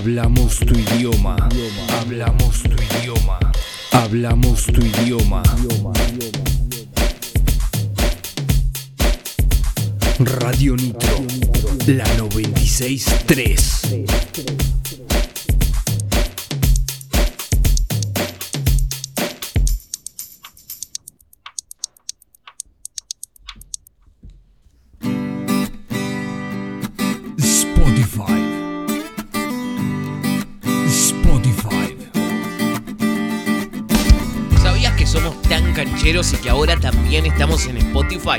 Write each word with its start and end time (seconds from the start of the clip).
Hablamos 0.00 0.56
tu 0.60 0.72
idioma. 0.72 1.36
Hablamos 2.00 2.62
tu 2.62 2.70
idioma. 2.70 3.38
Hablamos 3.92 4.64
tu 4.64 4.80
idioma. 4.80 5.42
Radio 10.18 10.74
Nitro, 10.76 11.26
la 11.86 12.06
963. 12.16 14.79
Cancheros 36.40 36.42
y 36.42 36.42
que 36.42 36.50
ahora 36.50 36.76
también 36.78 37.26
estamos 37.26 37.66
en 37.66 37.76
Spotify? 37.78 38.38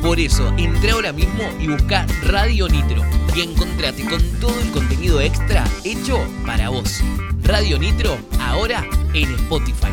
Por 0.00 0.18
eso, 0.18 0.52
entra 0.58 0.92
ahora 0.92 1.12
mismo 1.12 1.44
y 1.60 1.68
busca 1.68 2.06
Radio 2.24 2.68
Nitro 2.68 3.02
y 3.34 3.42
encontrate 3.42 4.04
con 4.04 4.20
todo 4.40 4.58
el 4.60 4.70
contenido 4.70 5.20
extra 5.20 5.64
hecho 5.84 6.18
para 6.44 6.68
vos. 6.70 7.00
Radio 7.42 7.78
Nitro, 7.78 8.18
ahora 8.40 8.84
en 9.14 9.32
Spotify. 9.34 9.92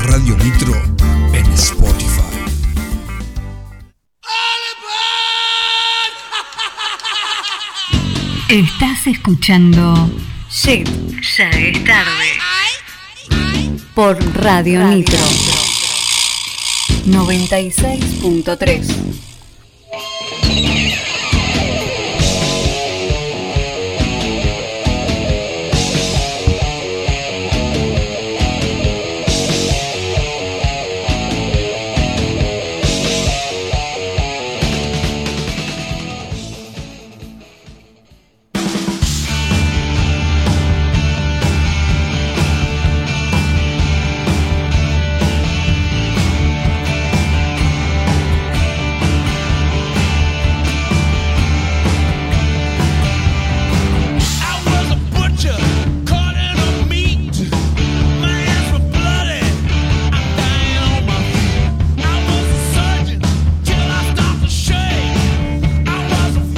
Radio 0.00 0.36
Nitro 0.36 0.74
en 1.32 1.46
Spotify. 1.52 2.22
Estás 8.48 9.06
escuchando 9.06 10.10
Shit, 10.50 10.88
ya 11.36 11.48
es 11.50 11.84
tarde. 11.84 12.38
Por 13.94 14.18
Radio 14.42 14.86
Nitro 14.88 15.61
96.3. 17.06 19.31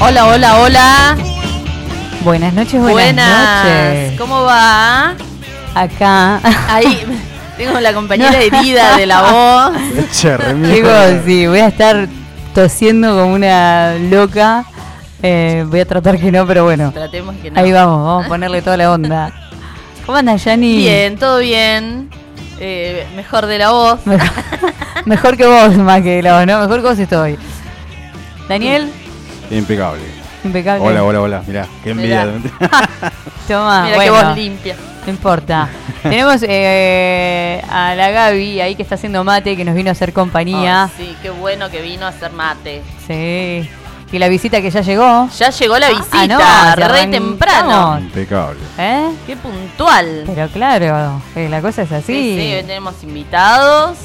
Hola, 0.07 0.27
hola, 0.27 0.61
hola. 0.61 1.17
Buenas 2.23 2.53
noches, 2.53 2.79
buenas, 2.79 2.93
Buenas. 2.93 3.65
noches. 3.65 4.19
¿Cómo 4.21 4.43
va? 4.43 5.15
Acá. 5.75 6.41
Ahí 6.69 7.03
tengo 7.57 7.81
la 7.81 7.95
compañera 7.95 8.39
herida 8.39 8.99
de 8.99 9.07
la 9.07 9.23
voz. 9.23 9.73
Chicos, 10.13 11.25
sí, 11.25 11.47
voy 11.47 11.61
a 11.61 11.69
estar 11.69 12.07
tosiendo 12.55 13.17
como 13.17 13.33
una 13.33 13.95
loca. 13.95 14.67
Eh, 15.23 15.65
voy 15.69 15.81
a 15.81 15.87
tratar 15.87 16.19
que 16.19 16.31
no, 16.31 16.47
pero 16.47 16.65
bueno. 16.65 16.93
Tratemos 16.93 17.35
que 17.37 17.51
no. 17.51 17.59
Ahí 17.59 17.73
vamos, 17.73 18.05
vamos 18.05 18.27
a 18.27 18.29
ponerle 18.29 18.61
toda 18.61 18.77
la 18.77 18.93
onda. 18.93 19.33
¿Cómo 20.05 20.19
andas, 20.19 20.45
Yani? 20.45 20.77
Bien, 20.77 21.17
todo 21.17 21.39
bien. 21.39 22.11
Eh, 22.61 23.07
mejor 23.17 23.47
de 23.47 23.57
la 23.59 23.71
voz. 23.71 24.07
Mejor, 24.07 24.31
mejor 25.07 25.37
que 25.39 25.47
vos, 25.47 25.75
más 25.79 26.03
que 26.03 26.23
la 26.23 26.37
voz, 26.37 26.47
¿no? 26.47 26.61
Mejor 26.61 26.83
que 26.83 26.89
vos 26.89 26.99
estoy. 26.99 27.39
Daniel, 28.51 28.93
Impecable. 29.57 30.03
impecable. 30.45 30.85
Hola, 30.87 31.05
hola, 31.05 31.21
hola. 31.21 31.43
Mirá, 31.47 31.67
qué 31.83 31.91
envidia. 31.91 32.27
Toma, 33.49 33.85
Mira 33.85 33.99
que 33.99 34.11
bueno, 34.11 34.29
voz 34.29 34.37
limpia. 34.37 34.77
no 35.07 35.11
importa. 35.13 35.69
Tenemos 36.03 36.43
eh, 36.47 37.63
a 37.71 37.95
la 37.95 38.11
Gaby 38.11 38.61
ahí 38.61 38.75
que 38.75 38.83
está 38.83 38.95
haciendo 38.97 39.23
mate, 39.25 39.57
que 39.57 39.65
nos 39.65 39.75
vino 39.75 39.91
a 39.91 39.93
hacer 39.93 40.13
compañía. 40.13 40.85
Ay, 40.85 40.91
sí, 40.97 41.17
qué 41.23 41.31
bueno 41.31 41.71
que 41.71 41.81
vino 41.83 42.07
a 42.07 42.09
hacer 42.09 42.33
mate. 42.33 42.83
Sí. 43.07 43.69
Y 44.13 44.19
la 44.19 44.29
visita 44.29 44.61
que 44.63 44.71
ya 44.71 44.81
llegó. 44.83 45.29
Ya 45.37 45.51
llegó 45.51 45.79
la 45.79 45.89
visita, 45.89 46.19
Ah, 46.23 46.27
no, 46.29 46.39
re 46.39 46.85
arrancamos. 46.85 47.11
temprano. 47.11 47.99
Impecable. 47.99 48.61
¿Eh? 48.79 49.11
Qué 49.27 49.37
puntual. 49.37 50.23
Pero 50.27 50.49
claro, 50.49 51.21
eh, 51.35 51.49
la 51.49 51.61
cosa 51.61 51.83
es 51.83 51.91
así. 51.91 52.13
Sí, 52.13 52.37
sí, 52.41 52.55
hoy 52.55 52.63
tenemos 52.63 52.95
invitados. 53.03 53.97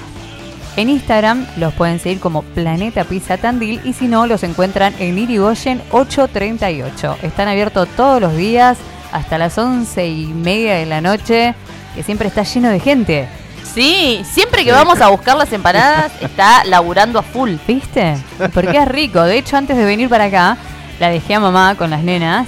En 0.78 0.88
Instagram 0.88 1.46
los 1.58 1.74
pueden 1.74 2.00
seguir 2.00 2.18
como 2.18 2.40
Planeta 2.40 3.04
Pizza 3.04 3.36
Tandil 3.36 3.82
y 3.84 3.92
si 3.92 4.08
no, 4.08 4.26
los 4.26 4.42
encuentran 4.42 4.94
en 4.98 5.18
Irigoyen 5.18 5.82
838. 5.90 7.18
Están 7.20 7.48
abiertos 7.48 7.88
todos 7.94 8.22
los 8.22 8.34
días 8.34 8.78
hasta 9.12 9.36
las 9.36 9.58
11 9.58 10.08
y 10.08 10.28
media 10.28 10.76
de 10.76 10.86
la 10.86 11.02
noche, 11.02 11.54
que 11.94 12.02
siempre 12.02 12.28
está 12.28 12.42
lleno 12.42 12.70
de 12.70 12.80
gente. 12.80 13.28
Sí, 13.74 14.22
siempre 14.24 14.64
que 14.64 14.72
vamos 14.72 15.00
a 15.00 15.08
buscar 15.08 15.36
las 15.36 15.52
empanadas 15.52 16.12
está 16.20 16.64
laburando 16.64 17.18
a 17.18 17.22
full. 17.22 17.52
¿Viste? 17.66 18.16
Porque 18.54 18.78
es 18.78 18.88
rico. 18.88 19.22
De 19.22 19.36
hecho, 19.38 19.56
antes 19.56 19.76
de 19.76 19.84
venir 19.84 20.08
para 20.08 20.24
acá, 20.24 20.56
la 20.98 21.10
dejé 21.10 21.34
a 21.34 21.40
mamá 21.40 21.74
con 21.76 21.90
las 21.90 22.02
nenas. 22.02 22.46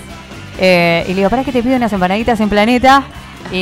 eh, 0.59 1.05
y 1.06 1.11
le 1.11 1.17
digo, 1.17 1.31
¿para 1.31 1.44
qué 1.44 1.53
te 1.53 1.62
pido 1.62 1.76
unas 1.76 1.93
empanaditas 1.93 2.41
en 2.41 2.49
Planeta? 2.49 3.03
Y, 3.53 3.56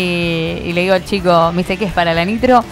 y 0.65 0.73
le 0.73 0.83
digo 0.83 0.95
al 0.95 1.05
chico, 1.05 1.51
me 1.53 1.59
dice, 1.63 1.77
¿qué 1.77 1.85
es 1.87 1.93
para 1.93 2.15
la 2.15 2.25
nitro? 2.25 2.65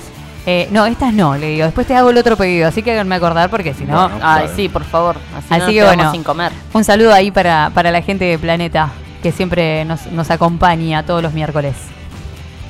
Eh, 0.46 0.69
no, 0.70 0.84
estas 0.87 1.12
no, 1.12 1.37
le 1.37 1.48
digo. 1.48 1.64
Después 1.64 1.87
te 1.87 1.94
hago 1.96 2.10
el 2.10 2.19
otro 2.19 2.37
pedido. 2.37 2.69
Así 2.69 2.82
que 2.82 2.92
háganme 2.92 3.14
acordar 3.14 3.48
porque 3.50 3.72
si 3.75 3.84
no... 3.84 4.08
Bueno. 4.08 4.14
Ay, 4.22 4.42
Claro. 4.42 4.52
sí, 4.56 4.69
por 4.69 4.84
favor. 4.84 5.16
Así, 5.50 5.72
que 5.75 5.84
bueno. 5.84 6.10
sin 6.12 6.22
comer. 6.22 6.52
Un 6.72 6.84
saludo 6.84 7.12
ahí 7.14 7.30
para, 7.30 7.70
para 7.75 7.90
la 7.90 8.02
gente 8.02 8.25
de 8.26 8.38
Planeta, 8.38 8.90
que 9.22 9.32
siempre 9.32 9.84
nos, 9.87 10.06
nos 10.06 10.30
acompaña 10.30 11.02
todos 11.04 11.22
los 11.22 11.32
miércoles. 11.32 11.75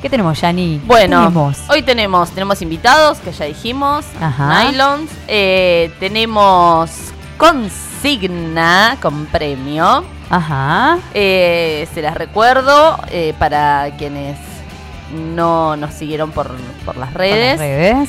¿Qué 0.05 0.11
tenemos, 0.11 0.39
Yani? 0.39 0.81
¿Qué 0.83 0.87
Bueno, 0.87 1.21
tenemos? 1.21 1.57
hoy 1.71 1.81
tenemos, 1.81 2.29
tenemos 2.29 2.61
invitados, 2.61 3.17
que 3.21 3.33
ya 3.33 3.47
dijimos, 3.47 4.05
Ajá. 4.21 4.65
nylons, 4.65 5.11
eh, 5.29 5.91
tenemos 5.99 6.91
consigna 7.39 8.99
con 9.01 9.25
premio, 9.25 10.05
Ajá. 10.29 10.99
Eh, 11.15 11.89
se 11.95 12.03
las 12.03 12.17
recuerdo 12.19 12.99
eh, 13.13 13.33
para 13.39 13.97
quienes 13.97 14.37
no 15.35 15.75
nos 15.77 15.95
siguieron 15.95 16.33
por, 16.33 16.51
por 16.85 16.99
las 16.99 17.09
Por 17.13 17.23
redes. 17.23 17.53
las 17.53 17.59
redes. 17.61 18.09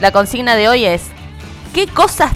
La 0.00 0.10
consigna 0.10 0.56
de 0.56 0.68
hoy 0.68 0.86
es, 0.86 1.02
¿qué 1.72 1.86
cosas 1.86 2.32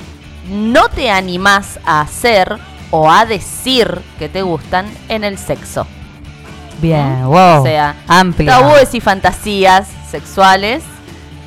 no 0.49 0.89
te 0.91 1.11
animás 1.11 1.81
a 1.85 2.03
hacer 2.03 2.57
o 2.93 3.11
a 3.11 3.27
decir 3.27 4.01
que 4.21 4.29
te 4.29 4.43
gustan 4.43 4.87
en 5.09 5.25
el 5.25 5.39
sexo? 5.39 5.89
Bien, 6.81 7.25
wow. 7.27 7.61
O 7.61 7.63
sea, 7.63 7.95
amplia. 8.09 8.59
tabúes 8.59 8.95
y 8.95 9.01
fantasías 9.01 9.89
sexuales 10.11 10.83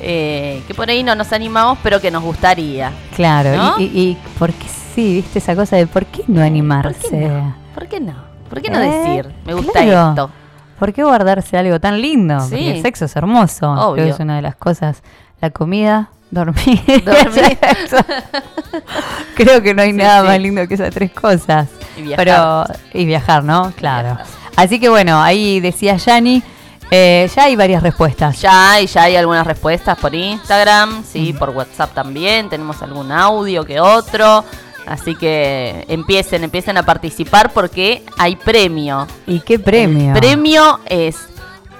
eh, 0.00 0.62
que 0.66 0.74
por 0.74 0.88
ahí 0.90 1.02
no 1.02 1.14
nos 1.14 1.32
animamos, 1.32 1.78
pero 1.82 2.00
que 2.00 2.10
nos 2.10 2.22
gustaría. 2.22 2.92
Claro, 3.14 3.56
¿No? 3.56 3.78
y, 3.80 3.84
y, 3.84 3.88
y 4.10 4.18
por 4.38 4.52
qué 4.52 4.66
sí, 4.94 5.14
viste 5.14 5.38
esa 5.38 5.54
cosa 5.56 5.76
de 5.76 5.86
por 5.86 6.04
qué 6.06 6.22
no 6.28 6.42
animarse. 6.42 7.08
¿Por 7.08 7.08
qué 7.10 7.28
no? 7.28 7.54
¿Por 7.74 7.88
qué 7.88 8.00
no? 8.00 8.14
¿Por 8.48 8.62
qué 8.62 8.70
no 8.70 8.80
Eh, 8.80 8.88
decir? 8.88 9.34
Me 9.44 9.54
gusta 9.54 9.82
claro. 9.82 10.08
esto. 10.10 10.30
¿Por 10.78 10.92
qué 10.92 11.02
guardarse 11.04 11.56
algo 11.56 11.80
tan 11.80 12.00
lindo? 12.00 12.38
Sí. 12.40 12.50
Porque 12.50 12.70
el 12.76 12.82
sexo 12.82 13.06
es 13.06 13.16
hermoso. 13.16 13.72
Creo 13.74 13.94
que 13.94 14.02
Obvio. 14.02 14.14
es 14.14 14.20
una 14.20 14.36
de 14.36 14.42
las 14.42 14.56
cosas. 14.56 15.02
La 15.40 15.50
comida, 15.50 16.10
dormir. 16.30 16.82
Dormir. 17.04 17.58
Creo 19.34 19.62
que 19.62 19.74
no 19.74 19.82
hay 19.82 19.90
Sí, 19.92 19.96
nada 19.96 20.20
sí. 20.22 20.26
más 20.28 20.40
lindo 20.40 20.66
que 20.68 20.74
esas 20.74 20.90
tres 20.92 21.10
cosas. 21.12 21.68
Y 21.96 22.02
viajar. 22.02 22.16
Pero, 22.24 22.64
y 22.92 23.04
viajar, 23.06 23.44
¿no? 23.44 23.72
Claro. 23.76 24.08
viajar. 24.16 24.26
Así 24.56 24.80
que 24.80 24.88
bueno, 24.88 25.22
ahí 25.22 25.60
decía 25.60 25.96
Yani, 25.96 26.42
eh, 26.90 27.28
ya 27.34 27.44
hay 27.44 27.56
varias 27.56 27.82
respuestas. 27.82 28.40
Ya 28.40 28.72
hay, 28.72 28.86
ya 28.86 29.04
hay 29.04 29.16
algunas 29.16 29.46
respuestas 29.46 29.98
por 29.98 30.14
Instagram, 30.14 31.04
sí, 31.04 31.32
por 31.32 31.50
WhatsApp 31.50 31.92
también, 31.94 32.48
tenemos 32.48 32.80
algún 32.82 33.12
audio 33.12 33.64
que 33.64 33.80
otro. 33.80 34.44
Así 34.86 35.16
que 35.16 35.84
empiecen, 35.88 36.44
empiecen 36.44 36.76
a 36.78 36.84
participar 36.84 37.52
porque 37.52 38.04
hay 38.16 38.36
premio. 38.36 39.08
¿Y 39.26 39.40
qué 39.40 39.58
premio? 39.58 40.14
El 40.14 40.20
premio 40.20 40.80
es 40.86 41.16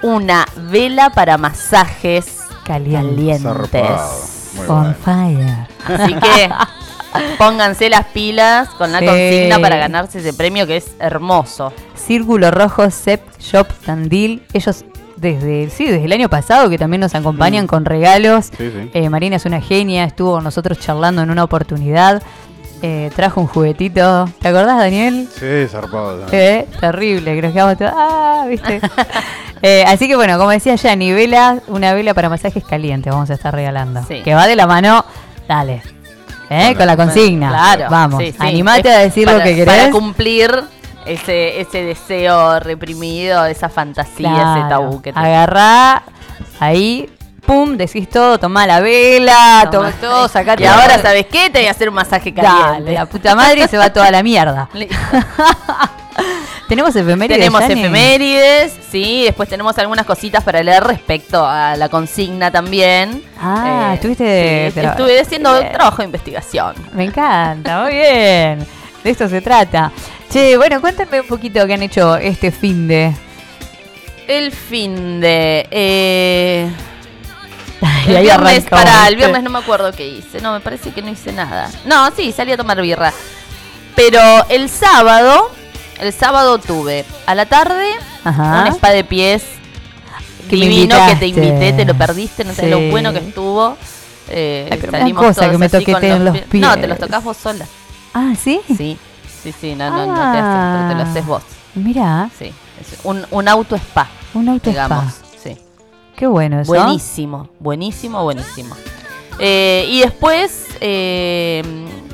una 0.01 0.45
vela 0.69 1.09
para 1.11 1.37
masajes 1.37 2.37
Caliente. 2.65 3.39
Zarpado. 3.39 4.36
Muy 4.57 4.65
On 4.67 4.81
bueno. 4.83 4.95
fire. 5.03 5.67
Así 5.85 6.13
que 6.13 6.49
pónganse 7.37 7.89
las 7.89 8.05
pilas 8.07 8.69
con 8.69 8.91
la 8.91 8.99
Sí. 8.99 9.05
consigna 9.05 9.59
para 9.59 9.77
ganarse 9.77 10.19
ese 10.19 10.33
premio 10.33 10.67
que 10.67 10.77
es 10.77 10.95
hermoso. 10.99 11.71
Círculo 11.95 12.51
Rojo, 12.51 12.89
Sep 12.89 13.21
Shop 13.39 13.67
Tandil. 13.85 14.43
Ellos 14.53 14.85
desde, 15.15 15.69
sí, 15.69 15.85
desde 15.85 16.05
el 16.05 16.11
año 16.11 16.29
pasado 16.29 16.69
que 16.69 16.77
también 16.77 17.01
nos 17.01 17.15
acompañan 17.15 17.65
Mm. 17.65 17.67
con 17.67 17.85
regalos. 17.85 18.45
Sí, 18.57 18.71
sí. 18.71 18.91
Eh, 18.93 19.09
Marina 19.09 19.37
es 19.37 19.45
una 19.45 19.61
genia, 19.61 20.03
estuvo 20.03 20.33
con 20.33 20.43
nosotros 20.43 20.79
charlando 20.79 21.21
en 21.21 21.29
una 21.31 21.43
oportunidad. 21.43 22.21
Eh, 22.81 23.09
trajo 23.15 23.41
un 23.41 23.47
juguetito. 23.47 24.29
¿Te 24.39 24.49
acordás, 24.49 24.77
Daniel? 24.77 25.27
Sí, 25.33 25.67
zarpado. 25.69 26.25
Eh, 26.31 26.67
terrible, 26.79 27.35
que 27.35 27.41
nos 27.41 27.53
quedamos 27.53 27.77
todos. 27.77 27.93
Ah, 27.95 28.45
viste. 28.47 28.81
Eh, 29.63 29.83
así 29.87 30.07
que 30.07 30.15
bueno, 30.15 30.37
como 30.37 30.51
decía 30.51 30.75
Yani, 30.75 31.13
vela, 31.13 31.57
una 31.65 31.95
vela 31.95 32.13
para 32.13 32.29
masajes 32.29 32.63
calientes 32.63 33.11
vamos 33.11 33.31
a 33.31 33.33
estar 33.33 33.51
regalando. 33.55 34.03
Sí. 34.07 34.21
Que 34.21 34.35
va 34.35 34.45
de 34.45 34.55
la 34.55 34.67
mano, 34.67 35.03
dale. 35.47 35.81
Eh, 36.51 36.75
con 36.77 36.85
la 36.85 36.95
consigna. 36.95 37.49
Claro. 37.49 37.85
Vamos, 37.89 38.21
sí, 38.23 38.31
sí. 38.33 38.37
animate 38.39 38.87
Es 38.89 38.95
a 38.95 38.99
decir 38.99 39.25
para- 39.25 39.39
lo 39.39 39.43
que 39.43 39.55
querés. 39.55 39.75
Para 39.75 39.89
cumplir 39.89 40.63
ese, 41.07 41.59
ese 41.59 41.83
deseo 41.83 42.59
reprimido, 42.59 43.45
esa 43.47 43.67
fantasía, 43.67 44.57
ese 44.59 44.69
tabú 44.69 45.01
que 45.01 45.11
tenés. 45.11 45.27
Agarrá, 45.27 46.03
ahí, 46.59 47.09
pum, 47.47 47.75
decís 47.77 48.07
todo, 48.09 48.37
tomá 48.37 48.67
la 48.67 48.79
vela, 48.81 49.67
Toma. 49.71 49.91
toma 49.91 50.01
todo, 50.01 50.27
sacate 50.27 50.61
Y 50.63 50.65
ahora, 50.67 51.01
¿sabes 51.01 51.25
qué? 51.25 51.49
Te 51.49 51.59
voy 51.59 51.67
a 51.67 51.71
hacer 51.71 51.89
un 51.89 51.95
masaje 51.95 52.31
caliente. 52.33 52.61
Dale, 52.83 52.93
la 52.93 53.05
puta 53.07 53.33
madre 53.35 53.63
y 53.63 53.67
se 53.67 53.77
va 53.77 53.91
toda 53.91 54.11
la 54.11 54.21
mierda. 54.21 54.69
Tenemos 56.67 56.93
efemérides. 56.95 57.37
Tenemos 57.39 57.61
efemérides, 57.63 58.73
sí, 58.91 59.23
después 59.23 59.47
tenemos 59.47 59.77
algunas 59.77 60.05
cositas 60.05 60.43
para 60.43 60.61
leer 60.61 60.83
respecto 60.83 61.45
a 61.45 61.75
la 61.77 61.87
consigna 61.87 62.51
también. 62.51 63.23
Ah, 63.41 63.91
Eh, 63.91 63.93
estuviste 63.95 64.71
sí, 64.73 64.79
estuve 64.81 65.19
haciendo 65.21 65.57
Bien. 65.59 65.71
trabajo 65.71 65.97
de 65.99 66.03
investigación. 66.05 66.75
Me 66.93 67.05
encanta, 67.05 67.83
muy 67.83 67.93
bien. 67.93 68.67
De 69.03 69.09
esto 69.11 69.29
se 69.29 69.39
trata. 69.41 69.91
Che, 70.29 70.57
bueno, 70.57 70.81
cuéntame 70.81 71.21
un 71.21 71.27
poquito 71.27 71.65
qué 71.65 71.73
han 71.75 71.83
hecho 71.83 72.17
este 72.17 72.51
fin 72.51 72.87
de. 72.89 73.13
El 74.27 74.51
fin 74.51 75.21
de. 75.21 75.65
eh, 75.71 76.69
Y 78.07 78.09
el 78.11 78.17
ahí 78.17 78.23
viernes, 78.23 78.63
para, 78.65 79.07
el 79.07 79.15
viernes 79.15 79.43
no 79.43 79.49
me 79.49 79.59
acuerdo 79.59 79.91
qué 79.91 80.07
hice. 80.07 80.41
No, 80.41 80.53
me 80.53 80.59
parece 80.61 80.91
que 80.91 81.01
no 81.01 81.09
hice 81.09 81.31
nada. 81.33 81.69
No, 81.85 82.09
sí, 82.15 82.31
salí 82.31 82.51
a 82.51 82.57
tomar 82.57 82.81
birra. 82.81 83.13
Pero 83.95 84.19
el 84.49 84.69
sábado, 84.69 85.51
el 85.99 86.13
sábado 86.13 86.57
tuve 86.59 87.05
a 87.25 87.35
la 87.35 87.45
tarde 87.47 87.87
Ajá. 88.23 88.61
un 88.61 88.67
spa 88.73 88.91
de 88.91 89.03
pies 89.03 89.43
Que 90.49 90.55
me 90.55 90.61
divino 90.67 90.95
que 91.07 91.15
te 91.15 91.27
invité, 91.27 91.73
te 91.73 91.85
lo 91.85 91.93
perdiste, 91.95 92.43
no 92.45 92.53
sé 92.53 92.61
Sí. 92.63 92.69
lo 92.69 92.79
bueno 92.89 93.11
que 93.11 93.19
estuvo. 93.19 93.77
Eh, 94.29 94.67
me 94.91 94.91
salimos 94.99 95.23
cosa 95.25 95.41
que 95.41 95.47
todos 95.47 95.59
me 95.59 95.65
así 95.67 95.85
con 95.85 95.93
toqueteen 95.95 96.25
los 96.25 96.37
pies. 96.37 96.61
No, 96.61 96.77
te 96.77 96.87
los 96.87 96.97
tocas 96.99 97.23
vos 97.23 97.37
sola. 97.37 97.65
Ah, 98.13 98.33
¿sí? 98.41 98.59
Sí, 98.67 98.97
sí, 99.43 99.53
sí, 99.59 99.75
no, 99.75 99.89
no, 99.89 100.05
no 100.07 100.13
te 100.31 100.37
haces, 100.39 100.89
te 100.89 100.95
lo 100.95 101.09
haces 101.09 101.25
vos. 101.25 101.43
Mira, 101.75 102.29
Sí, 102.37 102.45
es 102.81 102.99
un, 103.03 103.25
un 103.31 103.47
auto 103.47 103.75
spa, 103.75 104.07
un 104.33 104.49
auto 104.49 104.69
digamos. 104.69 105.13
spa. 105.13 105.26
Qué 106.17 106.27
bueno 106.27 106.59
eso. 106.59 106.73
Buenísimo, 106.73 107.49
buenísimo, 107.59 108.23
buenísimo. 108.23 108.75
Eh, 109.39 109.85
y 109.89 110.01
después, 110.01 110.65
eh, 110.81 111.63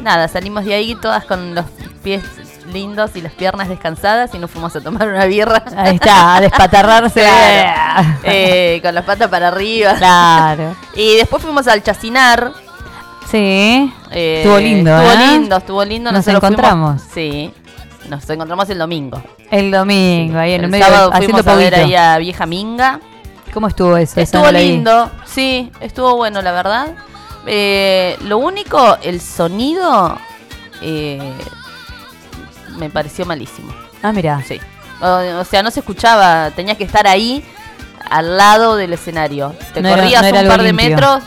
nada, 0.02 0.28
salimos 0.28 0.66
de 0.66 0.74
ahí 0.74 0.94
todas 0.96 1.24
con 1.26 1.56
los 1.56 1.66
pies 2.04 2.22
lindos 2.74 3.12
y 3.16 3.22
las 3.22 3.32
piernas 3.34 3.70
descansadas 3.70 4.34
y 4.36 4.40
nos 4.40 4.52
fuimos 4.52 4.76
a 4.76 4.82
tomar 4.82 5.08
una 5.08 5.26
birra. 5.26 5.64
Ahí 5.78 5.96
está, 5.96 6.36
a 6.36 6.42
despatarrarse. 6.42 7.22
Claro. 7.24 8.10
Eh, 8.24 8.80
con 8.84 8.96
las 8.96 9.06
patas 9.06 9.30
para 9.30 9.50
arriba. 9.50 9.94
Claro. 9.96 10.76
Y 10.96 11.16
después 11.18 11.42
fuimos 11.44 11.68
al 11.68 11.84
chacinar. 11.84 12.52
Sí. 13.30 13.94
eh, 14.12 14.42
Estuvo 14.44 14.58
lindo, 14.60 14.98
Estuvo 15.00 15.26
lindo, 15.28 15.58
estuvo 15.58 15.86
lindo. 15.86 16.12
Nos 16.12 16.26
nosotros 16.26 16.42
fuimos- 16.42 16.60
encontramos. 16.60 17.02
sí, 17.14 17.54
nos 18.10 18.30
encontramos 18.30 18.70
el 18.70 18.80
domingo. 18.80 19.22
El 19.52 19.72
domingo, 19.72 20.40
ahí 20.40 20.54
en 20.54 20.60
el, 20.62 20.66
el 20.66 20.72
medio, 20.72 20.86
sábado 20.86 21.12
haciendo 21.14 21.38
fuimos 21.44 21.54
a 21.54 21.56
ver 21.56 21.76
ahí 21.76 21.96
a 21.96 22.18
Vieja 22.18 22.46
Minga. 22.48 23.00
¿Cómo 23.54 23.68
estuvo 23.68 23.96
eso? 23.98 24.14
Eso 24.14 24.22
Estuvo 24.22 24.46
no 24.46 24.52
lo 24.52 24.60
vi. 24.60 24.66
lindo, 24.68 25.12
sí, 25.26 25.72
estuvo 25.80 26.16
bueno, 26.16 26.42
la 26.42 26.52
verdad. 26.52 26.88
Eh, 27.46 28.18
lo 28.22 28.38
único, 28.40 28.98
el 29.04 29.22
sonido 29.22 30.18
eh, 30.82 31.34
me 32.78 32.90
pareció 32.90 33.26
malísimo. 33.26 33.74
Ah, 34.02 34.12
mira. 34.12 34.42
Sí. 34.48 34.60
O, 35.02 35.40
o 35.40 35.44
sea, 35.46 35.62
no 35.64 35.70
se 35.72 35.82
escuchaba, 35.82 36.52
tenías 36.52 36.78
que 36.78 36.84
estar 36.86 37.06
ahí 37.08 37.44
al 38.10 38.38
lado 38.38 38.76
del 38.76 38.94
escenario. 38.94 39.54
Te 39.74 39.82
No 39.82 39.90
era- 39.90 39.98
corrías 39.98 40.22
no 40.22 40.28
era 40.30 40.38
un 40.40 40.46
algo 40.46 40.52
par 40.52 40.62
de 40.64 40.68
limpio. 40.74 40.90
metros 40.90 41.24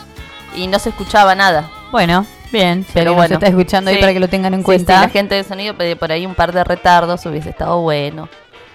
y 0.55 0.67
no 0.67 0.79
se 0.79 0.89
escuchaba 0.89 1.35
nada. 1.35 1.69
Bueno, 1.91 2.25
bien. 2.51 2.83
Si 2.85 2.91
Pero 2.93 3.13
bueno. 3.13 3.29
nos 3.35 3.43
está 3.43 3.47
escuchando 3.47 3.89
ahí 3.89 3.95
Sí. 3.97 4.01
para 4.01 4.13
que 4.13 4.19
lo 4.19 4.27
tengan 4.27 4.53
en 4.53 4.61
Sí, 4.61 4.65
cuenta. 4.65 4.95
sí, 4.95 5.01
la 5.05 5.09
gente 5.09 5.35
de 5.35 5.43
sonido 5.43 5.75
pedía 5.77 5.95
por 5.95 6.11
ahí 6.11 6.25
un 6.25 6.35
par 6.35 6.51
de 6.51 6.63
retardos, 6.63 7.25
hubiese 7.25 7.49
estado 7.51 7.79
bueno. 7.81 8.27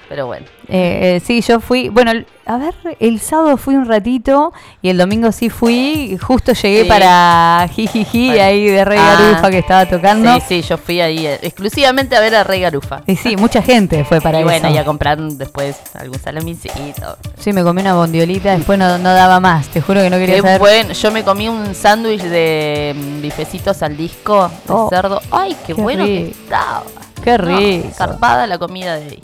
Pero 0.09 0.27
bueno. 0.27 0.45
Eh, 0.69 1.17
eh, 1.17 1.23
sí, 1.25 1.41
yo 1.41 1.59
fui, 1.61 1.89
bueno, 1.89 2.13
a 2.45 2.57
ver, 2.59 2.75
el 3.01 3.19
sábado 3.21 3.57
fui 3.57 3.75
un 3.77 3.87
ratito 3.87 4.53
y 4.83 4.91
el 4.91 4.99
domingo 4.99 5.33
sí 5.33 5.49
fui, 5.49 6.13
y 6.13 6.19
justo 6.19 6.53
llegué 6.53 6.83
Sí. 6.83 6.89
para 6.89 7.67
Jijiji, 7.73 8.27
Bueno. 8.29 8.43
ahí 8.45 8.67
de 8.67 8.85
Rey 8.85 8.99
Ah. 9.01 9.17
Garufa 9.19 9.51
que 9.51 9.59
estaba 9.59 9.87
tocando. 9.89 10.35
Sí, 10.35 10.43
sí, 10.49 10.63
yo 10.63 10.77
fui 10.77 11.01
ahí 11.01 11.27
eh, 11.27 11.39
exclusivamente 11.43 12.15
a 12.17 12.21
ver 12.21 12.35
a 12.35 12.45
Rey 12.45 12.61
Garufa. 12.61 13.03
Y 13.07 13.17
sí, 13.17 13.37
mucha 13.37 13.63
gente 13.63 14.05
fue 14.05 14.21
para 14.21 14.41
y 14.41 14.45
bueno, 14.45 14.69
eso. 14.69 14.77
y 14.77 14.79
a 14.79 14.85
comprar 14.85 15.19
después 15.21 15.77
algún 15.95 16.19
salamicito. 16.19 17.17
Sí, 17.39 17.53
me 17.53 17.63
comí 17.63 17.81
una 17.81 17.95
bondiolita, 17.95 18.55
después 18.57 18.79
no, 18.79 18.99
no 18.99 19.15
daba 19.15 19.41
más, 19.41 19.69
te 19.69 19.81
juro 19.81 20.01
que 20.03 20.11
no 20.11 20.19
quería 20.19 20.37
Qué 20.37 20.43
saber. 20.43 20.59
bueno, 20.59 20.93
yo 20.93 21.11
me 21.11 21.25
comí 21.25 21.49
un 21.49 21.75
sándwich 21.75 22.23
de 22.23 22.95
mm, 22.97 23.23
bifecitos 23.23 23.83
al 23.83 23.97
disco 23.97 24.49
de 24.49 24.73
Oh, 24.73 24.89
cerdo. 24.91 25.21
Ay, 25.31 25.57
qué, 25.67 25.75
qué 25.75 25.81
bueno 25.81 26.05
que 26.05 26.25
rico. 26.27 26.39
estaba. 26.43 26.83
Qué 27.23 27.39
No, 27.39 27.45
rico. 27.47 27.89
zarpada 27.95 28.47
la 28.47 28.59
comida 28.59 28.97
de 28.97 29.05
ahí. 29.07 29.21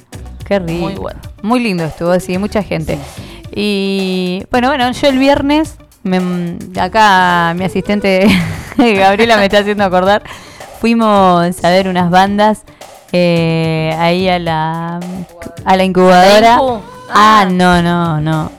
Qué 0.48 0.58
rico. 0.58 0.80
Muy 0.86 0.94
bueno. 0.94 1.20
Muy 1.42 1.60
lindo 1.60 1.84
estuvo, 1.84 2.18
sí, 2.18 2.38
mucha 2.38 2.62
gente. 2.62 2.98
Y 3.54 4.44
bueno, 4.50 4.68
bueno, 4.68 4.90
yo 4.90 5.08
el 5.08 5.18
viernes, 5.18 5.76
me- 6.02 6.58
acá 6.80 7.52
mi 7.56 7.64
asistente 7.64 8.26
Gabriela 8.78 9.36
me 9.36 9.44
está 9.44 9.58
haciendo 9.58 9.84
acordar, 9.84 10.22
fuimos 10.80 11.64
a 11.64 11.68
ver 11.70 11.88
unas 11.88 12.10
bandas 12.10 12.62
eh, 13.12 13.94
ahí 13.98 14.28
a 14.28 14.38
la, 14.38 15.00
a 15.64 15.76
la 15.76 15.84
incubadora. 15.84 16.58
Ah, 17.10 17.40
Ah. 17.42 17.48
no, 17.50 17.82
no, 17.82 18.20
no. 18.20 18.50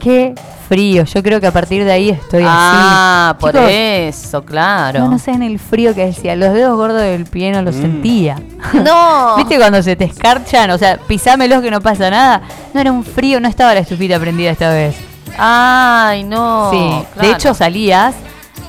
Qué 0.00 0.34
frío. 0.72 1.04
Yo 1.04 1.22
creo 1.22 1.38
que 1.40 1.46
a 1.46 1.52
partir 1.52 1.84
de 1.84 1.92
ahí 1.92 2.08
estoy 2.10 2.44
ah, 2.46 3.30
así. 3.30 3.40
por 3.40 3.52
Chicos, 3.52 3.68
eso, 3.70 4.42
claro. 4.44 5.00
No, 5.00 5.08
no 5.10 5.18
sé 5.18 5.32
en 5.32 5.42
el 5.42 5.58
frío 5.58 5.94
que 5.94 6.06
decía. 6.06 6.34
Los 6.34 6.54
dedos 6.54 6.76
gordos 6.76 7.02
del 7.02 7.26
pie 7.26 7.52
no 7.52 7.60
los 7.62 7.74
Mm. 7.76 7.80
sentía. 7.82 8.36
No. 8.72 9.36
¿Viste 9.36 9.58
cuando 9.58 9.82
se 9.82 9.96
te 9.96 10.04
escarchan? 10.04 10.70
O 10.70 10.78
sea, 10.78 10.96
pisámelos 11.06 11.60
que 11.62 11.70
no 11.70 11.80
pasa 11.80 12.08
nada. 12.10 12.42
No 12.72 12.80
era 12.80 12.90
un 12.90 13.04
frío, 13.04 13.38
no 13.40 13.48
estaba 13.48 13.74
la 13.74 13.80
estufita 13.80 14.18
prendida 14.18 14.50
esta 14.50 14.70
vez. 14.70 14.96
Ay, 15.38 16.24
no. 16.24 16.70
sí, 16.70 17.04
de 17.20 17.30
hecho 17.32 17.54
salías 17.54 18.14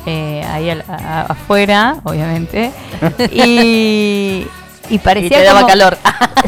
eh, 0.06 0.46
ahí 0.52 0.70
al- 0.70 0.84
a- 0.90 1.26
afuera, 1.30 1.98
obviamente, 2.04 2.72
y, 3.32 4.46
y 4.94 5.00
parecía 5.00 5.38
Y 5.38 5.42
te 5.42 5.46
daba 5.46 5.62
como- 5.62 5.70
calor. 5.70 5.98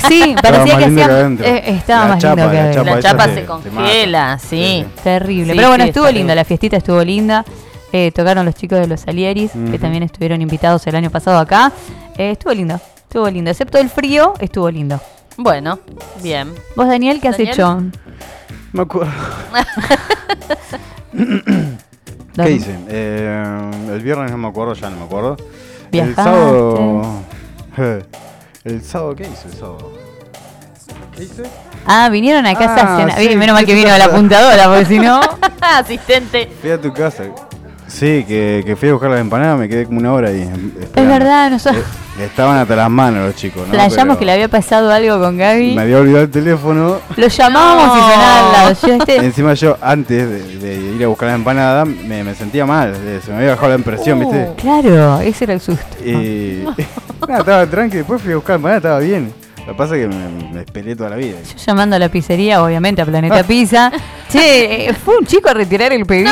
Sí, 0.10 0.36
parecía 0.42 0.78
que 0.78 1.04
adentro. 1.04 1.46
eh, 1.48 1.64
estaba 1.68 2.04
La 2.04 2.10
más 2.16 2.22
chapa, 2.22 2.36
lindo 2.36 2.52
que 2.52 2.58
la 2.58 2.74
chapa 2.74 2.96
La 2.96 3.00
chapa 3.02 3.26
se 3.34 3.46
congela, 3.46 4.38
sí. 4.40 4.86
Terrible. 5.04 5.54
Sí, 5.54 5.58
Pero 5.58 5.70
bueno, 5.70 5.84
sí, 5.86 5.90
estuvo 5.90 6.06
linda, 6.08 6.34
bien. 6.34 6.36
la 6.36 6.44
fiestita 6.44 6.76
estuvo 6.78 7.02
linda. 7.04 7.46
Eh, 7.94 8.12
tocaron 8.12 8.46
los 8.46 8.56
chicos 8.56 8.78
de 8.80 8.88
los 8.88 9.00
Salieris, 9.00 9.52
que 9.72 9.80
también 9.80 10.04
estuvieron 10.04 10.42
invitados 10.42 10.86
el 10.88 10.96
año 10.98 11.10
pasado 11.10 11.40
acá. 11.40 11.72
Eh, 12.18 12.32
estuvo 12.32 12.54
lindo, 12.54 12.76
estuvo 12.98 13.30
lindo. 13.30 13.50
Excepto 13.52 13.78
el 13.78 13.90
frío, 13.90 14.34
estuvo 14.42 14.70
lindo. 14.70 15.00
Bueno, 15.38 15.80
bien. 16.22 16.54
¿Vos, 16.76 16.88
Daniel, 16.90 17.22
qué 17.22 17.30
has 17.30 17.40
hecho? 17.40 17.82
Me 18.74 18.82
acuerdo. 18.82 19.14
¿Qué 22.36 22.52
hice? 22.52 22.76
Eh, 22.90 23.72
el 23.94 24.02
viernes 24.02 24.30
no 24.32 24.38
me 24.38 24.50
acuerdo, 24.50 24.74
ya 24.74 24.90
no 24.90 24.98
me 24.98 25.06
acuerdo. 25.06 25.38
El 25.40 25.92
Viajaste. 25.92 26.22
sábado. 26.22 27.22
El 28.66 28.82
sábado, 28.82 29.16
¿qué 29.16 29.24
hice 29.24 29.48
el 29.48 29.54
sábado? 29.54 29.92
¿Qué 31.16 31.24
hice? 31.24 31.44
Ah, 31.86 32.10
vinieron 32.10 32.46
a 32.48 32.56
casa 32.56 32.76
Ah, 32.80 32.96
a 32.96 33.00
cenar. 33.00 33.20
sí, 33.20 33.36
menos 33.36 33.54
mal 33.54 33.66
que 33.66 33.76
vino 33.76 33.92
a 33.94 33.98
la 34.00 34.06
apuntadora, 34.06 34.66
porque 34.68 34.86
si 34.86 34.98
no. 35.00 35.22
Asistente. 35.62 36.50
Fui 36.62 36.72
a 36.72 36.82
tu 36.82 36.92
casa. 36.92 37.26
Sí, 37.88 38.26
que, 38.28 38.64
que 38.66 38.76
fui 38.76 38.90
a 38.90 38.94
buscar 38.94 39.12
las 39.12 39.22
empanadas, 39.22 39.60
me 39.60 39.70
quedé 39.70 39.86
como 39.86 40.00
una 40.00 40.12
hora 40.14 40.30
ahí. 40.30 40.42
em, 40.42 40.72
Es 40.96 41.08
verdad, 41.08 41.52
nosotros 41.52 41.84
Eh, 42.20 42.26
estaban 42.26 42.58
hasta 42.58 42.76
las 42.76 42.90
manos 42.90 43.28
los 43.28 43.36
chicos, 43.36 43.68
¿no? 43.68 43.72
Pero 43.72 44.18
que 44.18 44.26
le 44.26 44.32
había 44.32 44.48
pasado 44.48 44.92
algo 44.92 45.20
con 45.20 45.38
Gaby. 45.38 45.76
Me 45.76 45.84
había 45.84 46.00
olvidado 46.00 46.24
el 46.24 46.32
teléfono. 46.32 46.98
Lo 47.16 47.28
llamábamos 47.28 47.98
y 47.98 48.00
No. 48.02 48.08
sonaba 48.10 48.40
al 48.40 48.52
lado. 48.52 48.78
Yo 48.88 48.94
este. 48.96 49.16
Encima 49.18 49.54
yo, 49.54 49.78
antes 49.80 50.28
de, 50.28 50.58
de 50.58 50.96
ir 50.96 51.04
a 51.04 51.08
buscar 51.08 51.28
las 51.30 51.36
empanadas, 51.38 51.88
me, 51.88 52.24
me 52.24 52.34
sentía 52.34 52.66
mal. 52.66 52.94
eh, 52.96 53.20
Se 53.24 53.30
me 53.32 53.38
había 53.38 53.52
bajado 53.52 53.70
la 53.70 53.76
impresión, 53.76 54.18
Uh. 54.24 54.32
¿viste? 54.32 54.50
Claro, 54.62 55.20
ese 55.22 55.44
era 55.44 55.54
el 55.54 55.62
susto. 55.62 56.04
Y. 56.04 56.66
nada, 57.28 57.40
estaba 57.40 57.66
tranqui. 57.68 57.98
Después 57.98 58.22
fui 58.22 58.32
a 58.34 58.36
buscar 58.36 58.56
empanadas, 58.58 58.84
estaba 58.84 59.00
bien. 59.00 59.34
Lo 59.60 59.72
que 59.74 59.78
pasa 59.80 59.96
es 59.96 60.02
que 60.02 60.08
me, 60.16 60.54
me 60.54 60.60
esperé 60.62 60.96
toda 60.96 61.10
la 61.10 61.16
vida. 61.16 61.38
Yo 61.42 61.58
llamando 61.66 61.96
a 61.96 62.00
la 62.00 62.10
pizzería, 62.10 62.64
obviamente 62.64 63.02
a 63.02 63.06
Planeta 63.06 63.44
Pizza. 63.48 63.92
Che, 64.32 64.90
eh, 64.90 64.94
fue 64.94 65.18
un 65.18 65.26
chico 65.26 65.50
a 65.50 65.54
retirar 65.54 65.92
el 65.92 66.06
pedido, 66.06 66.32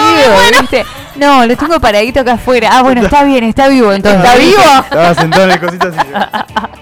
¿viste? 0.59 0.85
No, 1.15 1.45
lo 1.45 1.55
tengo 1.57 1.79
paradito 1.79 2.19
acá 2.19 2.33
afuera. 2.33 2.69
Ah, 2.71 2.83
bueno, 2.83 3.01
está 3.01 3.23
bien, 3.23 3.43
está 3.43 3.67
vivo 3.69 3.91
entonces. 3.91 4.23
¿Está 4.23 4.35
vivo? 4.37 4.61
Estaba 4.83 5.13
sentado 5.15 5.43
en 5.45 5.51
el 5.51 5.59
cosito 5.59 5.87
así. 5.87 5.97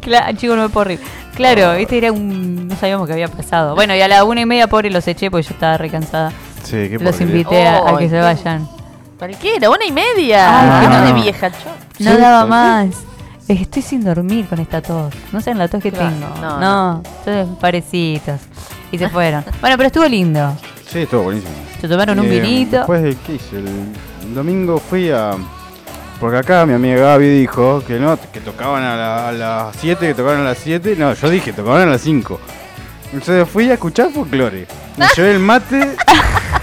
Claro, 0.00 0.36
chico, 0.36 0.54
no 0.54 0.62
me 0.64 0.68
puedo 0.68 0.84
reír. 0.84 1.00
Claro, 1.34 1.72
este 1.72 1.96
era 1.98 2.12
un. 2.12 2.68
No 2.68 2.76
sabíamos 2.76 3.06
qué 3.06 3.14
había 3.14 3.28
pasado. 3.28 3.74
Bueno, 3.74 3.94
y 3.94 4.00
a 4.02 4.06
la 4.08 4.24
una 4.24 4.42
y 4.42 4.46
media, 4.46 4.66
pobre, 4.66 4.90
los 4.90 5.06
eché 5.08 5.30
porque 5.30 5.46
yo 5.48 5.54
estaba 5.54 5.78
recansada. 5.78 6.30
Sí, 6.62 6.72
qué 6.72 6.98
Los 7.00 7.16
porquería. 7.16 7.26
invité 7.26 7.66
a, 7.66 7.78
a 7.88 7.96
que 7.98 8.08
se 8.10 8.16
qué- 8.16 8.20
vayan. 8.20 8.68
Cualquiera, 9.18 9.70
una 9.70 9.84
y 9.86 9.92
media. 9.92 10.80
Ay, 10.80 10.88
no 10.88 10.98
no. 11.00 11.06
de 11.06 11.12
vieja, 11.14 11.48
yo. 11.48 11.54
No 12.00 12.10
Sí, 12.12 12.16
daba 12.18 12.40
¿por 12.40 12.46
qué? 12.46 12.50
más. 12.50 12.86
Estoy 13.50 13.82
sin 13.82 14.04
dormir 14.04 14.46
con 14.46 14.60
esta 14.60 14.80
tos. 14.80 15.12
No 15.32 15.40
sé 15.40 15.52
la 15.54 15.66
tos 15.66 15.82
que 15.82 15.90
Claro, 15.90 16.10
tengo. 16.10 16.28
no, 16.40 16.60
No, 16.60 17.02
entonces 17.18 17.48
parecitos. 17.60 18.40
Y 18.92 18.98
se 18.98 19.08
fueron. 19.08 19.44
bueno, 19.60 19.76
pero 19.76 19.86
estuvo 19.88 20.06
lindo. 20.06 20.56
Sí, 20.88 21.00
estuvo 21.00 21.22
buenísimo. 21.24 21.52
Se 21.80 21.88
tomaron 21.88 22.20
un 22.20 22.26
Eh, 22.26 22.40
vinito. 22.40 22.76
Después, 22.78 23.02
de- 23.02 23.16
¿qué 23.26 23.34
hice? 23.34 23.56
El, 23.58 24.34
domingo 24.34 24.78
fui 24.78 25.10
a. 25.10 25.32
Porque 26.20 26.36
acá 26.36 26.64
mi 26.66 26.74
amiga 26.74 27.00
Gaby 27.00 27.40
dijo 27.40 27.82
que 27.84 27.98
no, 27.98 28.16
que 28.32 28.40
tocaban 28.40 28.84
a, 28.84 28.94
la- 28.96 29.28
a 29.28 29.32
las 29.32 29.76
7, 29.80 30.06
que 30.08 30.14
tocaban 30.14 30.40
a 30.42 30.44
las 30.44 30.58
7. 30.58 30.94
No, 30.96 31.12
yo 31.14 31.28
dije, 31.30 31.52
tocaban 31.52 31.82
a 31.82 31.86
las 31.86 32.02
5. 32.02 32.38
Entonces 33.12 33.48
fui 33.48 33.68
a 33.68 33.74
escuchar 33.74 34.10
folclore. 34.12 34.66
Me 34.96 35.06
llevé 35.16 35.32
el 35.32 35.38
mate, 35.40 35.96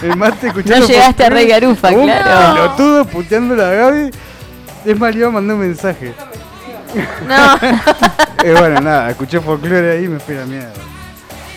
el 0.03 0.15
mate 0.15 0.47
escuchando 0.47 0.81
No 0.81 0.87
llegaste 0.87 1.25
a 1.25 1.29
Rey 1.29 1.47
Garufa, 1.47 1.89
claro. 1.89 2.53
pelotudo 2.53 3.05
puteando 3.05 3.55
a 3.55 3.69
Gaby. 3.71 4.11
Es 4.85 4.97
más, 4.97 5.11
le 5.13 5.19
iba 5.19 5.27
a 5.27 5.31
mandar 5.31 5.55
un 5.55 5.61
mensaje. 5.63 6.13
No. 7.27 7.57
Eh, 8.43 8.53
bueno, 8.57 8.79
nada, 8.81 9.09
escuché 9.11 9.39
folclore 9.41 9.91
ahí 9.97 10.05
y 10.05 10.07
me 10.07 10.19
fui 10.19 10.35
a 10.35 10.39
la 10.41 10.45
mierda. 10.45 10.71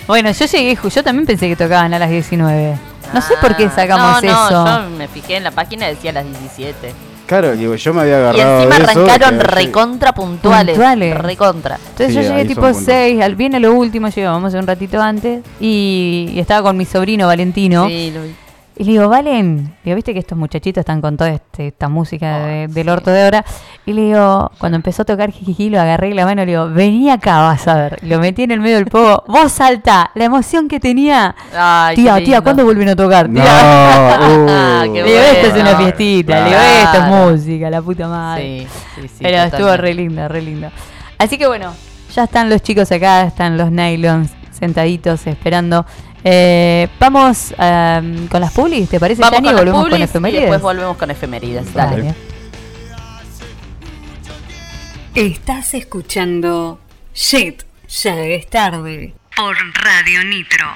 Bueno, 0.07 0.31
yo 0.33 0.47
llegué, 0.47 0.77
ju- 0.77 0.89
yo 0.89 1.05
también 1.05 1.27
pensé 1.27 1.49
que 1.49 1.57
tocaban 1.57 1.93
a 1.95 1.99
las 1.99 2.11
19. 2.11 2.77
No 3.13 3.21
sé 3.21 3.35
por 3.41 3.57
qué 3.57 3.65
Ah, 3.67 3.73
sacamos 3.75 4.23
no, 4.23 4.29
eso. 4.31 4.65
No, 4.65 4.83
yo 4.85 4.91
me 4.97 5.09
fijé 5.09 5.37
en 5.37 5.45
la 5.45 5.51
página 5.51 5.87
decía 5.87 6.13
las 6.13 6.25
17. 6.25 6.93
Claro, 7.27 7.53
digo, 7.53 7.77
yo 7.77 7.95
me 7.95 8.01
había 8.01 8.15
Y 8.15 8.17
agarrado. 8.23 8.57
encima 8.63 8.77
de 8.77 8.83
eso, 8.91 9.01
arrancaron 9.07 9.41
recontra 9.41 10.13
puntuales. 10.13 10.75
Puntuales. 10.75 11.17
Recontra. 11.17 11.77
Entonces 11.77 12.09
Sí, 12.09 12.15
yo 12.15 12.23
llegué 12.23 12.45
tipo 12.45 12.63
son 12.63 12.73
puntos. 12.73 12.85
6, 12.93 13.23
al 13.23 13.37
viene 13.37 13.61
lo 13.61 13.73
último, 13.75 14.09
llegábamos 14.09 14.53
un 14.55 14.67
ratito 14.67 15.01
antes, 15.01 15.41
y, 15.61 16.31
y 16.33 16.41
estaba 16.41 16.63
con 16.63 16.77
mi 16.77 16.85
sobrino 16.87 17.29
Valentino. 17.29 17.87
Sí, 17.87 18.11
lo 18.13 18.23
vi. 18.25 18.35
Y 18.81 18.85
le 18.85 18.93
digo, 18.93 19.11
Valen, 19.11 19.77
digo, 19.85 19.95
viste 19.95 20.15
que 20.15 20.21
estos 20.21 20.39
muchachitos 20.39 20.81
están 20.81 21.03
con 21.03 21.15
toda 21.19 21.29
este- 21.29 21.67
esta 21.67 21.91
música 21.91 22.39
de- 22.39 22.67
del 22.67 22.89
orto 22.89 23.11
de 23.11 23.25
ahora. 23.25 23.45
Y 23.85 23.93
le 23.93 24.05
digo, 24.05 24.51
cuando 24.57 24.77
empezó 24.77 25.03
a 25.03 25.05
tocar 25.05 25.31
Jijiji, 25.31 25.69
lo 25.69 25.79
agarré 25.79 26.15
la 26.15 26.25
mano 26.25 26.41
y 26.43 26.47
le 26.47 26.53
digo, 26.53 26.67
vení 26.71 27.11
acá, 27.11 27.41
vas 27.43 27.69
a 27.69 27.75
ver. 27.75 27.99
Y 28.01 28.07
lo 28.07 28.19
metí 28.21 28.45
en 28.45 28.53
el 28.53 28.61
medio 28.61 28.77
del 28.77 28.87
pogo. 28.87 29.23
Vos 29.29 29.53
salta, 29.53 30.11
la 30.15 30.25
emoción 30.25 30.67
que 30.67 30.81
tenía. 30.81 31.35
Ay, 31.55 31.95
tía, 31.97 32.15
tía, 32.15 32.25
lindo. 32.25 32.43
¿cuándo 32.43 32.65
vuelven 32.65 32.89
a 32.89 32.97
tocar? 32.97 33.29
No, 33.29 33.43
Tía. 33.43 34.19
uh. 34.19 34.83
Qué 34.95 35.03
Le 35.03 35.09
digo, 35.11 35.21
esto 35.25 35.47
es 35.49 35.61
una 35.63 35.77
fiestita, 35.77 36.39
le 36.41 36.45
digo, 36.47 36.61
esto 36.83 36.99
es 37.01 37.07
música, 37.07 37.69
la 37.69 37.83
puta 37.83 38.09
madre. 38.09 38.43
Sí, 38.43 38.67
sí, 39.03 39.09
sí. 39.09 39.15
Pero 39.21 39.37
estuvo 39.43 39.77
re 39.77 39.93
lindo, 39.93 40.27
re 40.27 40.41
lindo. 40.41 40.69
Así 41.19 41.37
que 41.37 41.47
bueno, 41.47 41.75
ya 42.15 42.25
están 42.25 42.49
los 42.49 42.63
chicos 42.63 42.91
acá, 42.91 43.25
están 43.25 43.59
los 43.59 43.71
nylons 43.71 44.31
sentaditos 44.59 45.27
esperando. 45.27 45.85
Eh, 46.23 46.89
vamos 46.99 47.55
em, 47.59 48.27
con 48.29 48.41
las 48.41 48.53
publis, 48.53 48.89
¿te 48.89 49.01
parece, 49.01 49.23
Vamos 49.23 49.41
con 49.41 49.45
las 49.47 49.55
Volvemos 49.55 49.81
con 49.81 49.91
publis 49.91 50.01
y 50.01 50.05
efemérides. 50.05 50.43
después 50.43 50.63
volvemos 50.63 50.97
con 50.97 51.11
efemérides. 51.11 51.75
Dale. 51.75 51.97
Dale. 51.97 52.15
Estás 55.15 55.75
escuchando 55.75 56.79
Shit, 57.15 57.63
ya 57.89 58.21
es 58.21 58.49
tarde. 58.49 59.15
Por 59.37 59.57
Radio 59.75 60.25
Nitro. 60.25 60.67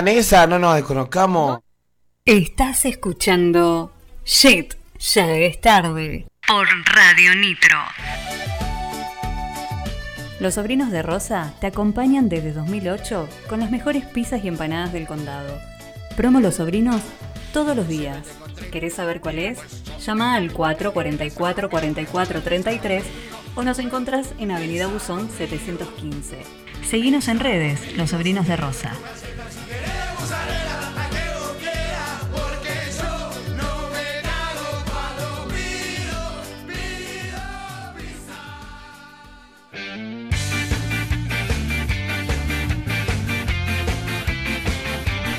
Vanessa, 0.00 0.46
no 0.46 0.58
nos 0.58 0.76
desconozcamos. 0.76 1.58
Estás 2.24 2.86
escuchando 2.86 3.92
Shit, 4.24 4.72
ya 4.98 5.30
es 5.36 5.60
tarde. 5.60 6.26
Por 6.48 6.66
Radio 6.86 7.34
Nitro. 7.34 7.76
Los 10.40 10.54
sobrinos 10.54 10.90
de 10.90 11.02
Rosa 11.02 11.52
te 11.60 11.66
acompañan 11.66 12.30
desde 12.30 12.54
2008 12.54 13.28
con 13.46 13.60
las 13.60 13.70
mejores 13.70 14.06
pizzas 14.06 14.42
y 14.42 14.48
empanadas 14.48 14.94
del 14.94 15.06
condado. 15.06 15.60
Promo 16.16 16.40
Los 16.40 16.54
Sobrinos 16.54 17.02
todos 17.52 17.76
los 17.76 17.86
días. 17.86 18.26
¿Querés 18.72 18.94
saber 18.94 19.20
cuál 19.20 19.38
es? 19.38 19.58
Llama 20.02 20.34
al 20.34 20.50
444 20.50 21.68
44 21.68 22.40
33 22.40 23.04
o 23.54 23.62
nos 23.64 23.78
encontrás 23.78 24.32
en 24.38 24.50
Avenida 24.50 24.86
Buzón 24.86 25.28
715. 25.28 26.38
Seguinos 26.88 27.28
en 27.28 27.38
redes, 27.38 27.98
Los 27.98 28.08
Sobrinos 28.08 28.48
de 28.48 28.56
Rosa. 28.56 28.94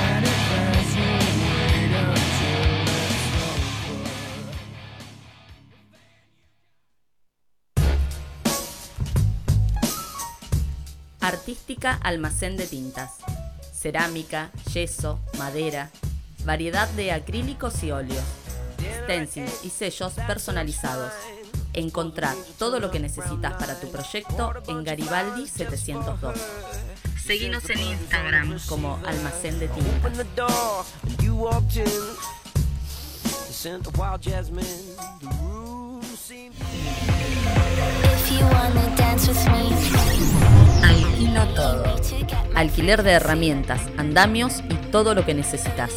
Artística 11.31 11.93
Almacén 12.03 12.57
de 12.57 12.67
Tintas. 12.67 13.11
Cerámica, 13.73 14.51
yeso, 14.73 15.17
madera, 15.37 15.89
variedad 16.43 16.89
de 16.89 17.13
acrílicos 17.13 17.81
y 17.83 17.91
óleos, 17.91 18.25
stencils 19.03 19.63
y 19.63 19.69
sellos 19.69 20.11
personalizados. 20.27 21.13
Encontrar 21.71 22.35
todo 22.59 22.81
lo 22.81 22.91
que 22.91 22.99
necesitas 22.99 23.53
para 23.53 23.79
tu 23.79 23.89
proyecto 23.89 24.51
en 24.67 24.83
Garibaldi 24.83 25.47
702. 25.47 26.37
Seguinos 27.25 27.69
en 27.69 27.79
Instagram 27.79 28.59
como 28.67 28.99
Almacén 29.05 29.57
de 29.57 29.69
Tintas. 29.69 30.01
Alquilo 40.83 41.45
todo. 41.55 41.83
Alquiler 42.55 43.03
de 43.03 43.11
herramientas, 43.11 43.81
andamios 43.97 44.63
y 44.69 44.75
todo 44.91 45.13
lo 45.13 45.25
que 45.25 45.33
necesitas. 45.33 45.91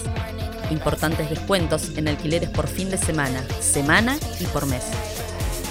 Importantes 0.70 1.30
descuentos 1.30 1.96
en 1.96 2.08
alquileres 2.08 2.50
por 2.50 2.66
fin 2.66 2.90
de 2.90 2.98
semana, 2.98 3.44
semana 3.60 4.18
y 4.40 4.46
por 4.46 4.66
mes. 4.66 4.82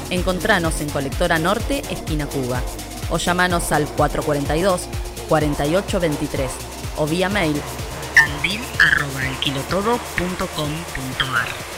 Encontranos 0.09 0.79
en 0.79 0.89
Colectora 0.89 1.39
Norte, 1.39 1.81
esquina 1.89 2.25
Cuba. 2.27 2.61
O 3.09 3.17
llamanos 3.17 3.73
al 3.73 3.85
442-4823 3.87 6.47
o 6.97 7.05
vía 7.05 7.27
mail 7.27 7.61
Tandil 8.15 8.61
arroba 8.79 9.27
alquilotodo.com.ar 9.27 11.72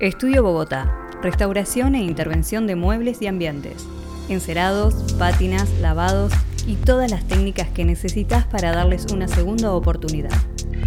Estudio 0.00 0.42
Bogotá. 0.42 0.94
Restauración 1.22 1.94
e 1.94 2.02
intervención 2.02 2.66
de 2.66 2.76
muebles 2.76 3.22
y 3.22 3.26
ambientes. 3.26 3.86
Encerados, 4.28 5.14
pátinas, 5.18 5.70
lavados 5.80 6.32
y 6.66 6.76
todas 6.76 7.10
las 7.10 7.26
técnicas 7.26 7.68
que 7.70 7.86
necesitas 7.86 8.44
para 8.46 8.72
darles 8.72 9.06
una 9.12 9.28
segunda 9.28 9.72
oportunidad. 9.72 10.36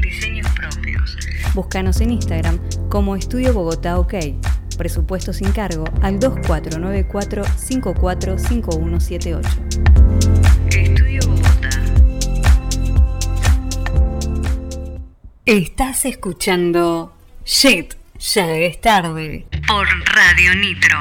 Diseños 0.02 0.47
propios. 0.52 1.17
Búscanos 1.56 1.99
en 2.02 2.12
Instagram 2.12 2.60
como 2.89 3.15
Estudio 3.15 3.54
Bogotá 3.54 3.97
OK. 3.97 4.13
Presupuesto 4.80 5.34
sin 5.34 5.52
cargo 5.52 5.84
al 6.02 6.20
2494 6.22 7.44
545178. 7.44 9.50
Estudio 10.70 11.20
Bogotá. 11.28 11.70
Estás 15.46 16.06
escuchando 16.06 17.13
Shit, 17.44 17.96
ya 18.20 18.56
es 18.56 18.80
tarde. 18.80 19.48
Por 19.68 19.86
Radio 20.15 20.56
Nitro. 20.56 20.98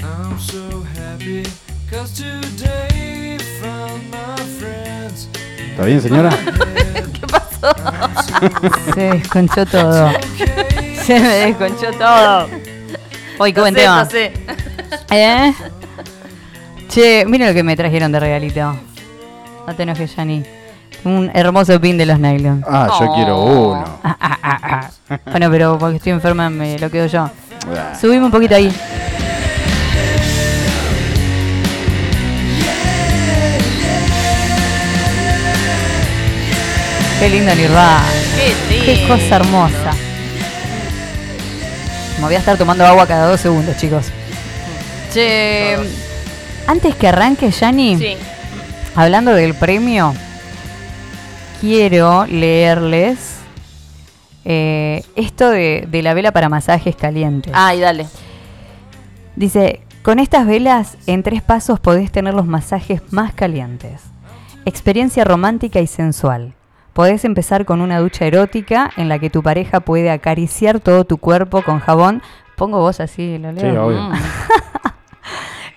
I'm 0.00 0.38
so 0.38 0.82
happy, 0.96 1.42
cause 1.90 2.14
today 2.14 3.36
found 3.60 4.10
my 4.10 4.36
friends. 4.58 5.28
¿Está 5.78 5.86
bien, 5.86 6.02
señora? 6.02 6.30
Se 8.94 9.00
desconchó 9.00 9.64
todo. 9.64 10.10
Se 11.04 11.20
me 11.20 11.28
desconchó 11.28 11.92
todo. 11.96 12.48
Uy, 13.38 13.52
qué 13.52 13.60
buen 13.60 13.74
No 13.74 13.78
sé, 13.78 13.84
tema. 13.84 14.02
no 14.04 14.10
sé. 14.10 14.32
¿Eh? 15.12 15.54
Che, 16.88 17.24
mira 17.26 17.46
lo 17.46 17.54
que 17.54 17.62
me 17.62 17.76
trajeron 17.76 18.10
de 18.10 18.18
regalito. 18.18 18.76
No 19.68 19.76
te 19.76 19.84
enojes, 19.84 20.16
Yani. 20.16 20.42
Un 21.04 21.30
hermoso 21.32 21.80
pin 21.80 21.96
de 21.96 22.06
los 22.06 22.18
nylon. 22.18 22.64
Ah, 22.68 22.88
yo 22.98 23.06
Oh. 23.08 23.14
quiero 23.14 23.40
uno. 23.44 23.84
Ah, 24.02 24.16
ah, 24.20 24.38
ah, 24.42 24.58
ah. 25.10 25.18
Bueno, 25.30 25.48
pero 25.48 25.78
porque 25.78 25.98
estoy 25.98 26.10
enferma 26.10 26.50
me 26.50 26.76
lo 26.76 26.90
quedo 26.90 27.06
yo. 27.06 27.30
Subime 28.00 28.24
un 28.24 28.32
poquito 28.32 28.56
ahí. 28.56 28.74
Qué 37.18 37.28
lindo 37.28 37.54
Nirvana. 37.54 38.02
Qué 38.36 38.84
Qué 38.84 38.94
lindo. 38.96 39.14
cosa 39.14 39.36
hermosa. 39.36 39.92
Me 42.18 42.24
voy 42.24 42.34
a 42.34 42.38
estar 42.38 42.56
tomando 42.56 42.84
agua 42.86 43.06
cada 43.06 43.28
dos 43.28 43.40
segundos, 43.40 43.76
chicos. 43.76 44.06
Che, 45.12 45.76
antes 46.66 46.94
que 46.94 47.08
arranque, 47.08 47.50
Yani, 47.50 47.96
Sí. 47.98 48.16
hablando 48.94 49.32
del 49.32 49.54
premio, 49.54 50.14
quiero 51.60 52.26
leerles 52.26 53.18
eh, 54.44 55.02
esto 55.16 55.50
de, 55.50 55.86
de 55.90 56.02
la 56.02 56.14
vela 56.14 56.32
para 56.32 56.48
masajes 56.48 56.96
calientes. 56.96 57.52
Ay, 57.54 57.80
dale. 57.80 58.06
Dice, 59.36 59.80
con 60.02 60.18
estas 60.20 60.46
velas 60.46 60.96
en 61.06 61.22
tres 61.22 61.42
pasos 61.42 61.80
podés 61.80 62.10
tener 62.10 62.32
los 62.34 62.46
masajes 62.46 63.02
más 63.10 63.34
calientes. 63.34 64.00
Experiencia 64.64 65.24
romántica 65.24 65.80
y 65.80 65.86
sensual. 65.86 66.54
Podés 66.98 67.24
empezar 67.24 67.64
con 67.64 67.80
una 67.80 68.00
ducha 68.00 68.26
erótica 68.26 68.90
en 68.96 69.08
la 69.08 69.20
que 69.20 69.30
tu 69.30 69.40
pareja 69.40 69.78
puede 69.78 70.10
acariciar 70.10 70.80
todo 70.80 71.04
tu 71.04 71.18
cuerpo 71.18 71.62
con 71.62 71.78
jabón 71.78 72.22
Pongo 72.56 72.80
voz 72.80 72.98
así, 72.98 73.38
lo 73.38 73.52
leo. 73.52 73.70
Sí, 73.70 73.76
obvio. 73.76 74.02
Mm. 74.02 74.12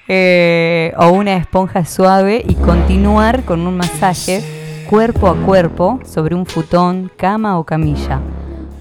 Eh, 0.07 0.93
o 0.97 1.09
una 1.11 1.35
esponja 1.35 1.85
suave 1.85 2.43
y 2.45 2.55
continuar 2.55 3.43
con 3.43 3.65
un 3.65 3.77
masaje 3.77 4.43
cuerpo 4.89 5.27
a 5.27 5.35
cuerpo 5.35 5.99
sobre 6.05 6.35
un 6.35 6.45
futón, 6.47 7.09
cama 7.15 7.57
o 7.59 7.65
camilla. 7.65 8.19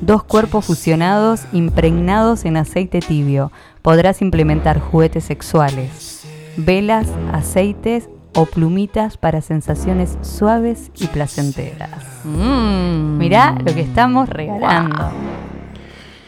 Dos 0.01 0.25
cuerpos 0.25 0.65
fusionados 0.65 1.43
impregnados 1.53 2.47
en 2.47 2.57
aceite 2.57 3.01
tibio. 3.01 3.53
Podrás 3.83 4.23
implementar 4.23 4.81
juguetes 4.81 5.25
sexuales, 5.25 6.25
velas, 6.57 7.07
aceites 7.33 8.09
o 8.35 8.47
plumitas 8.47 9.17
para 9.17 9.41
sensaciones 9.41 10.19
suaves 10.23 10.91
y 10.99 11.07
placenteras. 11.07 12.05
Mm. 12.25 13.19
Mirá 13.19 13.57
lo 13.65 13.75
que 13.75 13.81
estamos 13.81 14.29
regalando. 14.29 15.11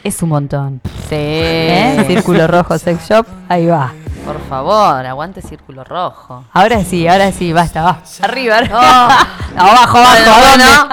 Es 0.05 0.23
un 0.23 0.31
montón. 0.31 0.81
Sí. 1.09 1.15
¿Eh? 1.15 2.05
Círculo 2.07 2.47
Rojo 2.49 2.77
Sex 2.79 3.09
Shop, 3.09 3.27
ahí 3.49 3.67
va. 3.67 3.93
Por 4.24 4.40
favor, 4.48 5.04
aguante 5.04 5.42
círculo 5.42 5.82
rojo. 5.85 6.44
Ahora 6.52 6.85
sí, 6.85 7.06
ahora 7.08 7.32
sí, 7.32 7.52
basta, 7.52 7.82
va. 7.82 7.98
Arriba, 8.22 8.58
arriba. 8.58 9.26
Oh. 9.54 9.61
abajo, 9.61 9.98
abajo, 9.98 10.88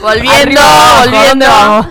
volviendo, 0.00 0.32
Arriba, 0.40 0.62
abajo, 0.62 0.96
¿a 0.96 1.00
volviendo. 1.04 1.28
dónde 1.28 1.46
vamos? 1.46 1.86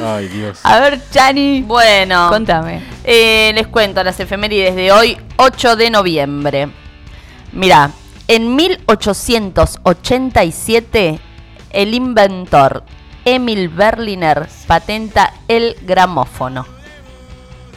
Ay, 0.04 0.28
Dios. 0.28 0.60
A 0.62 0.78
ver, 0.78 1.00
Chani, 1.10 1.62
Bueno, 1.62 2.28
contame. 2.28 2.84
eh, 3.02 3.50
les 3.52 3.66
cuento 3.66 4.04
las 4.04 4.20
efemérides 4.20 4.76
de 4.76 4.92
hoy, 4.92 5.18
8 5.38 5.74
de 5.74 5.90
noviembre. 5.90 6.68
Mira, 7.52 7.90
en 8.28 8.54
1887, 8.54 11.18
el 11.70 11.94
inventor 11.94 12.84
Emil 13.24 13.70
Berliner 13.70 14.48
patenta 14.68 15.32
el 15.48 15.76
gramófono. 15.82 16.64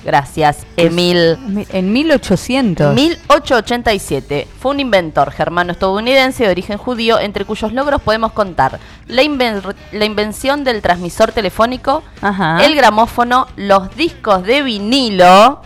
Gracias, 0.07 0.65
Emil. 0.77 1.37
En 1.73 1.91
1800. 1.91 2.95
1887 2.95 4.47
fue 4.57 4.71
un 4.71 4.79
inventor 4.79 5.31
germano-estadounidense 5.31 6.45
de 6.45 6.49
origen 6.49 6.77
judío, 6.77 7.19
entre 7.19 7.43
cuyos 7.43 7.73
logros 7.73 8.01
podemos 8.01 8.31
contar 8.31 8.79
la, 9.07 9.21
inven- 9.23 9.75
la 9.91 10.05
invención 10.05 10.63
del 10.63 10.81
transmisor 10.81 11.33
telefónico, 11.33 12.03
Ajá. 12.21 12.65
el 12.65 12.73
gramófono, 12.75 13.47
los 13.57 13.93
discos 13.97 14.43
de 14.43 14.61
vinilo, 14.61 15.61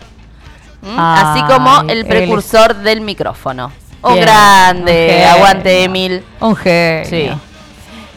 así 0.98 1.40
como 1.44 1.82
el 1.88 2.04
precursor 2.04 2.74
del 2.74 3.00
micrófono. 3.00 3.70
¡Oh, 4.00 4.14
Bien, 4.14 4.24
grande! 4.24 4.90
un 4.90 5.08
genio. 5.12 5.28
Aguante, 5.34 5.84
Emil. 5.84 6.24
Un 6.40 6.56
genio. 6.56 7.08
Sí. 7.08 7.30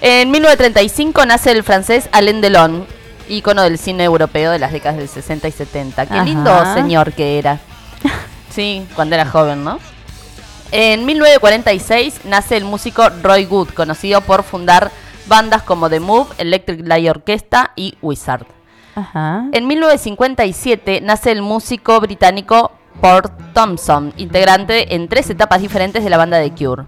En 0.02 0.32
1935 0.32 1.24
nace 1.28 1.52
el 1.52 1.62
francés 1.64 2.10
Alain 2.12 2.42
Delon, 2.42 2.88
ícono 3.30 3.64
del 3.64 3.78
cine 3.78 4.04
europeo 4.04 4.52
de 4.52 4.60
las 4.60 4.72
décadas 4.72 4.98
del 4.98 5.08
60 5.08 5.48
y 5.48 5.52
70. 5.52 6.06
Qué 6.06 6.14
Ajá. 6.14 6.24
lindo 6.24 6.74
señor 6.74 7.14
que 7.14 7.40
era. 7.40 7.60
Sí, 8.50 8.88
cuando 8.96 9.16
era 9.16 9.26
joven, 9.26 9.66
¿no? 9.66 9.80
En 10.72 11.06
1946 11.06 12.22
nace 12.24 12.56
el 12.56 12.64
músico 12.64 13.10
Roy 13.22 13.44
Good, 13.44 13.72
conocido 13.72 14.22
por 14.22 14.44
fundar 14.44 14.92
bandas 15.28 15.62
como 15.64 15.90
The 15.90 16.00
Move, 16.00 16.28
Electric 16.38 16.88
Light 16.88 17.10
Orchestra 17.10 17.72
y 17.76 17.98
Wizard. 18.02 18.46
Ajá. 18.96 19.46
En 19.52 19.68
1957 19.68 21.02
nace 21.02 21.32
el 21.32 21.42
músico 21.42 22.00
británico 22.00 22.72
Port 23.02 23.34
Thompson, 23.54 24.14
integrante 24.16 24.96
en 24.96 25.10
tres 25.10 25.30
etapas 25.30 25.62
diferentes 25.62 26.04
de 26.04 26.10
la 26.10 26.18
banda 26.18 26.38
de 26.38 26.52
Cure. 26.52 26.84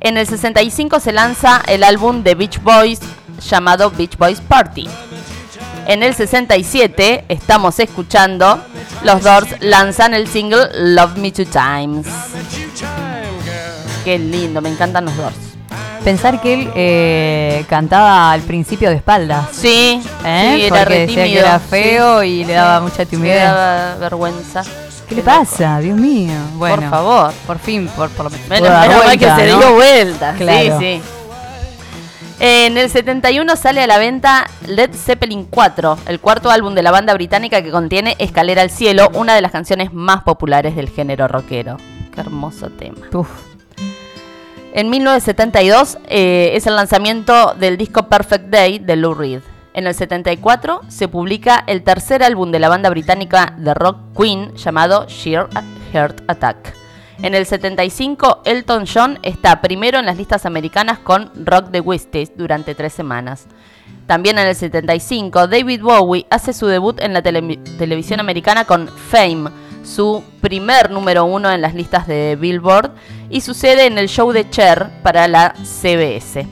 En 0.00 0.16
el 0.16 0.26
65 0.26 1.00
se 1.00 1.12
lanza 1.12 1.60
el 1.66 1.84
álbum 1.84 2.22
de 2.22 2.34
Beach 2.34 2.62
Boys 2.62 3.00
llamado 3.48 3.90
Beach 3.90 4.16
Boys 4.16 4.40
Party. 4.40 4.88
En 5.88 6.02
el 6.02 6.14
67 6.14 7.24
estamos 7.30 7.78
escuchando, 7.80 8.62
los 9.04 9.22
Doors 9.22 9.48
lanzan 9.60 10.12
el 10.12 10.28
single 10.28 10.68
Love 10.74 11.16
Me 11.16 11.32
Two 11.32 11.46
Times. 11.46 12.06
Qué 14.04 14.18
lindo, 14.18 14.60
me 14.60 14.68
encantan 14.68 15.06
los 15.06 15.16
Doors. 15.16 15.34
Pensar 16.04 16.42
que 16.42 16.52
él 16.54 16.70
eh, 16.74 17.64
cantaba 17.70 18.32
al 18.32 18.42
principio 18.42 18.90
de 18.90 18.96
espaldas. 18.96 19.46
Sí, 19.52 20.02
¿eh? 20.26 20.52
sí, 20.56 20.64
era 20.66 20.76
Porque 20.80 20.98
decía 21.06 21.24
que 21.24 21.38
era 21.38 21.58
sí. 21.58 21.64
feo 21.70 22.22
y 22.22 22.44
le 22.44 22.52
daba 22.52 22.80
mucha 22.80 23.06
timidez. 23.06 23.42
daba 23.42 23.94
vergüenza. 23.96 24.62
¿Qué 25.08 25.14
le 25.14 25.22
pasa? 25.22 25.78
Dios 25.80 25.96
mío. 25.96 26.34
Bueno, 26.56 26.76
Por 26.76 26.90
favor. 26.90 27.32
Por 27.46 27.58
fin, 27.58 27.88
por, 27.96 28.10
por 28.10 28.30
lo 28.30 28.38
Menos, 28.50 28.68
menos 28.68 29.04
mal 29.06 29.18
que 29.18 29.30
se 29.30 29.46
dio 29.46 29.72
vuelta. 29.72 30.34
Claro. 30.34 30.78
Sí, 30.78 31.00
sí. 31.02 31.02
En 32.40 32.78
el 32.78 32.88
71 32.88 33.56
sale 33.56 33.82
a 33.82 33.88
la 33.88 33.98
venta 33.98 34.46
Led 34.68 34.94
Zeppelin 34.94 35.44
4, 35.44 35.98
el 36.06 36.20
cuarto 36.20 36.50
álbum 36.50 36.72
de 36.74 36.84
la 36.84 36.92
banda 36.92 37.12
británica 37.12 37.62
que 37.62 37.72
contiene 37.72 38.14
Escalera 38.20 38.62
al 38.62 38.70
Cielo, 38.70 39.10
una 39.14 39.34
de 39.34 39.40
las 39.40 39.50
canciones 39.50 39.92
más 39.92 40.22
populares 40.22 40.76
del 40.76 40.88
género 40.88 41.26
rockero. 41.26 41.78
Qué 42.14 42.20
hermoso 42.20 42.70
tema. 42.70 43.08
Uf. 43.12 43.28
En 44.72 44.88
1972 44.88 45.98
eh, 46.06 46.52
es 46.54 46.68
el 46.68 46.76
lanzamiento 46.76 47.54
del 47.54 47.76
disco 47.76 48.04
Perfect 48.04 48.50
Day 48.50 48.78
de 48.78 48.94
Lou 48.94 49.14
Reed. 49.14 49.40
En 49.74 49.88
el 49.88 49.94
74 49.94 50.82
se 50.86 51.08
publica 51.08 51.64
el 51.66 51.82
tercer 51.82 52.22
álbum 52.22 52.52
de 52.52 52.60
la 52.60 52.68
banda 52.68 52.88
británica 52.88 53.54
de 53.58 53.74
rock 53.74 53.98
Queen 54.16 54.54
llamado 54.54 55.06
Sheer 55.08 55.48
Heart 55.92 56.22
Attack. 56.28 56.87
En 57.20 57.34
el 57.34 57.46
75 57.46 58.42
Elton 58.44 58.84
John 58.92 59.18
está 59.22 59.60
primero 59.60 59.98
en 59.98 60.06
las 60.06 60.16
listas 60.16 60.46
americanas 60.46 60.98
con 60.98 61.30
Rock 61.44 61.70
the 61.72 61.80
Westies 61.80 62.36
durante 62.36 62.74
tres 62.74 62.92
semanas. 62.92 63.46
También 64.06 64.38
en 64.38 64.46
el 64.46 64.54
75 64.54 65.48
David 65.48 65.82
Bowie 65.82 66.26
hace 66.30 66.52
su 66.52 66.66
debut 66.66 67.00
en 67.00 67.12
la 67.12 67.22
tele- 67.22 67.58
televisión 67.76 68.20
americana 68.20 68.64
con 68.64 68.88
Fame, 68.88 69.50
su 69.84 70.22
primer 70.40 70.90
número 70.90 71.24
uno 71.24 71.50
en 71.50 71.60
las 71.60 71.74
listas 71.74 72.06
de 72.06 72.36
Billboard 72.40 72.92
y 73.30 73.40
sucede 73.40 73.86
en 73.86 73.98
el 73.98 74.08
show 74.08 74.30
de 74.32 74.48
Cher 74.48 74.88
para 75.02 75.26
la 75.28 75.54
CBS. 75.64 76.46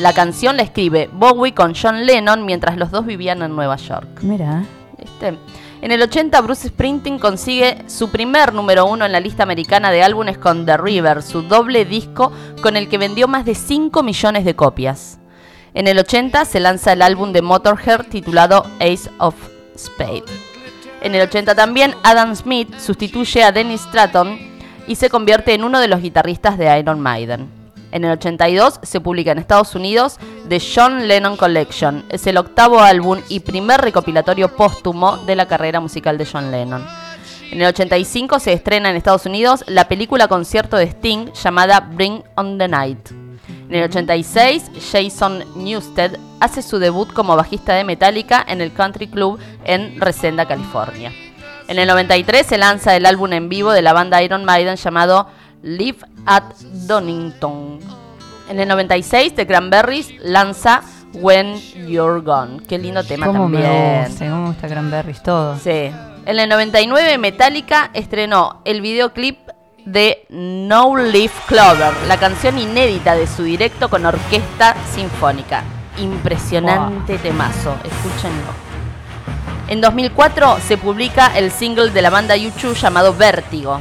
La 0.00 0.12
canción 0.12 0.56
la 0.56 0.62
escribe 0.64 1.08
Bowie 1.12 1.54
con 1.54 1.74
John 1.80 2.04
Lennon 2.06 2.44
mientras 2.44 2.76
los 2.76 2.90
dos 2.90 3.04
vivían 3.06 3.42
en 3.42 3.54
Nueva 3.54 3.76
York. 3.76 4.08
Mira. 4.22 4.64
¿Viste? 4.98 5.38
En 5.84 5.92
el 5.92 6.00
80 6.00 6.40
Bruce 6.40 6.68
Springsteen 6.68 7.18
consigue 7.18 7.76
su 7.88 8.08
primer 8.08 8.54
número 8.54 8.86
uno 8.86 9.04
en 9.04 9.12
la 9.12 9.20
lista 9.20 9.42
americana 9.42 9.90
de 9.90 10.02
álbumes 10.02 10.38
con 10.38 10.64
The 10.64 10.78
River, 10.78 11.22
su 11.22 11.42
doble 11.42 11.84
disco 11.84 12.32
con 12.62 12.78
el 12.78 12.88
que 12.88 12.96
vendió 12.96 13.28
más 13.28 13.44
de 13.44 13.54
5 13.54 14.02
millones 14.02 14.46
de 14.46 14.56
copias. 14.56 15.18
En 15.74 15.86
el 15.86 15.98
80 15.98 16.46
se 16.46 16.58
lanza 16.58 16.94
el 16.94 17.02
álbum 17.02 17.34
de 17.34 17.42
Motorhead 17.42 18.06
titulado 18.06 18.64
Ace 18.76 19.10
of 19.18 19.34
Spades. 19.76 20.32
En 21.02 21.14
el 21.14 21.20
80 21.20 21.54
también 21.54 21.94
Adam 22.02 22.34
Smith 22.34 22.74
sustituye 22.78 23.44
a 23.44 23.52
Dennis 23.52 23.82
Stratton 23.82 24.38
y 24.86 24.94
se 24.94 25.10
convierte 25.10 25.52
en 25.52 25.64
uno 25.64 25.80
de 25.80 25.88
los 25.88 26.00
guitarristas 26.00 26.56
de 26.56 26.78
Iron 26.78 26.98
Maiden. 26.98 27.53
En 27.94 28.04
el 28.04 28.10
82 28.10 28.80
se 28.82 29.00
publica 29.00 29.30
en 29.30 29.38
Estados 29.38 29.76
Unidos 29.76 30.16
The 30.48 30.60
John 30.60 31.06
Lennon 31.06 31.36
Collection. 31.36 32.04
Es 32.08 32.26
el 32.26 32.38
octavo 32.38 32.80
álbum 32.80 33.20
y 33.28 33.38
primer 33.38 33.80
recopilatorio 33.80 34.56
póstumo 34.56 35.16
de 35.18 35.36
la 35.36 35.46
carrera 35.46 35.78
musical 35.78 36.18
de 36.18 36.26
John 36.26 36.50
Lennon. 36.50 36.84
En 37.52 37.60
el 37.60 37.68
85 37.68 38.40
se 38.40 38.52
estrena 38.52 38.90
en 38.90 38.96
Estados 38.96 39.26
Unidos 39.26 39.62
la 39.68 39.86
película 39.86 40.26
concierto 40.26 40.76
de 40.76 40.86
Sting 40.86 41.32
llamada 41.34 41.78
Bring 41.78 42.24
on 42.34 42.58
the 42.58 42.66
Night. 42.66 43.12
En 43.68 43.76
el 43.76 43.84
86, 43.84 44.72
Jason 44.90 45.44
Newsted 45.54 46.18
hace 46.40 46.62
su 46.62 46.80
debut 46.80 47.12
como 47.12 47.36
bajista 47.36 47.74
de 47.74 47.84
Metallica 47.84 48.44
en 48.48 48.60
el 48.60 48.72
Country 48.72 49.06
Club 49.06 49.38
en 49.64 50.00
Resenda, 50.00 50.48
California. 50.48 51.12
En 51.68 51.78
el 51.78 51.86
93 51.86 52.44
se 52.44 52.58
lanza 52.58 52.96
el 52.96 53.06
álbum 53.06 53.32
en 53.32 53.48
vivo 53.48 53.70
de 53.70 53.82
la 53.82 53.92
banda 53.92 54.20
Iron 54.20 54.44
Maiden 54.44 54.74
llamado 54.74 55.28
Live 55.64 55.96
at 56.26 56.42
Donington. 56.86 57.78
En 58.50 58.60
el 58.60 58.68
96, 58.68 59.34
The 59.34 59.46
Cranberries 59.46 60.12
lanza 60.22 60.82
When 61.14 61.58
You're 61.88 62.20
Gone. 62.20 62.62
Qué 62.68 62.78
lindo 62.78 63.02
tema 63.02 63.26
¿Cómo 63.26 63.48
me 63.48 63.62
también. 63.62 64.04
gusta? 64.04 64.24
¿Cómo 64.26 64.42
me 64.42 64.48
gusta 64.48 64.68
Cranberries 64.68 65.22
todo? 65.22 65.56
Sí. 65.56 65.90
En 66.26 66.38
el 66.38 66.50
99 66.50 67.16
Metallica 67.16 67.88
estrenó 67.94 68.60
el 68.66 68.82
videoclip 68.82 69.38
de 69.86 70.26
No 70.28 70.96
Leaf 70.96 71.46
Clover, 71.46 71.94
la 72.08 72.18
canción 72.18 72.58
inédita 72.58 73.14
de 73.14 73.26
su 73.26 73.42
directo 73.42 73.88
con 73.88 74.04
orquesta 74.04 74.76
sinfónica. 74.94 75.62
Impresionante 75.96 77.16
temazo, 77.16 77.74
escúchenlo. 77.84 78.52
En 79.68 79.80
2004 79.80 80.58
se 80.60 80.76
publica 80.76 81.28
el 81.38 81.50
single 81.50 81.88
de 81.90 82.02
la 82.02 82.10
banda 82.10 82.36
U2 82.36 82.74
llamado 82.74 83.14
Vértigo. 83.14 83.80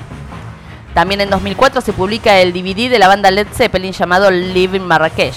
También 0.93 1.21
en 1.21 1.29
2004 1.29 1.81
se 1.81 1.93
publica 1.93 2.39
el 2.39 2.53
DVD 2.53 2.89
de 2.89 2.99
la 2.99 3.07
banda 3.07 3.31
Led 3.31 3.47
Zeppelin 3.51 3.93
llamado 3.93 4.29
Live 4.29 4.77
in 4.77 4.85
Marrakech. 4.85 5.35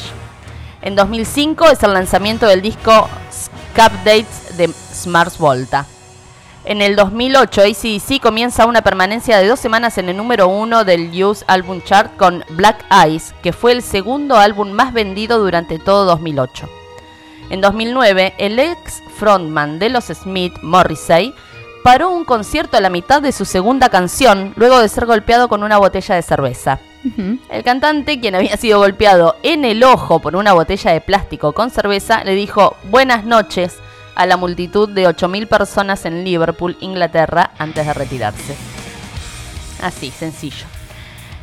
En 0.82 0.94
2005 0.94 1.70
es 1.70 1.82
el 1.82 1.94
lanzamiento 1.94 2.46
del 2.46 2.60
disco 2.60 3.08
Scap 3.32 3.92
Dates 4.04 4.56
de 4.56 4.68
Smart 4.68 5.36
Volta. 5.38 5.86
En 6.64 6.82
el 6.82 6.96
2008 6.96 7.62
ACDC 7.62 8.20
comienza 8.20 8.66
una 8.66 8.82
permanencia 8.82 9.38
de 9.38 9.46
dos 9.46 9.60
semanas 9.60 9.98
en 9.98 10.08
el 10.08 10.16
número 10.16 10.48
uno 10.48 10.84
del 10.84 11.10
Use 11.10 11.44
Album 11.46 11.80
Chart 11.82 12.16
con 12.16 12.44
Black 12.50 12.84
Eyes, 12.90 13.34
que 13.42 13.52
fue 13.52 13.72
el 13.72 13.82
segundo 13.82 14.36
álbum 14.36 14.72
más 14.72 14.92
vendido 14.92 15.38
durante 15.38 15.78
todo 15.78 16.04
2008. 16.06 16.68
En 17.50 17.60
2009, 17.60 18.34
el 18.38 18.58
ex 18.58 19.00
frontman 19.16 19.78
de 19.78 19.90
los 19.90 20.06
Smith, 20.06 20.54
Morrissey, 20.62 21.32
paró 21.86 22.10
un 22.10 22.24
concierto 22.24 22.76
a 22.76 22.80
la 22.80 22.90
mitad 22.90 23.22
de 23.22 23.30
su 23.30 23.44
segunda 23.44 23.88
canción 23.90 24.52
luego 24.56 24.80
de 24.80 24.88
ser 24.88 25.06
golpeado 25.06 25.46
con 25.48 25.62
una 25.62 25.78
botella 25.78 26.16
de 26.16 26.22
cerveza. 26.22 26.80
El 27.48 27.62
cantante, 27.62 28.18
quien 28.18 28.34
había 28.34 28.56
sido 28.56 28.80
golpeado 28.80 29.36
en 29.44 29.64
el 29.64 29.84
ojo 29.84 30.18
por 30.18 30.34
una 30.34 30.52
botella 30.52 30.90
de 30.90 31.00
plástico 31.00 31.52
con 31.52 31.70
cerveza, 31.70 32.24
le 32.24 32.34
dijo 32.34 32.74
buenas 32.90 33.24
noches 33.24 33.76
a 34.16 34.26
la 34.26 34.36
multitud 34.36 34.88
de 34.88 35.06
8.000 35.06 35.46
personas 35.46 36.04
en 36.06 36.24
Liverpool, 36.24 36.76
Inglaterra, 36.80 37.52
antes 37.56 37.86
de 37.86 37.94
retirarse. 37.94 38.56
Así, 39.80 40.10
sencillo. 40.10 40.66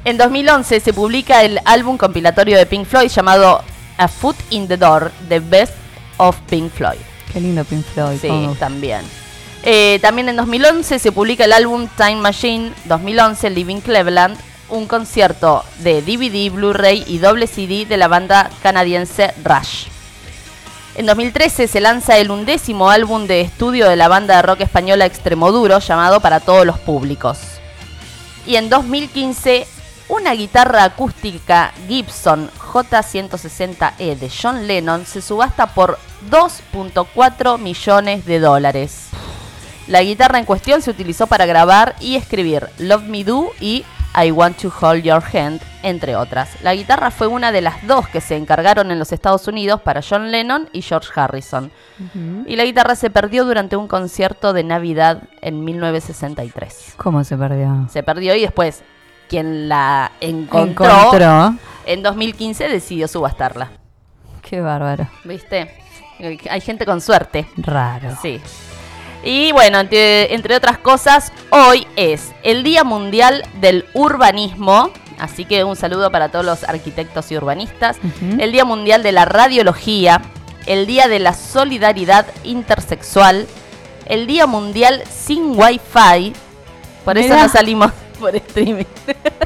En 0.04 0.18
2011 0.18 0.82
se 0.82 0.92
publica 0.92 1.42
el 1.44 1.62
álbum 1.64 1.98
compilatorio 1.98 2.58
de 2.58 2.66
Pink 2.66 2.86
Floyd 2.86 3.08
llamado 3.08 3.62
A 3.98 4.10
Foot 4.10 4.36
in 4.50 4.68
the 4.68 4.76
Door, 4.76 5.10
The 5.30 5.40
Best 5.40 5.76
of 6.18 6.38
Pink 6.50 6.70
Floyd. 6.70 7.00
Qué 7.32 7.40
lindo 7.40 7.64
Pink 7.64 7.86
Floyd. 7.86 8.18
Sí, 8.20 8.30
también. 8.60 9.23
Eh, 9.66 10.00
también 10.02 10.28
en 10.28 10.36
2011 10.36 11.00
se 11.00 11.12
publica 11.14 11.46
el 11.46 11.54
álbum 11.54 11.88
Time 11.96 12.18
Machine 12.18 12.74
2011 12.86 13.50
Living 13.50 13.80
Cleveland, 13.80 14.38
un 14.70 14.88
concierto 14.88 15.64
de 15.80 16.02
DVD, 16.02 16.52
Blu-ray 16.52 17.06
y 17.08 17.20
doble 17.20 17.48
CD 17.48 17.86
de 17.86 17.96
la 17.96 18.10
banda 18.10 18.50
canadiense 18.62 19.34
Rush. 19.42 19.86
En 20.96 21.06
2013 21.06 21.70
se 21.70 21.80
lanza 21.80 22.18
el 22.18 22.30
undécimo 22.30 22.90
álbum 22.90 23.26
de 23.26 23.40
estudio 23.40 23.88
de 23.88 23.96
la 23.96 24.10
banda 24.10 24.36
de 24.36 24.42
rock 24.42 24.62
española 24.62 25.06
Extremoduro 25.06 25.80
llamado 25.80 26.20
Para 26.20 26.42
todos 26.42 26.66
los 26.66 26.78
públicos. 26.80 27.40
Y 28.46 28.58
en 28.58 28.70
2015 28.70 29.66
una 30.10 30.34
guitarra 30.34 30.84
acústica 30.84 31.74
Gibson 31.88 32.52
J160E 32.60 33.94
E 33.98 34.16
de 34.18 34.30
John 34.30 34.68
Lennon 34.68 35.06
se 35.06 35.22
subasta 35.22 35.68
por 35.68 35.98
2.4 36.30 37.58
millones 37.58 38.26
de 38.26 38.40
dólares. 38.40 39.13
La 39.88 40.02
guitarra 40.02 40.40
en 40.40 40.46
cuestión 40.46 40.82
se 40.82 40.92
utilizó 40.92 41.28
para 41.28 41.46
grabar 41.46 41.96
y 42.00 42.16
escribir 42.16 42.70
Love 42.80 43.04
Me 43.04 43.24
Do 43.24 43.50
y 43.60 43.84
I 44.16 44.32
Want 44.32 44.58
to 44.62 44.72
Hold 44.80 45.04
Your 45.04 45.24
Hand, 45.34 45.60
entre 45.82 46.16
otras. 46.16 46.62
La 46.62 46.76
guitarra 46.76 47.10
fue 47.12 47.28
una 47.28 47.52
de 47.52 47.62
las 47.62 47.86
dos 47.88 48.08
que 48.08 48.22
se 48.22 48.36
encargaron 48.38 48.92
en 48.92 49.00
los 49.00 49.12
Estados 49.12 49.48
Unidos 49.48 49.82
para 49.82 50.02
John 50.08 50.30
Lennon 50.32 50.70
y 50.72 50.84
George 50.84 51.10
Harrison. 51.16 51.72
Y 52.46 52.56
la 52.56 52.64
guitarra 52.64 52.96
se 52.96 53.10
perdió 53.10 53.44
durante 53.44 53.76
un 53.76 53.88
concierto 53.88 54.54
de 54.54 54.64
Navidad 54.64 55.24
en 55.42 55.64
1963. 55.66 56.94
¿Cómo 56.98 57.24
se 57.24 57.36
perdió? 57.38 57.88
Se 57.92 58.04
perdió 58.04 58.36
y 58.36 58.42
después 58.42 58.84
quien 59.28 59.68
la 59.68 60.12
encontró, 60.22 60.86
Encontró. 60.86 61.56
en 61.88 62.04
2015 62.04 62.70
decidió 62.70 63.08
subastarla. 63.08 63.72
Qué 64.44 64.62
bárbaro. 64.62 65.08
¿Viste? 65.24 65.74
Hay 66.50 66.62
gente 66.62 66.86
con 66.86 67.02
suerte. 67.02 67.48
Raro. 67.58 68.16
Sí. 68.22 68.40
Y 69.24 69.52
bueno, 69.54 69.80
entre, 69.80 70.34
entre 70.34 70.56
otras 70.56 70.78
cosas, 70.78 71.32
hoy 71.50 71.88
es 71.96 72.32
el 72.44 72.64
Día 72.64 72.84
Mundial 72.84 73.44
del 73.62 73.86
Urbanismo. 73.94 74.92
Así 75.18 75.46
que 75.46 75.64
un 75.64 75.76
saludo 75.76 76.12
para 76.12 76.30
todos 76.30 76.44
los 76.44 76.64
arquitectos 76.66 77.32
y 77.32 77.38
urbanistas. 77.38 77.98
El 78.38 78.52
Día 78.52 78.66
Mundial 78.66 79.02
de 79.04 79.14
la 79.14 79.26
Radiología. 79.26 80.22
El 80.66 80.86
Día 80.86 81.08
de 81.08 81.20
la 81.20 81.34
Solidaridad 81.34 82.26
Intersexual. 82.44 83.48
El 84.06 84.28
Día 84.28 84.46
Mundial 84.46 85.04
sin 85.10 85.58
Wi-Fi. 85.58 86.34
Por 87.06 87.18
eso 87.18 87.36
no 87.36 87.48
salimos 87.48 87.92
por 88.20 88.36
streaming. 88.36 88.86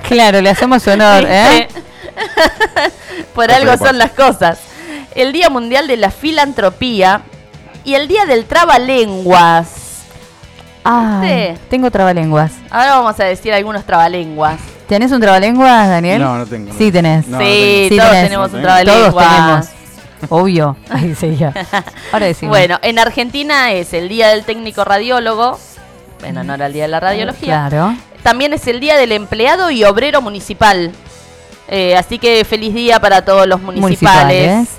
Claro, 0.07 0.41
le 0.41 0.49
hacemos 0.49 0.87
honor, 0.87 1.25
¿eh? 1.27 1.67
¿Viste? 1.67 1.87
Por 3.35 3.51
algo 3.51 3.77
son 3.77 3.97
las 3.97 4.11
cosas. 4.11 4.59
El 5.15 5.33
Día 5.33 5.49
Mundial 5.49 5.87
de 5.87 5.97
la 5.97 6.11
Filantropía 6.11 7.21
y 7.87 7.95
el 7.95 8.07
Día 8.07 8.25
del 8.25 8.45
Trabalenguas. 8.45 9.69
Ay, 10.83 11.53
Sí. 11.55 11.61
tengo 11.69 11.89
trabalenguas. 11.91 12.51
Ahora 12.69 12.95
vamos 12.99 13.19
a 13.19 13.23
decir 13.25 13.53
algunos 13.53 13.83
trabalenguas. 13.85 14.59
¿Tenés 14.87 15.11
un 15.11 15.19
trabalenguas, 15.19 15.87
Daniel? 15.89 16.21
No, 16.21 16.37
no 16.37 16.45
tengo. 16.45 16.71
no. 16.71 16.77
Sí 16.77 16.91
tenés. 16.91 17.27
No, 17.27 17.39
sí, 17.39 17.87
Sí, 17.89 17.97
todos 17.97 18.09
tenés. 18.11 18.23
tenemos 18.25 18.53
un 18.53 18.61
No 18.61 18.67
tengo. 18.75 18.91
Todos 18.91 19.15
trabalenguas. 19.15 19.69
tenemos. 20.19 20.31
Obvio. 20.31 20.77
Ahí 20.89 21.15
ya. 21.37 21.53
Ahora 22.11 22.25
decimos. 22.25 22.57
Bueno, 22.57 22.79
en 22.81 22.99
Argentina 22.99 23.71
es 23.73 23.93
el 23.93 24.07
Día 24.09 24.29
del 24.29 24.43
Técnico 24.45 24.83
Radiólogo. 24.85 25.59
En 26.23 26.37
honor 26.37 26.63
al 26.63 26.73
Día 26.73 26.83
de 26.83 26.87
la 26.89 26.99
Radiología. 26.99 27.67
Claro. 27.69 27.95
También 28.23 28.53
es 28.53 28.65
el 28.67 28.79
Día 28.79 28.97
del 28.97 29.11
Empleado 29.11 29.69
y 29.71 29.83
Obrero 29.83 30.21
Municipal. 30.21 30.91
Eh, 31.69 31.95
así 31.97 32.17
que 32.17 32.45
feliz 32.45 32.73
día 32.73 32.99
para 33.01 33.23
todos 33.25 33.45
los 33.45 33.61
municipales. 33.61 34.51
Municipales. 34.51 34.69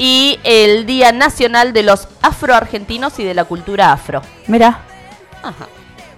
Y 0.00 0.38
el 0.44 0.86
Día 0.86 1.10
Nacional 1.10 1.72
de 1.72 1.82
los 1.82 2.08
Afroargentinos 2.22 3.18
y 3.18 3.24
de 3.24 3.34
la 3.34 3.44
Cultura 3.44 3.92
Afro. 3.92 4.22
Mira, 4.46 4.78
Ajá, 5.42 5.66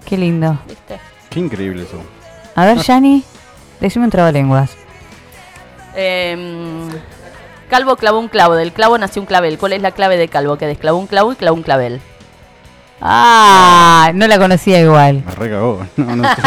qué 0.05 0.19
lindo. 0.19 0.59
¿viste? 0.69 1.01
Qué 1.31 1.41
increíble 1.41 1.85
eso. 1.85 2.01
A 2.55 2.67
ver, 2.67 2.79
Yani, 2.79 3.25
decime 3.81 4.05
un 4.05 4.11
trabalenguas. 4.11 4.71
Em, 5.95 6.89
Calvo 7.71 7.97
clavó 7.97 8.19
un 8.19 8.29
clavo, 8.29 8.55
del 8.55 8.73
clavo 8.73 8.99
nació 8.99 9.23
un 9.23 9.27
clavel. 9.27 9.57
¿Cuál 9.59 9.73
es 9.73 9.81
la 9.83 9.93
clave 9.93 10.17
de 10.19 10.29
Calvo? 10.29 10.59
Que 10.59 10.67
desclavó 10.67 10.99
un 10.99 11.07
clavo 11.07 11.33
y 11.33 11.37
clavó 11.37 11.57
un 11.57 11.63
clavel. 11.63 12.01
Ah, 13.01 14.11
no 14.15 14.27
la 14.27 14.39
conocía 14.39 14.79
igual. 14.81 15.23
Me 15.25 15.33
recagó. 15.35 15.87
No, 15.97 16.17
no 16.17 16.25
sé. 16.35 16.43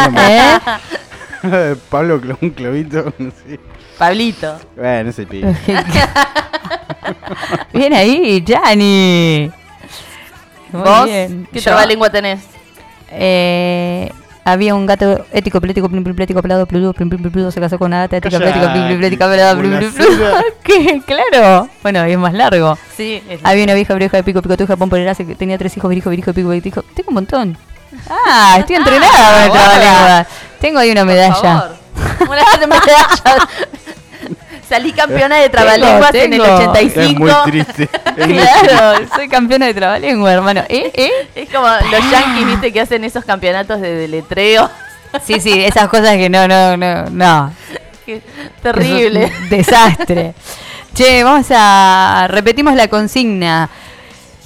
¿Eh? 1.44 1.76
Pablo 1.90 2.22
clavó 2.22 2.38
un 2.44 2.52
clavito. 2.52 3.12
No 3.18 3.32
sé. 3.32 3.60
Pablito. 3.98 4.60
Bueno, 4.76 5.10
ese 5.10 5.26
pibe. 5.26 5.56
Bien 7.74 7.94
ahí, 7.94 8.44
Yani. 8.46 9.52
Muy 10.72 10.82
¿Vos? 10.82 11.06
bien. 11.06 11.48
¿Qué 11.52 11.62
trabalengua 11.62 12.10
tenés? 12.10 12.40
eh, 13.12 14.12
había 14.46 14.76
un 14.76 14.86
gato 14.86 15.26
ético, 15.32 15.62
plético, 15.62 15.88
plim, 15.88 16.04
plim, 16.04 16.16
plético, 16.16 16.42
pelado, 16.42 16.66
pludo, 16.66 16.92
plim, 16.94 17.10
plim, 17.10 17.22
plim, 17.22 17.32
pludo, 17.32 17.52
se 17.52 17.62
casó 17.62 17.78
con 17.78 17.88
una 17.88 18.00
gata 18.02 18.18
ética, 18.18 18.38
plético, 18.40 18.72
plim, 18.72 18.88
plim, 18.88 18.98
plética, 19.00 19.30
pelado, 19.30 19.60
plim, 19.60 19.78
plim, 19.78 19.94
pludo. 19.94 20.10
Buenasera. 20.18 20.44
¿Qué? 20.64 21.02
Claro. 21.06 21.70
Bueno, 21.82 22.04
es 22.04 22.18
más 22.18 22.34
largo. 22.34 22.78
Sí, 22.98 23.24
es 23.30 23.40
Había 23.44 23.64
una 23.64 23.74
vieja 23.76 23.94
vieja 23.94 24.18
de 24.18 24.24
pico, 24.24 24.42
pico, 24.42 24.58
tuja, 24.58 24.76
pomporera, 24.76 25.16
que 25.16 25.36
tenía 25.36 25.58
tres 25.58 25.78
hijos, 25.78 25.88
virijo, 25.90 26.10
virijo, 26.10 26.34
pico, 26.34 26.50
virijo. 26.50 26.82
Tengo 26.94 27.10
un 27.10 27.14
montón. 27.14 27.58
Ah, 28.10 28.56
estoy 28.60 28.76
entrenada 28.78 29.44
el 29.46 29.50
guarda. 29.50 29.70
trabalengua. 29.80 30.28
Tengo 30.60 30.80
ahí 30.80 30.92
una 30.92 31.02
Por 31.02 31.08
medalla. 31.08 31.34
favor. 31.36 31.78
Una 32.22 32.68
medalla. 32.68 33.48
Salí 34.68 34.92
campeona 34.92 35.38
de 35.38 35.50
trabalenguas 35.50 36.14
en 36.16 36.34
el 36.34 36.42
tengo. 36.42 36.56
85. 36.56 37.10
Es 37.10 37.20
muy 37.20 37.32
triste. 37.52 37.90
Es 38.18 38.28
muy 38.28 38.38
Claro, 38.38 39.08
soy 39.16 39.28
campeona 39.28 39.66
de 39.68 39.74
trabalengua, 39.74 40.32
hermano. 40.34 40.62
¿Eh? 40.70 40.92
¿Eh? 40.94 41.12
Es 41.36 41.50
como 41.50 41.68
los 41.68 42.12
yankees, 42.12 42.46
viste, 42.46 42.72
que 42.72 42.82
hacen 42.82 43.04
esos 43.04 43.26
campeonatos 43.26 43.82
de 43.82 43.96
deletreo. 43.96 44.70
Sí, 45.24 45.40
sí, 45.40 45.64
esas 45.64 45.88
cosas 45.90 46.16
que 46.18 46.30
no, 46.30 46.48
no, 46.48 46.78
no, 46.78 47.06
no. 47.10 47.52
Qué 48.06 48.22
Terrible. 48.62 49.24
Es 49.26 49.50
desastre. 49.50 50.34
che, 50.94 51.24
vamos 51.24 51.48
a. 51.52 52.28
Repetimos 52.30 52.76
la 52.76 52.88
consigna. 52.88 53.70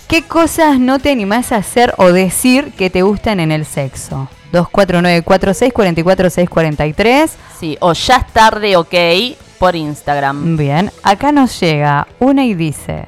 ¿Qué 0.08 0.24
cosas 0.24 0.80
no 0.80 1.00
te 1.00 1.12
animás 1.12 1.52
a 1.52 1.58
hacer 1.58 1.94
o 1.98 2.14
decir 2.14 2.72
que 2.78 2.90
te 2.90 3.02
gustan 3.02 3.42
en 3.42 3.52
el 3.52 3.66
sexo? 3.66 4.30
249-4644-643. 4.54 7.30
Sí, 7.60 7.76
o 7.82 7.92
ya 7.94 8.16
es 8.16 8.28
tarde, 8.32 8.78
ok, 8.78 8.94
por 9.60 9.76
Instagram. 9.76 10.58
Bien, 10.58 10.92
acá 11.04 11.32
nos 11.32 11.60
llega 11.60 12.08
una 12.20 12.46
y 12.46 12.54
dice: 12.54 13.06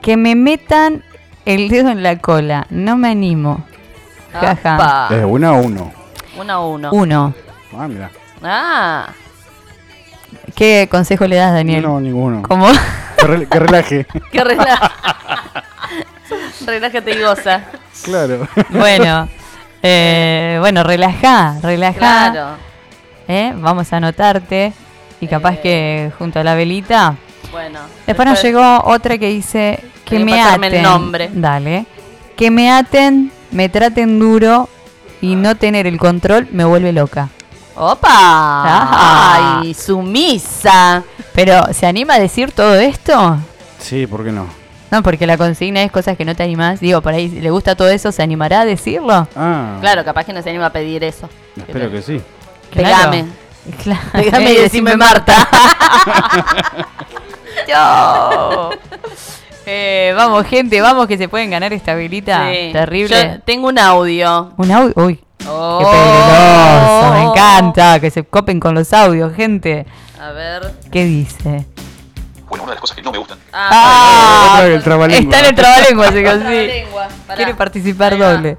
Que 0.00 0.16
me 0.16 0.34
metan 0.34 1.04
el 1.44 1.68
dedo 1.68 1.90
en 1.90 2.02
la 2.02 2.18
cola. 2.18 2.66
No 2.70 2.96
me 2.96 3.10
animo. 3.10 3.64
Jaja. 4.32 4.74
Apa. 4.74 5.08
¿Es 5.16 5.24
una 5.24 5.52
o 5.52 5.62
uno? 5.62 5.92
Uno 6.38 6.52
a 6.52 6.66
uno. 6.66 6.90
Uno. 6.92 7.34
Ah, 7.76 7.88
mira. 7.88 8.10
Ah, 8.42 9.08
¿Qué 10.54 10.88
consejo 10.90 11.26
le 11.26 11.36
das, 11.36 11.52
Daniel? 11.52 11.82
No, 11.82 12.00
ninguno. 12.00 12.42
¿Cómo? 12.42 12.66
Que, 13.18 13.26
rel- 13.26 13.48
que 13.48 13.58
relaje. 13.58 14.06
qué 14.32 14.44
relaja. 14.44 14.92
Relájate 16.66 17.10
y 17.12 17.20
goza. 17.22 17.64
Claro. 18.04 18.48
bueno, 18.70 19.28
eh, 19.82 20.56
bueno, 20.60 20.82
relaja, 20.82 21.56
relaja. 21.62 21.98
Claro. 21.98 22.56
¿eh? 23.28 23.52
Vamos 23.56 23.92
a 23.92 23.96
anotarte 23.98 24.72
y 25.22 25.28
capaz 25.28 25.54
Eh. 25.54 25.60
que 25.62 26.12
junto 26.18 26.40
a 26.40 26.44
la 26.44 26.54
velita. 26.54 27.16
Bueno. 27.50 27.78
Después 28.06 28.28
nos 28.28 28.42
llegó 28.42 28.82
otra 28.84 29.16
que 29.18 29.28
dice 29.28 29.78
que 30.04 30.18
me 30.18 30.40
aten. 30.42 30.64
el 30.74 30.82
nombre. 30.82 31.30
Dale. 31.32 31.86
Que 32.36 32.50
me 32.50 32.70
aten, 32.70 33.30
me 33.52 33.68
traten 33.68 34.18
duro 34.18 34.68
y 35.20 35.36
no 35.36 35.54
tener 35.54 35.86
el 35.86 35.98
control 35.98 36.48
me 36.50 36.64
vuelve 36.64 36.92
loca. 36.92 37.28
¡Opa! 37.74 38.08
Ajá. 38.10 39.60
¡Ay, 39.60 39.74
sumisa! 39.74 41.04
Pero, 41.34 41.72
¿se 41.72 41.86
anima 41.86 42.14
a 42.14 42.18
decir 42.18 42.52
todo 42.52 42.74
esto? 42.74 43.38
Sí, 43.78 44.06
¿por 44.06 44.24
qué 44.24 44.32
no? 44.32 44.46
No, 44.90 45.02
porque 45.02 45.26
la 45.26 45.38
consigna 45.38 45.82
es 45.82 45.90
cosas 45.90 46.16
que 46.18 46.24
no 46.24 46.34
te 46.34 46.42
animás. 46.42 46.80
Digo, 46.80 47.00
por 47.00 47.14
ahí, 47.14 47.28
le 47.28 47.50
gusta 47.50 47.74
todo 47.74 47.88
eso, 47.88 48.12
¿se 48.12 48.22
animará 48.22 48.60
a 48.60 48.64
decirlo? 48.66 49.26
Ah. 49.36 49.78
Claro, 49.80 50.04
capaz 50.04 50.24
que 50.24 50.32
no 50.34 50.42
se 50.42 50.50
anima 50.50 50.66
a 50.66 50.72
pedir 50.72 51.02
eso. 51.04 51.28
Espero 51.56 51.90
que 51.90 52.02
sí. 52.02 52.20
Pegame. 52.74 53.20
Claro. 53.22 53.41
Pegame 54.12 54.52
y 54.54 54.56
decime 54.56 54.96
Marta. 54.96 55.48
Yo. 57.68 58.70
Eh, 59.66 60.12
vamos, 60.16 60.46
gente, 60.46 60.80
vamos 60.80 61.06
que 61.06 61.16
se 61.16 61.28
pueden 61.28 61.50
ganar 61.50 61.72
esta 61.72 61.94
velita 61.94 62.50
Sí. 62.50 62.70
terrible. 62.72 63.34
Yo 63.36 63.40
tengo 63.42 63.68
un 63.68 63.78
audio. 63.78 64.52
Un 64.56 64.70
audio. 64.72 64.92
Uy, 64.96 65.16
qué 65.38 65.46
Oh. 65.48 65.78
peligroso. 65.78 67.12
Me 67.14 67.22
encanta 67.30 68.00
que 68.00 68.10
se 68.10 68.24
copen 68.24 68.58
con 68.58 68.74
los 68.74 68.92
audios, 68.92 69.32
gente. 69.34 69.86
A 70.20 70.30
ver. 70.32 70.72
¿Qué 70.90 71.04
dice? 71.04 71.66
Bueno, 72.48 72.64
una 72.64 72.72
de 72.72 72.76
las 72.76 72.80
cosas 72.80 72.96
que 72.96 73.02
no 73.02 73.12
me 73.12 73.18
gustan 73.18 73.38
Ah, 73.52 74.58
vez 74.62 74.74
el 74.76 74.82
trabalengua. 74.82 75.22
está 75.24 75.38
en 75.40 75.46
el 75.46 75.54
trabalengua, 75.54 76.04
consigue. 76.06 76.24
Trabalengua, 76.30 77.08
pará. 77.26 77.36
Quiere 77.36 77.54
participar 77.54 78.18
doble. 78.18 78.58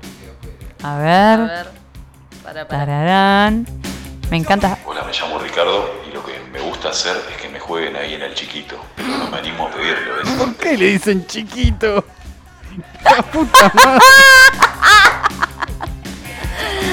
A 0.82 0.96
A 0.96 0.98
ver. 0.98 1.39
ver. 1.50 1.68
Para, 2.44 2.68
para. 2.68 2.86
Tararán. 2.86 3.66
Me 4.34 4.39
encanta. 4.39 4.80
Hola, 4.88 5.04
me 5.04 5.12
llamo 5.13 5.38
Ricardo 5.38 5.93
y 6.10 6.12
lo 6.12 6.26
que 6.26 6.34
me 6.52 6.60
gusta 6.60 6.89
hacer 6.89 7.15
es 7.30 7.38
que 7.39 7.48
me 7.50 7.60
jueguen 7.60 7.96
ahí 7.96 8.15
en 8.15 8.24
el 8.24 8.34
chiquito. 8.34 8.84
Pero 8.96 9.10
no 9.10 9.30
me 9.30 9.38
animo 9.38 9.67
a 9.67 9.69
pedirlo. 9.69 10.15
¿ves? 10.24 10.34
¿Por 10.34 10.56
qué 10.56 10.76
le 10.76 10.86
dicen 10.88 11.28
chiquito? 11.28 12.04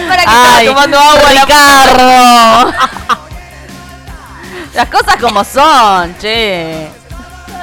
Para 0.06 0.22
que 0.22 0.28
Ay, 0.28 0.66
estaba 0.66 0.84
tomando 0.84 0.98
agua 0.98 1.30
Ricardo. 1.30 2.74
Las 4.74 4.88
cosas 4.90 5.16
como 5.16 5.42
son, 5.42 6.14
che. 6.18 6.88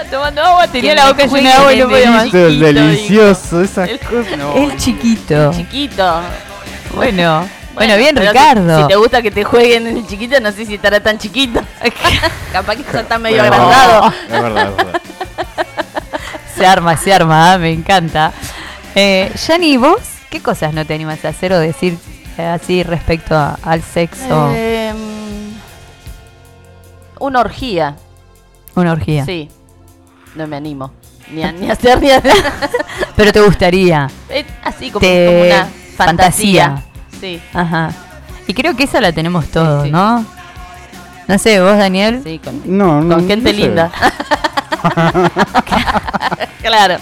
Tomando 0.10 0.42
agua, 0.42 0.68
tenía 0.70 0.96
la 0.96 1.10
boca 1.10 1.28
llena 1.28 1.50
de 1.50 1.56
agua 1.56 1.74
y 1.74 1.78
no 1.78 1.90
podía 1.90 2.04
el 2.06 2.12
más. 2.13 2.32
Delicioso, 2.32 3.62
esas 3.62 3.90
El- 3.90 4.00
cosas. 4.00 4.38
No, 4.40 4.56
El 4.56 4.76
chiquito. 4.78 5.54
Chiquito. 5.54 6.22
Bueno, 6.96 7.48
bueno, 7.78 7.98
bien, 7.98 8.16
Ricardo. 8.16 8.76
Si, 8.78 8.82
si 8.84 8.88
te 8.90 8.96
gusta 8.96 9.22
que 9.22 9.32
te 9.32 9.44
jueguen 9.44 9.88
en 9.88 9.98
el 9.98 10.08
chiquito, 10.08 10.40
no 10.40 10.52
sé 10.52 10.66
si 10.66 10.76
estará 10.76 11.00
tan 11.02 11.18
chiquito. 11.18 11.62
Capaz 12.52 12.76
que 12.76 12.84
ya 12.92 13.00
está 13.02 13.18
medio 13.20 13.38
Bueno, 13.40 13.56
agrandado. 13.56 14.13
Es 14.26 14.30
verdad, 14.42 14.70
es 14.70 14.76
verdad. 14.78 15.02
Se 16.56 16.66
arma, 16.66 16.98
se 16.98 17.13
arma, 17.13 17.54
ah, 17.54 17.58
me 17.60 17.72
encanta. 17.72 18.32
Eh, 18.96 19.32
Yani, 19.48 19.78
¿vos 19.78 20.00
qué 20.32 20.42
cosas 20.42 20.74
no 20.74 20.84
te 20.86 20.96
animas 20.96 21.24
a 21.24 21.30
hacer 21.30 21.54
o 21.54 21.60
decir 21.60 21.96
eh, 22.40 22.46
así 22.46 22.82
respecto 22.82 23.36
a- 23.36 23.60
al 23.62 23.84
sexo? 23.84 24.52
Em, 24.56 24.96
una 27.20 27.42
orgía. 27.42 27.96
Una 28.74 28.92
orgía. 28.94 29.24
Sí. 29.24 29.50
No 30.34 30.48
me 30.48 30.56
animo. 30.56 30.92
Ni 31.32 31.44
a, 31.44 31.52
ni 31.52 31.70
a 31.70 31.74
hacer 31.74 32.02
ni 32.02 32.10
a 32.10 32.22
Pero 33.16 33.32
te 33.32 33.42
gustaría. 33.42 34.10
Eh, 34.30 34.44
Así 34.63 34.90
como, 34.90 35.02
Te- 35.06 35.26
como 35.28 35.42
una 35.42 35.68
fantasía. 35.96 36.66
fantasía. 36.66 36.84
Sí. 37.20 37.42
Ajá. 37.54 37.92
Y 38.48 38.54
creo 38.54 38.76
que 38.76 38.84
esa 38.84 39.02
la 39.02 39.12
tenemos 39.12 39.48
todos, 39.48 39.84
sí. 39.86 39.92
¿no? 39.92 40.26
No 41.28 41.38
sé, 41.38 41.60
vos, 41.62 41.78
Daniel. 41.78 42.22
Sí, 42.24 42.40
con, 42.44 42.62
No, 42.66 43.02
no. 43.02 43.16
con 43.16 43.28
gente 43.28 43.52
no 43.52 43.58
sé. 43.60 43.66
linda. 43.66 43.92
claro. 46.62 46.98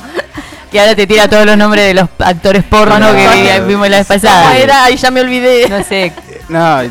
Que 0.71 0.79
ahora 0.79 0.95
te 0.95 1.07
tira 1.07 1.27
todos 1.29 1.45
los 1.45 1.55
nombres 1.57 1.85
de 1.85 1.93
los 1.93 2.09
actores 2.19 2.63
porno 2.63 2.99
No, 2.99 3.13
que 3.13 3.59
no. 3.59 3.65
vimos 3.67 3.87
la 3.89 3.97
vez 3.97 4.07
¿Cómo 4.07 4.19
pasada. 4.19 4.57
era? 4.57 4.83
Ay, 4.85 4.97
ya 4.97 5.11
me 5.11 5.21
olvidé. 5.21 5.69
No 5.69 5.83
sé. 5.83 6.11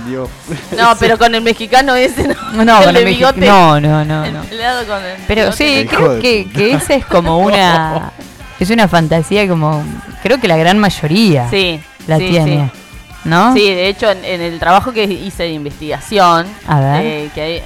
Dios. 0.06 0.28
No, 0.76 0.96
pero 0.98 1.16
con 1.18 1.32
el 1.34 1.40
mexicano 1.42 1.94
ese 1.94 2.26
no. 2.28 2.64
No, 2.64 2.78
el 2.80 2.84
con 2.86 2.96
el 2.96 3.04
bigote. 3.04 3.40
no, 3.46 3.80
no, 3.80 4.04
no, 4.04 4.26
no. 4.30 4.42
pelado 4.42 4.84
con 4.86 5.04
el 5.04 5.16
Pero 5.28 5.42
bigote. 5.42 5.56
sí, 5.56 5.86
creo 5.88 6.18
que, 6.20 6.48
que 6.52 6.72
esa 6.74 6.94
es 6.94 7.06
como 7.06 7.38
una. 7.38 8.10
Es 8.58 8.70
una 8.70 8.88
fantasía 8.88 9.46
como. 9.48 9.84
Creo 10.22 10.40
que 10.40 10.48
la 10.48 10.56
gran 10.56 10.78
mayoría 10.78 11.48
Sí. 11.50 11.80
la 12.06 12.18
sí, 12.18 12.28
tiene. 12.30 12.70
Sí. 12.74 12.80
¿No? 13.24 13.52
Sí, 13.54 13.62
de 13.62 13.88
hecho, 13.88 14.10
en, 14.10 14.24
en 14.24 14.40
el 14.40 14.58
trabajo 14.58 14.92
que 14.92 15.04
hice 15.04 15.44
de 15.44 15.52
investigación, 15.52 16.46
A 16.66 16.80
ver. 16.80 17.04
eh, 17.06 17.30
que 17.34 17.40
hay- 17.42 17.62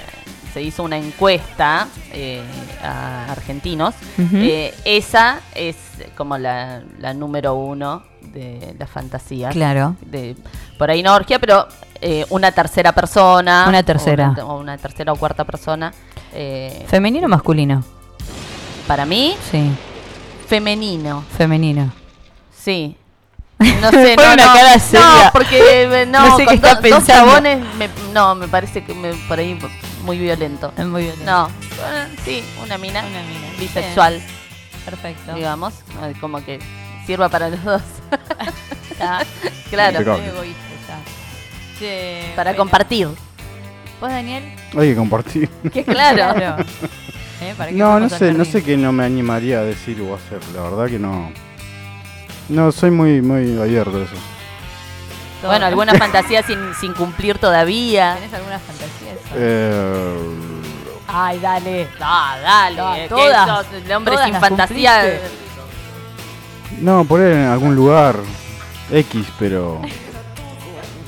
se 0.52 0.62
hizo 0.62 0.82
una 0.82 0.96
encuesta 0.96 1.86
eh, 2.12 2.42
a 2.82 3.30
argentinos, 3.30 3.94
eh, 4.34 4.74
esa 4.84 5.40
es 5.54 5.76
como 6.16 6.38
la, 6.38 6.82
la 6.98 7.12
número 7.12 7.54
uno 7.54 8.02
de 8.22 8.74
las 8.78 8.88
fantasías. 8.88 9.52
Claro. 9.52 9.94
De, 10.00 10.36
por 10.78 10.90
ahí 10.90 11.02
no 11.02 11.14
orgía, 11.14 11.38
pero 11.38 11.68
eh, 12.00 12.24
una 12.30 12.50
tercera 12.52 12.92
persona. 12.92 13.66
Una 13.68 13.82
tercera. 13.82 14.28
O 14.28 14.32
una, 14.32 14.44
o 14.46 14.58
una 14.58 14.78
tercera 14.78 15.12
o 15.12 15.16
cuarta 15.16 15.44
persona. 15.44 15.92
eh, 16.32 16.84
¿Femenino 16.88 17.26
o 17.26 17.28
masculino? 17.28 17.84
para 18.86 19.04
mí, 19.04 19.36
Sí, 19.50 19.70
femenino. 20.46 21.22
femenino. 21.36 21.92
Sí. 22.56 22.96
No 23.80 23.90
sé, 23.90 24.16
no, 24.16 24.22
una 24.22 24.36
no, 24.46 24.52
cara 24.54 24.78
seria. 24.78 25.06
no, 25.24 25.30
porque 25.32 25.58
eh, 26.02 26.06
no, 26.06 26.28
No 26.28 26.36
sé 26.36 26.44
con 26.44 26.52
qué 26.52 26.54
está 26.56 26.68
do- 26.68 26.74
dos 26.74 26.82
pensando. 26.82 27.26
chabones, 27.32 27.58
me- 27.76 27.90
no, 28.12 28.34
me 28.34 28.48
parece 28.48 28.84
que 28.84 28.94
me, 28.94 29.12
por 29.28 29.38
ahí 29.38 29.58
muy 30.04 30.18
violento. 30.18 30.72
Es 30.76 30.86
muy 30.86 31.02
bien. 31.04 31.14
No, 31.24 31.48
eh, 31.48 32.08
sí, 32.24 32.44
una 32.62 32.78
mina, 32.78 33.00
Una 33.00 33.22
mina. 33.22 33.48
bisexual, 33.58 34.22
Perfecto. 34.84 35.34
digamos, 35.34 35.74
como 36.20 36.44
que 36.44 36.58
sirva 37.06 37.28
para 37.28 37.48
los 37.50 37.62
dos. 37.64 37.82
Claro, 39.70 40.00
egoísta 40.00 40.58
ya. 40.88 40.98
Che, 41.78 42.32
para 42.34 42.50
bueno. 42.50 42.58
compartir. 42.62 43.06
¿Vos, 44.00 44.10
Daniel? 44.10 44.44
Hay 44.76 44.88
que 44.90 44.96
compartir. 44.96 45.48
Que 45.72 45.84
claro. 45.84 46.64
¿Eh? 47.40 47.54
¿Para 47.56 47.70
qué 47.70 47.76
No, 47.76 48.00
no 48.00 48.08
sé, 48.08 48.32
no 48.32 48.44
sé 48.44 48.62
qué 48.64 48.76
no 48.76 48.90
me 48.92 49.04
animaría 49.04 49.58
a 49.60 49.62
decir 49.62 50.00
o 50.00 50.14
hacer. 50.14 50.40
La 50.54 50.62
verdad 50.62 50.86
que 50.86 50.98
no. 50.98 51.30
No, 52.48 52.72
soy 52.72 52.90
muy, 52.90 53.20
muy 53.20 53.58
abierto 53.60 53.96
a 53.98 54.02
eso. 54.02 54.14
Todo. 55.40 55.50
Bueno, 55.50 55.66
alguna 55.66 55.94
fantasía 55.98 56.42
sin, 56.42 56.58
sin 56.80 56.92
cumplir 56.94 57.38
todavía. 57.38 58.14
¿Tenés 58.16 58.34
alguna 58.34 58.58
fantasía? 58.58 59.12
Eh, 59.34 60.16
Ay, 61.06 61.38
dale. 61.40 61.88
No, 61.98 62.06
dale, 62.42 62.76
No, 62.76 62.94
que 62.94 63.08
todas, 63.08 63.48
sos 63.48 63.66
el 63.84 63.92
hombre 63.92 64.14
todas 64.14 64.28
sin 64.30 64.40
fantasía. 64.40 65.00
cumpliste. 65.00 66.82
no, 66.82 67.04
por 67.04 67.20
ahí 67.20 67.32
en 67.32 67.46
algún 67.46 67.74
lugar 67.74 68.16
X, 68.90 69.26
pero. 69.38 69.80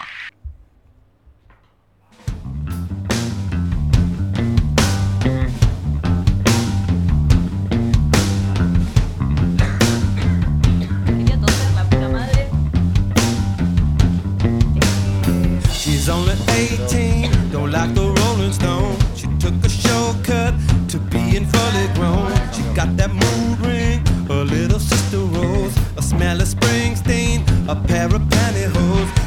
She's 16.04 16.10
only 16.10 16.36
18, 16.50 17.32
don't 17.50 17.72
like 17.72 17.96
the 17.96 18.02
Rolling 18.02 18.52
Stone. 18.52 18.98
She 19.16 19.28
took 19.40 19.54
a 19.64 19.70
shortcut 19.70 20.54
to 20.90 21.00
being 21.00 21.46
fully 21.46 21.88
grown. 21.96 22.30
She 22.52 22.62
got 22.76 22.98
that 22.98 23.10
mood 23.10 23.60
ring, 23.66 24.06
her 24.28 24.44
little 24.44 24.82
sister 24.82 25.20
Rose, 25.20 25.74
a 25.96 26.02
smell 26.02 26.42
of 26.42 26.50
Springsteen, 26.50 27.40
a 27.70 27.76
pair 27.88 28.08
of 28.08 28.22
pantyhose. 28.24 29.23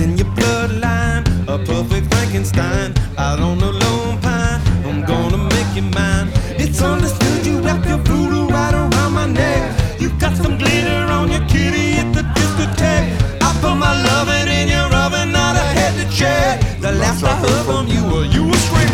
In 0.00 0.16
your 0.16 0.28
bloodline, 0.28 1.26
a 1.48 1.58
perfect 1.58 2.14
Frankenstein. 2.14 2.94
Out 3.16 3.40
on 3.40 3.60
a 3.60 3.72
lone 3.72 4.20
pine, 4.20 4.60
I'm 4.86 5.04
gonna 5.04 5.38
make 5.38 5.74
you 5.74 5.82
mine. 5.82 6.30
It's 6.56 6.80
understood 6.80 7.44
you 7.44 7.58
wrap 7.58 7.84
your 7.84 7.98
voodoo 7.98 8.46
right 8.46 8.72
around 8.72 9.12
my 9.12 9.26
neck. 9.26 10.00
You 10.00 10.10
got 10.20 10.36
some 10.36 10.56
glitter 10.56 11.02
on 11.10 11.32
your 11.32 11.44
kitty 11.48 11.94
at 11.94 12.12
the 12.14 12.22
discotheque. 12.22 13.10
I 13.42 13.50
put 13.60 13.74
my 13.74 13.92
loving 14.04 14.46
in 14.46 14.68
your 14.68 14.88
oven, 14.94 15.32
not 15.32 15.56
a 15.56 15.66
head 15.76 15.92
to 15.98 16.16
check. 16.16 16.60
The 16.80 16.92
last 16.92 17.24
I 17.24 17.34
heard 17.34 17.64
from 17.66 17.88
you, 17.88 18.04
were 18.04 18.24
you 18.24 18.46
were 18.46 18.62
screaming. 18.66 18.87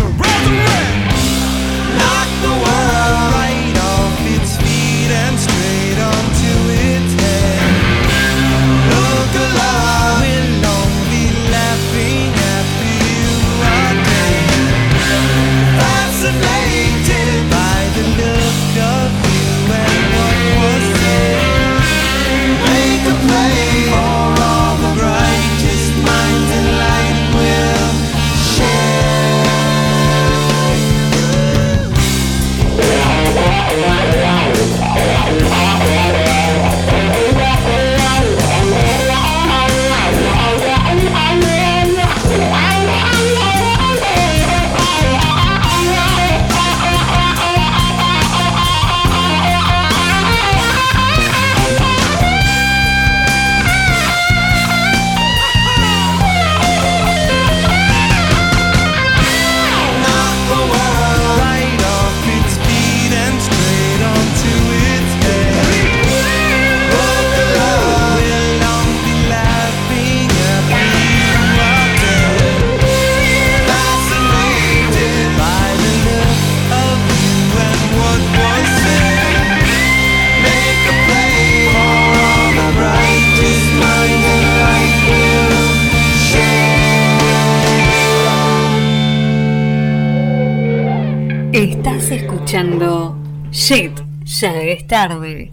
Tarde. 94.94 95.52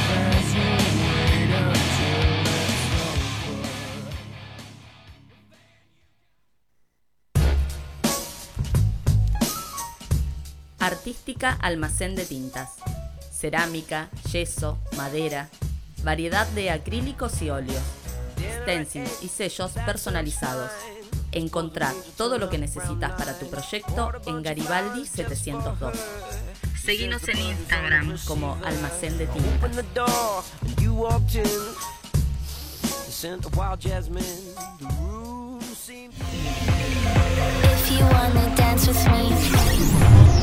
Artística 10.81 11.51
Almacén 11.61 12.15
de 12.15 12.25
Tintas. 12.25 12.71
Cerámica, 13.31 14.09
yeso, 14.31 14.79
madera, 14.97 15.47
variedad 16.03 16.47
de 16.47 16.71
acrílicos 16.71 17.39
y 17.43 17.51
óleos, 17.51 17.83
stencils 18.63 19.21
y 19.21 19.27
sellos 19.27 19.73
personalizados. 19.85 20.71
Encontrar 21.31 21.93
todo 22.17 22.39
lo 22.39 22.49
que 22.49 22.57
necesitas 22.57 23.11
para 23.11 23.37
tu 23.37 23.47
proyecto 23.47 24.11
en 24.25 24.41
Garibaldi 24.41 25.05
702. 25.05 25.95
Seguinos 26.83 27.27
en 27.29 27.39
Instagram 27.39 28.17
como 28.25 28.57
Almacén 28.65 29.19
de 29.19 29.27
Tintas. 29.27 29.51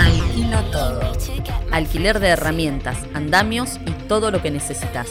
Alquilo 0.09 0.62
todo. 0.72 1.00
Alquiler 1.70 2.18
de 2.20 2.28
herramientas, 2.28 2.96
andamios 3.12 3.78
y 3.86 3.90
todo 4.09 4.30
lo 4.30 4.40
que 4.40 4.50
necesitas. 4.50 5.09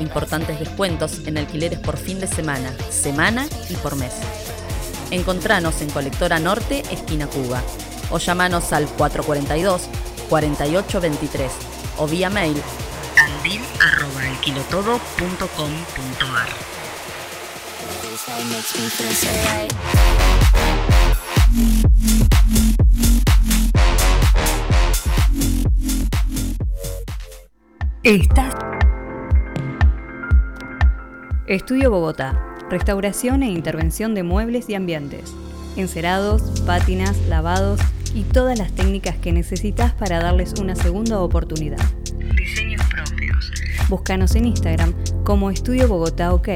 Importantes 0.00 0.58
descuentos 0.58 1.20
en 1.26 1.36
alquileres 1.38 1.78
por 1.78 1.98
fin 1.98 2.18
de 2.20 2.26
semana, 2.26 2.74
semana 2.90 3.46
y 3.68 3.74
por 3.74 3.96
mes. 3.96 4.14
Encontranos 5.10 5.82
en 5.82 5.90
Colectora 5.90 6.38
Norte, 6.38 6.82
esquina 6.90 7.26
Cuba. 7.26 7.60
O 8.10 8.16
llamanos 8.18 8.72
al 8.72 8.88
442-4823 8.88 11.50
o 11.98 12.06
vía 12.06 12.30
mail 12.30 12.56
right. 22.64 22.83
Estás. 28.04 28.54
Estudio 31.46 31.90
Bogotá. 31.90 32.38
Restauración 32.68 33.42
e 33.42 33.50
intervención 33.50 34.14
de 34.14 34.22
muebles 34.22 34.68
y 34.68 34.74
ambientes. 34.74 35.34
Encerados, 35.76 36.60
pátinas, 36.66 37.16
lavados 37.28 37.80
y 38.14 38.24
todas 38.24 38.58
las 38.58 38.72
técnicas 38.72 39.16
que 39.16 39.32
necesitas 39.32 39.94
para 39.94 40.20
darles 40.20 40.52
una 40.60 40.76
segunda 40.76 41.22
oportunidad. 41.22 41.78
Diseños 42.36 42.82
propios. 42.90 43.50
Búscanos 43.88 44.34
en 44.34 44.48
Instagram 44.48 44.92
como 45.24 45.50
Estudio 45.50 45.88
Bogotá 45.88 46.34
OK. 46.34 46.48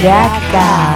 acá. 0.09 0.95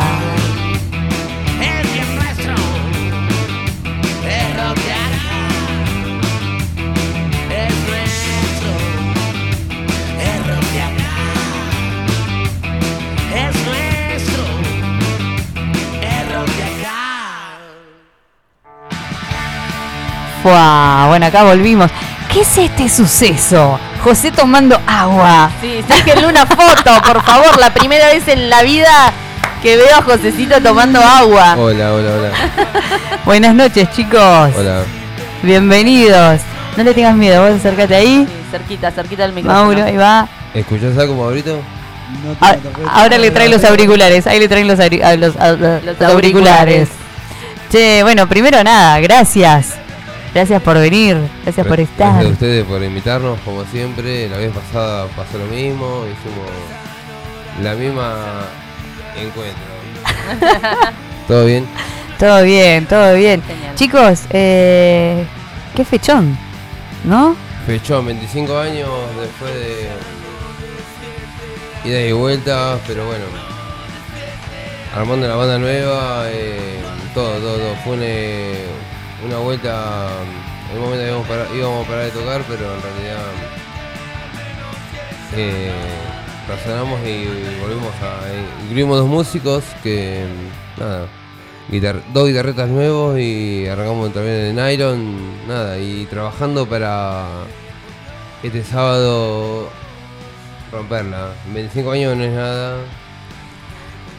Fua, 20.41 21.05
bueno, 21.09 21.25
acá 21.27 21.43
volvimos. 21.43 21.91
¿Qué 22.31 22.41
es 22.41 22.57
este 22.57 22.89
suceso? 22.89 23.79
José 24.07 24.31
tomando 24.31 24.79
agua. 24.87 25.51
Sí, 25.59 25.83
sáquenle 25.85 26.27
una 26.27 26.45
foto, 26.45 26.91
por 27.05 27.21
favor. 27.23 27.59
La 27.59 27.73
primera 27.73 28.07
vez 28.07 28.25
en 28.29 28.49
la 28.49 28.61
vida 28.63 29.11
que 29.61 29.75
veo 29.75 29.93
a 29.97 30.01
Josecito 30.01 30.61
tomando 30.61 31.01
agua. 31.01 31.57
Hola, 31.59 31.91
hola, 31.93 32.09
hola. 32.17 32.29
Buenas 33.25 33.53
noches, 33.53 33.89
chicos. 33.93 34.21
Hola. 34.57 34.83
Bienvenidos. 35.43 36.39
No 36.77 36.85
le 36.85 36.93
tengas 36.93 37.15
miedo, 37.15 37.41
vos 37.45 37.59
acércate 37.59 37.95
ahí. 37.95 38.25
Sí, 38.25 38.33
cerquita, 38.49 38.91
cerquita 38.91 39.23
del 39.23 39.33
micrófono. 39.33 39.63
Mauro, 39.65 39.83
ahí 39.83 39.97
va. 39.97 40.25
¿Escuchás 40.53 40.97
algo, 40.97 41.15
Maurito? 41.21 41.59
A- 42.39 42.55
ahora 43.01 43.17
le 43.17 43.29
trae 43.31 43.49
los 43.49 43.65
auriculares. 43.65 44.25
Ahí 44.25 44.39
le 44.39 44.47
traen 44.47 44.69
los, 44.69 44.79
auri- 44.79 45.01
los- 45.17 45.35
a- 45.35 45.47
a- 45.49 45.81
los 45.81 46.01
auriculares. 46.01 46.87
Che, 47.69 48.03
bueno, 48.03 48.25
primero 48.29 48.63
nada, 48.63 49.01
gracias. 49.01 49.73
Gracias 50.37 50.61
por 50.61 50.77
venir, 50.77 51.17
gracias 51.41 51.65
por 51.65 51.79
estar. 51.79 52.11
Gracias 52.11 52.29
a 52.29 52.33
ustedes 52.33 52.65
por 52.65 52.83
invitarnos, 52.83 53.39
como 53.39 53.65
siempre. 53.65 54.29
La 54.29 54.37
vez 54.37 54.51
pasada 54.51 55.07
pasó 55.15 55.39
lo 55.39 55.45
mismo, 55.45 56.03
hicimos 56.05 56.47
la 57.63 57.73
misma 57.73 58.45
encuentro. 59.19 59.63
¿Todo 61.27 61.43
bien? 61.43 61.65
Todo 62.19 62.43
bien, 62.43 62.85
todo 62.85 63.15
bien. 63.15 63.41
Genial. 63.41 63.73
Chicos, 63.73 64.25
eh, 64.29 65.25
qué 65.75 65.83
fechón, 65.83 66.37
¿no? 67.03 67.35
Fechón, 67.65 68.05
25 68.05 68.59
años 68.59 68.89
después 69.19 69.51
de 69.55 69.89
ida 71.89 71.99
y 71.99 72.11
vuelta, 72.11 72.77
pero 72.85 73.07
bueno. 73.07 73.25
Armando 74.95 75.27
la 75.27 75.35
banda 75.35 75.57
nueva, 75.57 76.25
eh, 76.27 76.79
todo, 77.15 77.39
todo, 77.39 77.57
todo. 77.57 77.75
Fue 77.83 77.97
una 79.25 79.37
vuelta. 79.37 80.09
En 80.71 80.77
un 80.77 80.83
momento 80.83 81.07
íbamos 81.07 81.27
íbamos 81.55 81.85
a 81.85 81.89
parar 81.89 82.05
de 82.05 82.11
tocar, 82.11 82.41
pero 82.47 82.75
en 82.75 82.81
realidad 82.81 83.25
eh, 85.35 85.71
razonamos 86.47 86.99
y 87.01 87.25
volvimos 87.61 87.93
a. 88.01 88.63
Incluimos 88.63 88.97
dos 88.99 89.07
músicos 89.07 89.63
que. 89.83 90.25
Nada. 90.77 91.07
dos 92.13 92.27
guitarretas 92.27 92.69
nuevos 92.69 93.19
y 93.19 93.67
arrancamos 93.67 94.13
también 94.13 94.55
de 94.55 94.61
nylon, 94.61 95.47
nada, 95.47 95.77
y 95.79 96.05
trabajando 96.05 96.67
para 96.67 97.25
este 98.43 98.63
sábado 98.63 99.69
romperla. 100.71 101.33
25 101.53 101.91
años 101.91 102.17
no 102.17 102.23
es 102.23 102.31
nada. 102.31 102.77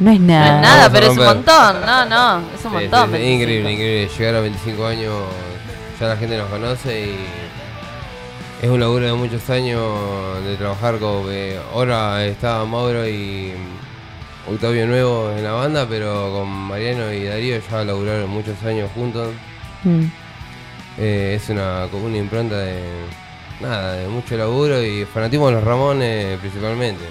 No 0.00 0.10
es 0.12 0.20
No 0.20 0.26
nada. 0.26 0.56
es 0.56 0.62
nada, 0.62 0.84
a 0.86 0.90
pero 0.92 1.06
es 1.06 1.18
un 1.18 1.24
montón. 1.24 1.80
No, 1.84 2.04
no, 2.06 2.38
es 2.54 2.64
un 2.64 2.70
Sí, 2.70 2.76
montón. 2.78 3.12
25. 3.12 3.16
increíble, 3.42 3.72
increíble. 3.72 4.10
Llegar 4.18 4.34
a 4.36 4.40
25 4.40 4.86
años, 4.86 5.14
ya 6.00 6.06
la 6.08 6.16
gente 6.16 6.36
nos 6.38 6.48
conoce 6.48 7.00
y 7.06 7.16
es 8.64 8.68
un 8.70 8.80
laburo 8.80 9.06
de 9.06 9.12
muchos 9.14 9.48
años 9.50 9.82
de 10.44 10.56
trabajar 10.56 10.98
con. 10.98 11.24
eh, 11.30 11.58
ahora 11.74 12.24
está 12.24 12.64
Mauro 12.64 13.06
y 13.08 13.52
Octavio 14.48 14.86
Nuevo 14.86 15.30
en 15.36 15.42
la 15.44 15.52
banda, 15.52 15.86
pero 15.88 16.32
con 16.32 16.48
Mariano 16.48 17.12
y 17.12 17.24
Darío 17.24 17.58
ya 17.70 17.84
laburaron 17.84 18.30
muchos 18.30 18.62
años 18.64 18.90
juntos. 18.94 19.28
Mm. 19.84 20.04
Eh, 21.00 21.34
es 21.40 21.48
una, 21.50 21.86
como 21.90 22.06
una 22.06 22.16
impronta 22.16 22.56
de 22.58 22.80
nada, 23.60 23.92
de 23.94 24.08
mucho 24.08 24.36
laburo 24.36 24.82
y 24.82 25.04
fanatismo 25.04 25.46
de 25.48 25.52
los 25.54 25.64
Ramones 25.64 26.38
principalmente. 26.38 27.04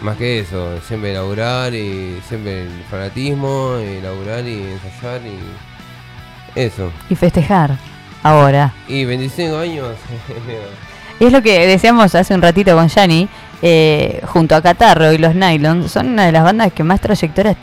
Más 0.00 0.16
que 0.16 0.40
eso, 0.40 0.80
siempre 0.80 1.14
laburar 1.14 1.74
y 1.74 2.20
siempre 2.28 2.62
el 2.62 2.82
fanatismo 2.90 3.76
y 3.78 4.00
laburar 4.00 4.44
y 4.46 4.62
ensayar 4.62 5.20
y 5.26 6.58
eso. 6.58 6.90
Y 7.08 7.14
festejar, 7.14 7.76
ahora. 8.22 8.72
Y 8.88 9.04
25 9.04 9.56
años, 9.56 9.88
Es 11.20 11.30
lo 11.30 11.40
que 11.40 11.66
decíamos 11.68 12.16
hace 12.16 12.34
un 12.34 12.42
ratito 12.42 12.74
con 12.74 12.88
Yanni, 12.88 13.28
eh, 13.62 14.20
junto 14.24 14.56
a 14.56 14.62
Catarro 14.62 15.12
y 15.12 15.18
los 15.18 15.36
Nylon, 15.36 15.88
son 15.88 16.08
una 16.08 16.26
de 16.26 16.32
las 16.32 16.42
bandas 16.42 16.72
que 16.72 16.82
más 16.82 17.00
trayectorias 17.00 17.56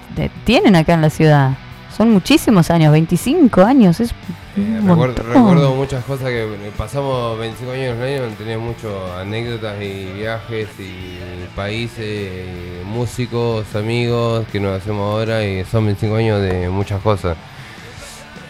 tienen 0.45 0.77
acá 0.77 0.93
en 0.93 1.01
la 1.01 1.09
ciudad. 1.09 1.51
Son 1.99 2.11
muchísimos 2.11 2.71
años, 2.71 2.93
25 2.93 3.61
años, 3.61 3.99
es 3.99 4.13
un 4.55 4.87
recuerdo, 4.87 5.21
recuerdo 5.21 5.75
muchas 5.75 6.01
cosas 6.05 6.29
que 6.29 6.71
pasamos 6.77 7.37
25 7.37 7.73
años 7.73 7.97
en 7.97 8.01
el 8.01 8.23
año, 8.23 8.35
tenés 8.37 8.57
muchas 8.57 9.17
anécdotas 9.19 9.81
y 9.81 10.05
viajes 10.13 10.69
y 10.79 11.17
países, 11.57 12.05
y 12.05 12.85
músicos, 12.85 13.75
amigos 13.75 14.45
que 14.49 14.61
nos 14.61 14.81
hacemos 14.81 15.13
ahora 15.13 15.45
y 15.45 15.65
son 15.65 15.87
25 15.87 16.15
años 16.15 16.41
de 16.41 16.69
muchas 16.69 17.01
cosas. 17.01 17.35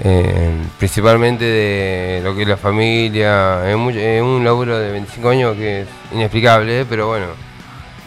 Eh, 0.03 0.53
principalmente 0.77 1.43
de 1.43 2.21
lo 2.23 2.35
que 2.35 2.43
es 2.43 2.47
la 2.47 2.57
familia, 2.57 3.67
es, 3.67 3.95
es 3.95 4.21
un 4.21 4.45
laburo 4.45 4.77
de 4.77 4.91
25 4.91 5.27
años 5.27 5.55
que 5.55 5.81
es 5.81 5.87
inexplicable, 6.13 6.85
pero 6.87 7.07
bueno, 7.07 7.25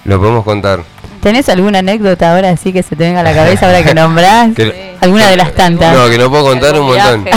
lo 0.04 0.20
podemos 0.20 0.44
contar. 0.44 0.84
¿Tenés 1.22 1.48
alguna 1.48 1.78
anécdota 1.78 2.34
ahora 2.34 2.50
así 2.50 2.72
que 2.72 2.82
se 2.82 2.96
te 2.96 3.04
venga 3.04 3.20
a 3.20 3.22
la 3.22 3.32
cabeza 3.32 3.66
ahora 3.66 3.82
que 3.84 3.94
nombrás? 3.94 4.50
Que- 4.56 4.96
¿Alguna 5.00 5.30
de 5.30 5.36
las 5.36 5.54
tantas? 5.54 5.96
No, 5.96 6.08
que 6.10 6.18
no 6.18 6.28
puedo 6.30 6.44
contar 6.44 6.78
un 6.78 6.86
montón. 6.86 7.24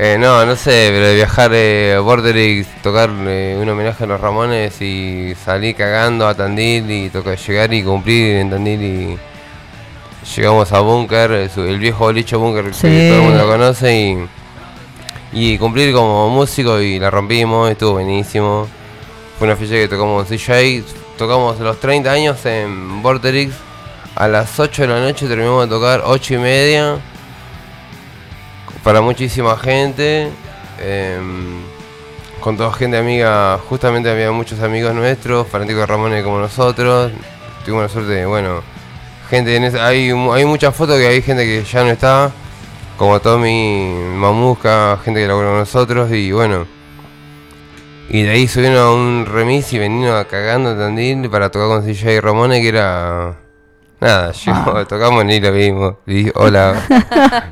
Eh, 0.00 0.16
no, 0.18 0.46
no 0.46 0.54
sé, 0.54 0.90
pero 0.92 1.08
de 1.08 1.14
viajar 1.16 1.50
eh, 1.52 1.94
a 1.96 2.00
Borderix, 2.00 2.68
tocar 2.82 3.10
eh, 3.26 3.58
un 3.60 3.68
homenaje 3.68 4.04
a 4.04 4.06
los 4.06 4.20
Ramones 4.20 4.80
y 4.80 5.34
salir 5.44 5.74
cagando 5.74 6.26
a 6.28 6.34
Tandil 6.34 6.88
y 6.90 7.10
tocar, 7.10 7.36
llegar 7.36 7.72
y 7.74 7.82
cumplir 7.82 8.36
en 8.36 8.50
Tandil 8.50 8.80
y 8.82 9.18
llegamos 10.36 10.72
a 10.72 10.80
Bunker, 10.80 11.50
el 11.56 11.78
viejo 11.78 12.04
boliche 12.04 12.36
Bunker 12.36 12.72
Sí. 12.72 12.82
que 12.88 13.08
todo 13.08 13.18
el 13.18 13.22
mundo 13.24 13.38
lo 13.44 13.46
conoce 13.50 13.98
y, 13.98 14.18
y 15.32 15.58
cumplir 15.58 15.92
como 15.92 16.30
músico 16.30 16.80
y 16.80 16.98
la 17.00 17.10
rompimos, 17.10 17.68
estuvo 17.70 17.92
buenísimo. 17.94 18.68
Fue 19.38 19.48
una 19.48 19.56
fecha 19.56 19.72
que 19.74 19.88
tocamos 19.88 20.28
CJ, 20.28 20.84
tocamos 21.18 21.58
los 21.58 21.80
30 21.80 22.10
años 22.10 22.46
en 22.46 23.02
Borderix, 23.02 23.52
a 24.14 24.28
las 24.28 24.58
8 24.58 24.82
de 24.82 24.88
la 24.88 25.00
noche 25.00 25.26
terminamos 25.26 25.68
de 25.68 25.74
tocar 25.74 26.02
8 26.04 26.34
y 26.34 26.38
media. 26.38 26.98
Para 28.84 29.00
muchísima 29.00 29.56
gente, 29.58 30.30
em, 30.80 31.60
con 32.40 32.56
toda 32.56 32.72
gente 32.72 32.96
amiga, 32.96 33.58
justamente 33.68 34.08
había 34.08 34.30
muchos 34.30 34.60
amigos 34.60 34.94
nuestros, 34.94 35.46
fanáticos 35.48 35.80
de 35.80 35.86
Ramones 35.86 36.22
como 36.22 36.38
nosotros, 36.38 37.10
tuvimos 37.64 37.82
la 37.82 37.88
suerte 37.88 38.24
bueno, 38.24 38.62
gente 39.28 39.56
en 39.56 39.64
esa, 39.64 39.86
hay, 39.86 40.10
hay 40.10 40.44
muchas 40.44 40.74
fotos 40.74 40.98
que 40.98 41.08
hay 41.08 41.20
gente 41.20 41.44
que 41.44 41.64
ya 41.64 41.82
no 41.82 41.90
está, 41.90 42.30
como 42.96 43.20
Tommy, 43.20 43.92
Mamusca, 44.14 44.98
gente 45.04 45.20
que 45.20 45.26
laburó 45.26 45.48
con 45.48 45.58
nosotros 45.58 46.12
y 46.12 46.30
bueno, 46.30 46.77
y 48.08 48.22
de 48.22 48.30
ahí 48.30 48.48
subieron 48.48 48.78
a 48.78 48.90
un 48.90 49.26
remis 49.26 49.72
y 49.72 49.78
venían 49.78 50.24
cagando 50.24 50.70
a 50.70 50.78
Tandil 50.78 51.28
para 51.30 51.50
tocar 51.50 51.68
con 51.68 51.82
CJ 51.82 52.12
y 52.14 52.20
Ramones 52.20 52.60
que 52.60 52.68
era... 52.68 53.34
Nada, 54.00 54.30
llegó, 54.44 54.86
tocamos 54.86 55.24
ni 55.24 55.40
lo 55.40 55.52
vimos. 55.52 55.94
Y 56.06 56.30
hola, 56.36 56.74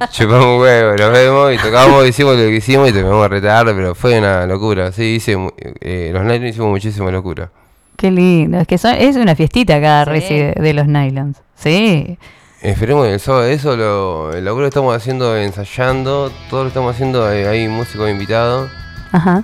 chupamos 0.12 0.60
huevo, 0.62 0.96
nos 0.96 1.12
vemos 1.12 1.52
y 1.54 1.58
tocamos, 1.58 2.06
hicimos 2.06 2.36
lo 2.36 2.42
que 2.42 2.56
hicimos 2.56 2.88
y 2.88 2.92
terminamos 2.92 3.24
a 3.24 3.28
retardo, 3.28 3.74
pero 3.74 3.94
fue 3.96 4.18
una 4.18 4.46
locura. 4.46 4.92
Sí, 4.92 5.16
hice, 5.16 5.36
eh, 5.80 6.10
los 6.12 6.22
Nylon 6.22 6.46
hicimos 6.46 6.68
muchísima 6.70 7.10
locura. 7.10 7.50
Qué 7.96 8.10
lindo, 8.12 8.60
es 8.60 8.66
que 8.68 8.78
son, 8.78 8.94
es 8.94 9.16
una 9.16 9.34
fiestita 9.34 9.80
cada 9.80 10.04
Sí. 10.04 10.10
reci 10.10 10.34
de, 10.34 10.52
de 10.56 10.72
los 10.74 10.86
Nylons. 10.86 11.38
Sí. 11.56 12.16
Esperemos 12.62 13.06
que 13.06 13.14
el 13.14 13.20
sábado 13.20 13.44
eso, 13.46 13.76
lo, 13.76 14.32
el 14.32 14.44
laburo 14.44 14.64
que 14.66 14.68
estamos 14.68 14.94
haciendo, 14.94 15.36
ensayando, 15.36 16.30
todo 16.48 16.62
lo 16.62 16.68
estamos 16.68 16.94
haciendo, 16.94 17.30
eh, 17.32 17.48
hay 17.48 17.66
músicos 17.68 18.08
invitados 18.10 18.70
Ajá. 19.12 19.42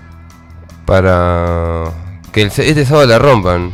Para 0.87 1.85
que 2.33 2.43
el, 2.43 2.49
este 2.49 2.85
sábado 2.85 3.07
la 3.07 3.19
rompan. 3.19 3.73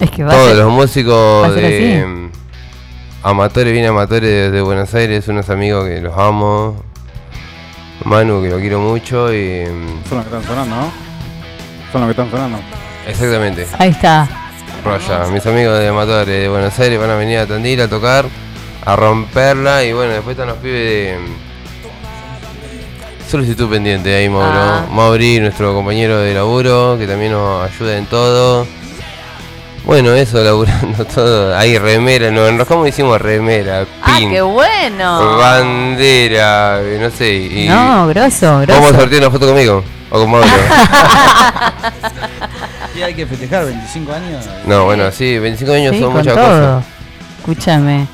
Es 0.00 0.10
que 0.10 0.24
va 0.24 0.32
a 0.32 0.34
Todos 0.34 0.48
ser- 0.48 0.56
los 0.58 0.66
va 0.68 0.72
a 0.72 0.76
músicos 0.76 1.54
ser 1.54 1.62
de 1.62 1.98
así. 2.00 2.06
mm, 2.06 2.30
amatores, 3.22 3.72
bien 3.72 3.86
amatores 3.86 4.22
de, 4.30 4.50
de 4.50 4.60
Buenos 4.62 4.92
Aires, 4.94 5.28
unos 5.28 5.48
amigos 5.50 5.86
que 5.88 6.00
los 6.00 6.16
amo. 6.18 6.82
Manu, 8.04 8.42
que 8.42 8.50
lo 8.50 8.58
quiero 8.58 8.80
mucho 8.80 9.32
y... 9.32 9.64
mm, 9.66 10.08
Son 10.08 10.18
los 10.18 10.26
que 10.26 10.36
están 10.36 10.44
sonando, 10.44 10.76
¿no? 10.76 10.92
Son 11.92 12.00
los 12.00 12.08
que 12.08 12.10
están 12.10 12.30
sonando. 12.30 12.58
Exactamente. 13.06 13.66
Ahí 13.78 13.90
está. 13.90 14.28
Roya, 14.84 15.26
mis 15.32 15.46
amigos 15.46 15.78
de 15.78 15.88
amatores 15.88 16.26
de 16.42 16.48
Buenos 16.48 16.78
Aires 16.78 16.98
van 17.00 17.10
a 17.10 17.14
venir 17.14 17.38
a 17.38 17.46
Tandil 17.46 17.80
a 17.80 17.88
tocar, 17.88 18.26
a 18.84 18.96
romperla 18.96 19.84
y 19.84 19.92
bueno, 19.94 20.12
después 20.12 20.34
están 20.34 20.48
los 20.48 20.58
pibes 20.58 20.74
de... 20.82 21.18
Solicitud 23.34 23.68
pendiente 23.68 24.14
ahí, 24.14 24.28
Mauro. 24.28 24.46
Ah. 24.54 24.86
Mauri, 24.92 25.40
nuestro 25.40 25.74
compañero 25.74 26.18
de 26.20 26.32
laburo, 26.34 26.96
que 26.96 27.04
también 27.08 27.32
nos 27.32 27.68
ayuda 27.68 27.96
en 27.98 28.06
todo. 28.06 28.64
Bueno, 29.84 30.12
eso, 30.14 30.38
laburando 30.44 31.04
todo. 31.14 31.56
Ahí 31.56 31.76
remera, 31.76 32.30
nos 32.30 32.48
enroscamos 32.48 32.86
y 32.86 32.90
hicimos 32.90 33.20
remera, 33.20 33.86
Ah, 34.02 34.14
pin, 34.18 34.30
qué 34.30 34.40
bueno. 34.40 35.36
bandera, 35.36 36.80
eh, 36.80 36.98
no 37.02 37.10
sé. 37.10 37.32
Y 37.34 37.66
No, 37.68 38.06
grosso, 38.06 38.46
¿Vamos 38.46 38.68
a 38.68 38.72
grosso. 38.80 38.94
sortear 39.00 39.22
una 39.22 39.30
foto 39.32 39.46
conmigo? 39.48 39.82
¿O 40.10 40.20
con 40.20 40.30
Mauro? 40.30 40.46
Y 42.96 43.02
hay 43.02 43.14
que 43.14 43.26
festejar 43.26 43.64
25 43.64 44.12
años. 44.12 44.44
no, 44.66 44.84
bueno, 44.84 45.10
sí, 45.10 45.36
25 45.40 45.72
años 45.74 45.92
Sí, 45.96 46.00
son 46.00 46.12
con 46.12 46.18
muchas 46.20 46.34
todo. 46.36 46.46
cosas. 46.46 46.84
Escúchame. 47.40 48.06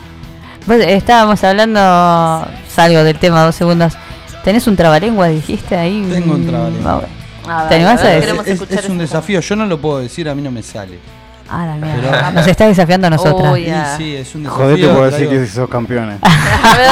Vos, 0.66 0.76
estábamos 0.80 1.44
hablando, 1.44 2.48
salgo 2.74 3.04
del 3.04 3.18
tema 3.18 3.44
dos 3.44 3.54
segundos. 3.54 3.92
¿Tenés 4.44 4.66
un 4.66 4.76
trabalengua, 4.76 5.28
dijiste 5.28 5.76
ahí? 5.76 6.06
Tengo 6.10 6.34
un 6.34 6.46
trabalengua. 6.46 7.04
A 7.48 7.68
¿Te 7.68 7.74
animás 7.76 8.00
a 8.00 8.04
ver, 8.04 8.12
decir? 8.14 8.20
queremos 8.20 8.46
Es, 8.46 8.52
escuchar 8.54 8.84
es 8.84 8.90
un 8.90 8.98
desafío, 8.98 9.40
yo 9.40 9.56
no 9.56 9.66
lo 9.66 9.80
puedo 9.80 9.98
decir, 10.00 10.28
a 10.28 10.34
mí 10.34 10.42
no 10.42 10.50
me 10.50 10.62
sale. 10.62 10.98
Ah, 11.48 11.66
la 11.66 11.74
mierda. 11.74 12.10
Pero- 12.10 12.30
Nos 12.32 12.46
está 12.46 12.66
desafiando 12.66 13.06
a 13.08 13.10
nosotras. 13.10 13.52
Uy, 13.52 13.64
Sí, 13.64 13.66
ya. 13.70 13.96
sí, 13.96 14.14
es 14.16 14.34
un 14.34 14.44
desafío. 14.44 14.64
Jodete 14.66 14.88
por 14.88 15.10
decir 15.10 15.28
que 15.28 15.46
sos 15.46 15.68
campeones. 15.68 16.18
A 16.22 16.76
ver, 16.76 16.90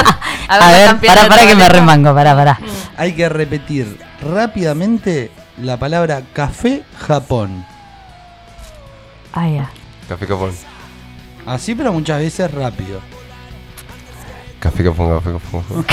a 0.48 0.72
ver, 0.72 0.88
A 0.88 1.28
para, 1.28 1.46
que 1.46 1.54
me 1.54 1.68
remango, 1.68 2.14
para, 2.14 2.34
para. 2.34 2.58
Hay 2.96 3.12
que 3.12 3.28
repetir 3.28 3.98
rápidamente 4.22 5.30
la 5.62 5.76
palabra 5.76 6.22
café 6.32 6.82
Japón. 7.06 7.64
Ah, 9.34 9.46
ya. 9.48 9.70
Café 10.08 10.26
Capón. 10.26 10.52
Así, 11.46 11.74
pero 11.74 11.92
muchas 11.92 12.18
veces 12.20 12.50
rápido. 12.50 13.00
Café 14.60 14.84
Japón, 14.84 15.18
café 15.20 15.30
Japón. 15.32 15.86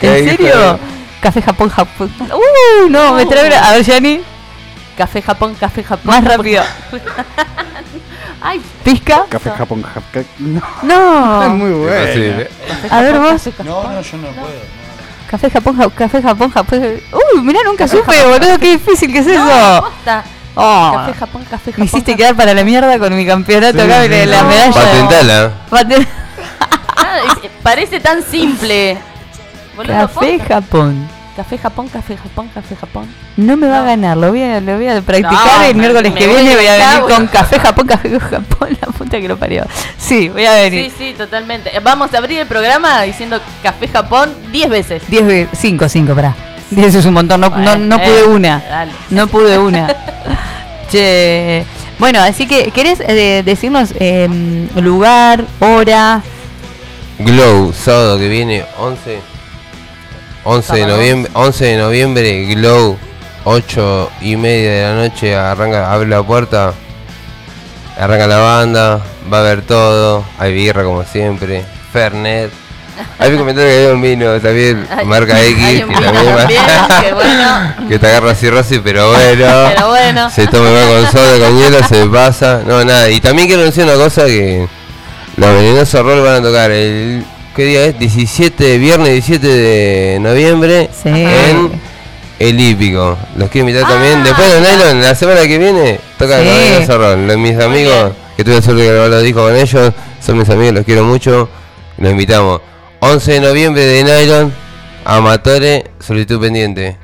¿En 0.00 0.28
serio? 0.28 0.78
Café 1.20 1.42
Japón, 1.42 1.68
Japón. 1.68 2.12
Uh, 2.20 2.88
no, 2.88 3.14
me 3.14 3.26
trae 3.26 3.54
A 3.54 3.72
ver, 3.72 3.84
Yani. 3.84 4.20
Café 4.96 5.22
Japón, 5.22 5.54
café 5.58 5.82
Japón. 5.82 6.06
Más 6.06 6.24
rápido. 6.24 6.62
Ay, 8.40 8.60
¿Pisca? 8.84 9.24
Café 9.28 9.50
Japón, 9.50 9.82
Japón. 9.82 10.26
No. 10.38 10.62
No. 10.82 11.42
Es 11.46 11.50
muy 11.50 11.70
bueno. 11.70 12.44
A 12.90 13.00
ver 13.00 13.18
vos. 13.18 13.48
No, 13.64 13.82
no, 13.84 14.00
yo 14.02 14.16
no 14.18 14.28
puedo. 14.28 14.82
Café 15.30 15.50
Japón, 15.50 15.76
Ja- 15.76 15.90
Café 15.90 16.20
Japón, 16.22 16.50
Japón. 16.50 16.80
Uy, 17.34 17.40
mirá, 17.42 17.60
nunca 17.64 17.88
supe, 17.88 18.22
boludo, 18.26 18.58
qué 18.58 18.72
difícil 18.72 19.10
que 19.12 19.20
es 19.20 19.26
eso. 19.26 19.84
Oh, 20.54 20.92
Café 20.94 21.14
Japón, 21.14 21.42
café 21.50 21.72
Japón. 21.72 21.74
me 21.80 21.84
hiciste 21.86 22.14
quedar 22.16 22.34
para 22.34 22.52
la 22.54 22.62
mierda 22.64 22.98
con 22.98 23.16
mi 23.16 23.24
campeonato 23.26 23.78
Sí, 23.78 23.84
acá 23.84 24.00
sí, 24.02 24.06
y 24.06 24.26
la- 24.26 24.26
la 24.26 24.42
medalla. 24.44 24.72
Patentala. 24.72 25.50
Paten- 25.70 26.06
Ah, 26.96 27.18
es- 27.42 27.50
parece 27.62 28.00
tan 28.00 28.22
simple. 28.22 28.98
Boludo, 29.76 29.94
Café. 29.94 30.38
Japón. 30.40 31.08
Café 31.34 31.56
Japón, 31.56 31.88
café 31.88 32.14
Japón, 32.18 32.50
café 32.54 32.76
Japón. 32.76 33.06
No 33.38 33.56
me 33.56 33.66
va 33.66 33.80
a 33.80 33.84
ganar, 33.84 34.18
lo 34.18 34.28
voy 34.28 34.42
a, 34.42 34.60
lo 34.60 34.76
voy 34.76 34.86
a 34.86 35.00
practicar 35.00 35.32
No, 35.32 35.62
el 35.64 35.74
miércoles 35.74 36.12
que 36.12 36.26
viene 36.26 36.54
voy 36.54 36.66
a 36.66 36.72
venir 36.76 37.00
voy 37.00 37.12
con 37.12 37.26
Café 37.28 37.58
Japón, 37.58 37.86
Café 37.86 38.20
Japón, 38.20 38.76
la 38.78 38.86
puta 38.88 39.18
que 39.18 39.26
lo 39.28 39.38
parió. 39.38 39.64
Sí, 39.96 40.28
voy 40.28 40.44
a 40.44 40.52
venir. 40.52 40.90
Sí, 40.90 40.94
sí, 40.98 41.14
totalmente. 41.16 41.72
Vamos 41.82 42.12
a 42.12 42.18
abrir 42.18 42.38
el 42.40 42.46
programa 42.46 43.00
diciendo 43.02 43.40
Café 43.62 43.88
Japón 43.88 44.30
10 44.52 44.68
veces. 44.68 45.02
10 45.08 45.26
ve- 45.26 45.48
5, 45.54 45.88
5, 45.88 46.14
pará. 46.14 46.34
10 46.76 46.94
es 46.94 47.04
un 47.04 47.14
montón, 47.14 47.40
no, 47.40 47.50
no, 47.50 47.56
Bueno, 47.56 47.78
no 47.78 47.96
eh, 47.96 48.06
pude 48.06 48.24
una. 48.24 48.62
dale. 48.68 48.92
No 49.10 49.26
pude 49.26 49.58
una. 49.58 49.94
che. 50.90 51.64
Bueno, 51.98 52.20
así 52.20 52.46
que, 52.46 52.70
¿querés 52.70 53.00
eh, 53.00 53.42
decirnos 53.44 53.94
em, 53.98 54.68
lugar, 54.76 55.44
hora? 55.60 56.22
Glow, 57.18 57.72
sábado 57.72 58.18
que 58.18 58.28
viene, 58.28 58.64
11. 58.78 59.20
11 60.44 60.74
de 60.74 60.86
noviembre, 60.86 61.30
11 61.34 61.64
de 61.64 61.76
noviembre, 61.76 62.46
Glow, 62.46 62.98
8 63.44 64.10
y 64.22 64.36
media 64.36 64.72
de 64.72 64.82
la 64.82 64.94
noche, 64.94 65.36
arranca, 65.36 65.92
abre 65.92 66.08
la 66.08 66.22
puerta, 66.24 66.74
arranca 67.96 68.26
la 68.26 68.38
banda, 68.38 69.00
va 69.32 69.36
a 69.36 69.40
haber 69.40 69.62
todo, 69.62 70.24
hay 70.38 70.52
birra 70.52 70.82
como 70.82 71.04
siempre, 71.04 71.64
Fernet. 71.92 72.61
Hay 73.18 73.30
que 73.30 73.36
comentar 73.36 73.64
que 73.64 73.70
hay 73.70 73.86
un 73.86 74.02
vino 74.02 74.40
también, 74.40 74.86
Hay- 74.90 75.06
marca 75.06 75.40
X, 75.40 75.84
un 75.84 75.94
que 75.94 76.00
también 76.04 76.24
que 77.02 77.12
bueno. 77.14 77.74
que 77.88 77.98
te 77.98 78.06
agarra 78.06 78.34
cirrosis, 78.34 78.80
pero 78.82 79.08
bueno. 79.10 79.70
Pero 79.74 79.88
bueno. 79.88 80.30
Se 80.30 80.46
toma 80.46 80.68
con 80.70 81.12
soda, 81.12 81.38
con 81.46 81.58
hielo, 81.58 81.78
se 81.88 82.06
pasa. 82.06 82.62
No, 82.66 82.84
nada. 82.84 83.08
Y 83.10 83.20
también 83.20 83.48
quiero 83.48 83.62
decir 83.62 83.84
una 83.84 83.94
cosa 83.94 84.26
que 84.26 84.66
los 85.36 85.54
venenosos 85.54 86.02
rol 86.04 86.20
van 86.22 86.34
a 86.36 86.42
tocar 86.42 86.70
el... 86.70 87.24
¿Qué 87.54 87.64
día 87.64 87.84
es? 87.86 87.98
17, 87.98 88.78
viernes 88.78 89.08
17 89.10 89.46
de 89.46 90.18
noviembre 90.20 90.88
Sí. 91.02 91.08
en 91.10 91.80
el 92.38 92.60
hípico. 92.60 93.18
Los 93.36 93.50
quiero 93.50 93.68
invitar 93.68 93.88
también. 93.90 94.24
Después 94.24 94.52
de 94.52 94.60
Nylon, 94.60 95.02
la 95.02 95.14
semana 95.14 95.42
que 95.42 95.58
viene, 95.58 96.00
toca 96.18 96.38
Sí. 96.40 96.86
rol. 96.92 97.26
Los, 97.26 97.36
mis 97.36 97.58
amigos, 97.60 98.12
que 98.36 98.42
tuve 98.44 98.56
la 98.56 98.62
suerte 98.62 98.82
de 98.82 98.88
grabar 98.92 99.10
los 99.10 99.22
discos 99.22 99.42
con 99.48 99.56
ellos, 99.56 99.92
son 100.24 100.38
mis 100.38 100.48
amigos, 100.48 100.74
los 100.74 100.84
quiero 100.84 101.04
mucho. 101.04 101.48
Los 101.98 102.10
invitamos. 102.10 102.60
11 103.04 103.32
de 103.32 103.40
noviembre 103.40 103.84
de 103.84 104.04
Nylon, 104.04 104.52
Amatore, 105.04 105.90
solicitud 105.98 106.40
pendiente. 106.40 106.96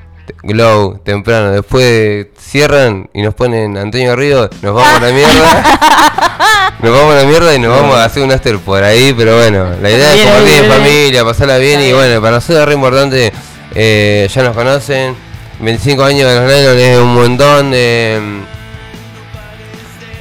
Glow, 0.45 0.99
temprano. 0.99 1.51
Después 1.51 2.29
cierran 2.39 3.11
y 3.13 3.21
nos 3.21 3.35
ponen 3.35 3.77
Antonio 3.77 4.11
Garrido, 4.11 4.49
nos 4.63 4.77
vamos 4.77 4.97
a 4.97 5.01
la 5.01 5.13
mierda. 5.13 5.79
Nos 6.81 6.93
vamos 6.93 7.13
a 7.13 7.17
la 7.17 7.25
mierda 7.25 7.53
y 7.57 7.59
nos 7.59 7.77
vamos 7.77 7.97
a 7.97 8.05
hacer 8.05 8.23
un 8.23 8.31
after 8.31 8.57
por 8.61 8.85
ahí, 8.85 9.13
pero 9.13 9.37
bueno, 9.37 9.71
la 9.83 9.91
idea 9.91 10.11
es 10.11 10.15
Bien, 10.15 10.27
compartir 10.29 10.55
en 10.55 10.61
bien, 10.61 10.69
bien. 10.71 10.81
familia, 10.85 11.25
pasarla 11.25 11.59
bien 11.59 11.81
y 11.81 11.93
bueno, 11.93 12.21
para 12.21 12.37
nosotros 12.37 12.61
es 12.61 12.67
re 12.67 12.75
importante, 12.75 13.33
eh, 13.75 14.29
ya 14.33 14.43
nos 14.45 14.55
conocen, 14.55 15.17
25 15.59 16.05
años 16.05 16.29
de 16.31 16.37
los 16.37 16.45
Nylon 16.45 16.79
es 16.79 16.99
un 16.99 17.15
montón 17.15 17.71
de... 17.73 18.21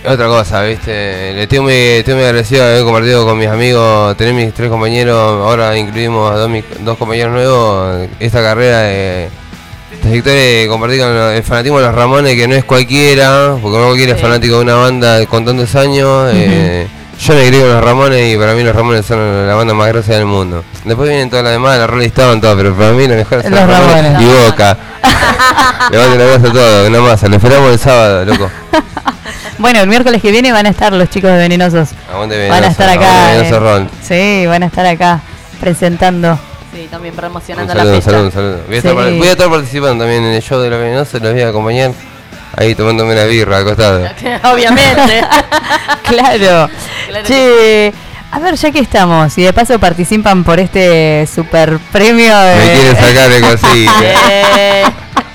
Otra 0.10 0.28
cosa, 0.28 0.62
viste, 0.64 1.34
le 1.34 1.44
estoy 1.44 1.60
muy, 1.60 1.74
estoy 1.74 2.14
muy 2.14 2.24
agradecido 2.24 2.64
de 2.64 2.72
haber 2.72 2.84
compartido 2.86 3.26
con 3.26 3.38
mis 3.38 3.48
amigos, 3.50 4.16
tener 4.16 4.34
mis 4.34 4.54
tres 4.54 4.70
compañeros, 4.70 5.18
ahora 5.46 5.78
incluimos 5.78 6.32
a 6.32 6.36
dos, 6.38 6.50
mis- 6.50 6.64
dos 6.80 6.98
compañeros 6.98 7.34
nuevos, 7.34 8.08
esta 8.20 8.42
carrera 8.42 8.80
de 8.84 9.30
trayectoria 10.02 10.40
de 10.62 10.68
compartir 10.70 11.02
con 11.02 11.10
el 11.10 11.44
fanatismo 11.44 11.80
de 11.80 11.86
los 11.88 11.96
Ramones, 11.96 12.36
que 12.36 12.48
no 12.48 12.56
es 12.56 12.64
cualquiera, 12.64 13.56
porque 13.62 13.78
no 13.78 13.86
cualquiera 13.88 14.14
es 14.16 14.22
fanático 14.22 14.56
de 14.56 14.62
una 14.62 14.76
banda 14.76 15.26
con 15.26 15.44
tantos 15.44 15.76
años. 15.76 16.30
eh, 16.34 16.88
yo 17.20 17.34
me 17.34 17.48
crié 17.48 17.62
con 17.62 17.74
los 17.74 17.84
Ramones 17.84 18.34
y 18.34 18.38
para 18.38 18.54
mí 18.54 18.64
los 18.64 18.76
Ramones 18.76 19.06
son 19.06 19.48
la 19.48 19.56
banda 19.56 19.74
más 19.74 19.88
grande 19.90 20.16
del 20.16 20.26
mundo. 20.26 20.64
Después 20.86 21.10
vienen 21.10 21.30
todas 21.30 21.44
las 21.44 21.54
demás, 21.54 21.78
la 21.80 21.88
Rolling 21.88 22.08
Stone, 22.08 22.40
todo, 22.40 22.56
pero 22.56 22.74
para 22.76 22.92
mí 22.92 23.08
lo 23.08 23.16
mejor 23.16 23.42
son 23.42 23.52
Los 23.52 23.60
los 23.62 23.70
Ramones, 23.70 24.04
Ramones. 24.14 24.22
y 24.22 24.46
Boca. 24.46 24.78
Levanten 25.92 26.20
la 26.20 26.26
cabeza 26.26 26.48
a 26.48 26.54
todo, 26.54 26.88
una 26.88 27.02
más, 27.02 27.24
lo 27.24 27.36
esperamos 27.36 27.72
el 27.72 27.80
sábado, 27.80 28.24
loco. 28.26 28.50
Bueno, 29.58 29.80
el 29.82 29.88
miércoles 29.88 30.22
que 30.22 30.32
viene 30.32 30.52
van 30.52 30.66
a 30.66 30.70
estar 30.70 30.94
los 30.94 31.10
chicos 31.10 31.32
de 31.32 31.38
Venenosos. 31.38 31.90
Aguante 32.12 32.36
Van 32.48 32.64
a 32.64 32.68
Venenoso, 32.68 32.72
estar 32.72 32.90
acá. 32.90 33.28
Venenoso 33.38 33.78
eh. 33.78 33.88
Sí, 34.42 34.46
van 34.48 34.64
a 34.64 34.66
estar 34.68 34.86
acá 34.86 35.20
presentando. 35.60 36.40
Sí, 36.74 36.88
también 36.92 37.16
promocionando 37.16 37.74
la 37.74 37.80
saludo, 37.82 37.96
fecha. 37.96 38.12
saludo, 38.12 38.32
saludo. 38.32 38.60
Voy 38.68 38.76
a, 38.76 38.78
estar, 38.78 38.92
Sí. 38.92 38.96
par- 38.98 39.14
voy 39.14 39.28
a 39.28 39.32
estar 39.32 39.50
participando 39.50 40.04
también 40.04 40.24
en 40.24 40.34
el 40.34 40.42
show 40.44 40.60
de 40.60 40.70
los 40.70 40.80
venenosos, 40.80 41.22
los 41.22 41.34
voy 41.34 41.42
a 41.42 41.50
acompañar 41.50 41.92
ahí 42.56 42.76
tomándome 42.76 43.14
una 43.14 43.24
birra 43.24 43.58
al 43.58 43.64
costado. 43.64 44.06
Obviamente. 44.54 45.22
claro. 46.04 46.70
Claro 47.08 47.26
Che, 47.28 47.94
a 48.32 48.40
ver, 48.40 48.56
ya 48.56 48.72
que 48.72 48.80
estamos 48.80 49.36
y 49.38 49.44
de 49.44 49.54
paso 49.54 49.80
participan 49.80 50.44
por 50.44 50.60
este 50.60 51.28
super 51.34 51.80
premio 51.92 52.38
de... 52.38 52.56
Me 52.56 52.74
quieren 52.74 52.96
sacar 52.96 53.30
de 53.30 53.42
cosita. 53.42 53.92
Eh, 54.60 54.84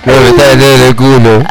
No 0.05 0.13
me 0.21 0.29
está 0.31 0.53
en 0.53 0.61
el 0.63 0.95
culo. 0.97 1.43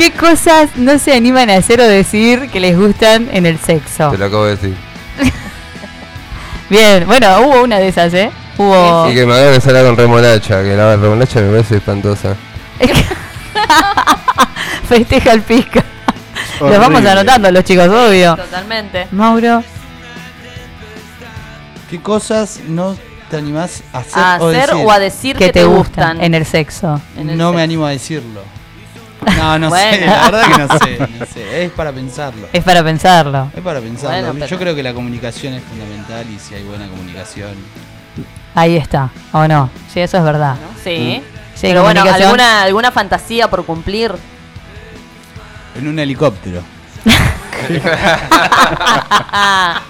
¿Qué 0.00 0.12
cosas 0.12 0.70
no 0.76 0.98
se 0.98 1.12
animan 1.12 1.50
a 1.50 1.56
hacer 1.56 1.78
o 1.78 1.86
decir 1.86 2.48
que 2.50 2.58
les 2.58 2.74
gustan 2.74 3.28
en 3.32 3.44
el 3.44 3.58
sexo? 3.58 4.10
Te 4.10 4.16
lo 4.16 4.24
acabo 4.24 4.46
de 4.46 4.56
decir. 4.56 4.74
Bien, 6.70 7.04
bueno, 7.06 7.38
hubo 7.42 7.62
una 7.64 7.78
de 7.78 7.88
esas, 7.88 8.14
¿eh? 8.14 8.30
Hubo... 8.56 9.10
Y 9.10 9.14
que 9.14 9.26
me 9.26 9.34
hagan 9.34 9.52
ensalada 9.52 9.84
con 9.84 9.98
remolacha, 9.98 10.62
que 10.62 10.74
la 10.74 10.96
remolacha 10.96 11.40
me 11.42 11.50
parece 11.50 11.76
espantosa. 11.76 12.34
Festeja 14.88 15.32
el 15.34 15.42
pisca. 15.42 15.84
Los 16.60 16.78
vamos 16.78 17.04
anotando 17.04 17.50
los 17.50 17.62
chicos, 17.64 17.88
obvio. 17.88 18.36
totalmente. 18.36 19.06
Mauro. 19.10 19.62
¿Qué 21.90 22.00
cosas 22.00 22.60
no 22.66 22.96
te 23.28 23.36
animás 23.36 23.82
a 23.92 23.98
hacer, 23.98 24.18
A 24.18 24.38
o 24.40 24.48
hacer 24.48 24.70
decir? 24.70 24.86
o 24.86 24.90
a 24.90 24.98
decir 24.98 25.36
que 25.36 25.44
que 25.48 25.52
te 25.52 25.60
te 25.60 25.66
gustan 25.66 26.12
gustan. 26.12 26.24
en 26.24 26.34
el 26.34 26.46
sexo. 26.46 26.98
En 27.18 27.28
el 27.28 27.36
No 27.36 27.52
me 27.52 27.60
animo 27.60 27.84
a 27.84 27.90
decirlo. 27.90 28.40
No, 29.36 29.58
no 29.58 29.70
sé, 29.76 30.06
la 30.06 30.30
verdad 30.30 30.42
que 30.50 30.58
no 30.58 30.78
sé, 30.78 30.98
no 31.18 31.26
sé. 31.26 31.64
Es 31.64 31.70
para 31.72 31.92
pensarlo. 31.92 32.48
Es 32.52 32.64
para 32.64 32.82
pensarlo. 32.82 33.50
Es 33.54 33.62
para 33.62 33.80
pensarlo. 33.80 34.16
Bueno, 34.16 34.32
pero- 34.34 34.46
Yo 34.46 34.58
creo 34.58 34.74
que 34.74 34.82
la 34.82 34.94
comunicación 34.94 35.54
es 35.54 35.62
fundamental 35.64 36.26
y 36.30 36.38
si 36.38 36.54
hay 36.54 36.62
buena 36.64 36.88
comunicación. 36.88 37.54
Ahí 38.54 38.76
está, 38.76 39.10
¿o 39.32 39.46
no? 39.46 39.70
Sí, 39.92 40.00
eso 40.00 40.16
es 40.18 40.24
verdad. 40.24 40.56
Sí. 40.82 41.22
Sí, 41.54 41.66
Pero 41.68 41.82
bueno, 41.82 42.02
alguna, 42.02 42.62
alguna 42.62 42.90
fantasía 42.90 43.48
por 43.50 43.64
cumplir. 43.66 44.12
En 45.76 45.86
un 45.88 45.98
helicóptero. 45.98 46.62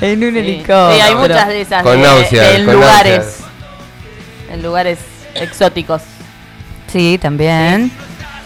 En 0.00 0.22
un 0.22 0.32
Sí. 0.34 0.38
helicóptero. 0.38 0.94
Sí, 0.94 1.00
hay 1.00 1.14
muchas 1.14 1.48
de 1.48 1.60
esas. 1.62 1.82
Con 1.82 1.96
de, 1.96 2.02
náuseas, 2.06 2.52
de 2.58 2.64
con 2.64 2.74
lugares. 2.74 3.18
náuseas. 3.18 3.40
En 4.52 4.62
lugares 4.62 4.98
exóticos. 5.34 6.02
Sí, 6.94 7.18
también. 7.20 7.90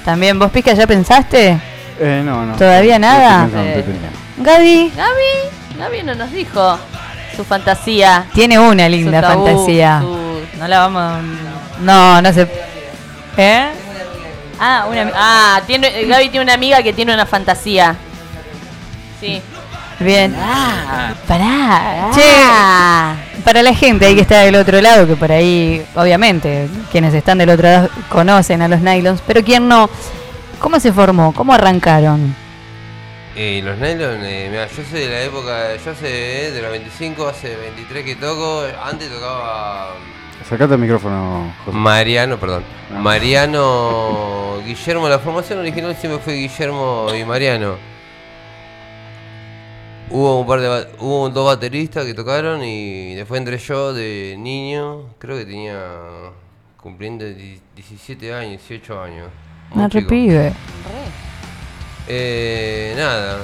También, 0.06 0.38
¿vos 0.38 0.50
Pisca 0.50 0.72
ya 0.72 0.86
pensaste? 0.86 1.60
Eh, 2.00 2.22
no, 2.24 2.46
no. 2.46 2.56
¿Todavía 2.56 2.98
nada? 2.98 3.46
Eh. 3.54 3.84
Gaby 4.38 4.90
Gaby, 4.96 5.78
Gaby 5.78 6.02
no 6.04 6.14
nos 6.14 6.32
dijo 6.32 6.78
su 7.36 7.44
fantasía. 7.44 8.24
tiene 8.32 8.58
una 8.58 8.88
linda 8.88 9.20
su 9.20 9.26
tabú, 9.28 9.46
fantasía. 9.46 9.98
su- 10.00 10.40
No 10.58 10.66
la 10.66 10.78
vamos. 10.78 11.24
No, 11.82 12.22
no 12.22 12.32
sé. 12.32 12.48
¿Eh? 13.36 13.66
Ah, 14.58 14.86
una. 14.90 15.12
Ah, 15.14 15.60
tiene, 15.66 16.04
Gaby 16.06 16.30
tiene 16.30 16.44
una 16.44 16.54
amiga 16.54 16.82
que 16.82 16.94
tiene 16.94 17.12
una 17.12 17.26
fantasía. 17.26 17.96
Sí. 19.20 19.42
Bien. 20.00 20.34
Ah. 20.38 21.14
Pará. 21.26 22.10
Che, 22.14 23.40
para 23.42 23.62
la 23.62 23.74
gente 23.74 24.06
ahí 24.06 24.14
que 24.14 24.20
está 24.22 24.40
del 24.40 24.54
otro 24.54 24.80
lado, 24.80 25.06
que 25.06 25.16
por 25.16 25.32
ahí, 25.32 25.84
obviamente, 25.94 26.68
quienes 26.90 27.12
están 27.14 27.38
del 27.38 27.50
otro 27.50 27.64
lado 27.68 27.88
conocen 28.08 28.62
a 28.62 28.68
los 28.68 28.80
nylons, 28.80 29.22
pero 29.26 29.42
quien 29.42 29.66
no, 29.68 29.90
¿cómo 30.60 30.78
se 30.80 30.92
formó? 30.92 31.32
¿Cómo 31.32 31.52
arrancaron? 31.52 32.34
Y 33.34 33.60
los 33.62 33.78
nylon, 33.78 34.24
eh, 34.24 34.48
mira, 34.50 34.66
yo 34.68 34.82
soy 34.88 35.00
de 35.00 35.08
la 35.08 35.22
época, 35.22 35.76
yo 35.84 35.94
sé 35.94 36.50
de 36.52 36.60
los 36.62 36.70
25, 36.70 37.28
hace 37.28 37.56
23 37.56 38.04
que 38.04 38.16
toco, 38.16 38.64
antes 38.84 39.08
tocaba 39.10 39.90
Sacate 40.48 40.74
el 40.74 40.80
micrófono, 40.80 41.52
José. 41.64 41.76
Mariano, 41.76 42.38
perdón, 42.38 42.64
Ah. 42.94 42.98
Mariano 43.00 44.58
Guillermo, 44.64 45.08
la 45.08 45.18
formación 45.18 45.58
original 45.58 45.94
siempre 46.00 46.20
fue 46.22 46.34
Guillermo 46.34 47.08
y 47.18 47.24
Mariano. 47.24 47.76
Hubo 50.10 50.40
un 50.40 50.46
par 50.46 50.60
de 50.60 50.86
hubo 51.00 51.28
dos 51.28 51.44
bateristas 51.46 52.06
que 52.06 52.14
tocaron 52.14 52.62
y 52.64 53.14
después 53.14 53.38
entré 53.38 53.58
yo 53.58 53.92
de 53.92 54.36
niño, 54.38 55.14
creo 55.18 55.36
que 55.36 55.44
tenía 55.44 56.30
cumpliendo 56.80 57.24
di- 57.26 57.60
17 57.76 58.32
años, 58.32 58.62
18 58.68 59.02
años. 59.02 59.28
No 59.74 59.88
chico. 59.88 60.08
pibe. 60.08 60.52
Eh, 62.06 62.94
nada, 62.96 63.38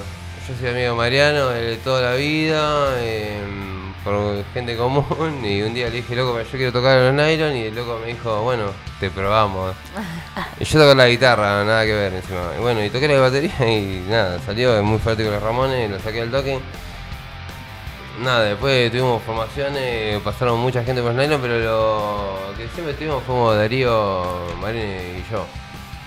yo 0.49 0.55
soy 0.59 0.69
amigo 0.71 0.91
de 0.93 0.97
Mariano 0.97 1.49
de 1.51 1.77
toda 1.77 2.01
la 2.01 2.15
vida, 2.17 2.95
eh, 3.01 3.43
por 4.05 4.45
gente 4.53 4.77
común, 4.77 5.41
y 5.45 5.63
un 5.63 5.73
día 5.75 5.87
le 5.89 5.97
dije, 5.97 6.15
loco, 6.15 6.39
yo 6.41 6.51
quiero 6.51 6.73
tocar 6.73 6.99
en 6.99 7.17
los 7.17 7.27
nylon, 7.27 7.57
y 7.57 7.63
el 7.65 7.75
loco 7.75 7.99
me 8.01 8.09
dijo, 8.13 8.43
bueno, 8.43 8.67
te 9.01 9.11
probamos. 9.11 9.75
Y 10.61 10.65
yo 10.65 10.79
toco 10.81 10.95
la 10.95 11.09
guitarra, 11.09 11.65
nada 11.65 11.85
que 11.85 11.93
ver 11.95 12.13
encima. 12.15 12.41
Y 12.57 12.61
bueno, 12.61 12.85
y 12.85 12.91
toqué 12.91 13.09
la 13.09 13.19
batería 13.21 13.53
y 13.67 14.05
nada, 14.09 14.39
salió 14.45 14.81
muy 14.83 14.99
fuerte 14.99 15.25
con 15.25 15.33
los 15.33 15.43
Ramones, 15.43 15.91
lo 15.91 15.99
saqué 15.99 16.21
al 16.23 16.31
toque. 16.31 16.61
Nada, 18.23 18.45
después 18.45 18.91
tuvimos 18.93 19.21
formaciones, 19.25 20.21
pasaron 20.23 20.61
mucha 20.61 20.85
gente 20.85 21.03
por 21.03 21.13
los 21.13 21.21
nylon, 21.25 21.41
pero 21.41 21.59
lo 21.59 22.57
que 22.57 22.69
siempre 22.69 22.95
tuvimos 22.95 23.23
fuimos 23.25 23.57
Darío, 23.57 24.25
Marine 24.61 25.19
y 25.19 25.33
yo. 25.33 25.45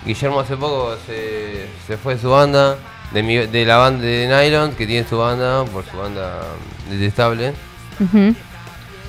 Guillermo 0.06 0.39
hace 0.39 0.56
poco 0.56 0.95
se, 1.06 1.68
se 1.86 1.98
fue 1.98 2.16
de 2.16 2.22
su 2.22 2.30
banda, 2.30 2.78
de, 3.12 3.24
mi- 3.24 3.48
de 3.48 3.66
la 3.66 3.76
banda 3.78 4.06
de 4.06 4.28
Nylon, 4.28 4.74
que 4.76 4.88
tiene 4.88 5.06
su 5.08 5.18
banda, 5.18 5.66
por 5.66 5.84
su 5.86 5.98
banda 5.98 6.39
detestable. 6.89 7.54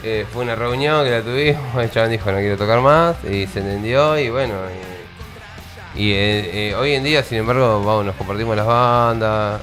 Eh, 0.04 0.26
fue 0.32 0.44
una 0.44 0.54
reunión 0.54 1.04
que 1.04 1.10
la 1.10 1.22
tuvimos, 1.22 1.82
el 1.82 1.90
chabón 1.90 2.10
dijo 2.10 2.30
no 2.30 2.38
quiero 2.38 2.56
tocar 2.56 2.80
más, 2.80 3.16
y 3.24 3.46
se 3.46 3.58
entendió, 3.58 4.16
y 4.18 4.30
bueno, 4.30 4.54
y, 5.94 6.02
y, 6.02 6.12
eh, 6.12 6.70
eh, 6.70 6.74
hoy 6.76 6.92
en 6.92 7.02
día, 7.02 7.24
sin 7.24 7.38
embargo, 7.38 7.82
vamos, 7.84 8.04
nos 8.04 8.14
compartimos 8.14 8.56
las 8.56 8.66
bandas. 8.66 9.60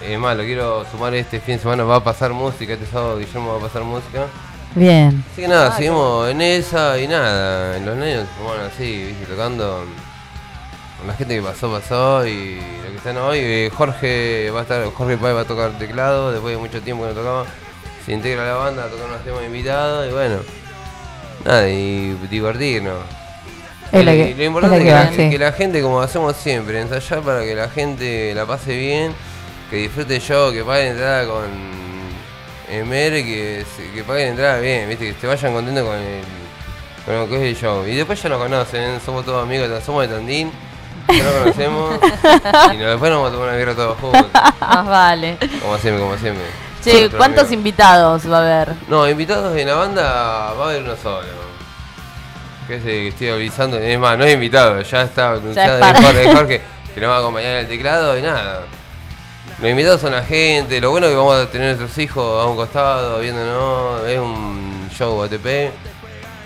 Es 0.00 0.18
más, 0.18 0.36
lo 0.36 0.44
quiero 0.44 0.84
sumar 0.90 1.14
este 1.14 1.40
fin 1.40 1.56
de 1.56 1.62
semana, 1.62 1.84
va 1.84 1.96
a 1.96 2.04
pasar 2.04 2.32
música, 2.32 2.72
este 2.72 2.86
sábado 2.86 3.18
Guillermo 3.18 3.52
va 3.52 3.58
a 3.58 3.62
pasar 3.62 3.82
música. 3.82 4.26
Bien. 4.74 5.24
Así 5.32 5.42
que 5.42 5.48
nada, 5.48 5.76
seguimos 5.76 6.28
en 6.28 6.40
esa 6.40 6.98
y 6.98 7.08
nada, 7.08 7.76
en 7.76 7.86
los 7.86 7.96
niños, 7.96 8.26
bueno, 8.42 8.64
así, 8.64 9.06
¿viste? 9.06 9.26
tocando 9.26 9.84
con 10.98 11.06
la 11.06 11.14
gente 11.14 11.36
que 11.36 11.42
pasó, 11.42 11.70
pasó 11.70 12.26
y 12.26 12.60
lo 12.84 12.90
que 12.90 12.96
están 12.96 13.16
hoy. 13.16 13.70
Jorge 13.70 14.50
va 14.50 14.60
a 14.60 14.62
estar, 14.62 14.84
Jorge 14.92 15.16
Páez 15.16 15.36
va 15.36 15.40
a 15.40 15.44
tocar 15.44 15.70
teclado, 15.78 16.32
después 16.32 16.54
de 16.54 16.60
mucho 16.60 16.80
tiempo 16.80 17.04
que 17.04 17.10
no 17.10 17.14
tocaba, 17.14 17.44
se 18.08 18.14
integra 18.14 18.42
a 18.42 18.46
la 18.46 18.54
banda 18.54 18.84
a 18.84 18.88
tocar 18.88 19.04
unos 19.06 19.22
temas 19.22 19.44
invitados 19.44 20.08
y 20.08 20.12
bueno, 20.12 20.36
nada, 21.44 21.68
y 21.68 22.12
divertirnos. 22.30 22.96
Es 23.92 24.02
la 24.02 24.14
Y 24.14 24.18
que- 24.18 24.34
lo 24.34 24.44
importante 24.44 24.76
es 24.78 24.82
que, 24.82 24.88
que 24.88 24.94
la, 24.94 25.04
va, 25.04 25.10
sí. 25.12 25.30
que 25.30 25.38
la 25.38 25.52
gente, 25.52 25.82
como 25.82 26.00
hacemos 26.00 26.34
siempre, 26.36 26.80
ensayar 26.80 27.20
para 27.20 27.40
que 27.44 27.54
la 27.54 27.68
gente 27.68 28.32
la 28.34 28.46
pase 28.46 28.74
bien, 28.76 29.12
que 29.68 29.76
disfrute 29.76 30.20
yo, 30.20 30.50
que 30.52 30.64
paguen 30.64 30.92
entrada 30.92 31.26
con 31.26 31.44
Emer, 32.70 33.12
que, 33.12 33.64
que 33.94 34.04
paguen 34.04 34.28
entrada 34.28 34.58
bien, 34.60 34.88
viste, 34.88 35.12
que 35.12 35.20
se 35.20 35.26
vayan 35.26 35.52
contentos 35.52 35.84
con 35.84 35.96
el, 35.96 36.22
con 37.04 37.14
lo 37.18 37.28
que 37.28 37.36
es 37.36 37.42
el 37.42 37.56
show. 37.62 37.86
Y 37.86 37.94
después 37.94 38.22
ya 38.22 38.30
nos 38.30 38.38
conocen, 38.42 39.00
somos 39.04 39.24
todos 39.26 39.42
amigos, 39.42 39.68
somos 39.84 40.08
de 40.08 40.14
Tandín, 40.14 40.50
ya 41.08 41.24
nos 41.24 41.32
conocemos, 41.34 41.94
y 42.72 42.76
después 42.78 43.10
nos 43.10 43.22
vamos 43.22 43.28
a 43.28 43.32
tomar 43.32 43.48
una 43.48 43.56
birra 43.56 43.74
todos 43.74 43.98
juntos, 43.98 44.26
Más 44.60 44.86
vale. 44.86 45.36
como 45.62 45.76
siempre, 45.78 46.02
como 46.02 46.16
siempre. 46.18 46.44
Che, 46.92 47.10
¿cuántos 47.10 47.44
amigo. 47.44 47.54
invitados 47.54 48.30
va 48.30 48.38
a 48.38 48.40
haber? 48.40 48.74
No, 48.88 49.08
invitados 49.08 49.56
en 49.56 49.66
la 49.68 49.74
banda 49.74 50.02
va 50.52 50.64
a 50.66 50.68
haber 50.70 50.82
uno 50.82 50.96
solo. 50.96 51.26
Que 52.66 52.76
es 52.76 52.80
el 52.82 52.86
que 52.86 53.08
estoy 53.08 53.28
avisando. 53.30 53.78
Es 53.78 53.98
más, 53.98 54.18
no 54.18 54.24
es 54.24 54.34
invitado, 54.34 54.80
ya 54.82 55.02
está 55.02 55.32
anunciado 55.32 55.78
es 55.78 55.94
de. 55.94 56.02
Jorge, 56.02 56.18
de 56.18 56.34
Jorge, 56.36 56.62
que 56.94 57.00
nos 57.00 57.10
va 57.10 57.16
a 57.16 57.18
acompañar 57.20 57.52
en 57.52 57.58
el 57.58 57.68
teclado 57.68 58.18
y 58.18 58.22
nada. 58.22 58.62
Los 59.60 59.70
invitados 59.70 60.00
son 60.00 60.12
la 60.12 60.22
gente, 60.22 60.80
lo 60.80 60.90
bueno 60.90 61.06
es 61.06 61.12
que 61.12 61.16
vamos 61.16 61.36
a 61.36 61.46
tener 61.50 61.76
nuestros 61.76 61.98
hijos 61.98 62.44
a 62.44 62.46
un 62.46 62.56
costado 62.56 63.18
viéndonos, 63.20 64.06
es 64.06 64.18
un 64.18 64.88
show 64.96 65.20
ATP. 65.22 65.72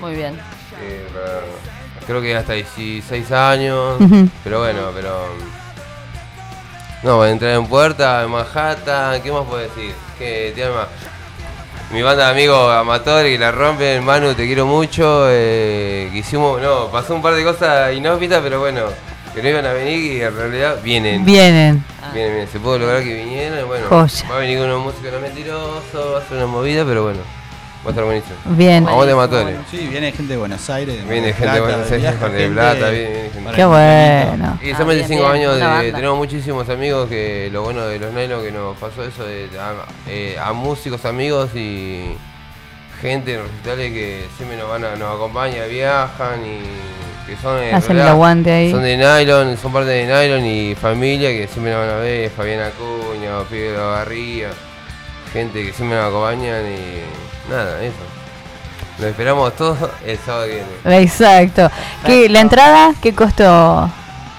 Muy 0.01 0.15
bien. 0.15 0.41
eh, 0.81 1.07
creo 2.07 2.23
que 2.23 2.35
hasta 2.35 2.55
16 2.55 3.31
años, 3.33 3.99
pero 4.43 4.61
bueno, 4.61 4.91
pero... 4.95 5.27
No, 7.03 7.19
va 7.19 7.27
a 7.27 7.31
entrar 7.31 7.53
en 7.55 7.67
puerta, 7.67 8.23
en 8.23 8.31
Manhattan, 8.31 9.21
¿qué 9.23 9.33
más 9.33 9.43
puedo 9.45 9.59
decir? 9.61 9.93
¿Qué 10.19 10.53
tiene 10.55 10.71
más? 10.71 10.87
Mi 11.91 12.01
banda 12.01 12.27
de 12.27 12.31
amigos 12.31 12.71
amatores 12.73 13.33
que 13.33 13.39
la 13.39 13.51
rompen, 13.51 14.05
Manu, 14.05 14.33
te 14.35 14.47
quiero 14.47 14.67
mucho. 14.67 15.27
Eh, 15.29 16.09
que 16.13 16.19
hicimos, 16.19 16.61
no, 16.63 16.87
pasó 16.91 17.15
un 17.15 17.21
par 17.21 17.35
de 17.35 17.43
cosas 17.45 17.93
inhóspitas, 17.93 18.41
pero 18.43 18.61
bueno, 18.61 18.83
que 19.35 19.43
no 19.43 19.49
iban 19.49 19.67
a 19.67 19.73
venir 19.73 20.13
y 20.13 20.23
en 20.23 20.35
realidad 20.35 20.77
vienen. 20.83 21.25
Vienen. 21.25 21.85
Vienen, 22.15 22.31
vienen. 22.31 22.49
Se 22.49 22.61
pudo 22.61 22.79
lograr 22.79 23.03
que 23.03 23.13
vinieran. 23.15 23.59
y 23.61 23.63
Bueno, 23.65 23.87
Joya. 23.89 24.29
va 24.31 24.37
a 24.37 24.39
venir 24.39 24.59
con 24.59 24.69
unos 24.71 24.85
músicos 24.85 25.13
no 25.13 25.21
mentirosos, 25.21 26.15
va 26.15 26.19
a 26.19 26.23
ser 26.29 26.37
una 26.39 26.47
movida, 26.47 26.85
pero 26.87 27.03
bueno, 27.03 27.19
va 27.85 27.89
a 27.89 27.91
estar 27.91 28.05
buenísimo. 28.05 28.37
Bien. 28.47 28.85
Vamos 28.85 29.05
de 29.07 29.13
amatores. 29.13 29.57
Sí, 29.71 29.87
viene 29.91 30.13
gente 30.13 30.33
de 30.33 30.39
Buenos 30.39 30.71
Aires. 30.71 30.97
de 30.97 31.13
Viene 31.13 31.33
gente 31.35 31.53
de 31.55 31.61
Buenos 31.61 31.91
Aires, 31.91 32.03
del 32.21 32.31
gente 32.31 32.49
Plata, 32.49 32.89
viene- 32.91 33.07
para 33.11 33.22
Qué 33.51 33.63
el 33.63 33.69
bueno. 33.69 34.59
Y 34.63 34.71
Ah, 34.71 34.77
son 34.77 34.87
bien, 34.87 34.99
25 34.99 35.23
bien, 35.23 35.33
años 35.33 35.57
una 35.57 35.83
de. 35.83 35.93
Tenemos 35.93 36.17
muchísimos 36.17 36.69
amigos 36.69 37.09
que 37.09 37.49
lo 37.53 37.63
bueno 37.63 37.87
de 37.87 37.99
los 37.99 38.13
nylon 38.13 38.43
que 38.43 38.53
nos 38.53 38.77
pasó 38.77 39.03
eso 39.05 39.25
de 39.25 39.49
a, 39.59 39.73
eh, 40.09 40.37
a 40.43 40.53
músicos, 40.53 41.05
amigos 41.05 41.55
y 41.55 42.13
gente 43.01 43.35
en 43.35 43.43
recitales 43.43 43.93
que 43.93 44.27
siempre 44.37 44.57
nos 44.57 44.69
van 44.69 44.85
a, 44.85 44.95
nos 44.97 45.15
acompaña, 45.17 45.65
viajan 45.65 46.41
y 46.47 46.61
que 47.27 47.37
son 47.41 47.59
en 47.59 47.75
Hacen 47.75 47.91
el 47.93 47.97
realidad, 47.97 48.09
aguante 48.09 48.51
ahí. 48.53 48.71
Son 48.71 48.83
de 48.83 48.97
nylon, 48.97 49.57
son 49.57 49.73
parte 49.73 49.91
de 49.91 50.07
nylon 50.07 50.45
y 50.47 50.75
familia 50.75 51.31
que 51.31 51.49
siempre 51.49 51.73
nos 51.73 51.87
van 51.87 51.97
a 51.97 51.99
ver, 51.99 52.31
Fabián 52.31 52.61
Acuña, 52.61 53.41
Pedro 53.51 53.91
Garría, 53.93 54.51
gente 55.33 55.65
que 55.67 55.73
siempre 55.73 55.99
nos 55.99 56.09
acompañan 56.09 56.65
y 56.67 57.51
nada, 57.51 57.83
eso. 57.83 58.12
Lo 59.03 59.09
esperamos 59.09 59.57
todos 59.57 59.79
el 60.07 60.17
sábado 60.19 60.47
que 60.47 60.63
viene. 60.85 61.03
Exacto. 61.03 61.71
¿Qué, 62.07 62.29
¿La 62.29 62.41
entrada 62.41 62.95
qué 63.03 63.13
costo, 63.15 63.91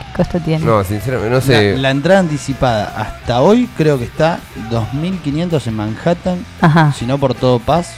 qué 0.08 0.14
costo 0.18 0.40
tiene? 0.40 0.64
No, 0.66 0.84
sinceramente, 0.84 1.30
no 1.36 1.42
sé. 1.42 1.74
La, 1.76 1.82
la 1.82 1.92
entrada 1.92 2.20
anticipada 2.22 2.94
hasta 2.98 3.42
hoy 3.42 3.70
creo 3.78 3.98
que 4.00 4.06
está 4.06 4.40
2.500 4.72 5.68
en 5.68 5.76
Manhattan, 5.76 6.46
Ajá. 6.62 6.94
si 6.98 7.06
no 7.06 7.18
por 7.18 7.34
todo 7.36 7.60
Paz. 7.60 7.94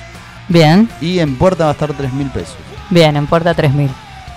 Bien. 0.47 0.89
Y 1.01 1.19
en 1.19 1.37
puerta 1.37 1.65
va 1.65 1.69
a 1.71 1.73
estar 1.73 1.89
3.000 1.91 2.31
pesos. 2.31 2.55
Bien, 2.89 3.15
en 3.15 3.25
Puerta 3.27 3.53
3000. 3.53 3.89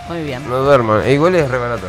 Muy 0.09 0.23
bien. 0.23 0.49
No 0.49 0.57
duerman, 0.59 1.03
e 1.05 1.13
igual 1.13 1.35
es 1.35 1.49
re 1.51 1.59
barato. 1.59 1.87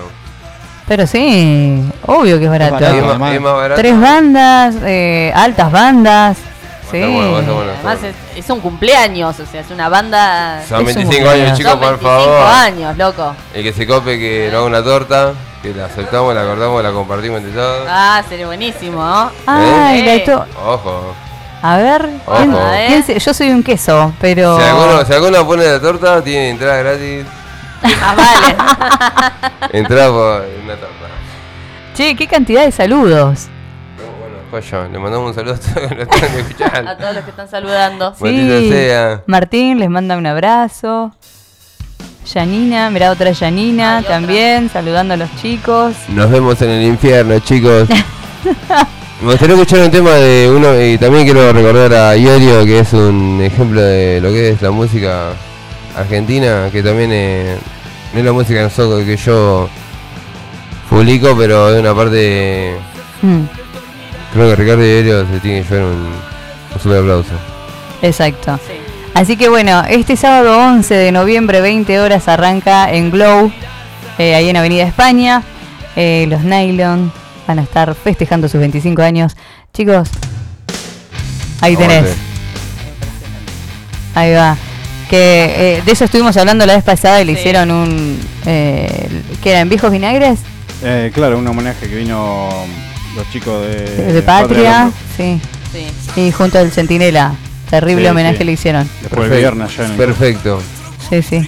Pero 0.87 1.05
sí, 1.07 1.83
obvio 2.05 2.37
que 2.39 2.45
es 2.45 2.49
barato. 2.49 2.73
barato, 2.73 2.95
Es 2.95 3.01
más- 3.03 3.09
además. 3.11 3.33
es 3.35 3.41
más 3.41 3.53
barato. 3.53 3.81
Tres 3.81 4.01
bandas, 4.01 4.75
eh, 4.85 5.31
altas 5.35 5.71
bandas. 5.71 6.37
Sí. 6.91 6.99
bueno, 7.01 7.53
bueno. 7.55 7.71
Es, 7.91 8.15
es 8.37 8.49
un 8.49 8.59
cumpleaños, 8.61 9.39
o 9.39 9.45
sea, 9.45 9.61
es 9.61 9.69
una 9.71 9.89
banda... 9.89 10.63
Son 10.67 10.81
Es 10.87 10.95
un 10.95 11.03
25 11.03 11.29
años, 11.29 11.57
chicos, 11.57 11.71
Son 11.71 11.79
por 11.81 11.89
25 11.99 12.19
favor. 12.23 12.47
años, 12.47 12.97
loco. 12.97 13.35
El 13.53 13.63
que 13.63 13.73
se 13.73 13.85
cope 13.87 14.17
que 14.17 14.49
no 14.51 14.57
haga 14.59 14.67
una 14.67 14.83
torta, 14.83 15.33
que 15.61 15.73
la 15.73 15.85
aceptamos, 15.85 16.33
la 16.33 16.43
cortamos, 16.45 16.81
la 16.83 16.91
compartimos 16.91 17.39
entre 17.39 17.53
todos. 17.53 17.85
Ah, 17.89 18.23
sería 18.27 18.47
buenísimo, 18.47 19.03
¿no? 19.03 19.31
Ay, 19.45 19.99
¿Eh? 20.01 20.23
la 20.25 20.33
to- 20.35 20.45
Ojo. 20.65 21.13
A 21.61 21.77
ver, 21.77 22.01
¿quién- 22.37 22.53
Ojo. 22.53 22.61
quién 22.87 23.03
se- 23.03 23.19
yo 23.19 23.33
soy 23.33 23.49
un 23.49 23.61
queso, 23.63 24.13
pero. 24.21 24.57
Si 24.57 24.63
alguno, 24.63 25.05
si 25.05 25.13
alguno 25.13 25.45
pone 25.45 25.65
la 25.65 25.79
torta, 25.81 26.23
tiene 26.23 26.49
entrada 26.51 26.77
gratis. 26.77 27.25
Ah, 27.81 28.13
vale. 28.15 29.69
Entrada 29.77 30.09
por 30.09 30.45
una 30.63 30.75
torta. 30.75 30.95
Che, 31.95 32.15
qué 32.15 32.27
cantidad 32.27 32.63
de 32.65 32.71
saludos. 32.71 33.47
Joya, 34.51 34.87
le 34.87 34.99
mandamos 34.99 35.29
un 35.29 35.33
saludo 35.35 35.53
a 35.53 35.57
todos 35.57 35.91
los 35.97 36.07
que 36.07 36.15
están 36.15 36.31
A 36.35 36.39
escuchando. 36.39 36.97
todos 36.97 37.15
los 37.15 37.23
que 37.23 37.29
están 37.29 37.49
saludando. 37.49 38.15
Sea. 38.15 39.23
Martín 39.27 39.79
les 39.79 39.89
manda 39.89 40.17
un 40.17 40.25
abrazo. 40.25 41.11
Yanina, 42.33 42.89
mirá 42.89 43.11
otra 43.11 43.31
Yanina 43.31 43.99
otra. 43.99 44.11
también, 44.15 44.69
saludando 44.69 45.13
a 45.13 45.17
los 45.17 45.29
chicos. 45.41 45.95
Nos 46.09 46.29
vemos 46.29 46.61
en 46.61 46.69
el 46.69 46.83
infierno, 46.83 47.39
chicos. 47.39 47.87
Me 49.21 49.31
gustaría 49.31 49.55
escuchar 49.55 49.81
un 49.81 49.91
tema 49.91 50.11
de 50.11 50.49
uno 50.49 50.79
y 50.81 50.97
también 50.97 51.25
quiero 51.25 51.51
recordar 51.51 51.93
a 51.93 52.15
Iorio, 52.15 52.63
que 52.65 52.79
es 52.79 52.93
un 52.93 53.41
ejemplo 53.43 53.81
de 53.81 54.21
lo 54.21 54.29
que 54.29 54.49
es 54.51 54.61
la 54.61 54.71
música 54.71 55.31
argentina, 55.97 56.69
que 56.71 56.81
también 56.81 57.09
eh, 57.11 57.57
no 58.13 58.19
es 58.19 58.25
la 58.25 58.31
música 58.31 58.69
que 58.69 59.17
yo 59.17 59.67
publico, 60.89 61.35
pero 61.37 61.71
de 61.71 61.79
una 61.81 61.93
parte 61.93 62.77
Mm, 63.21 63.43
creo 64.33 64.49
que 64.49 64.55
Ricardo 64.55 64.83
Iorio 64.85 65.25
se 65.27 65.39
tiene 65.39 65.63
que 65.63 65.69
llevar 65.69 65.85
un, 65.87 66.05
un 66.73 66.79
super 66.81 66.99
aplauso. 66.99 67.31
exacto. 68.01 68.57
Sí. 68.67 68.73
Así 69.13 69.35
que 69.37 69.49
bueno, 69.49 69.83
este 69.89 70.15
sábado 70.15 70.57
11 70.57 70.93
de 70.93 71.11
noviembre, 71.11 71.61
20 71.61 71.99
horas, 71.99 72.27
arranca 72.27 72.91
en 72.93 73.09
Glow, 73.11 73.51
eh, 74.17 74.35
ahí 74.35 74.49
en 74.49 74.55
Avenida 74.57 74.83
España. 74.83 75.43
Eh, 75.95 76.25
los 76.29 76.41
Nylon 76.43 77.11
van 77.47 77.59
a 77.59 77.63
estar 77.63 77.93
festejando 77.95 78.47
sus 78.47 78.59
25 78.59 79.01
años. 79.01 79.35
Chicos, 79.73 80.09
ahí 81.61 81.75
tenés. 81.75 82.05
Ahí 84.15 84.33
va. 84.33 84.55
Que 85.09 85.77
eh, 85.77 85.81
de 85.83 85.91
eso 85.91 86.05
estuvimos 86.05 86.37
hablando 86.37 86.65
la 86.65 86.75
vez 86.75 86.83
pasada 86.83 87.21
y 87.21 87.25
le 87.25 87.33
Sí. 87.33 87.39
hicieron 87.39 87.71
un. 87.71 88.19
Eh, 88.45 89.09
¿Qué 89.41 89.51
eran? 89.51 89.67
¿Viejos 89.69 89.91
vinagres? 89.91 90.39
Eh, 90.83 91.11
claro, 91.13 91.39
un 91.39 91.47
homenaje 91.47 91.89
que 91.89 91.95
vino 91.95 92.49
los 93.15 93.29
chicos 93.31 93.61
de, 93.61 93.75
De, 94.05 94.13
de 94.13 94.21
Patria. 94.21 94.91
Sí. 95.17 95.41
Sí. 95.71 95.87
Y 96.21 96.31
junto 96.31 96.57
al 96.59 96.71
Centinela. 96.71 97.33
Terrible 97.69 98.05
Sí, 98.05 98.09
homenaje 98.09 98.37
sí. 98.39 98.43
le 98.43 98.51
hicieron. 98.53 98.89
Después 99.01 99.29
del 99.29 99.39
viernes 99.39 99.69
allá 99.73 99.85
en 99.85 99.91
el- 99.91 99.97
Perfecto. 99.97 100.61
Sí, 101.09 101.21
sí. 101.21 101.47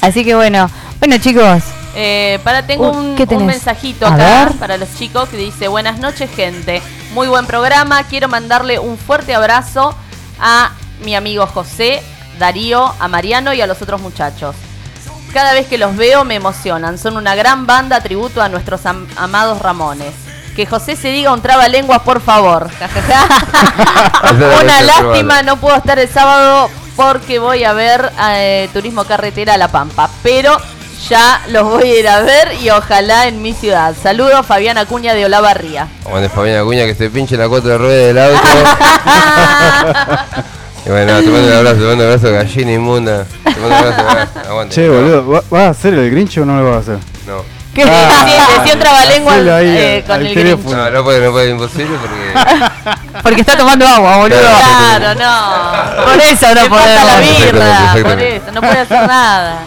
Así 0.00 0.24
que 0.24 0.34
bueno. 0.34 0.70
Bueno, 0.98 1.18
chicos. 1.18 1.62
Eh, 1.94 2.38
para, 2.42 2.66
tengo 2.66 2.90
Uh, 2.90 2.96
un, 2.96 3.16
¿qué 3.16 3.24
un 3.34 3.44
mensajito 3.44 4.06
A 4.06 4.14
acá 4.14 4.44
ver. 4.46 4.54
para 4.54 4.76
los 4.78 4.88
chicos 4.96 5.28
que 5.28 5.36
dice, 5.36 5.68
buenas 5.68 5.98
noches 5.98 6.30
gente, 6.34 6.80
muy 7.12 7.28
buen 7.28 7.44
programa, 7.44 8.02
quiero 8.04 8.28
mandarle 8.28 8.78
un 8.78 8.96
fuerte 8.96 9.34
abrazo 9.34 9.94
a 10.40 10.70
mi 11.04 11.14
amigo 11.14 11.46
José, 11.46 12.02
Darío, 12.38 12.94
a 12.98 13.08
Mariano 13.08 13.52
y 13.52 13.60
a 13.60 13.66
los 13.66 13.82
otros 13.82 14.00
muchachos. 14.00 14.56
Cada 15.34 15.52
vez 15.52 15.66
que 15.66 15.76
los 15.76 15.94
veo 15.96 16.24
me 16.24 16.36
emocionan, 16.36 16.96
son 16.96 17.18
una 17.18 17.34
gran 17.34 17.66
banda 17.66 18.00
tributo 18.00 18.40
a 18.40 18.48
nuestros 18.48 18.86
am- 18.86 19.06
amados 19.16 19.58
Ramones. 19.60 20.14
Que 20.56 20.66
José 20.66 20.96
se 20.96 21.08
diga 21.08 21.32
un 21.32 21.40
trabalenguas, 21.40 22.00
por 22.02 22.20
favor. 22.20 22.68
Una 24.62 24.82
lástima, 24.82 25.42
no 25.42 25.56
puedo 25.56 25.76
estar 25.76 25.98
el 25.98 26.08
sábado 26.08 26.70
porque 26.96 27.38
voy 27.38 27.64
a 27.64 27.72
ver 27.72 28.12
eh, 28.28 28.68
Turismo 28.72 29.04
Carretera 29.04 29.54
a 29.54 29.56
La 29.56 29.68
Pampa. 29.68 30.10
Pero 30.22 30.56
ya 31.08 31.40
los 31.48 31.64
voy 31.64 31.90
a 31.90 31.98
ir 32.00 32.08
a 32.08 32.20
ver 32.20 32.52
y 32.62 32.70
ojalá 32.70 33.26
en 33.28 33.40
mi 33.42 33.54
ciudad. 33.54 33.94
Saludos, 34.00 34.44
Fabián 34.46 34.78
Acuña 34.78 35.14
de 35.14 35.24
Olavarría. 35.24 35.88
Cuando 36.02 36.28
Fabián 36.28 36.60
Acuña 36.60 36.84
que 36.84 36.94
se 36.94 37.08
pinche 37.10 37.36
la 37.36 37.48
cuatro 37.48 37.70
de 37.70 37.78
rueda 37.78 38.06
del 38.06 38.18
auto. 38.18 38.38
y 40.86 40.90
bueno, 40.90 41.20
te 41.20 41.26
mando 41.30 41.48
un 41.48 41.52
abrazo, 41.54 41.76
te 41.76 41.82
mando 41.86 42.04
un 42.04 42.10
abrazo, 42.10 42.32
gallina 42.32 42.72
inmunda. 42.72 43.24
Te 43.44 43.50
mando 43.58 43.66
un 43.68 43.72
abrazo, 43.72 44.08
abrazo. 44.08 44.38
aguante. 44.50 44.74
Che, 44.74 44.88
boludo, 44.88 45.26
¿va- 45.28 45.42
¿vas 45.50 45.62
a 45.62 45.68
hacer 45.70 45.94
el 45.94 46.10
Grinch 46.10 46.38
o 46.38 46.44
no 46.44 46.60
lo 46.62 46.70
vas 46.70 46.76
a 46.76 46.80
hacer? 46.80 46.98
No. 47.26 47.61
¿Qué? 47.74 47.82
Sí, 47.82 47.88
decía 47.88 48.74
un 48.74 49.50
ahí 49.50 49.68
eh, 49.68 50.04
con 50.06 50.16
al 50.16 50.26
el 50.26 50.34
teléfono. 50.34 50.76
No, 50.76 50.90
no 50.90 51.04
puede, 51.04 51.24
no 51.24 51.32
puede, 51.32 51.50
imposible 51.50 51.96
porque. 52.00 53.00
Porque 53.22 53.40
está 53.42 53.56
tomando 53.56 53.86
agua, 53.86 54.16
boludo. 54.16 54.38
Claro, 54.40 55.14
no. 55.14 56.04
Por 56.04 56.20
eso 56.20 56.54
no 56.54 56.60
falta 56.62 57.04
la 57.04 57.12
podemos. 57.12 57.38
birra, 57.38 57.92
por 58.02 58.20
eso, 58.20 58.52
no 58.52 58.60
puede 58.60 58.78
hacer 58.78 59.06
nada. 59.06 59.62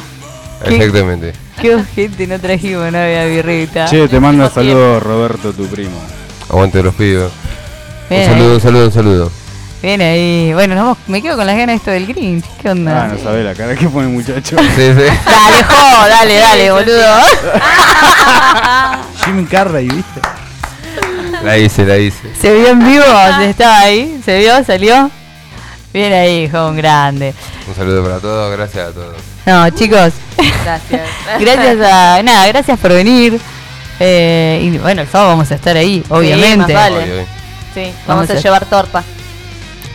Exactamente. 0.65 1.33
Qué 1.61 1.83
gente 1.95 2.27
no 2.27 2.39
trajimos, 2.39 2.91
no 2.91 2.97
había 2.97 3.25
birrita. 3.25 3.85
Che, 3.85 4.07
te 4.07 4.19
manda 4.19 4.49
saludos 4.49 5.01
Roberto, 5.01 5.53
tu 5.53 5.67
primo. 5.67 5.97
Aguante 6.49 6.83
los 6.83 6.93
pibes. 6.95 7.31
Un 8.09 8.25
saludo, 8.25 8.55
un 8.55 8.61
saludo, 8.61 8.85
un 8.85 8.91
saludo. 8.91 9.31
Bien 9.81 10.01
ahí. 10.01 10.51
Bueno, 10.53 10.75
vamos- 10.75 10.97
me 11.07 11.21
quedo 11.21 11.37
con 11.37 11.45
las 11.45 11.55
ganas 11.55 11.67
de 11.67 11.73
esto 11.75 11.91
del 11.91 12.07
Grinch. 12.07 12.45
¿Qué 12.61 12.69
onda? 12.69 13.03
Ah, 13.03 13.07
no 13.09 13.23
sabés 13.23 13.45
la 13.45 13.53
cara 13.53 13.75
que 13.75 13.87
pone 13.87 14.07
el 14.07 14.13
muchacho. 14.13 14.57
Sí, 14.57 14.65
sí. 14.77 14.93
Dale, 15.25 15.63
jo, 15.63 16.07
dale, 16.07 16.35
dale, 16.39 16.71
boludo. 16.71 17.05
Jim 19.25 19.45
Carrey, 19.45 19.87
¿viste? 19.87 20.21
La 21.43 21.57
hice, 21.57 21.85
la 21.85 21.97
hice. 21.97 22.33
¿Se 22.39 22.53
vio 22.53 22.69
en 22.69 22.79
vivo? 22.79 23.03
¿Estaba 23.41 23.79
ahí? 23.79 24.19
¿Se 24.25 24.39
vio? 24.39 24.63
¿Salió? 24.63 25.11
Bien 25.93 26.13
ahí, 26.13 26.49
jo, 26.49 26.67
un 26.69 26.77
grande. 26.77 27.33
Un 27.67 27.75
saludo 27.75 28.03
para 28.03 28.19
todos, 28.19 28.51
gracias 28.57 28.89
a 28.89 28.91
todos. 28.91 29.15
No, 29.45 29.69
chicos, 29.69 30.13
Gracias. 30.63 31.01
gracias 31.39 31.77
a. 31.81 32.23
Nada, 32.23 32.47
gracias 32.47 32.79
por 32.79 32.91
venir. 32.91 33.39
Eh, 33.99 34.59
y 34.63 34.77
bueno, 34.79 35.03
el 35.03 35.07
sábado 35.07 35.29
vamos 35.31 35.51
a 35.51 35.55
estar 35.55 35.77
ahí, 35.77 36.03
obviamente. 36.09 36.57
más 36.57 36.73
vale. 36.91 37.25
Sí, 37.73 37.91
vamos, 38.07 38.07
Vamos 38.07 38.29
a, 38.29 38.33
a- 38.33 38.41
llevar 38.41 38.65
torta. 38.65 39.03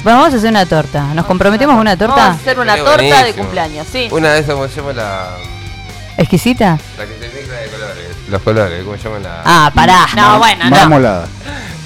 Bueno, 0.03 0.19
vamos 0.21 0.35
a 0.35 0.37
hacer 0.39 0.51
una 0.51 0.67
torta. 0.67 1.03
¿Nos 1.15 1.27
comprometemos 1.27 1.77
a 1.77 1.79
una 1.81 1.95
Vamos 1.97 2.17
a 2.17 2.17
torta? 2.17 2.31
hacer 2.31 2.59
una 2.59 2.73
Sería 2.75 2.91
torta 2.91 3.25
de 3.25 3.35
cumpleaños, 3.35 3.87
sí. 3.91 4.09
Una 4.11 4.33
de 4.33 4.41
esas, 4.41 4.55
¿cómo 4.55 4.69
se 4.69 4.77
llama 4.77 4.93
la. 4.95 5.29
¿Exquisita? 6.17 6.79
La 6.99 7.05
que 7.07 7.19
se 7.19 7.29
mezcla 7.35 7.57
de 7.57 7.69
colores. 7.69 8.07
Los 8.29 8.43
colores, 8.43 8.85
¿cómo 8.85 8.97
se 8.97 9.03
llama 9.05 9.19
la.? 9.19 9.43
Ah, 9.45 9.71
pará. 9.75 10.07
No, 10.17 10.39
bueno, 10.39 10.65
no. 10.65 10.71
Marmolada. 10.71 11.27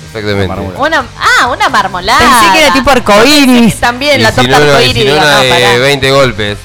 Exactamente. 0.06 0.46
marmolada. 0.48 0.80
Una, 0.80 1.04
ah, 1.20 1.46
una 1.48 1.68
marmolada. 1.68 2.18
Pensé 2.20 2.52
que 2.52 2.64
era 2.64 2.72
tipo 2.72 2.90
arcoíris. 2.90 3.80
También 3.80 4.20
Y 4.20 4.22
la 4.22 4.30
si 4.30 4.46
torta 4.46 4.60
no, 4.60 4.80
y 4.80 4.92
digo, 4.92 5.16
una 5.16 5.40
de 5.40 5.48
pará. 5.50 5.78
20 5.78 6.10
golpes. 6.12 6.58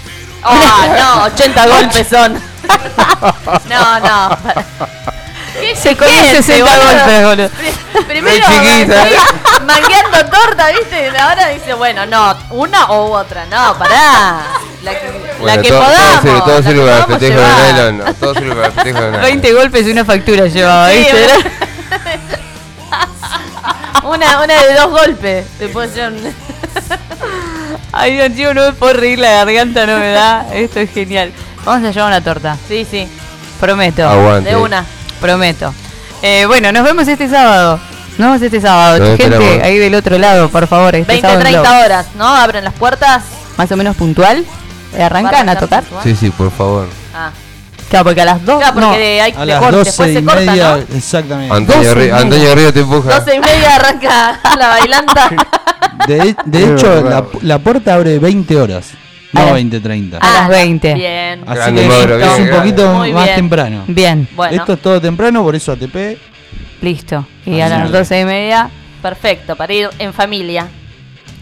Ah, 0.44 0.88
no, 0.98 1.24
80 1.34 1.68
golpes 1.76 2.08
son. 2.08 2.34
no, 3.70 4.00
no. 4.00 4.38
pará. 4.38 4.66
¿Qué 5.70 5.76
Se 5.76 5.96
comió 5.96 6.14
gente, 6.16 6.44
60 6.44 6.66
boludo? 6.70 6.86
golpes, 6.94 7.24
boludo. 7.26 7.50
Pri- 7.50 8.04
Primero, 8.06 8.46
chiquita. 8.48 9.06
mangueando 9.66 10.26
torta, 10.30 10.68
¿viste? 10.72 11.10
Ahora 11.20 11.48
dice, 11.50 11.74
bueno, 11.74 12.06
no, 12.06 12.36
una 12.52 12.86
o 12.92 13.12
otra. 13.12 13.46
No, 13.46 13.78
pará. 13.78 14.42
La 14.84 14.92
que, 15.00 15.06
la 15.08 15.38
Bueno, 15.40 15.62
que 15.62 15.70
todo, 15.70 15.80
todo 15.82 15.90
podamos. 15.92 16.22
sirve, 16.22 16.40
todo 16.40 16.58
la 16.58 16.64
sirve 16.64 16.74
que 16.74 16.86
para 16.86 16.98
el 16.98 17.06
festejo 17.06 17.40
de 17.42 17.74
nylon. 17.74 17.98
no, 17.98 18.14
Todo 18.16 18.34
sirve 18.36 18.56
para 18.56 18.68
el 18.68 18.72
festejo 18.74 19.02
de 19.02 19.08
nylon. 19.12 19.22
20 19.24 19.54
golpes 19.54 19.88
y 19.88 19.92
una 19.92 20.06
factura 20.06 20.46
llevaba, 20.48 20.90
Sí, 20.90 20.98
¿viste? 20.98 21.28
Una, 24.04 24.42
una 24.44 24.64
de 24.64 24.74
dos 24.76 24.90
golpes. 24.90 25.46
Te 25.60 25.68
puede 25.70 25.94
ser 25.94 26.12
un- 26.12 26.34
Ay, 27.92 28.14
Dios 28.14 28.30
mío, 28.32 28.54
no 28.54 28.66
me 28.66 28.72
puedo 28.74 28.94
reír, 28.94 29.20
la 29.20 29.32
garganta 29.44 29.86
no 29.86 29.98
me 29.98 30.12
da. 30.12 30.46
Esto 30.54 30.80
es 30.80 30.92
genial. 30.92 31.32
Vamos 31.66 31.88
a 31.88 31.92
llevar 31.92 32.08
una 32.10 32.22
torta. 32.22 32.56
Sí, 32.68 32.88
sí, 32.90 33.08
Prometo. 33.60 34.08
Aguante. 34.08 34.50
de 34.52 34.56
una. 34.56 34.86
Prometo. 35.20 35.74
Eh, 36.22 36.46
bueno, 36.48 36.72
nos 36.72 36.84
vemos 36.84 37.08
este 37.08 37.28
sábado. 37.30 37.80
Nos 38.18 38.28
vemos 38.30 38.42
este 38.42 38.60
sábado. 38.62 39.00
Nos 39.00 39.18
Gente, 39.18 39.24
esperamos. 39.36 39.64
ahí 39.64 39.78
del 39.78 39.96
otro 39.96 40.18
lado, 40.18 40.50
por 40.50 40.68
favor. 40.68 40.96
Este 40.96 41.08
20, 41.14 41.22
sábado 41.22 41.40
en 41.40 41.46
30 41.46 41.70
Globo. 41.70 41.86
horas, 41.86 42.06
¿no? 42.16 42.28
Abren 42.28 42.64
las 42.64 42.74
puertas. 42.74 43.24
Más 43.58 43.72
o 43.72 43.78
menos 43.78 43.96
puntual. 43.96 44.46
Eh, 44.96 45.04
¿Arrancan 45.04 45.48
a 45.50 45.56
tocar? 45.58 45.84
puntual. 45.84 46.04
Sí, 46.04 46.16
sí, 46.16 46.30
por 46.32 46.52
favor. 46.52 46.88
Ah. 47.16 47.32
Claro, 47.90 48.06
porque 48.06 48.22
a 48.22 48.26
las 48.26 48.46
2. 48.46 48.58
Claro, 48.60 48.74
porque 48.74 49.22
hay 49.22 49.34
A 49.36 49.40
de 49.40 49.46
las 49.48 49.60
corte, 49.60 49.76
12 49.78 49.86
después 49.90 50.10
y 50.10 50.14
se 50.14 50.24
corta, 50.24 50.40
media, 50.52 50.70
¿no? 50.90 50.96
exactamente. 50.98 51.56
Antonio, 51.56 51.82
Doce 51.82 51.90
y 51.90 51.94
Río, 51.94 52.04
media. 52.14 52.18
Antonio 52.18 52.56
Río 52.56 52.74
te 52.74 52.80
empuja. 52.82 53.20
12 53.20 53.36
y 53.36 53.40
media 53.40 53.76
arranca 53.76 54.40
la 54.58 54.68
bailanta. 54.68 55.30
De, 56.08 56.36
de 56.46 56.64
hecho, 56.76 57.02
la, 57.04 57.26
la 57.42 57.60
puerta 57.60 57.96
abre 57.96 58.20
20 58.20 58.56
horas, 58.62 58.86
no 59.34 59.42
las- 59.46 59.54
20, 59.54 59.80
30. 59.80 60.18
A 60.18 60.34
las 60.34 60.50
20. 60.50 60.94
Bien. 60.96 61.42
Así 61.46 61.56
Grande, 61.56 61.82
que 61.84 61.88
Mauro, 61.88 62.20
es 62.20 62.38
bien, 62.38 62.50
un 62.54 62.58
poquito 62.58 62.94
Muy 62.94 63.14
más 63.14 63.24
bien. 63.26 63.36
temprano. 63.36 63.84
Bien, 63.88 64.28
Bueno, 64.36 64.56
Esto 64.58 64.74
es 64.74 64.82
todo 64.82 65.00
temprano, 65.02 65.44
por 65.44 65.56
eso 65.56 65.72
ATP. 65.74 66.18
listo. 66.82 67.28
Y 67.46 67.60
a 67.62 67.70
las 67.70 67.92
12 67.92 68.20
y 68.22 68.26
media, 68.26 68.70
perfecto, 69.02 69.56
para 69.56 69.74
ir 69.74 69.90
en 70.00 70.14
familia. 70.14 70.68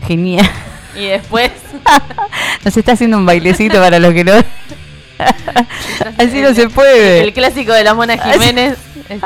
genial. 0.07 0.49
Y 0.95 1.05
después. 1.07 1.51
Nos 2.65 2.76
está 2.76 2.93
haciendo 2.93 3.18
un 3.18 3.26
bailecito 3.26 3.80
para 3.80 3.99
los 3.99 4.14
que 4.14 4.23
no. 4.23 4.34
Así 6.18 6.41
no 6.41 6.53
se 6.53 6.69
puede. 6.69 7.23
El 7.23 7.34
clásico 7.34 7.72
de 7.73 7.84
la 7.84 7.93
Mona 7.93 8.18
Jiménez. 8.18 8.77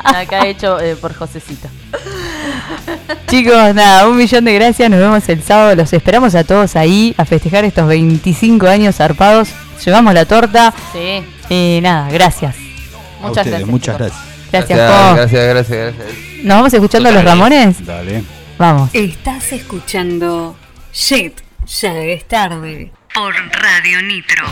acá 0.03 0.45
hecho 0.47 0.79
eh, 0.79 0.95
por 0.95 1.13
Josecito. 1.13 1.67
Chicos, 3.27 3.73
nada, 3.75 4.07
un 4.07 4.17
millón 4.17 4.45
de 4.45 4.53
gracias. 4.53 4.89
Nos 4.89 4.99
vemos 4.99 5.27
el 5.29 5.41
sábado. 5.43 5.75
Los 5.75 5.93
esperamos 5.93 6.35
a 6.35 6.43
todos 6.43 6.75
ahí 6.75 7.13
a 7.17 7.25
festejar 7.25 7.63
estos 7.65 7.87
25 7.87 8.67
años 8.67 8.95
zarpados. 8.95 9.49
Llevamos 9.85 10.13
la 10.13 10.25
torta. 10.25 10.73
Sí. 10.93 11.23
Y 11.49 11.79
nada, 11.81 12.09
gracias. 12.11 12.55
A 12.55 13.27
Muchas 13.27 13.45
ustedes, 13.45 13.45
gracias. 13.45 13.69
muchas 13.69 13.97
gracias. 13.97 14.21
Gracias, 14.51 14.77
Gracias, 14.79 15.15
gracias, 15.15 15.47
gracias, 15.47 15.95
gracias. 15.95 16.17
¿Nos 16.43 16.57
vamos 16.57 16.73
escuchando 16.73 17.09
a 17.09 17.11
los 17.13 17.23
Ramones? 17.23 17.85
Dale. 17.85 18.23
Vamos. 18.57 18.89
Estás 18.93 19.51
escuchando 19.53 20.55
Shit, 20.93 21.39
ya 21.81 21.93
es 21.97 22.27
tarde. 22.27 22.91
Por 23.13 23.33
Radio 23.33 24.01
Nitro. 24.01 24.45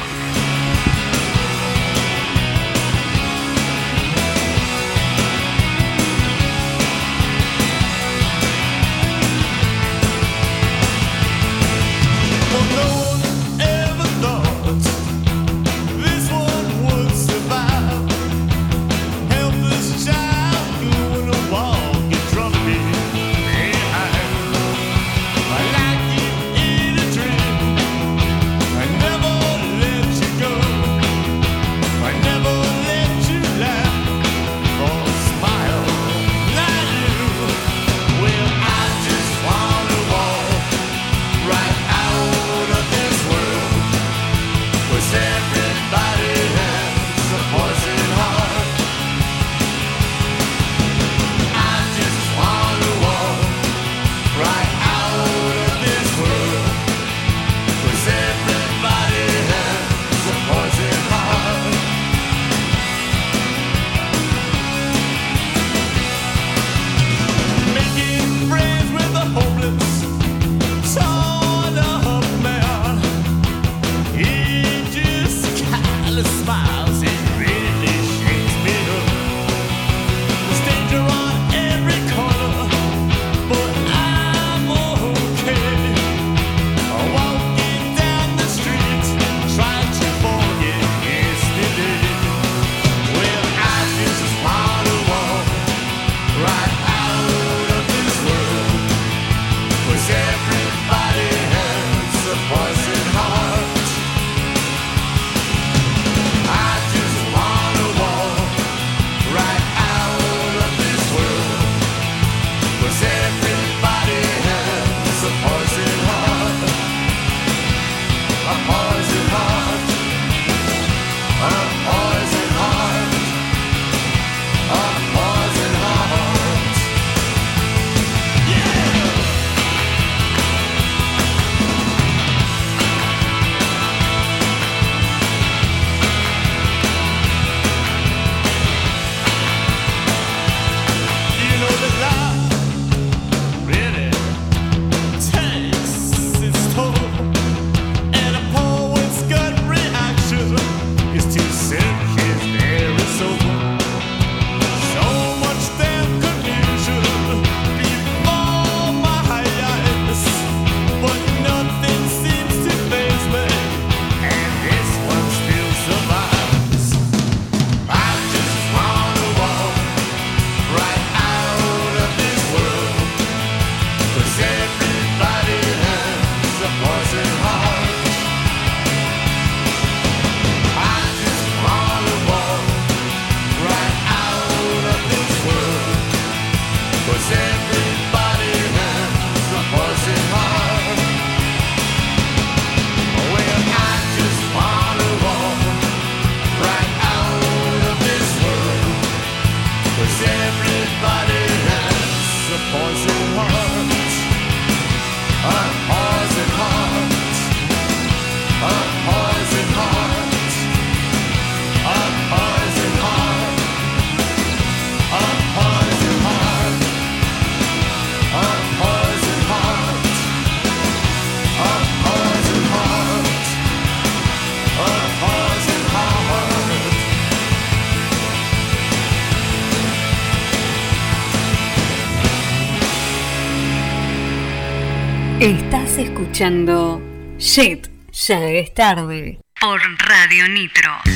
Escuchando 236.39 237.01
Shit, 237.37 237.87
ya 238.13 238.49
es 238.49 238.73
tarde. 238.73 239.41
Por 239.59 239.81
Radio 240.07 240.47
Nitro. 240.47 241.08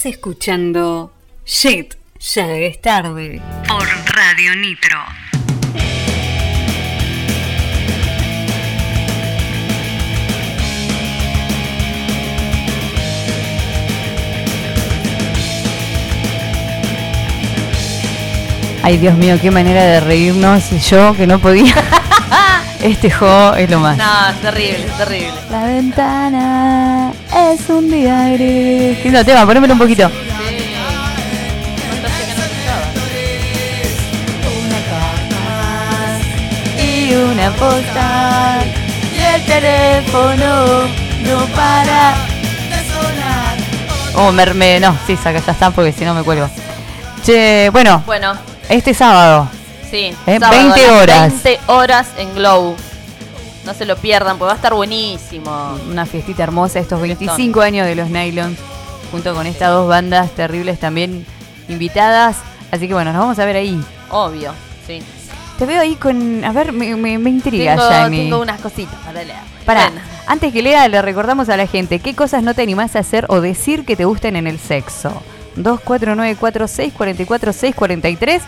Estás 0.00 0.14
escuchando 0.14 1.12
Shit, 1.44 1.92
ya 2.20 2.56
es 2.56 2.80
tarde. 2.80 3.42
Por 3.68 3.86
Radio 4.14 4.56
Nitro. 4.56 4.96
Ay, 18.82 18.96
Dios 18.96 19.18
mío, 19.18 19.36
qué 19.38 19.50
manera 19.50 19.84
de 19.84 20.00
reírnos. 20.00 20.72
Y 20.72 20.78
yo 20.78 21.14
que 21.14 21.26
no 21.26 21.38
podía. 21.40 21.74
Este 22.82 23.10
juego 23.10 23.54
es 23.54 23.68
lo 23.70 23.78
más. 23.80 23.96
No, 23.98 24.28
es 24.30 24.40
terrible, 24.40 24.86
es 24.86 24.96
terrible. 24.96 25.32
La 25.50 25.64
ventana 25.64 27.12
es 27.52 27.68
un 27.68 27.90
diario. 27.90 28.38
Qué 28.38 29.00
lindo 29.04 29.24
tema, 29.24 29.44
ponémelo 29.44 29.74
un 29.74 29.78
poquito. 29.80 30.10
Y 36.78 37.14
una 37.14 37.50
postal. 37.52 38.64
Y 39.16 39.20
el 39.34 39.44
teléfono 39.44 40.82
no 41.26 41.44
para 41.54 42.14
de 42.70 42.80
sonar. 42.92 43.56
Oh, 44.14 44.32
me, 44.32 44.46
me- 44.54 44.80
no, 44.80 44.96
sí, 45.06 45.16
saca, 45.16 45.40
ya 45.44 45.52
está, 45.52 45.70
porque 45.70 45.92
si 45.92 46.04
no 46.04 46.14
me 46.14 46.22
cuelgo. 46.22 46.48
Che, 47.24 47.68
bueno, 47.72 48.02
Bueno, 48.06 48.32
este 48.68 48.94
sábado. 48.94 49.48
Sí. 49.90 50.14
Eh, 50.26 50.38
sábado 50.38 50.74
20 50.74 50.84
a 50.84 50.86
las 50.86 51.02
horas. 51.02 51.42
20 51.42 51.60
horas 51.66 52.08
en 52.18 52.34
Glow. 52.34 52.76
No 53.64 53.74
se 53.74 53.84
lo 53.84 53.96
pierdan, 53.96 54.38
porque 54.38 54.46
va 54.46 54.52
a 54.52 54.56
estar 54.56 54.74
buenísimo. 54.74 55.78
Una 55.90 56.06
fiestita 56.06 56.42
hermosa, 56.42 56.78
estos 56.78 56.98
25 57.00 57.60
años 57.60 57.86
de 57.86 57.94
los 57.94 58.08
Nylons, 58.08 58.58
junto 59.10 59.34
con 59.34 59.46
estas 59.46 59.68
dos 59.70 59.86
bandas 59.88 60.30
terribles 60.30 60.80
también 60.80 61.26
invitadas. 61.68 62.38
Así 62.70 62.88
que 62.88 62.94
bueno, 62.94 63.12
nos 63.12 63.20
vamos 63.20 63.38
a 63.38 63.44
ver 63.44 63.56
ahí. 63.56 63.78
Obvio, 64.10 64.54
sí. 64.86 65.02
Te 65.58 65.66
veo 65.66 65.78
ahí 65.80 65.96
con. 65.96 66.42
A 66.42 66.52
ver, 66.52 66.72
me, 66.72 66.96
me, 66.96 67.18
me 67.18 67.28
intriga, 67.28 67.76
Tengo, 67.76 68.08
tengo 68.16 68.40
unas 68.40 68.62
cositas 68.62 68.94
para 69.04 69.22
leer. 69.22 69.36
Bueno, 69.66 69.82
antes 70.26 70.54
que 70.54 70.62
lea, 70.62 70.88
le 70.88 71.02
recordamos 71.02 71.50
a 71.50 71.56
la 71.56 71.66
gente 71.66 71.98
qué 71.98 72.14
cosas 72.14 72.42
no 72.42 72.54
te 72.54 72.62
animás 72.62 72.96
a 72.96 73.00
hacer 73.00 73.26
o 73.28 73.42
decir 73.42 73.84
que 73.84 73.94
te 73.94 74.06
gusten 74.06 74.36
en 74.36 74.46
el 74.46 74.58
sexo. 74.58 75.12
24946444643 75.56 78.40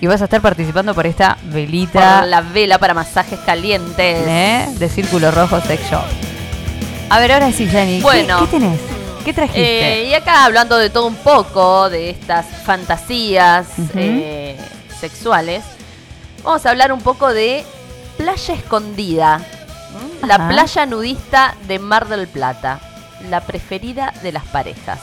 y 0.00 0.06
vas 0.06 0.20
a 0.20 0.24
estar 0.24 0.40
participando 0.40 0.94
por 0.94 1.06
esta 1.06 1.36
velita 1.44 2.20
por 2.20 2.28
la 2.28 2.40
vela 2.40 2.78
para 2.78 2.94
masajes 2.94 3.38
calientes. 3.40 4.24
¿eh? 4.26 4.66
de 4.78 4.88
Círculo 4.88 5.30
Rojo 5.30 5.60
Sex 5.60 5.90
Shop. 5.90 6.04
A 7.10 7.18
ver, 7.20 7.32
ahora 7.32 7.52
sí. 7.52 7.66
¿qué- 7.66 7.98
Bueno. 8.02 8.40
¿qué, 8.40 8.46
tenés? 8.46 8.80
¿Qué 9.24 9.32
trajiste? 9.34 10.02
Eh, 10.02 10.08
y 10.08 10.14
acá 10.14 10.44
hablando 10.44 10.78
de 10.78 10.88
todo 10.90 11.06
un 11.06 11.16
poco, 11.16 11.90
de 11.90 12.10
estas 12.10 12.46
fantasías 12.64 13.66
eh, 13.94 14.56
sexuales, 14.98 15.62
vamos 16.42 16.64
a 16.64 16.70
hablar 16.70 16.92
un 16.92 17.00
poco 17.02 17.28
de 17.32 17.64
Playa 18.16 18.54
Escondida, 18.54 19.40
la 20.26 20.48
playa 20.48 20.86
nudista 20.86 21.54
de 21.66 21.78
Mar 21.78 22.08
del 22.08 22.28
Plata, 22.28 22.80
la 23.28 23.40
preferida 23.42 24.14
de 24.22 24.32
las 24.32 24.44
parejas. 24.44 25.00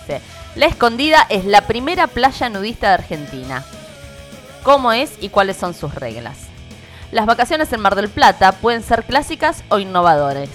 Dice, 0.00 0.20
la 0.56 0.66
Escondida 0.66 1.26
es 1.28 1.44
la 1.44 1.62
primera 1.62 2.06
playa 2.06 2.48
nudista 2.50 2.88
de 2.88 2.94
Argentina. 2.94 3.64
¿Cómo 4.64 4.92
es 4.92 5.12
y 5.20 5.28
cuáles 5.28 5.58
son 5.58 5.74
sus 5.74 5.94
reglas? 5.94 6.38
Las 7.12 7.26
vacaciones 7.26 7.70
en 7.74 7.82
Mar 7.82 7.96
del 7.96 8.08
Plata 8.08 8.52
pueden 8.52 8.82
ser 8.82 9.04
clásicas 9.04 9.62
o 9.68 9.78
innovadores. 9.78 10.48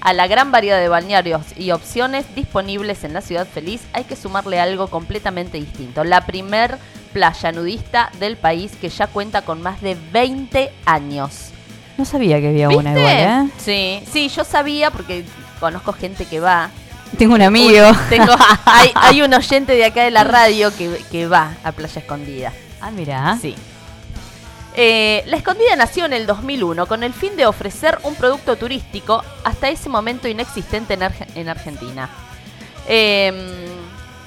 A 0.00 0.12
la 0.12 0.26
gran 0.26 0.50
variedad 0.50 0.80
de 0.80 0.88
balnearios 0.88 1.42
y 1.56 1.70
opciones 1.70 2.26
disponibles 2.34 3.04
en 3.04 3.12
la 3.14 3.20
ciudad 3.20 3.46
feliz 3.46 3.80
hay 3.92 4.04
que 4.04 4.16
sumarle 4.16 4.58
algo 4.58 4.88
completamente 4.88 5.56
distinto. 5.56 6.02
La 6.02 6.26
primer 6.26 6.78
playa 7.12 7.52
nudista 7.52 8.10
del 8.18 8.36
país 8.36 8.72
que 8.80 8.88
ya 8.88 9.06
cuenta 9.06 9.42
con 9.42 9.62
más 9.62 9.80
de 9.80 9.96
20 10.12 10.72
años. 10.84 11.50
No 11.96 12.04
sabía 12.04 12.40
que 12.40 12.48
había 12.48 12.66
¿Viste? 12.66 12.80
una 12.80 12.98
igual, 12.98 13.46
¿eh? 13.46 13.50
Sí, 13.58 14.02
sí, 14.10 14.28
yo 14.30 14.42
sabía 14.42 14.90
porque 14.90 15.24
conozco 15.60 15.92
gente 15.92 16.26
que 16.26 16.40
va. 16.40 16.70
Tengo 17.16 17.34
un 17.34 17.42
amigo. 17.42 17.88
Uy, 17.88 17.96
tengo, 18.10 18.34
hay, 18.64 18.90
hay 18.96 19.22
un 19.22 19.32
oyente 19.32 19.74
de 19.74 19.84
acá 19.84 20.02
de 20.02 20.10
la 20.10 20.24
radio 20.24 20.76
que, 20.76 21.00
que 21.12 21.28
va 21.28 21.54
a 21.62 21.70
Playa 21.70 22.00
Escondida. 22.00 22.52
Ah, 22.86 22.90
mira. 22.90 23.38
Sí. 23.40 23.54
Eh, 24.76 25.22
la 25.26 25.36
Escondida 25.36 25.74
nació 25.76 26.04
en 26.04 26.12
el 26.12 26.26
2001 26.26 26.86
con 26.86 27.02
el 27.02 27.14
fin 27.14 27.36
de 27.36 27.46
ofrecer 27.46 27.98
un 28.02 28.14
producto 28.16 28.56
turístico 28.56 29.22
hasta 29.44 29.68
ese 29.68 29.88
momento 29.88 30.28
inexistente 30.28 30.94
en, 30.94 31.00
Arge- 31.00 31.28
en 31.34 31.48
Argentina. 31.48 32.10
Eh, 32.88 33.32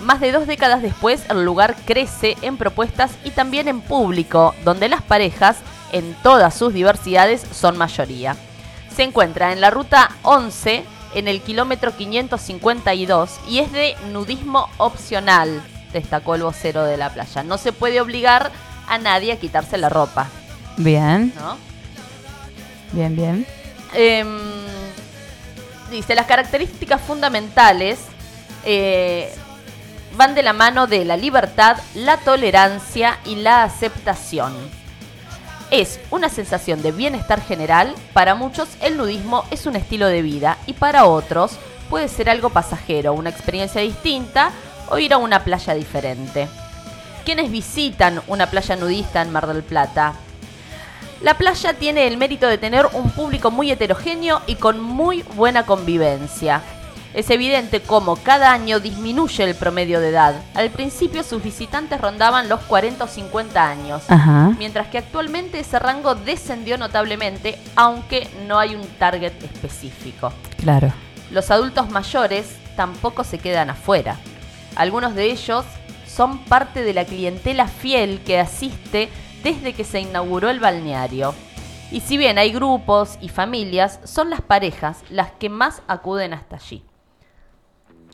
más 0.04 0.20
de 0.22 0.32
dos 0.32 0.48
décadas 0.48 0.82
después, 0.82 1.24
el 1.30 1.44
lugar 1.44 1.76
crece 1.86 2.38
en 2.42 2.58
propuestas 2.58 3.12
y 3.24 3.32
también 3.32 3.68
en 3.68 3.82
público, 3.82 4.56
donde 4.64 4.90
las 4.90 5.02
parejas, 5.02 5.58
en 5.92 6.16
todas 6.24 6.56
sus 6.56 6.74
diversidades, 6.74 7.46
son 7.52 7.78
mayoría. 7.78 8.36
Se 8.96 9.04
encuentra 9.04 9.52
en 9.52 9.62
la 9.62 9.70
ruta 9.70 10.10
11 10.24 10.84
en 11.14 11.28
el 11.28 11.42
kilómetro 11.42 11.96
552 11.96 13.40
y 13.50 13.60
es 13.60 13.72
de 13.72 13.96
nudismo 14.12 14.70
opcional, 14.78 15.62
destacó 15.94 16.36
el 16.36 16.44
vocero 16.44 16.84
de 16.84 16.98
la 16.98 17.10
playa. 17.10 17.44
No 17.44 17.58
se 17.58 17.72
puede 17.72 18.02
obligar 18.02 18.52
a 18.88 18.98
nadie 18.98 19.34
a 19.34 19.40
quitarse 19.40 19.78
la 19.78 19.90
ropa, 19.90 20.28
Bien, 20.78 21.34
¿no? 21.36 21.58
bien, 22.92 23.16
bien. 23.16 23.48
Em, 23.94 24.38
dice, 25.90 26.14
las 26.14 26.28
características 26.28 27.02
fundamentales 27.02 28.00
eh, 28.64 29.34
van 30.16 30.36
de 30.36 30.44
la 30.44 30.54
mano 30.54 30.88
de 30.88 31.04
la 31.04 31.18
libertad, 31.18 31.78
la 31.96 32.18
tolerancia 32.18 33.20
y 33.26 33.36
la 33.36 33.64
aceptación. 33.64 34.54
Es 35.72 36.00
una 36.12 36.30
sensación 36.30 36.82
de 36.82 36.92
bienestar 36.92 37.42
general, 37.42 37.94
para 38.14 38.36
muchos 38.36 38.70
el 38.82 38.98
nudismo 38.98 39.44
es 39.52 39.66
un 39.66 39.76
estilo 39.76 40.08
de 40.08 40.22
vida 40.22 40.58
y 40.66 40.74
para 40.74 41.06
otros 41.06 41.58
puede 41.90 42.08
ser 42.08 42.30
algo 42.30 42.50
pasajero, 42.50 43.14
una 43.14 43.30
experiencia 43.30 43.82
distinta 43.82 44.52
o 44.90 44.98
ir 44.98 45.14
a 45.14 45.18
una 45.18 45.44
playa 45.44 45.74
diferente. 45.74 46.48
¿Quiénes 47.26 47.52
visitan 47.52 48.22
una 48.28 48.48
playa 48.48 48.76
nudista 48.76 49.22
en 49.22 49.32
Mar 49.32 49.48
del 49.48 49.64
Plata? 49.64 50.14
La 51.22 51.36
playa 51.38 51.74
tiene 51.74 52.08
el 52.08 52.18
mérito 52.18 52.48
de 52.48 52.58
tener 52.58 52.88
un 52.94 53.10
público 53.10 53.50
muy 53.50 53.72
heterogéneo 53.72 54.42
y 54.46 54.56
con 54.56 54.80
muy 54.80 55.24
buena 55.36 55.66
convivencia. 55.66 56.62
Es 57.14 57.32
evidente 57.32 57.82
cómo 57.82 58.18
cada 58.18 58.52
año 58.52 58.80
disminuye 58.80 59.44
el 59.44 59.56
promedio 59.56 60.00
de 60.00 60.10
edad. 60.10 60.36
Al 60.54 60.70
principio 60.70 61.24
sus 61.24 61.42
visitantes 61.42 62.00
rondaban 62.00 62.48
los 62.48 62.60
40 62.62 63.06
o 63.06 63.08
50 63.08 63.68
años, 63.68 64.04
Ajá. 64.08 64.52
mientras 64.60 64.88
que 64.88 65.00
actualmente 65.00 65.60
ese 65.60 65.80
rango 65.80 66.14
descendió 66.14 66.78
notablemente, 66.78 67.58
aunque 67.76 68.30
no 68.46 68.60
hay 68.60 68.76
un 68.76 68.86
target 69.00 69.34
específico. 69.44 70.32
Claro. 70.58 70.94
Los 71.32 71.50
adultos 71.50 71.90
mayores 71.90 72.56
tampoco 72.76 73.24
se 73.24 73.40
quedan 73.40 73.72
afuera. 73.72 74.18
Algunos 74.78 75.16
de 75.16 75.26
ellos 75.32 75.66
son 76.06 76.38
parte 76.46 76.84
de 76.84 76.94
la 76.94 77.04
clientela 77.04 77.68
fiel 77.68 78.22
que 78.24 78.40
asiste 78.40 79.10
desde 79.44 79.74
que 79.74 79.84
se 79.84 80.02
inauguró 80.02 80.52
el 80.52 80.60
balneario. 80.60 81.34
Y 81.92 82.02
si 82.02 82.16
bien 82.16 82.38
hay 82.38 82.52
grupos 82.52 83.18
y 83.20 83.30
familias, 83.30 84.00
son 84.04 84.30
las 84.30 84.42
parejas 84.42 85.04
las 85.10 85.32
que 85.32 85.50
más 85.50 85.82
acuden 85.88 86.34
hasta 86.34 86.58
allí. 86.58 86.84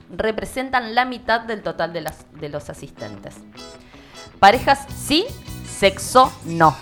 Representan 0.10 0.96
la 0.96 1.04
mitad 1.04 1.42
del 1.42 1.64
total 1.64 1.92
de, 1.92 2.50
los 2.50 2.70
asistentes. 2.70 3.36
Parejas 4.40 4.86
sí, 4.96 5.26
sexo 5.68 6.32
no. 6.46 6.78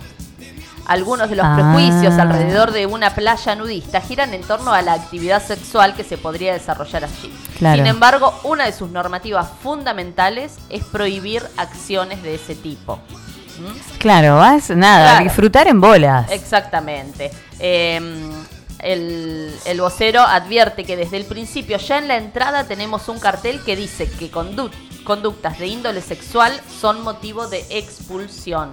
Algunos 0.87 1.29
de 1.29 1.35
los 1.35 1.45
Ah. 1.45 1.55
prejuicios 1.55 2.13
alrededor 2.19 2.71
de 2.71 2.85
una 2.85 3.13
playa 3.15 3.55
nudista 3.55 4.01
giran 4.01 4.33
en 4.33 4.41
torno 4.41 4.73
a 4.73 4.81
la 4.81 4.93
actividad 4.93 5.41
sexual 5.45 5.95
que 5.95 6.03
se 6.03 6.17
podría 6.17 6.53
desarrollar 6.53 7.03
allí. 7.05 7.33
Claro. 7.57 7.77
Sin 7.77 7.87
embargo, 7.87 8.33
una 8.43 8.65
de 8.65 8.73
sus 8.73 8.89
normativas 8.89 9.47
fundamentales 9.63 10.53
es 10.69 10.83
prohibir 10.83 11.43
acciones 11.57 12.23
de 12.23 12.35
ese 12.35 12.55
tipo. 12.55 12.97
¿Mm? 12.97 13.97
Claro, 13.99 14.37
vas, 14.37 14.69
nada, 14.71 15.11
Claro. 15.11 15.23
disfrutar 15.25 15.67
en 15.67 15.79
bolas. 15.79 16.29
Exactamente. 16.31 17.31
Eh, 17.59 18.31
el, 18.79 19.53
el 19.65 19.81
vocero 19.81 20.21
advierte 20.21 20.83
que 20.83 20.97
desde 20.97 21.17
el 21.17 21.25
principio, 21.25 21.77
ya 21.77 21.99
en 21.99 22.07
la 22.07 22.17
entrada, 22.17 22.63
tenemos 22.63 23.07
un 23.09 23.19
cartel 23.19 23.61
que 23.63 23.75
dice 23.75 24.09
que 24.09 24.31
condu- 24.31 24.71
conductas 25.03 25.59
de 25.59 25.67
índole 25.67 26.01
sexual 26.01 26.59
son 26.79 27.03
motivo 27.03 27.47
de 27.47 27.63
expulsión. 27.69 28.71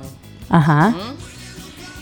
Ajá. 0.48 0.90
¿Mm? 0.90 1.37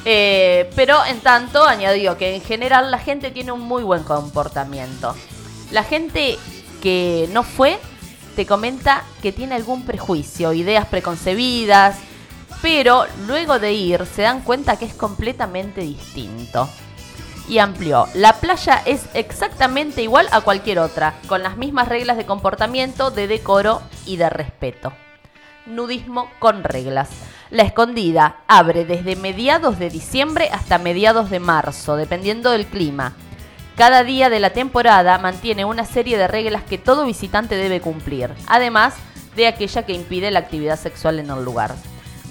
Eh, 0.08 0.70
pero 0.76 1.04
en 1.04 1.18
tanto 1.18 1.64
añadió 1.64 2.16
que 2.16 2.36
en 2.36 2.40
general 2.40 2.92
la 2.92 2.98
gente 3.00 3.32
tiene 3.32 3.50
un 3.50 3.62
muy 3.62 3.82
buen 3.82 4.04
comportamiento. 4.04 5.16
La 5.72 5.82
gente 5.82 6.38
que 6.80 7.28
no 7.32 7.42
fue 7.42 7.76
te 8.36 8.46
comenta 8.46 9.02
que 9.20 9.32
tiene 9.32 9.56
algún 9.56 9.84
prejuicio, 9.84 10.52
ideas 10.52 10.86
preconcebidas, 10.86 11.96
pero 12.62 13.04
luego 13.26 13.58
de 13.58 13.72
ir 13.72 14.06
se 14.06 14.22
dan 14.22 14.42
cuenta 14.42 14.78
que 14.78 14.84
es 14.84 14.94
completamente 14.94 15.80
distinto. 15.80 16.68
Y 17.48 17.58
amplió, 17.58 18.06
la 18.14 18.34
playa 18.34 18.82
es 18.86 19.06
exactamente 19.12 20.02
igual 20.02 20.28
a 20.30 20.40
cualquier 20.40 20.78
otra, 20.78 21.14
con 21.26 21.42
las 21.42 21.56
mismas 21.56 21.88
reglas 21.88 22.16
de 22.16 22.26
comportamiento, 22.26 23.10
de 23.10 23.26
decoro 23.26 23.82
y 24.04 24.18
de 24.18 24.30
respeto 24.30 24.92
nudismo 25.66 26.30
con 26.38 26.64
reglas. 26.64 27.08
La 27.50 27.62
escondida 27.62 28.38
abre 28.48 28.84
desde 28.84 29.14
mediados 29.14 29.78
de 29.78 29.88
diciembre 29.88 30.48
hasta 30.52 30.78
mediados 30.78 31.30
de 31.30 31.38
marzo, 31.38 31.96
dependiendo 31.96 32.50
del 32.50 32.66
clima. 32.66 33.12
Cada 33.76 34.02
día 34.02 34.30
de 34.30 34.40
la 34.40 34.50
temporada 34.50 35.18
mantiene 35.18 35.64
una 35.64 35.84
serie 35.84 36.18
de 36.18 36.26
reglas 36.26 36.64
que 36.64 36.78
todo 36.78 37.04
visitante 37.04 37.54
debe 37.54 37.80
cumplir, 37.80 38.30
además 38.48 38.94
de 39.36 39.46
aquella 39.46 39.84
que 39.84 39.92
impide 39.92 40.30
la 40.30 40.40
actividad 40.40 40.78
sexual 40.78 41.20
en 41.20 41.30
el 41.30 41.44
lugar. 41.44 41.74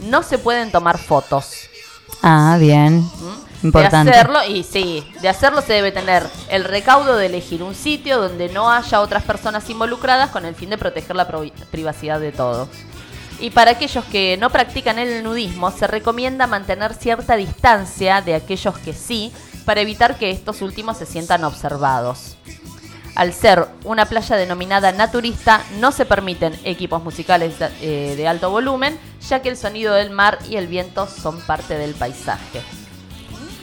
No 0.01 0.23
se 0.23 0.37
pueden 0.37 0.71
tomar 0.71 0.97
fotos. 0.97 1.69
Ah, 2.21 2.57
bien. 2.59 3.07
Importante. 3.63 4.11
De 4.11 4.17
hacerlo, 4.17 4.39
y 4.47 4.63
sí, 4.63 5.07
de 5.21 5.29
hacerlo 5.29 5.61
se 5.61 5.73
debe 5.73 5.91
tener 5.91 6.23
el 6.49 6.65
recaudo 6.65 7.15
de 7.15 7.27
elegir 7.27 7.63
un 7.63 7.73
sitio 7.73 8.19
donde 8.19 8.49
no 8.49 8.69
haya 8.69 8.99
otras 8.99 9.23
personas 9.23 9.69
involucradas 9.69 10.31
con 10.31 10.45
el 10.45 10.55
fin 10.55 10.69
de 10.69 10.77
proteger 10.77 11.15
la 11.15 11.27
privacidad 11.71 12.19
de 12.19 12.31
todos. 12.31 12.67
Y 13.39 13.49
para 13.49 13.71
aquellos 13.71 14.05
que 14.05 14.37
no 14.37 14.49
practican 14.49 14.97
el 14.97 15.23
nudismo, 15.23 15.71
se 15.71 15.87
recomienda 15.87 16.47
mantener 16.47 16.93
cierta 16.93 17.35
distancia 17.35 18.21
de 18.21 18.35
aquellos 18.35 18.77
que 18.79 18.93
sí, 18.93 19.31
para 19.65 19.81
evitar 19.81 20.17
que 20.17 20.31
estos 20.31 20.61
últimos 20.61 20.97
se 20.97 21.05
sientan 21.05 21.43
observados. 21.43 22.37
Al 23.15 23.33
ser 23.33 23.67
una 23.85 24.05
playa 24.05 24.35
denominada 24.35 24.91
naturista, 24.91 25.61
no 25.79 25.91
se 25.91 26.05
permiten 26.05 26.53
equipos 26.65 27.01
musicales 27.03 27.57
de, 27.59 27.69
eh, 28.21 28.27
alto 28.27 28.49
volumen, 28.49 28.97
ya 29.27 29.41
que 29.41 29.49
el 29.49 29.57
sonido 29.57 29.93
del 29.93 30.09
mar 30.11 30.37
y 30.49 30.57
el 30.57 30.67
viento 30.67 31.07
son 31.07 31.39
parte 31.41 31.77
del 31.77 31.93
paisaje. 31.93 32.61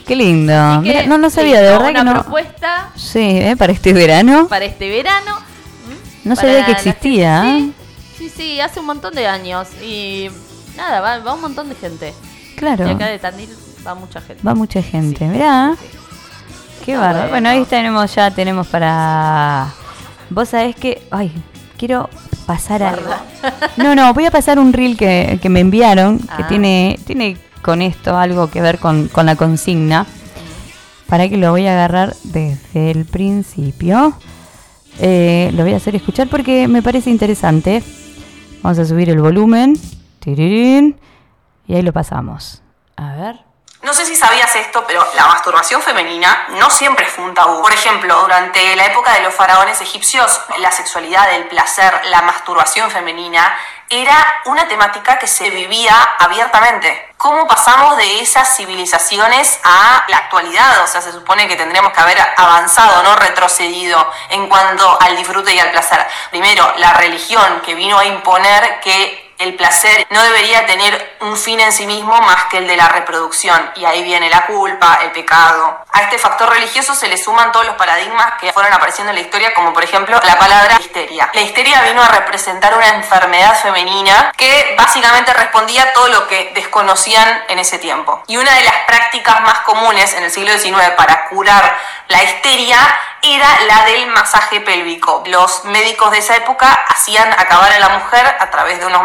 Qué 0.07 0.15
lindo. 0.15 0.53
Que, 0.83 0.89
Mira, 0.89 1.05
no, 1.05 1.17
no 1.17 1.29
sabía, 1.29 1.61
de 1.61 1.69
verdad 1.69 1.85
que 1.85 1.91
una 1.91 2.03
no. 2.03 2.13
propuesta 2.23 2.91
Sí, 2.95 3.19
¿eh? 3.21 3.55
para 3.57 3.71
este 3.71 3.93
verano. 3.93 4.47
para 4.47 4.65
este 4.65 4.89
verano. 4.89 5.37
No 6.23 6.35
sabía 6.35 6.65
que 6.65 6.71
existía. 6.73 7.57
¿eh? 7.57 7.59
Sí, 7.59 7.73
sí, 8.29 8.59
hace 8.59 8.79
un 8.79 8.85
montón 8.85 9.13
de 9.15 9.27
años. 9.27 9.67
Y 9.81 10.29
nada, 10.77 11.01
va, 11.01 11.19
va 11.19 11.33
un 11.33 11.41
montón 11.41 11.69
de 11.69 11.75
gente. 11.75 12.13
Claro. 12.55 12.87
Y 12.87 12.91
acá 12.91 13.07
de 13.07 13.19
Tandil 13.19 13.49
va 13.85 13.95
mucha 13.95 14.21
gente. 14.21 14.43
Va 14.45 14.53
mucha 14.55 14.81
gente. 14.81 15.25
Mirá. 15.25 15.75
Qué 16.85 16.91
Está 16.93 17.01
bárbaro. 17.05 17.29
Bueno, 17.29 17.31
bueno. 17.31 17.49
ahí 17.49 17.65
tenemos, 17.65 18.13
ya 18.15 18.31
tenemos 18.31 18.67
para. 18.67 19.67
Vos 20.29 20.49
sabés 20.49 20.75
que. 20.75 21.01
Ay, 21.11 21.31
quiero 21.77 22.09
pasar 22.45 22.83
algo. 22.83 23.09
No, 23.77 23.93
no, 23.95 24.13
voy 24.13 24.25
a 24.25 24.31
pasar 24.31 24.57
un 24.59 24.71
reel 24.71 24.95
que, 24.95 25.37
que 25.41 25.49
me 25.49 25.59
enviaron, 25.59 26.19
que 26.19 26.43
Ah. 26.43 26.47
tiene, 26.47 26.97
tiene 27.05 27.37
con 27.61 27.81
esto 27.81 28.17
algo 28.17 28.49
que 28.49 28.61
ver 28.61 28.79
con, 28.79 29.07
con 29.09 29.25
la 29.25 29.35
consigna. 29.35 30.05
Para 31.07 31.27
que 31.27 31.37
lo 31.37 31.51
voy 31.51 31.67
a 31.67 31.73
agarrar 31.73 32.15
desde 32.23 32.91
el 32.91 33.05
principio. 33.05 34.13
Eh, 34.99 35.51
lo 35.55 35.63
voy 35.63 35.73
a 35.73 35.77
hacer 35.77 35.95
escuchar 35.95 36.27
porque 36.29 36.67
me 36.67 36.81
parece 36.81 37.09
interesante. 37.09 37.83
Vamos 38.63 38.79
a 38.79 38.85
subir 38.85 39.09
el 39.09 39.19
volumen. 39.19 39.77
Tirirín. 40.21 40.97
Y 41.67 41.75
ahí 41.75 41.81
lo 41.81 41.91
pasamos. 41.91 42.61
A 42.95 43.13
ver. 43.13 43.39
No 43.81 43.93
sé 43.93 44.05
si 44.05 44.15
sabías 44.15 44.55
esto, 44.55 44.85
pero 44.87 45.05
la 45.17 45.27
masturbación 45.27 45.81
femenina 45.81 46.47
no 46.51 46.69
siempre 46.69 47.05
fue 47.05 47.25
un 47.25 47.33
tabú. 47.33 47.61
Por 47.61 47.73
ejemplo, 47.73 48.21
durante 48.21 48.77
la 48.77 48.85
época 48.85 49.11
de 49.15 49.19
los 49.23 49.33
faraones 49.33 49.81
egipcios, 49.81 50.39
la 50.59 50.71
sexualidad, 50.71 51.35
el 51.35 51.49
placer, 51.49 51.93
la 52.05 52.21
masturbación 52.21 52.89
femenina 52.89 53.53
era 53.89 54.15
una 54.45 54.65
temática 54.69 55.19
que 55.19 55.27
se 55.27 55.49
vivía 55.49 55.95
abiertamente. 56.17 57.12
¿Cómo 57.23 57.47
pasamos 57.47 57.95
de 57.95 58.19
esas 58.19 58.53
civilizaciones 58.57 59.57
a 59.63 60.03
la 60.09 60.17
actualidad? 60.17 60.83
O 60.83 60.87
sea, 60.87 60.99
se 60.99 61.13
supone 61.13 61.47
que 61.47 61.55
tendríamos 61.55 61.93
que 61.93 62.01
haber 62.01 62.17
avanzado, 62.35 63.01
no 63.01 63.15
retrocedido 63.15 64.11
en 64.27 64.49
cuanto 64.49 65.01
al 65.01 65.15
disfrute 65.15 65.55
y 65.55 65.59
al 65.59 65.71
placer. 65.71 66.05
Primero, 66.31 66.73
la 66.79 66.91
religión 66.95 67.61
que 67.61 67.75
vino 67.75 67.97
a 67.97 68.03
imponer 68.03 68.81
que 68.81 69.22
el 69.43 69.55
placer 69.55 70.07
no 70.09 70.23
debería 70.23 70.65
tener 70.65 71.17
un 71.21 71.37
fin 71.37 71.59
en 71.59 71.71
sí 71.71 71.85
mismo 71.85 72.19
más 72.21 72.45
que 72.45 72.59
el 72.59 72.67
de 72.67 72.77
la 72.77 72.87
reproducción. 72.87 73.71
Y 73.75 73.85
ahí 73.85 74.03
viene 74.03 74.29
la 74.29 74.45
culpa, 74.45 74.99
el 75.03 75.11
pecado. 75.11 75.83
A 75.91 76.01
este 76.01 76.17
factor 76.17 76.49
religioso 76.49 76.95
se 76.95 77.07
le 77.07 77.17
suman 77.17 77.51
todos 77.51 77.65
los 77.65 77.75
paradigmas 77.75 78.33
que 78.39 78.53
fueron 78.53 78.73
apareciendo 78.73 79.11
en 79.11 79.15
la 79.15 79.21
historia, 79.21 79.53
como 79.53 79.73
por 79.73 79.83
ejemplo 79.83 80.19
la 80.23 80.39
palabra 80.39 80.77
histeria. 80.79 81.29
La 81.33 81.41
histeria 81.41 81.81
vino 81.81 82.01
a 82.01 82.07
representar 82.07 82.75
una 82.75 82.87
enfermedad 82.89 83.59
femenina 83.61 84.31
que 84.37 84.75
básicamente 84.77 85.33
respondía 85.33 85.83
a 85.83 85.93
todo 85.93 86.07
lo 86.07 86.27
que 86.27 86.51
desconocían 86.55 87.43
en 87.49 87.59
ese 87.59 87.79
tiempo. 87.79 88.23
Y 88.27 88.37
una 88.37 88.53
de 88.53 88.63
las 88.63 88.75
prácticas 88.87 89.41
más 89.41 89.59
comunes 89.59 90.13
en 90.13 90.23
el 90.23 90.31
siglo 90.31 90.57
XIX 90.57 90.91
para 90.95 91.27
curar 91.29 91.77
la 92.07 92.23
histeria 92.23 92.77
era 93.21 93.47
la 93.67 93.85
del 93.85 94.07
masaje 94.07 94.59
pélvico. 94.59 95.23
Los 95.27 95.63
médicos 95.65 96.11
de 96.11 96.17
esa 96.17 96.35
época 96.35 96.71
hacían 96.89 97.31
acabar 97.33 97.71
a 97.71 97.79
la 97.79 97.89
mujer 97.89 98.25
a 98.39 98.49
través 98.51 98.79
de 98.79 98.85
unos 98.85 99.01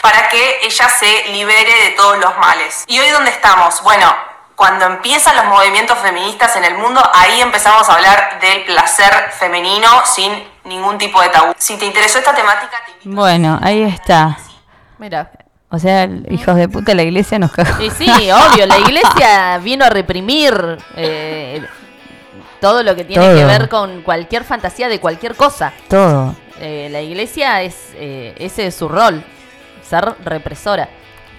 para 0.00 0.28
que 0.28 0.58
ella 0.62 0.88
se 0.88 1.28
libere 1.32 1.72
de 1.84 1.90
todos 1.96 2.18
los 2.18 2.36
males. 2.38 2.84
¿Y 2.86 2.98
hoy 3.00 3.10
dónde 3.10 3.30
estamos? 3.30 3.82
Bueno, 3.82 4.06
Cuando 4.54 4.86
empiezan 4.86 5.36
los 5.36 5.44
movimientos 5.44 5.96
feministas 5.98 6.56
en 6.56 6.64
el 6.64 6.74
mundo, 6.74 7.00
ahí 7.14 7.40
empezamos 7.40 7.88
a 7.88 7.94
hablar 7.94 8.40
del 8.40 8.64
placer 8.64 9.30
femenino 9.38 9.86
sin 10.04 10.32
ningún 10.64 10.98
tipo 10.98 11.20
de 11.22 11.28
tabú. 11.28 11.54
Si 11.56 11.76
te 11.76 11.86
interesó 11.86 12.18
esta 12.18 12.34
temática, 12.34 12.76
te 12.84 13.08
Bueno, 13.08 13.56
ahí 13.62 13.82
está. 13.84 14.36
Mira. 14.98 15.30
O 15.70 15.78
sea, 15.78 16.08
hijos 16.28 16.56
de 16.56 16.68
puta, 16.68 16.92
la 16.94 17.02
iglesia 17.04 17.38
nos 17.38 17.52
cagó. 17.52 17.80
Y 17.80 17.90
sí, 17.90 18.08
obvio, 18.32 18.66
la 18.66 18.78
iglesia 18.78 19.58
vino 19.58 19.84
a 19.84 19.90
reprimir 19.90 20.78
eh, 20.96 21.64
todo 22.60 22.82
lo 22.82 22.96
que 22.96 23.04
tiene 23.04 23.24
Todo. 23.24 23.36
que 23.36 23.44
ver 23.44 23.68
con 23.68 24.02
cualquier 24.02 24.42
fantasía 24.42 24.88
de 24.88 24.98
cualquier 24.98 25.36
cosa. 25.36 25.72
Todo. 25.88 26.34
Eh, 26.58 26.88
la 26.90 27.00
iglesia 27.00 27.62
es 27.62 27.76
eh, 27.94 28.34
ese 28.38 28.66
es 28.66 28.74
su 28.74 28.88
rol, 28.88 29.22
ser 29.88 30.14
represora. 30.24 30.88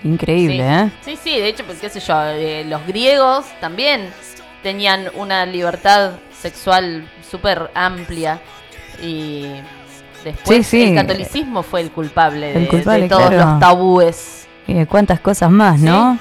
Increíble, 0.03 0.57
sí. 0.57 0.61
¿eh? 0.61 0.91
Sí, 1.01 1.19
sí, 1.21 1.39
de 1.39 1.47
hecho, 1.49 1.63
pues 1.65 1.80
qué 1.80 1.89
sé 1.89 1.99
yo, 1.99 2.21
eh, 2.23 2.63
los 2.65 2.85
griegos 2.88 3.45
también 3.59 4.09
tenían 4.63 5.07
una 5.15 5.45
libertad 5.45 6.11
sexual 6.41 7.09
súper 7.30 7.69
amplia 7.73 8.39
y 9.03 9.47
después 10.23 10.65
Sí, 10.67 10.84
sí. 10.85 10.89
el 10.89 10.95
catolicismo 10.95 11.63
fue 11.63 11.81
el 11.81 11.91
culpable, 11.91 12.53
El 12.53 12.63
de, 12.63 12.67
culpable, 12.69 13.01
de 13.03 13.09
todos 13.09 13.30
claro. 13.30 13.51
los 13.51 13.59
tabúes. 13.59 14.47
Y 14.67 14.73
de 14.73 14.85
cuántas 14.85 15.19
cosas 15.19 15.49
más, 15.51 15.80
¿no? 15.80 16.17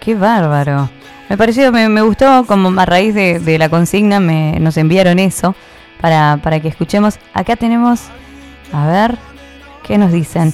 Qué 0.00 0.14
bárbaro. 0.14 0.88
Me 1.28 1.36
pareció, 1.38 1.72
me, 1.72 1.88
me 1.88 2.02
gustó 2.02 2.44
como 2.46 2.78
a 2.80 2.84
raíz 2.84 3.14
de, 3.14 3.38
de 3.38 3.58
la 3.58 3.68
consigna 3.68 4.20
me, 4.20 4.58
nos 4.60 4.76
enviaron 4.76 5.18
eso 5.18 5.54
para, 6.00 6.38
para 6.42 6.60
que 6.60 6.68
escuchemos. 6.68 7.18
Acá 7.32 7.56
tenemos, 7.56 8.02
a 8.72 8.86
ver, 8.86 9.16
¿qué 9.82 9.96
nos 9.98 10.12
dicen? 10.12 10.52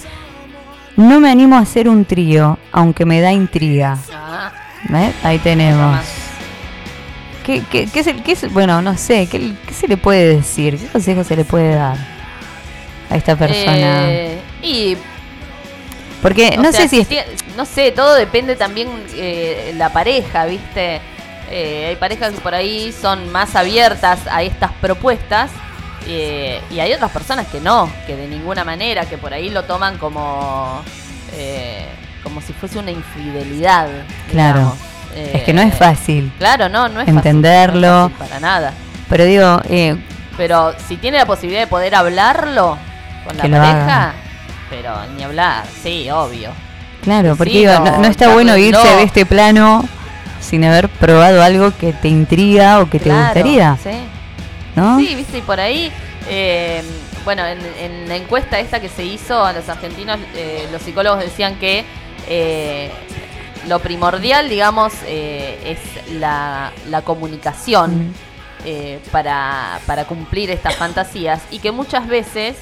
No 0.99 1.21
me 1.21 1.31
animo 1.31 1.55
a 1.57 1.61
hacer 1.61 1.89
un 1.89 2.05
trío, 2.05 2.59
aunque 2.73 3.05
me 3.05 3.21
da 3.21 3.33
intriga. 3.33 3.97
Ah. 4.13 4.51
Ahí 5.23 5.39
tenemos. 5.39 6.01
¿Qué, 7.47 7.63
qué, 7.71 7.87
qué 7.87 8.01
es 8.01 8.07
el- 8.09 8.23
qué 8.25 8.33
es- 8.33 8.53
bueno, 8.53 8.83
no 8.83 8.97
sé, 8.99 9.27
¿qué, 9.27 9.53
qué 9.67 9.73
se 9.75 9.87
le 9.87 9.97
puede 9.97 10.37
decir? 10.37 10.77
¿Qué 10.77 10.87
consejo 10.89 11.23
se 11.23 11.37
le 11.37 11.45
puede 11.45 11.75
dar 11.77 11.97
a 13.11 13.17
esta 13.17 13.37
persona? 13.37 14.11
eh, 14.11 14.39
y 14.61 14.97
Porque 16.21 16.57
O 16.59 16.63
no 16.63 16.73
sea, 16.73 16.89
sé 16.89 17.05
si 17.05 17.17
es- 17.17 17.27
no 17.57 17.65
sé, 17.65 17.93
todo 17.93 18.15
depende 18.17 18.57
también 18.57 18.89
eh, 19.15 19.73
la 19.77 19.91
pareja, 19.93 20.47
¿viste? 20.47 21.01
Eh, 21.49 21.87
hay 21.91 21.97
parejas 21.97 22.33
que 22.33 22.41
por 22.41 22.55
ahí 22.57 22.93
son 22.93 23.31
más 23.31 23.55
abiertas 23.55 24.27
a 24.29 24.43
estas 24.43 24.73
propuestas 24.81 25.51
eh, 26.09 26.61
y 26.71 26.81
hay 26.81 26.93
otras 26.95 27.11
personas 27.11 27.47
que 27.49 27.61
no, 27.61 27.91
que 28.07 28.17
de 28.17 28.27
ninguna 28.29 28.65
manera, 28.65 29.05
que 29.05 29.19
por 29.19 29.33
ahí 29.35 29.51
lo 29.51 29.65
toman 29.65 29.99
como 29.99 30.81
eh, 31.37 31.87
como 32.23 32.41
si 32.41 32.53
fuese 32.53 32.79
una 32.79 32.91
infidelidad. 32.91 33.89
Claro. 34.31 34.75
Es 35.15 35.43
que 35.43 35.53
no 35.53 35.63
es 35.63 35.73
Eh, 35.73 35.77
fácil 35.77 36.33
Claro, 36.39 36.69
no, 36.69 36.89
no 36.89 37.01
es 37.01 37.07
fácil, 37.07 37.17
entenderlo. 37.17 37.89
no 37.89 38.07
es 38.07 38.13
fácil 38.13 38.27
para 38.29 38.41
nada. 38.41 38.73
Pero 39.09 39.25
digo, 39.25 39.61
eh, 39.69 39.97
Pero 40.37 40.75
si 40.87 40.97
tiene 40.97 41.19
la 41.19 41.27
posibilidad 41.27 41.61
de 41.63 41.67
poder 41.67 41.95
hablarlo 41.95 42.77
con 43.27 43.37
la 43.37 43.43
pareja, 43.43 44.13
pero 44.71 44.95
ni 45.17 45.23
hablar, 45.25 45.65
sí, 45.83 46.09
obvio. 46.11 46.51
claro, 47.03 47.35
porque 47.37 47.53
Sí, 47.53 47.59
digo, 47.61 47.73
no, 47.73 47.85
no, 47.85 47.99
no 47.99 48.07
está 48.07 48.33
bueno 48.33 48.53
charlénselo. 48.53 48.83
irse 48.85 48.97
de 48.97 49.03
este 49.03 49.27
plano 49.27 49.89
sin 50.41 50.65
haber 50.65 50.89
probado 50.89 51.43
algo 51.43 51.73
que 51.77 51.93
te 51.93 52.09
intriga 52.09 52.81
o 52.81 52.89
que 52.89 52.99
te 53.01 53.11
gustaría. 53.11 53.77
Sí. 53.83 53.91
¿No? 54.79 54.99
Sí, 54.99 55.15
viste, 55.15 55.39
y 55.39 55.43
por 55.43 55.59
ahí, 55.59 55.91
eh, 56.29 56.83
bueno, 57.25 57.45
en, 57.45 57.59
en 57.81 58.09
la 58.09 58.17
encuesta 58.17 58.59
esta 58.61 58.81
que 58.81 58.89
se 58.89 59.05
hizo 59.05 59.45
a 59.45 59.53
los 59.53 59.69
argentinos, 59.69 60.19
eh, 60.37 60.69
los 60.71 60.83
psicólogos 60.83 61.21
decían 61.21 61.57
que 61.57 61.85
eh, 62.29 62.91
lo 63.67 63.81
primordial, 63.81 64.49
digamos, 64.49 64.93
es 65.05 65.79
la, 66.13 66.73
la 66.89 67.03
comunicación 67.03 68.15
para, 69.13 69.81
para 69.87 70.05
cumplir 70.05 70.51
estas 70.51 70.77
fantasías 70.77 71.43
y 71.51 71.59
que 71.59 71.71
muchas 71.71 72.07
veces 72.07 72.57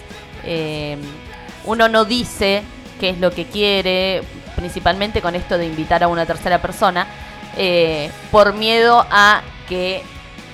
uno 1.64 1.88
no 1.88 2.04
dice 2.04 2.62
qué 2.98 3.10
es 3.10 3.18
lo 3.18 3.30
que 3.30 3.44
quiere, 3.44 4.22
principalmente 4.56 5.20
con 5.20 5.36
esto 5.36 5.58
de 5.58 5.66
invitar 5.66 6.02
a 6.02 6.08
una 6.08 6.26
tercera 6.26 6.60
persona, 6.60 7.06
por 8.32 8.54
miedo 8.54 9.06
a 9.08 9.42
que 9.68 10.02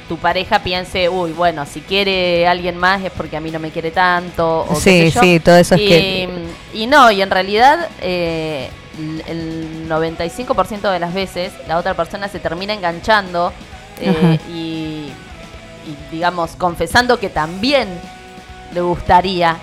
tu 0.08 0.16
pareja 0.18 0.58
piense, 0.62 1.08
uy, 1.08 1.32
bueno, 1.32 1.64
si 1.66 1.80
quiere 1.80 2.46
alguien 2.46 2.76
más 2.76 3.02
es 3.02 3.10
porque 3.12 3.36
a 3.36 3.40
mí 3.40 3.50
no 3.50 3.58
me 3.58 3.70
quiere 3.70 3.90
tanto. 3.90 4.60
O 4.68 4.74
qué 4.74 4.80
Sí, 4.80 4.82
sé 4.82 5.10
yo. 5.10 5.20
sí, 5.20 5.40
todo 5.40 5.56
eso 5.56 5.74
es 5.76 5.80
y, 5.80 5.86
que- 5.88 6.28
Y 6.74 6.86
no, 6.86 7.10
y 7.10 7.22
en 7.22 7.30
realidad 7.30 7.88
eh, 8.00 8.68
el 9.26 9.88
95% 9.88 10.90
de 10.90 10.98
las 10.98 11.14
veces 11.14 11.52
la 11.66 11.78
otra 11.78 11.94
persona 11.94 12.28
se 12.28 12.38
termina 12.40 12.74
enganchando 12.74 13.52
eh, 14.00 14.38
y, 14.50 15.08
y, 15.88 15.96
digamos, 16.10 16.52
confesando 16.56 17.18
que 17.18 17.28
también 17.28 17.88
le 18.74 18.80
gustaría 18.80 19.56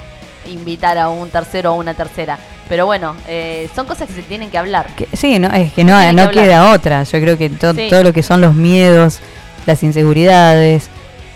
invitar 0.48 0.98
a 0.98 1.10
un 1.10 1.30
tercero 1.30 1.74
o 1.74 1.76
una 1.76 1.94
tercera. 1.94 2.38
Pero 2.68 2.86
bueno, 2.86 3.16
eh, 3.28 3.68
son 3.76 3.86
cosas 3.88 4.08
que 4.08 4.14
se 4.14 4.22
tienen 4.22 4.50
que 4.52 4.58
hablar. 4.58 4.88
Que- 4.96 5.08
sí, 5.18 5.40
no, 5.40 5.48
es 5.54 5.74
que 5.74 5.84
no, 5.84 5.92
no 5.94 5.98
hablar. 6.24 6.32
queda 6.32 6.72
otra. 6.72 7.04
Yo 7.04 7.20
creo 7.20 7.38
que 7.38 7.50
to- 7.50 7.74
Sí. 7.74 7.88
todo 7.90 8.04
lo 8.04 8.14
que 8.14 8.22
son 8.24 8.42
los 8.42 8.54
miedos, 8.54 9.20
las 9.70 9.84
inseguridades, 9.84 10.90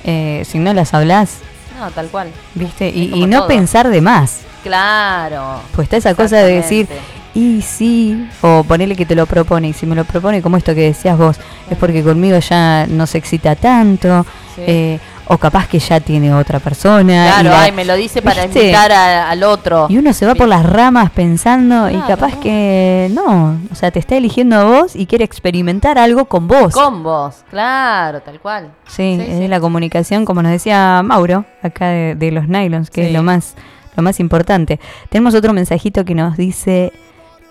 eh, 0.03 0.43
si 0.45 0.60
no 0.60 0.73
las 0.73 0.93
hablas, 0.93 1.38
No, 1.80 1.89
tal 1.91 2.07
cual. 2.07 2.27
¿viste? 2.55 2.89
Es 2.89 2.95
Y, 2.95 3.26
no 3.27 3.39
todo. 3.39 3.47
pensar 3.47 3.89
de 3.89 4.01
más. 4.01 4.41
Claro. 4.64 5.61
Pues 5.76 5.85
está 5.85 5.97
esa 5.97 6.14
cosa 6.15 6.38
de 6.38 6.53
decir, 6.55 6.88
y 7.35 7.61
sí, 7.61 8.27
o 8.41 8.64
ponerle 8.64 8.95
que 8.95 9.05
te 9.05 9.15
lo 9.15 9.26
propone, 9.26 9.69
y 9.69 9.73
si 9.73 9.85
me 9.85 9.95
lo 9.95 10.05
propone 10.05 10.41
como 10.41 10.57
esto 10.57 10.73
que 10.76 10.81
decías 10.81 11.18
vos, 11.18 11.38
es 11.69 11.77
porque 11.77 12.03
conmigo 12.03 12.38
ya 12.39 12.85
no 12.88 13.05
se 13.07 13.18
excita 13.18 13.55
tanto, 13.55 14.26
Sí. 14.55 14.61
eh, 14.68 14.99
o 15.28 15.38
capaz 15.38 15.68
que 15.68 15.80
ya 15.80 16.00
tiene 16.00 16.34
otra 16.34 16.60
persona. 16.60 17.28
Claro, 17.28 17.50
la- 17.50 17.62
ay, 17.64 17.72
me 17.72 17.86
lo 17.86 17.95
dice 17.95 18.22
para 18.22 18.44
¿viste? 18.44 18.60
invitar 18.60 18.91
a- 18.91 19.30
al 19.30 19.44
otro. 19.44 19.88
Y 19.90 19.98
uno 19.98 20.12
se 20.14 20.26
va 20.26 20.36
por 20.36 20.48
las 20.48 20.66
ramas 20.66 21.12
pensando, 21.12 21.90
y 21.90 21.98
capaz 22.02 22.36
que 22.38 23.10
no, 23.14 23.58
o 23.72 23.76
sea, 23.76 23.91
te 23.91 24.00
está 24.00 24.16
eligiendo 24.18 24.58
a 24.58 24.64
vos 24.66 24.95
y 24.95 25.06
quiere 25.06 25.24
experimentar 25.24 25.98
algo 25.98 26.26
con 26.26 26.48
vos. 26.48 26.74
Con 26.74 27.04
vos, 27.04 27.44
claro, 27.50 28.22
tal 28.22 28.40
cual. 28.40 28.72
Sí, 28.88 29.18
es 29.26 29.50
la 29.50 29.60
comunicación, 29.60 30.26
como 30.26 30.41
nos 30.44 30.52
decía 30.52 31.02
Mauro, 31.04 31.45
acá 31.62 31.88
de, 31.88 32.16
de 32.16 32.32
los 32.32 32.48
nylons, 32.48 32.90
que 32.90 33.02
es 33.04 33.08
Sí. 33.08 33.14
lo 33.14 33.24
más, 33.24 33.56
lo 33.95 34.04
más 34.04 34.20
importante. 34.20 34.80
Tenemos 35.10 35.34
otro 35.36 35.54
mensajito 35.54 36.04
que 36.04 36.16
nos 36.16 36.36
dice 36.38 36.91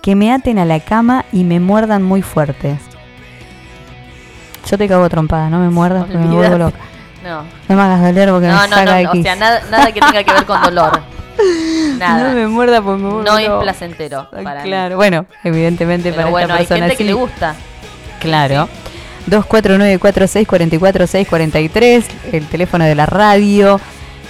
que 0.02 0.14
me 0.16 0.32
aten 0.32 0.58
a 0.58 0.64
la 0.64 0.80
cama 0.80 1.24
y 1.32 1.44
me 1.44 1.60
muerdan 1.60 2.02
muy 2.02 2.22
fuerte. 2.22 2.76
Yo 4.68 4.78
te 4.78 4.88
cago 4.88 5.08
trompada, 5.08 5.48
no 5.50 5.58
me 5.58 5.70
muerdas 5.70 6.04
porque 6.04 6.18
me 6.18 6.34
vuelvo 6.34 6.58
loca. 6.58 6.78
No. 7.22 7.42
No 7.68 7.76
me 7.76 7.82
hagas 7.82 8.02
doler 8.02 8.30
porque 8.30 8.46
No, 8.48 8.60
me 8.62 8.68
no, 8.68 8.76
saca 8.76 9.02
no, 9.02 9.10
o 9.12 9.22
sea, 9.22 9.36
nada, 9.36 9.62
nada 9.70 9.92
que 9.92 10.00
tenga 10.00 10.24
que 10.24 10.32
ver 10.32 10.44
con 10.44 10.60
dolor. 10.62 11.00
Nada. 11.98 12.28
No 12.28 12.34
me 12.34 12.46
muerda 12.46 12.82
porque 12.82 13.02
me 13.02 13.22
No 13.22 13.38
es 13.38 13.48
placentero. 13.60 14.28
Para 14.42 14.62
mí. 14.62 14.68
Claro, 14.68 14.96
bueno, 14.96 15.26
evidentemente 15.44 16.10
Pero 16.10 16.22
para 16.22 16.30
bueno, 16.30 16.54
esta 16.54 16.54
hay 16.54 16.66
persona 16.66 16.80
gente 16.86 16.96
que 16.96 17.04
sí. 17.04 17.08
le 17.08 17.14
gusta. 17.14 17.54
Claro. 18.20 18.68
249-46-44-643, 19.30 22.04
el 22.32 22.46
teléfono 22.46 22.84
de 22.84 22.94
la 22.94 23.06
radio. 23.06 23.80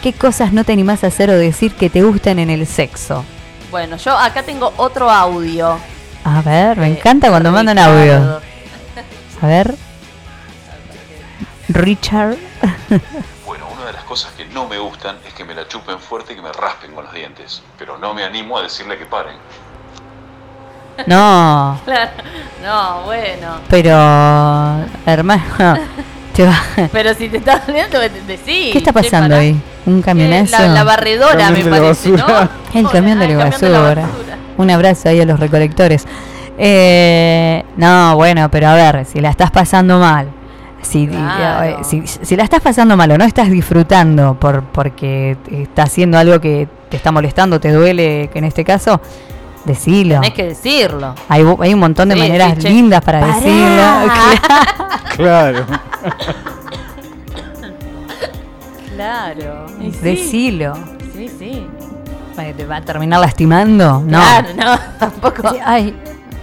¿Qué 0.02 0.12
cosas 0.12 0.52
no 0.52 0.64
te 0.64 0.72
animás 0.72 1.04
a 1.04 1.08
hacer 1.08 1.30
o 1.30 1.34
decir 1.36 1.72
que 1.74 1.90
te 1.90 2.02
gustan 2.02 2.38
en 2.38 2.50
el 2.50 2.66
sexo? 2.66 3.24
Bueno, 3.70 3.96
yo 3.96 4.16
acá 4.16 4.42
tengo 4.42 4.72
otro 4.76 5.10
audio. 5.10 5.78
A 6.24 6.42
ver, 6.42 6.76
me 6.76 6.88
Eh, 6.88 6.98
encanta 6.98 7.30
cuando 7.30 7.50
mandan 7.52 7.78
audio. 7.78 8.40
A 9.42 9.46
ver. 9.46 9.74
Richard. 11.74 12.36
Bueno, 13.46 13.66
una 13.74 13.86
de 13.86 13.92
las 13.92 14.04
cosas 14.04 14.32
que 14.32 14.44
no 14.46 14.66
me 14.68 14.78
gustan 14.78 15.16
es 15.26 15.32
que 15.34 15.44
me 15.44 15.54
la 15.54 15.66
chupen 15.68 15.98
fuerte 15.98 16.32
y 16.32 16.36
que 16.36 16.42
me 16.42 16.52
raspen 16.52 16.92
con 16.92 17.04
los 17.04 17.12
dientes. 17.12 17.62
Pero 17.78 17.98
no 17.98 18.14
me 18.14 18.24
animo 18.24 18.58
a 18.58 18.62
decirle 18.62 18.96
que 18.98 19.06
paren. 19.06 19.36
no, 21.06 21.80
Claro. 21.84 22.10
No, 22.62 23.02
bueno. 23.04 23.56
pero 23.68 23.90
hermano, 25.06 25.78
te 26.34 26.46
va- 26.46 26.62
Pero 26.92 27.14
si 27.14 27.28
te 27.28 27.38
estás 27.38 27.66
doliendo, 27.66 27.98
decí. 27.98 28.70
¿qué 28.72 28.78
está 28.78 28.92
pasando 28.92 29.34
ahí? 29.36 29.60
¿Un 29.86 30.00
camionazo? 30.02 30.58
La, 30.62 30.68
la 30.68 30.84
barredora, 30.84 31.50
me 31.50 31.64
parece, 31.64 32.12
basura. 32.12 32.48
¿no? 32.72 32.78
El 32.80 32.88
camión 32.88 33.18
de 33.18 33.24
Ah, 33.26 33.28
el 33.28 33.38
camión 33.38 33.60
de 33.60 33.68
la 33.70 33.80
basura. 33.80 34.06
Un 34.58 34.70
abrazo 34.70 35.08
ahí 35.08 35.20
a 35.20 35.24
los 35.24 35.40
recolectores. 35.40 36.04
Eh, 36.58 37.64
no, 37.76 38.14
bueno, 38.14 38.48
pero 38.50 38.68
a 38.68 38.74
ver, 38.74 39.04
si 39.06 39.20
la 39.20 39.30
estás 39.30 39.50
pasando 39.50 39.98
mal, 39.98 40.28
si, 40.82 41.06
Claro. 41.08 41.64
eh, 41.80 41.84
si, 41.84 42.02
si 42.06 42.36
la 42.36 42.44
estás 42.44 42.60
pasando 42.60 42.96
mal 42.96 43.10
o 43.12 43.18
no 43.18 43.24
estás 43.24 43.50
disfrutando 43.50 44.34
por 44.38 44.62
porque 44.64 45.36
está 45.50 45.84
haciendo 45.84 46.18
algo 46.18 46.40
que 46.40 46.68
te 46.90 46.96
está 46.96 47.10
molestando, 47.12 47.58
te 47.60 47.72
duele, 47.72 48.28
que 48.32 48.38
en 48.40 48.44
este 48.44 48.64
caso, 48.64 49.00
decilo. 49.64 50.16
Tenés 50.16 50.34
que 50.34 50.44
decirlo. 50.48 51.14
Hay, 51.28 51.44
hay 51.60 51.72
un 51.74 51.80
montón 51.80 52.08
de 52.10 52.14
Sí, 52.16 52.20
maneras 52.20 52.54
sí, 52.58 52.68
lindas 52.68 53.00
para 53.02 53.20
Pará. 53.20 53.34
decirlo. 53.34 54.12
Claro. 55.16 55.66
Claro. 58.94 59.66
Decilo. 60.02 60.74
Sí, 61.14 61.28
sí. 61.38 61.66
Que 62.36 62.54
¿Te 62.54 62.64
va 62.64 62.76
a 62.76 62.80
terminar 62.82 63.20
lastimando? 63.20 64.00
No. 64.00 64.18
Claro, 64.18 64.48
no, 64.56 64.78
tampoco. 64.98 65.50
Sí, 65.50 65.58
Ay, 65.64 65.94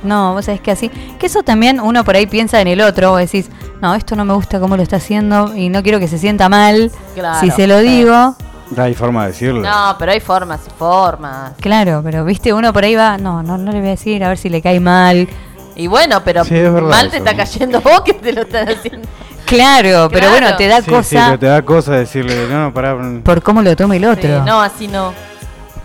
no, 0.04 0.34
vos 0.34 0.46
sabés 0.46 0.62
que 0.62 0.72
así. 0.72 0.90
Que 0.90 1.26
eso 1.26 1.44
también 1.44 1.80
uno 1.80 2.04
por 2.04 2.16
ahí 2.16 2.26
piensa 2.28 2.62
en 2.62 2.68
el 2.68 2.82
otro, 2.82 3.10
vos 3.12 3.20
decís, 3.20 3.50
no, 3.82 3.96
esto 3.96 4.16
no 4.16 4.26
me 4.26 4.34
gusta 4.34 4.60
cómo 4.60 4.76
lo 4.78 4.84
está 4.84 4.98
haciendo 4.98 5.56
y 5.56 5.70
no 5.70 5.82
quiero 5.84 6.00
que 6.00 6.08
se 6.08 6.18
sienta 6.18 6.50
mal 6.50 6.92
Claro. 7.16 7.40
si 7.40 7.52
se 7.52 7.68
lo 7.68 7.80
digo. 7.80 8.36
Hay 8.78 8.94
forma 8.94 9.24
de 9.24 9.32
decirlo. 9.32 9.62
No, 9.62 9.96
pero 9.98 10.12
hay 10.12 10.20
formas 10.20 10.60
y 10.68 10.70
formas. 10.78 11.54
Claro, 11.60 12.02
pero 12.04 12.24
viste, 12.24 12.54
uno 12.54 12.72
por 12.72 12.84
ahí 12.84 12.96
va, 12.96 13.18
no, 13.18 13.42
no, 13.42 13.58
no 13.58 13.72
le 13.72 13.80
voy 13.80 13.88
a 13.88 13.92
decir, 13.92 14.24
a 14.24 14.28
ver 14.30 14.38
si 14.38 14.50
le 14.50 14.62
cae 14.62 14.80
mal. 14.80 15.28
Y 15.76 15.88
bueno, 15.88 16.22
pero 16.24 16.44
Sí, 16.46 16.54
mal 16.54 17.10
te 17.10 17.18
eso. 17.18 17.26
está 17.26 17.36
cayendo 17.36 17.82
vos 17.84 18.02
que 18.02 18.14
te 18.14 18.32
lo 18.34 18.42
estás 18.42 18.68
haciendo. 18.78 19.08
Claro, 19.46 20.10
pero 20.12 20.30
bueno, 20.30 20.56
te 20.56 20.68
da 20.68 20.78
Sí, 20.78 20.84
sí, 20.86 20.92
cosa 20.92 21.26
pero 21.28 21.40
te 21.40 21.46
da 21.48 21.62
cosa 21.64 21.94
decirle, 21.94 22.48
no, 22.48 22.66
no, 22.66 22.74
pará. 22.74 22.96
por 23.24 23.42
cómo 23.42 23.64
lo 23.64 23.76
tome 23.76 23.98
el 23.98 24.06
otro. 24.06 24.22
Sí, 24.40 24.46
no, 24.46 24.62
así 24.62 24.88
no. 24.88 25.14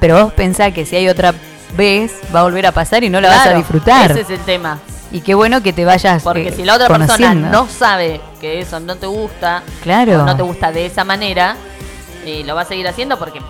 Pero 0.01 0.23
vos 0.23 0.33
pensás 0.35 0.75
que 0.75 0.85
si 0.85 0.97
hay 0.97 1.09
otra 1.09 1.33
vez 1.77 2.12
va 2.35 2.41
a 2.41 2.43
volver 2.43 2.66
a 2.66 2.73
pasar 2.73 3.03
y 3.05 3.09
no 3.09 3.21
la 3.23 3.31
vas 3.31 3.47
a 3.47 3.55
disfrutar. 3.55 4.11
Ese 4.11 4.21
es 4.21 4.31
el 4.31 4.41
tema. 4.41 4.79
Y 5.15 5.20
qué 5.20 5.35
bueno 5.35 5.62
que 5.62 5.73
te 5.73 5.85
vayas 5.85 6.24
Porque 6.24 6.49
eh, 6.49 6.53
si 6.53 6.65
la 6.65 6.74
otra 6.74 6.89
persona 6.89 7.32
no 7.35 7.69
sabe 7.69 8.20
que 8.41 8.59
eso 8.61 8.81
no 8.81 8.97
te 8.97 9.07
gusta, 9.07 9.62
Claro. 9.82 10.23
o 10.23 10.27
no 10.27 10.36
te 10.36 10.43
gusta 10.43 10.73
de 10.73 10.86
esa 10.86 11.05
manera, 11.05 11.55
y 12.27 12.43
lo 12.43 12.57
va 12.57 12.62
a 12.62 12.65
seguir 12.65 12.89
haciendo 12.89 13.16
porque 13.16 13.41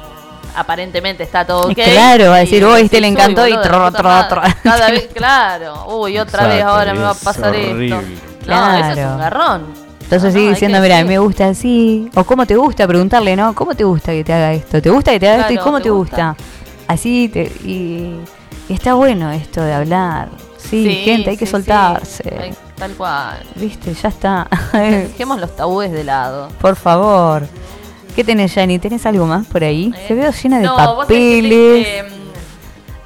aparentemente 0.55 1.23
está 1.23 1.47
todo 1.47 1.69
ok. 1.69 1.73
Claro, 1.74 2.28
va 2.28 2.36
a 2.36 2.39
decir, 2.41 2.61
y 2.61 2.65
"Oh, 2.65 2.77
este 2.77 3.01
le 3.01 3.07
"Uy, 3.09 3.12
encantó", 3.15 3.49
y 3.49 3.53
tro, 3.62 3.91
tro, 3.93 4.03
madre". 4.05 4.28
tro. 4.28 4.43
Cada 4.62 4.91
vez, 4.91 5.09
claro. 5.15 5.86
Uy, 5.86 6.19
otra 6.19 6.47
vez 6.49 6.57
Exacto, 6.57 6.74
ahora 6.78 6.93
me 6.93 7.01
va 7.01 7.11
a 7.11 7.15
pasar 7.15 7.49
horrible. 7.49 7.86
esto. 7.86 8.03
No, 8.47 8.74
eso 8.77 8.89
es 8.89 8.95
Claro. 8.95 9.12
un 9.12 9.19
garrón. 9.19 9.66
Entonces 10.03 10.35
No, 10.35 10.39
sigue 10.39 10.51
diciendo, 10.51 10.81
mira, 10.81 11.03
me 11.03 11.19
gusta 11.19 11.47
así. 11.49 12.11
O 12.15 12.24
cómo 12.24 12.45
te 12.45 12.57
gusta, 12.57 12.86
preguntarle, 12.86 13.36
¿no? 13.36 13.55
¿Cómo 13.55 13.74
te 13.74 13.85
gusta 13.85 14.12
que 14.12 14.23
te 14.23 14.35
haga 14.35 14.53
esto? 14.53 14.82
¿Te 14.82 14.91
gusta 14.91 15.12
que 15.12 15.19
te 15.20 15.28
haga 15.31 15.41
esto 15.41 15.53
y 15.55 15.57
Claro, 15.57 15.65
cómo 15.65 15.78
¿te 15.78 15.85
te 15.85 15.91
gusta? 15.91 16.36
Así, 16.86 17.31
te- 17.31 17.51
y, 17.65 18.20
y 18.69 18.73
está 18.74 18.93
bueno 18.93 19.32
esto 19.32 19.62
de 19.62 19.73
hablar. 19.73 20.28
Sí, 20.70 21.03
gente, 21.05 21.31
hay 21.31 21.36
que 21.36 21.47
sí, 21.47 21.53
soltarse. 21.53 22.23
sí. 22.24 22.31
Ay, 22.41 22.55
Tal 22.77 22.93
cual. 22.95 23.43
Viste, 23.55 23.95
ya 23.95 24.09
está. 24.09 24.49
Dejemos 24.73 25.41
los 25.41 25.55
tabúes 25.55 25.93
de 25.93 26.05
lado. 26.05 26.49
Por 26.61 26.77
favor. 26.77 27.47
¿Qué 28.16 28.24
tenés, 28.24 28.55
Yani? 28.55 28.78
¿Tenés 28.78 29.05
algo 29.07 29.27
más 29.27 29.47
por 29.47 29.62
ahí? 29.65 29.93
Se 30.09 30.15
veo 30.15 30.31
llena 30.32 30.59
de 30.59 30.65
Eh, 30.65 30.66
No, 30.66 30.95
vos 30.95 31.05
papeles. 31.05 31.85
te- 31.85 31.99
em, 31.99 32.07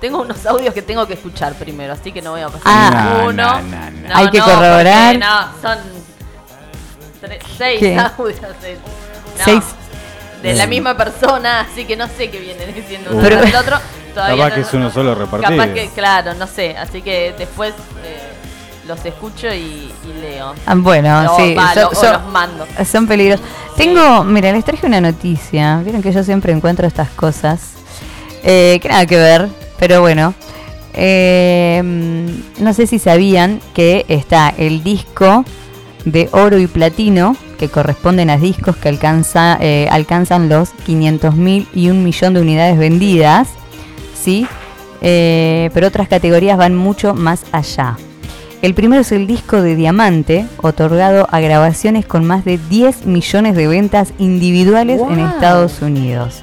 tengo 0.01 0.21
unos 0.23 0.45
audios 0.47 0.73
que 0.75 0.83
tengo 0.83 1.07
que 1.07 1.15
escuchar 1.15 1.55
primero, 1.55 1.93
así 1.95 2.13
que 2.13 2.21
no 2.23 2.31
voy 2.33 2.43
a 2.43 2.49
pasar 2.49 2.63
Ah. 2.67 3.15
ninguno. 3.19 3.33
No, 3.33 3.63
No, 3.63 3.91
no, 4.09 4.15
Hay 4.17 4.31
que 4.31 4.39
corroborar. 4.39 5.19
No, 5.19 5.49
son 5.63 5.79
seis 7.57 7.81
¿Qué? 7.81 7.97
audios. 7.99 8.41
de- 8.63 8.75
no, 8.75 9.45
Seis. 9.45 9.65
De 10.43 10.55
la 10.55 10.67
misma 10.69 10.97
persona, 10.97 11.61
así 11.63 11.85
que 11.85 11.97
no 11.97 12.07
sé 12.07 12.31
qué 12.31 12.39
vienen 12.39 12.73
diciendo 12.75 13.11
uno 13.13 13.21
Pero- 13.23 13.41
del 13.41 13.57
otro. 13.57 13.77
Todavía 14.15 14.37
Capaz 14.45 14.49
no- 14.49 14.55
que 14.55 14.61
es 14.69 14.75
uno 14.75 14.91
solo 14.91 15.15
repartido. 15.15 15.51
Capaz 15.59 15.73
que, 15.75 15.89
claro, 15.95 16.35
no 16.35 16.47
sé. 16.47 16.77
Así 16.77 17.03
que 17.03 17.35
después 17.39 17.73
eh, 18.05 18.19
los 18.87 19.05
escucho 19.05 19.47
y, 19.49 19.93
y 20.05 20.21
leo. 20.21 20.55
Ah, 20.67 20.75
bueno, 20.77 21.33
O, 21.33 21.37
sí. 21.37 21.55
va, 21.55 21.75
son- 21.75 21.83
lo- 21.83 21.89
o 21.91 21.95
son- 21.95 22.13
los 22.13 22.27
mando. 22.33 22.67
Son 22.91 23.07
peligrosos. 23.07 23.45
Tengo, 23.77 24.25
mira, 24.25 24.51
les 24.53 24.65
traje 24.65 24.87
una 24.87 25.01
noticia. 25.01 25.79
Vieron 25.85 26.03
que 26.03 26.13
yo 26.13 26.23
siempre 26.25 26.53
encuentro 26.53 26.87
estas 26.87 27.09
cosas. 27.11 27.61
Eh, 28.43 28.79
que 28.83 28.89
nada 28.89 29.07
que 29.07 29.17
ver, 29.17 29.49
pero 29.79 30.01
bueno. 30.01 30.35
Eh, 30.95 31.81
no 32.59 32.75
sé 32.75 32.87
si 32.87 32.99
sabían 32.99 33.61
que 33.75 34.05
está 34.09 34.53
el 34.57 34.83
disco 34.83 35.45
de 36.05 36.29
oro 36.33 36.59
y 36.59 36.67
platino, 36.67 37.37
que 37.59 37.69
corresponden 37.69 38.31
a 38.31 38.37
discos 38.37 38.77
que 38.77 38.89
alcanza, 38.89 39.59
eh, 39.61 39.89
alcanzan 39.91 40.49
los 40.49 40.71
500.000 40.87 41.69
y 41.75 41.91
un 41.91 42.03
millón 42.05 42.35
de 42.35 42.41
unidades 42.41 42.79
vendidas. 42.79 43.49
¿Sí? 44.29 44.47
Eh, 45.01 45.71
pero 45.73 45.87
otras 45.87 46.07
categorías 46.07 46.59
van 46.59 46.75
mucho 46.77 47.15
más 47.15 47.45
allá. 47.51 47.97
El 48.61 48.75
primero 48.75 49.01
es 49.01 49.11
el 49.13 49.27
disco 49.27 49.63
de 49.63 49.75
diamante, 49.75 50.47
otorgado 50.61 51.27
a 51.31 51.41
grabaciones 51.41 52.05
con 52.05 52.27
más 52.27 52.45
de 52.45 52.59
10 52.59 53.07
millones 53.07 53.55
de 53.57 53.69
ventas 53.69 54.13
individuales 54.19 55.01
en. 55.01 55.21
Estados 55.21 55.81
Unidos. 55.81 56.43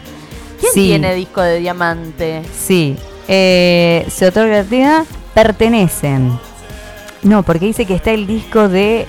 ¿Quién 0.59 0.73
Sí. 0.73 0.87
tiene 0.87 1.13
disco 1.13 1.41
de 1.41 1.59
diamante? 1.59 2.41
Sí, 2.57 2.95
eh, 3.27 4.03
se 4.09 4.25
otorga 4.27 4.61
a 4.61 5.03
pertenecen. 5.35 6.39
No, 7.21 7.43
porque 7.43 7.65
dice 7.65 7.85
que 7.85 7.93
está 7.93 8.11
el 8.11 8.25
disco 8.25 8.67
de. 8.67 9.05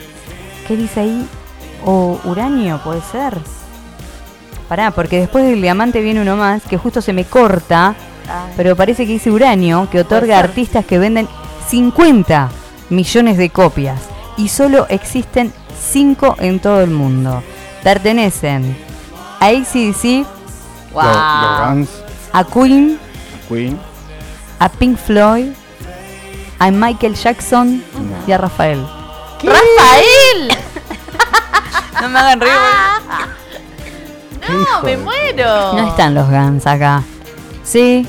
¿Qué 0.69 0.77
dice 0.77 1.01
ahí? 1.01 1.27
O 1.83 2.19
uranio, 2.25 2.79
puede 2.85 3.01
ser. 3.11 3.39
Pará, 4.69 4.91
porque 4.91 5.21
después 5.21 5.45
del 5.45 5.63
diamante 5.63 6.01
viene 6.03 6.21
uno 6.21 6.37
más 6.37 6.63
que 6.65 6.77
justo 6.77 7.01
se 7.01 7.13
me 7.13 7.25
corta, 7.25 7.95
pero 8.57 8.77
parece 8.77 9.07
que 9.07 9.13
dice 9.13 9.31
uranio, 9.31 9.89
que 9.91 10.01
otorga 10.01 10.37
a 10.37 10.41
artistas 10.41 10.85
que 10.85 10.99
venden 10.99 11.29
50 11.69 12.49
millones 12.91 13.37
de 13.39 13.51
copias 13.51 14.01
y 14.37 14.49
solo 14.49 14.87
existen 14.89 15.53
5 15.79 16.37
en 16.41 16.61
todo 16.61 16.81
el 16.83 16.91
mundo. 16.91 17.43
Pertenecen 17.83 18.77
a 19.41 19.47
ACDC, 19.47 20.27
Wow. 20.93 21.03
Los 21.05 21.69
Guns, 21.69 21.89
a 22.33 22.45
Queen, 22.45 22.99
Queen. 23.49 23.79
a 24.59 24.69
Pink 24.71 24.97
Floyd, 24.97 25.49
a 26.59 26.71
Michael 26.71 27.15
Jackson 27.15 27.83
y 28.27 28.33
a 28.33 28.39
Rafael. 28.39 28.85
¡Rafael! 29.43 30.49
No 32.01 32.11
me 32.11 32.19
hagan 32.19 32.41
reír. 32.41 32.53
No, 34.49 34.83
me 34.83 34.97
muero. 34.99 35.73
No 35.73 35.89
están 35.89 36.15
los 36.15 36.29
Guns 36.31 36.67
acá. 36.67 37.03
Sí, 37.65 38.07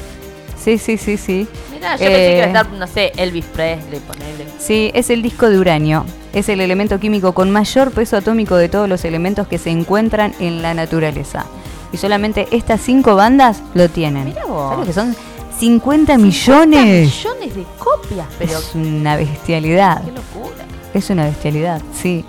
sí, 0.68 0.78
sí, 0.78 0.98
sí, 0.98 1.18
sí. 1.18 1.48
Mirá, 1.72 1.96
yo 1.96 2.06
pensé 2.06 2.16
que 2.18 2.32
iba 2.36 2.42
a 2.42 2.46
Eh, 2.46 2.48
estar, 2.48 2.70
no 2.72 2.88
sé, 2.88 3.12
Elvis 3.16 3.46
Presley, 3.46 4.00
ponele. 4.02 4.46
Sí, 4.60 4.92
es 4.94 5.10
el 5.10 5.22
disco 5.22 5.50
de 5.50 5.60
uranio. 5.60 6.06
Es 6.34 6.50
el 6.50 6.60
elemento 6.62 7.00
químico 7.00 7.34
con 7.34 7.50
mayor 7.52 7.92
peso 7.92 8.18
atómico 8.18 8.56
de 8.56 8.68
todos 8.70 8.90
los 8.90 9.06
elementos 9.06 9.48
que 9.48 9.58
se 9.58 9.70
encuentran 9.70 10.34
en 10.40 10.62
la 10.62 10.74
naturaleza. 10.74 11.46
Y 11.94 11.98
solamente 11.98 12.48
estas 12.52 12.82
cinco 12.82 13.16
bandas 13.16 13.62
lo 13.74 13.88
tienen. 13.90 14.26
Mirá 14.26 14.46
vos. 14.46 14.72
¿Sabes 14.72 14.88
que 14.88 14.94
son? 14.94 15.16
50 15.60 16.18
millones. 16.18 17.16
millones 17.16 17.56
de 17.56 17.64
copias, 17.80 18.28
pero 18.38 18.58
Es 18.60 18.76
una 18.76 19.16
bestialidad. 19.16 20.02
qué 20.04 20.12
locura. 20.12 20.66
Es 20.94 21.10
una 21.10 21.26
bestialidad, 21.26 21.82
sí. 21.94 22.26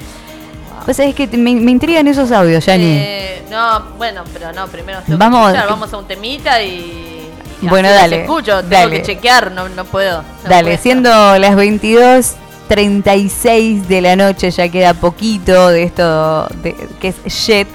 Pues 0.85 0.97
sabés 0.97 1.15
que 1.15 1.27
me, 1.37 1.55
me 1.57 1.71
intrigan 1.71 2.07
esos 2.09 2.31
audios, 2.33 2.65
Yani. 2.65 2.85
Eh, 2.87 3.43
no, 3.51 3.83
bueno, 3.99 4.23
pero 4.33 4.53
no, 4.53 4.67
primero 4.69 5.01
tengo 5.05 5.19
Vamos- 5.19 5.51
que 5.51 5.57
escuchar, 5.59 5.69
vamos 5.69 5.93
a 5.93 5.99
un 5.99 6.07
temita 6.07 6.63
y... 6.63 7.18
Bueno, 7.67 7.89
así 7.89 7.97
los 7.97 8.03
dale, 8.11 8.21
escucho, 8.23 8.57
tengo 8.61 8.69
dale. 8.71 8.97
que 8.97 9.03
chequear, 9.03 9.53
no, 9.53 9.69
no 9.69 9.85
puedo. 9.85 10.23
no 10.23 10.29
Dale, 10.49 10.71
puedo. 10.71 10.83
siendo 10.83 11.39
las 11.39 11.55
22.36 11.57 13.83
de 13.87 14.01
la 14.01 14.17
noche, 14.17 14.51
ya 14.51 14.69
queda 14.69 14.95
poquito 14.95 15.69
de 15.69 15.83
esto 15.85 16.47
de, 16.63 16.75
que 17.01 17.09
es 17.25 17.47
Jet. 17.47 17.69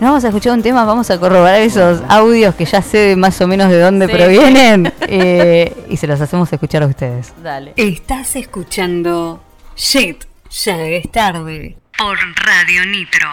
Nos 0.00 0.10
vamos 0.10 0.24
a 0.24 0.28
escuchar 0.28 0.52
un 0.54 0.62
tema, 0.62 0.84
vamos 0.84 1.08
a 1.10 1.18
corroborar 1.20 1.60
esos 1.60 2.02
audios 2.08 2.54
que 2.56 2.64
ya 2.64 2.82
sé 2.82 3.14
más 3.16 3.40
o 3.40 3.46
menos 3.46 3.70
de 3.70 3.78
dónde 3.80 4.06
Sí. 4.06 4.12
provienen 4.12 4.92
eh, 5.02 5.72
y 5.88 5.96
se 5.96 6.06
los 6.08 6.20
hacemos 6.20 6.52
escuchar 6.52 6.82
a 6.82 6.86
ustedes. 6.86 7.32
Dale. 7.42 7.72
Estás 7.76 8.34
escuchando 8.36 9.40
Shit, 9.76 10.24
ya 10.50 10.76
es 10.82 11.10
tarde. 11.12 11.76
Por 11.96 12.18
Radio 12.44 12.84
Nitro. 12.86 13.28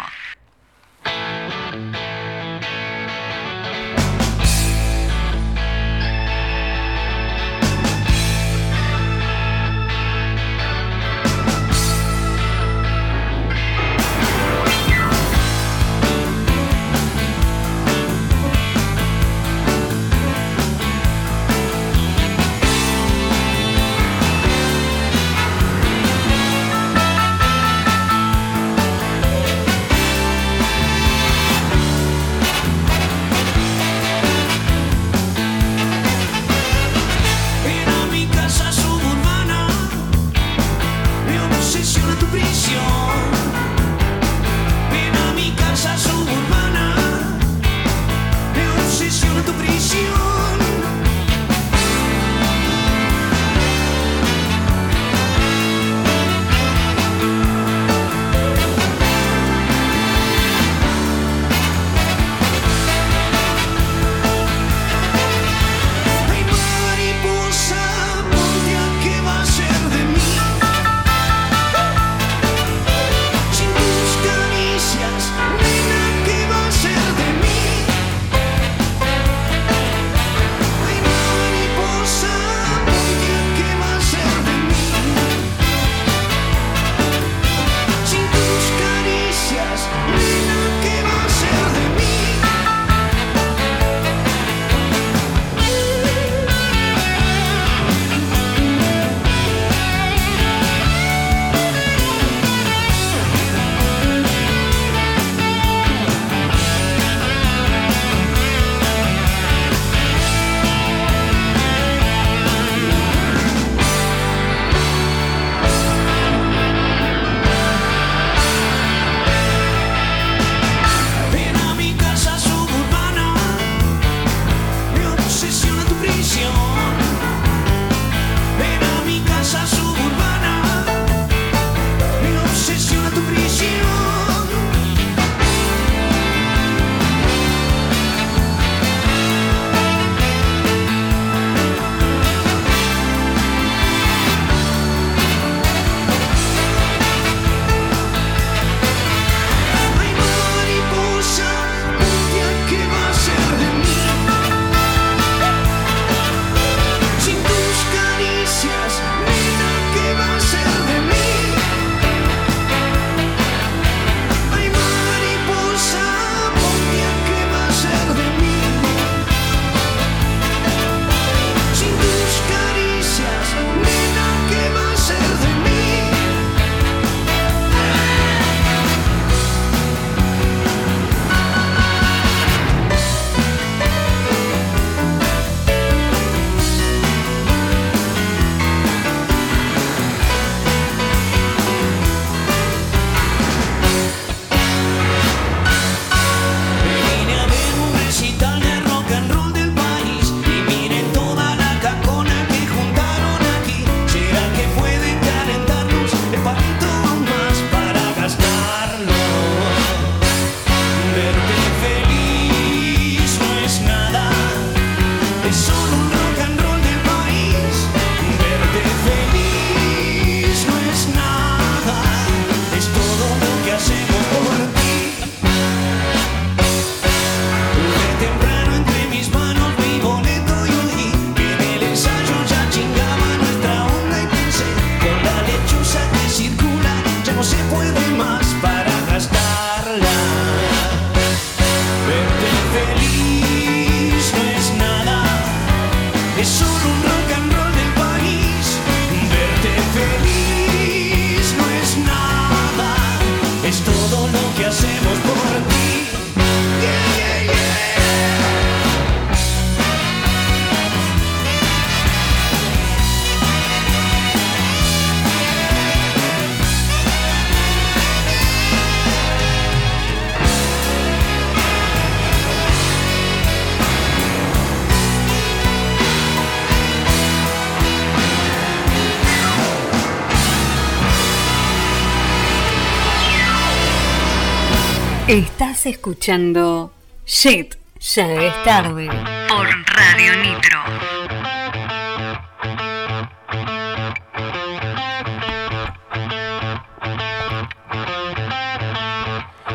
Escuchando 285.92 286.94
Shit, 287.26 287.76
ya 288.00 288.26
es 288.26 288.64
tarde. 288.64 289.10
Por 289.50 289.68
Radio 289.68 290.36
Nitro. 290.38 290.80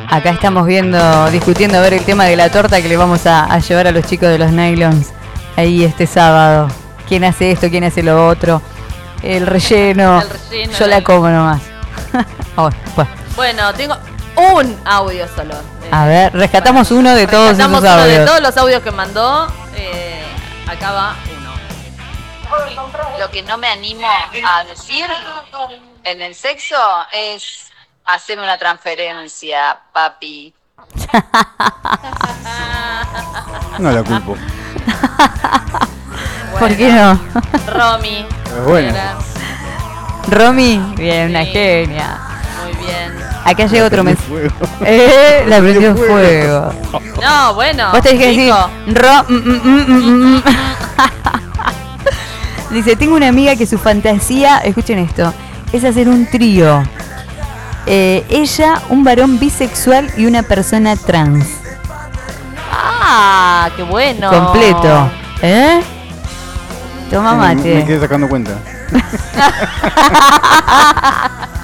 Acá 0.08 0.30
estamos 0.30 0.66
viendo, 0.66 1.30
discutiendo 1.30 1.76
a 1.76 1.82
ver 1.82 1.92
el 1.92 2.04
tema 2.04 2.24
de 2.24 2.36
la 2.36 2.50
torta 2.50 2.80
que 2.80 2.88
le 2.88 2.96
vamos 2.96 3.26
a, 3.26 3.44
a 3.44 3.58
llevar 3.58 3.86
a 3.86 3.92
los 3.92 4.06
chicos 4.06 4.30
de 4.30 4.38
los 4.38 4.50
nylons 4.50 5.12
ahí 5.56 5.84
este 5.84 6.06
sábado. 6.06 6.68
¿Quién 7.06 7.24
hace 7.24 7.52
esto? 7.52 7.68
¿Quién 7.68 7.84
hace 7.84 8.02
lo 8.02 8.26
otro? 8.26 8.62
El 9.22 9.46
relleno. 9.46 10.22
El 10.22 10.30
relleno, 10.30 10.72
Yo 10.78 10.86
la 10.86 11.02
como 11.02 11.28
nomás. 11.28 11.62
Bueno, 13.36 13.74
tengo 13.74 13.94
un 14.36 14.74
audio 14.86 15.26
solo. 15.36 15.75
A 15.90 16.06
ver, 16.06 16.32
rescatamos 16.32 16.90
uno 16.90 17.14
de 17.14 17.26
todos 17.26 17.52
esos 17.52 17.70
rescatamos 17.70 17.82
uno 17.82 18.04
de 18.04 18.26
todos 18.26 18.40
los 18.40 18.56
audios 18.56 18.82
que 18.82 18.90
mandó. 18.90 19.46
Eh, 19.74 20.24
acá 20.66 20.92
va 20.92 21.16
uno. 21.38 21.52
Lo 23.18 23.30
que 23.30 23.42
no 23.42 23.58
me 23.58 23.68
animo 23.68 24.08
a 24.46 24.64
decir 24.64 25.06
en 26.04 26.22
el 26.22 26.34
sexo 26.34 26.76
es 27.12 27.70
hacerme 28.04 28.44
una 28.44 28.58
transferencia, 28.58 29.78
papi. 29.92 30.54
No 33.78 33.92
la 33.92 34.02
culpo. 34.02 34.36
¿Por 36.58 36.76
qué 36.76 36.90
no? 36.90 37.12
Romy. 37.66 38.26
Es 38.46 38.64
buena. 38.64 39.18
Romy, 40.28 40.94
bien, 40.96 41.30
una 41.30 41.44
genia. 41.44 42.18
Muy 42.62 42.86
bien. 42.86 43.25
Acá 43.46 43.66
llega 43.66 43.86
otro 43.86 44.02
mensaje. 44.02 44.48
Eh, 44.84 45.44
la 45.46 45.58
prendió 45.60 45.90
en 45.90 45.96
fuego. 45.96 46.72
No, 47.22 47.54
bueno. 47.54 47.90
Vos 47.92 48.02
tenés 48.02 48.18
que 48.20 48.26
decir, 48.26 48.42
dijo, 48.44 48.70
Ro, 48.88 49.24
mm, 49.28 49.34
mm, 49.34 50.36
mm. 50.36 50.42
Dice, 52.70 52.96
tengo 52.96 53.14
una 53.14 53.28
amiga 53.28 53.54
que 53.56 53.66
su 53.66 53.78
fantasía, 53.78 54.58
escuchen 54.58 54.98
esto, 54.98 55.32
es 55.72 55.84
hacer 55.84 56.08
un 56.08 56.26
trío. 56.26 56.82
Eh, 57.86 58.24
ella, 58.28 58.82
un 58.88 59.04
varón 59.04 59.38
bisexual 59.38 60.10
y 60.16 60.26
una 60.26 60.42
persona 60.42 60.96
trans. 60.96 61.46
Ah, 62.72 63.70
qué 63.76 63.84
bueno. 63.84 64.28
Completo. 64.28 65.08
¿Eh? 65.40 65.80
Toma 67.10 67.34
Me, 67.34 67.54
me 67.54 67.60
mate. 67.74 67.84
quedé 67.86 68.00
sacando 68.00 68.28
cuenta. 68.28 68.58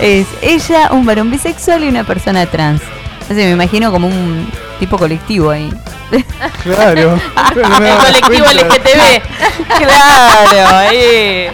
Es 0.00 0.26
ella, 0.42 0.90
un 0.92 1.04
varón 1.04 1.30
bisexual 1.30 1.84
y 1.84 1.88
una 1.88 2.04
persona 2.04 2.46
trans. 2.46 2.80
No 3.28 3.34
sé, 3.34 3.44
me 3.44 3.50
imagino 3.50 3.90
como 3.90 4.06
un 4.08 4.50
tipo 4.78 4.96
colectivo 4.98 5.50
ahí. 5.50 5.72
Claro. 6.62 7.18
El 7.56 7.96
colectivo 7.96 8.46
LGTB. 8.46 9.22
claro, 9.78 10.76
ahí. 10.76 11.48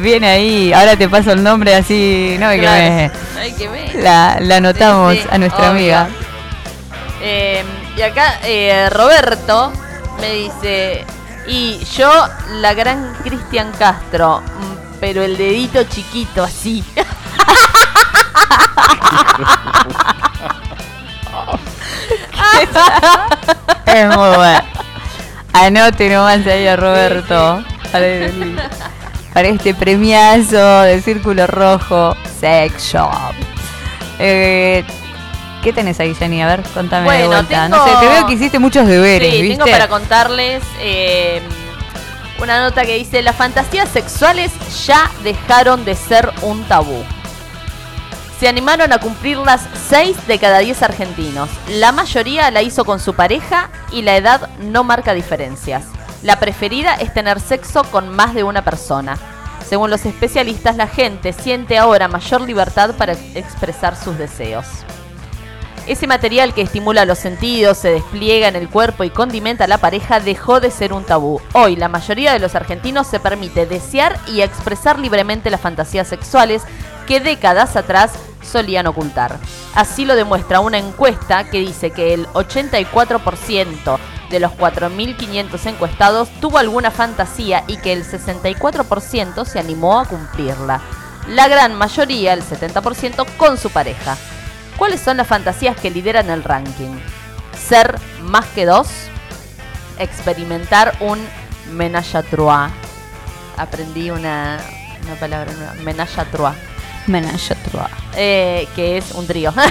Viene 0.00 0.28
ahí. 0.28 0.72
Ahora 0.72 0.96
te 0.96 1.08
paso 1.08 1.32
el 1.32 1.42
nombre 1.42 1.74
así. 1.74 2.36
No, 2.40 2.50
que 2.50 2.58
Claro. 2.58 2.82
me- 2.94 3.10
Ay, 3.38 3.52
qué 3.56 3.68
bien. 3.68 4.02
la, 4.02 4.38
la 4.40 4.56
anotamos 4.56 5.14
Sí, 5.14 5.20
sí, 5.22 5.28
a 5.30 5.38
nuestra 5.38 5.70
obvio. 5.70 5.70
amiga. 5.98 6.08
Eh, 7.22 7.62
y 7.96 8.02
acá 8.02 8.40
eh, 8.44 8.88
Roberto 8.90 9.72
me 10.20 10.30
dice, 10.32 11.04
y 11.46 11.78
yo 11.96 12.10
la 12.60 12.74
gran 12.74 13.14
Cristian 13.22 13.70
Castro, 13.78 14.42
pero 15.04 15.22
el 15.22 15.36
dedito 15.36 15.84
chiquito 15.84 16.42
así. 16.42 16.82
Es 23.86 24.06
muy 24.06 24.36
bueno. 24.36 24.60
Anote 25.52 26.08
nomás 26.10 26.46
ahí 26.46 26.66
a 26.66 26.76
Roberto. 26.76 27.62
Para, 27.92 28.06
el- 28.06 28.58
para 29.32 29.48
este 29.48 29.74
premiazo 29.74 30.82
del 30.82 31.02
Círculo 31.02 31.46
Rojo 31.46 32.16
Sex 32.40 32.92
Shop. 32.92 33.10
Eh, 34.18 34.84
¿Qué 35.62 35.72
tenés 35.72 35.98
ahí, 36.00 36.14
Jenny? 36.14 36.42
A 36.42 36.46
ver, 36.48 36.62
contame 36.74 37.02
de 37.02 37.06
Bueno, 37.06 37.26
vuelta. 37.28 37.64
tengo- 37.68 37.76
No 37.76 37.84
sé, 37.84 37.90
te 38.00 38.06
veo 38.12 38.26
que 38.26 38.32
hiciste 38.34 38.58
muchos 38.58 38.86
deberes, 38.86 39.32
Sí, 39.32 39.42
¿viste? 39.42 39.56
tengo 39.64 39.70
para 39.70 39.88
contarles 39.88 40.62
eh, 40.80 41.40
una 42.44 42.62
nota 42.62 42.84
que 42.84 42.98
dice, 42.98 43.22
las 43.22 43.36
fantasías 43.36 43.88
sexuales 43.88 44.52
ya 44.86 45.10
dejaron 45.22 45.84
de 45.84 45.94
ser 45.96 46.30
un 46.42 46.62
tabú. 46.64 47.02
Se 48.38 48.48
animaron 48.48 48.92
a 48.92 48.98
cumplirlas 48.98 49.66
6 49.88 50.26
de 50.26 50.38
cada 50.38 50.58
10 50.58 50.82
argentinos. 50.82 51.48
La 51.68 51.90
mayoría 51.90 52.50
la 52.50 52.60
hizo 52.60 52.84
con 52.84 53.00
su 53.00 53.14
pareja 53.14 53.70
y 53.90 54.02
la 54.02 54.16
edad 54.16 54.50
no 54.58 54.84
marca 54.84 55.14
diferencias. 55.14 55.84
La 56.22 56.38
preferida 56.38 56.94
es 56.94 57.14
tener 57.14 57.40
sexo 57.40 57.82
con 57.84 58.10
más 58.10 58.34
de 58.34 58.44
una 58.44 58.62
persona. 58.62 59.16
Según 59.66 59.88
los 59.88 60.04
especialistas, 60.04 60.76
la 60.76 60.86
gente 60.86 61.32
siente 61.32 61.78
ahora 61.78 62.08
mayor 62.08 62.42
libertad 62.42 62.94
para 62.96 63.14
expresar 63.34 63.96
sus 63.96 64.18
deseos. 64.18 64.66
Ese 65.86 66.06
material 66.06 66.54
que 66.54 66.62
estimula 66.62 67.04
los 67.04 67.18
sentidos, 67.18 67.76
se 67.76 67.90
despliega 67.90 68.48
en 68.48 68.56
el 68.56 68.70
cuerpo 68.70 69.04
y 69.04 69.10
condimenta 69.10 69.64
a 69.64 69.68
la 69.68 69.76
pareja 69.76 70.18
dejó 70.18 70.58
de 70.58 70.70
ser 70.70 70.94
un 70.94 71.04
tabú. 71.04 71.42
Hoy 71.52 71.76
la 71.76 71.88
mayoría 71.88 72.32
de 72.32 72.38
los 72.38 72.54
argentinos 72.54 73.06
se 73.06 73.20
permite 73.20 73.66
desear 73.66 74.18
y 74.26 74.40
expresar 74.40 74.98
libremente 74.98 75.50
las 75.50 75.60
fantasías 75.60 76.08
sexuales 76.08 76.62
que 77.06 77.20
décadas 77.20 77.76
atrás 77.76 78.12
solían 78.42 78.86
ocultar. 78.86 79.38
Así 79.74 80.06
lo 80.06 80.16
demuestra 80.16 80.60
una 80.60 80.78
encuesta 80.78 81.50
que 81.50 81.60
dice 81.60 81.90
que 81.90 82.14
el 82.14 82.26
84% 82.28 83.98
de 84.30 84.40
los 84.40 84.52
4.500 84.52 85.66
encuestados 85.66 86.30
tuvo 86.40 86.56
alguna 86.56 86.90
fantasía 86.90 87.62
y 87.66 87.76
que 87.76 87.92
el 87.92 88.04
64% 88.04 89.44
se 89.44 89.58
animó 89.58 90.00
a 90.00 90.06
cumplirla. 90.06 90.80
La 91.28 91.46
gran 91.48 91.74
mayoría, 91.74 92.32
el 92.32 92.42
70%, 92.42 93.26
con 93.36 93.58
su 93.58 93.68
pareja. 93.68 94.16
¿Cuáles 94.76 95.00
son 95.00 95.16
las 95.16 95.26
fantasías 95.26 95.76
que 95.76 95.90
lideran 95.90 96.30
el 96.30 96.42
ranking? 96.42 96.98
Ser 97.56 97.98
más 98.22 98.44
que 98.46 98.66
dos, 98.66 98.88
experimentar 99.98 100.96
un 101.00 101.18
menage 101.72 102.16
à 102.16 102.22
trois. 102.22 102.70
Aprendí 103.56 104.10
una, 104.10 104.58
una 105.04 105.14
palabra 105.14 105.52
nueva, 105.52 105.74
menage 105.84 106.18
à 106.18 106.24
trois. 106.24 106.54
Menage 107.06 107.52
à 107.52 107.54
trois. 107.70 107.90
Eh, 108.16 108.66
que 108.74 108.98
es 108.98 109.12
un 109.12 109.26
trío. 109.26 109.52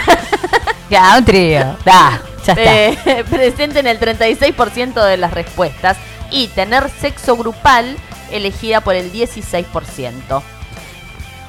Ya, 0.89 1.15
un 1.17 1.25
trío. 1.25 1.75
Da, 1.85 2.21
ya 2.45 2.53
está. 2.53 2.53
Eh, 2.55 3.23
presente 3.29 3.79
en 3.79 3.87
el 3.87 3.99
36% 3.99 5.03
de 5.03 5.17
las 5.17 5.33
respuestas 5.33 5.97
y 6.29 6.49
tener 6.49 6.89
sexo 6.89 7.35
grupal 7.35 7.97
elegida 8.31 8.81
por 8.81 8.93
el 8.93 9.11
16%. 9.11 10.43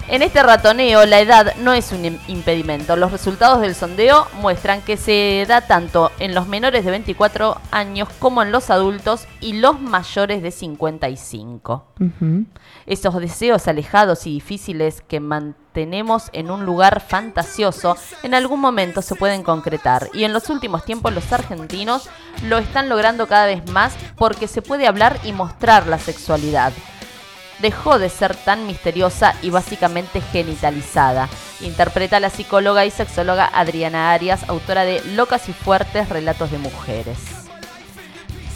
En 0.07 0.23
este 0.23 0.43
ratoneo 0.43 1.07
la 1.07 1.21
edad 1.21 1.55
no 1.57 1.73
es 1.73 1.91
un 1.91 2.05
im- 2.05 2.19
impedimento. 2.29 2.95
Los 2.95 3.11
resultados 3.11 3.61
del 3.63 3.75
sondeo 3.75 4.27
muestran 4.41 4.83
que 4.83 4.99
se 4.99 5.45
da 5.49 5.63
tanto 5.63 6.13
en 6.19 6.35
los 6.35 6.47
menores 6.47 6.85
de 6.85 6.91
24 6.91 7.59
años 7.71 8.09
como 8.19 8.43
en 8.43 8.53
los 8.53 8.69
adultos 8.69 9.27
y 9.41 9.55
los 9.55 9.81
mayores 9.81 10.43
de 10.43 10.51
55. 10.51 11.87
Ujú. 12.01 12.45
Esos 12.87 13.19
deseos 13.19 13.67
alejados 13.67 14.27
y 14.27 14.33
difíciles 14.35 15.01
que 15.09 15.21
mantenemos 15.21 16.29
en 16.35 16.51
un 16.51 16.67
lugar 16.67 17.01
fantasioso 17.01 17.97
en 18.23 18.35
algún 18.35 18.61
momento 18.61 19.01
se 19.01 19.15
pueden 19.17 19.43
concretar 19.43 20.09
y 20.13 20.25
en 20.25 20.35
los 20.35 20.51
últimos 20.51 20.85
tiempos 20.85 21.15
los 21.15 21.33
argentinos 21.33 22.11
lo 22.47 22.59
están 22.59 22.91
logrando 22.91 23.27
cada 23.27 23.47
vez 23.47 23.69
más 23.71 23.95
porque 24.17 24.49
se 24.49 24.61
puede 24.61 24.87
hablar 24.87 25.19
y 25.25 25.33
mostrar 25.33 25.87
la 25.87 25.99
sexualidad. 25.99 26.73
Dejó 27.65 27.99
de 27.99 28.11
ser 28.11 28.37
tan 28.37 28.67
misteriosa 28.67 29.35
y 29.41 29.49
básicamente 29.49 30.21
genitalizada. 30.21 31.31
Interpreta 31.63 32.21
la 32.21 32.29
psicóloga 32.29 32.85
y 32.85 32.91
sexóloga 32.91 33.51
Adriana 33.55 34.13
Arias, 34.13 34.47
autora 34.49 34.85
de 34.85 35.03
Locas 35.15 35.49
y 35.49 35.55
Fuertes 35.55 36.11
Relatos 36.11 36.51
de 36.51 36.59
Mujeres. 36.59 37.17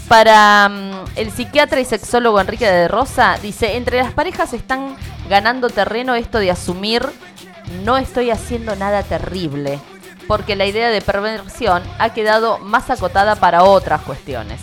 Para 0.09 0.68
mm, 0.68 1.05
el 1.16 1.30
psiquiatra 1.30 1.80
y 1.80 1.86
sexólogo 1.86 2.39
Enrique 2.39 2.66
de 2.66 2.86
Rosa, 2.86 3.39
dice, 3.40 3.78
entre 3.78 3.97
las 3.97 4.12
parejas 4.12 4.52
están 4.52 4.94
ganando 5.30 5.70
terreno 5.70 6.14
esto 6.14 6.39
de 6.39 6.51
asumir 6.51 7.09
no 7.82 7.97
estoy 7.97 8.30
haciendo 8.30 8.76
nada 8.76 9.02
terrible, 9.05 9.78
porque 10.26 10.55
la 10.55 10.66
idea 10.66 10.90
de 10.90 11.01
perversión 11.01 11.82
ha 11.98 12.12
quedado 12.12 12.59
más 12.59 12.90
acotada 12.90 13.36
para 13.36 13.64
otras 13.64 14.02
cuestiones. 14.02 14.60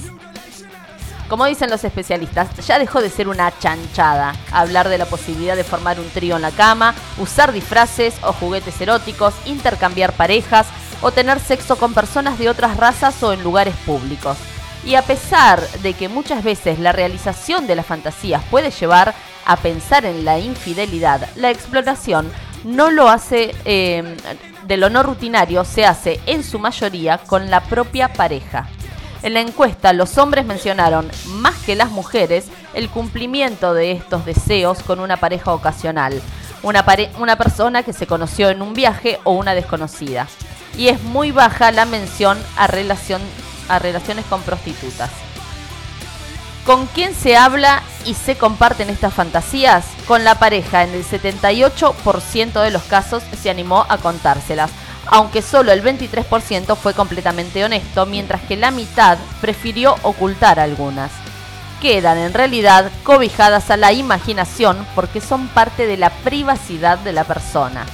Como 1.27 1.45
dicen 1.45 1.72
los 1.72 1.84
especialistas, 1.84 2.56
ya 2.68 2.77
dejó 2.77 3.02
de 3.02 3.10
ser 3.10 3.27
una 3.27 3.52
chanchada 3.57 4.35
hablar 4.52 4.89
de 4.89 4.99
la 4.99 5.07
posibilidad 5.07 5.56
de 5.56 5.64
formar 5.64 5.99
un 5.99 6.07
trío 6.10 6.35
en 6.35 6.43
la 6.43 6.52
cama, 6.52 6.93
usar 7.18 7.52
disfraces 7.52 8.14
o 8.22 8.31
juguetes 8.31 8.80
eróticos, 8.80 9.34
intercambiar 9.45 10.14
parejas 10.14 10.68
o 11.02 11.11
tener 11.11 11.39
sexo 11.39 11.77
con 11.77 11.95
personas 11.95 12.38
de 12.38 12.47
otras 12.47 12.77
razas 12.77 13.22
o 13.23 13.34
en 13.34 13.43
lugares 13.43 13.76
públicos. 13.88 14.38
Y 14.85 14.93
a 14.93 15.02
pesar 15.02 15.68
de 15.81 15.93
que 15.93 16.10
muchas 16.10 16.43
veces 16.43 16.77
la 16.77 16.91
realización 16.91 17.65
de 17.65 17.76
las 17.76 17.88
fantasías 17.88 18.43
puede 18.52 18.69
llevar 18.69 19.15
a 19.47 19.57
pensar 19.57 20.06
en 20.06 20.26
la 20.26 20.38
infidelidad, 20.38 21.27
la 21.35 21.49
exploración 21.49 22.31
no 22.64 22.91
lo 22.91 23.10
hace, 23.10 23.56
eh, 23.65 24.15
de 24.68 24.77
lo 24.77 24.91
no 24.91 25.02
rutinario, 25.02 25.65
se 25.65 25.88
hace 25.88 26.19
en 26.27 26.43
su 26.43 26.60
mayoría 26.60 27.18
con 27.18 27.49
la 27.49 27.61
propia 27.61 28.14
pareja. 28.14 28.68
En 29.26 29.34
la 29.34 29.41
encuesta, 29.41 29.91
los 29.91 30.19
hombres 30.19 30.45
mencionaron, 30.45 31.10
más 31.30 31.56
que 31.65 31.76
las 31.76 31.89
mujeres, 31.89 32.45
el 32.76 32.89
cumplimiento 32.89 33.73
de 33.73 33.91
estos 33.91 34.23
deseos 34.23 34.84
con 34.84 34.99
una 34.99 35.18
pareja 35.18 35.52
ocasional, 35.52 36.22
una, 36.61 36.85
persona 37.35 37.81
que 37.81 37.91
se 37.91 38.06
conoció 38.06 38.52
en 38.52 38.61
un 38.61 38.76
viaje 38.76 39.19
o 39.23 39.31
una 39.31 39.56
desconocida. 39.56 40.27
Y 40.77 40.89
es 40.89 41.02
muy 41.02 41.31
baja 41.31 41.72
la 41.72 41.85
mención 41.85 42.38
a, 42.56 42.65
a 42.65 43.80
relaciones 43.80 44.26
con 44.30 44.43
prostitutas. 44.43 45.10
¿Con 46.64 46.85
quién 46.85 47.15
se 47.15 47.35
habla 47.35 47.81
y 48.06 48.14
se 48.14 48.38
comparten 48.38 48.91
estas 48.91 49.15
fantasías? 49.15 49.88
Con 50.07 50.23
la 50.23 50.38
pareja. 50.38 50.84
En 50.84 50.91
el 50.91 51.03
78% 51.03 52.61
de 52.61 52.69
los 52.69 52.84
casos 52.84 53.23
se 53.41 53.49
animó 53.49 53.88
a 53.89 53.97
contárselas, 53.97 54.69
aunque 55.07 55.41
solo 55.41 55.72
el 55.72 55.84
23% 55.84 56.76
fue 56.76 56.94
completamente 56.94 57.64
honesto, 57.64 58.06
mientras 58.06 58.41
que 58.44 58.56
la 58.56 58.72
mitad 58.72 59.18
prefirió 59.41 59.95
ocultar 60.03 60.60
algunas. 60.60 61.11
Quedan 61.82 62.18
en 62.18 62.34
realidad 62.34 62.91
cobijadas 63.03 63.69
a 63.69 63.77
la 63.77 63.94
imaginación 63.94 64.86
porque 64.95 65.22
son 65.22 65.48
parte 65.49 65.88
de 65.88 65.98
la 65.98 66.10
privacidad 66.10 66.98
de 66.99 67.14
la 67.14 67.23
persona. 67.23 67.86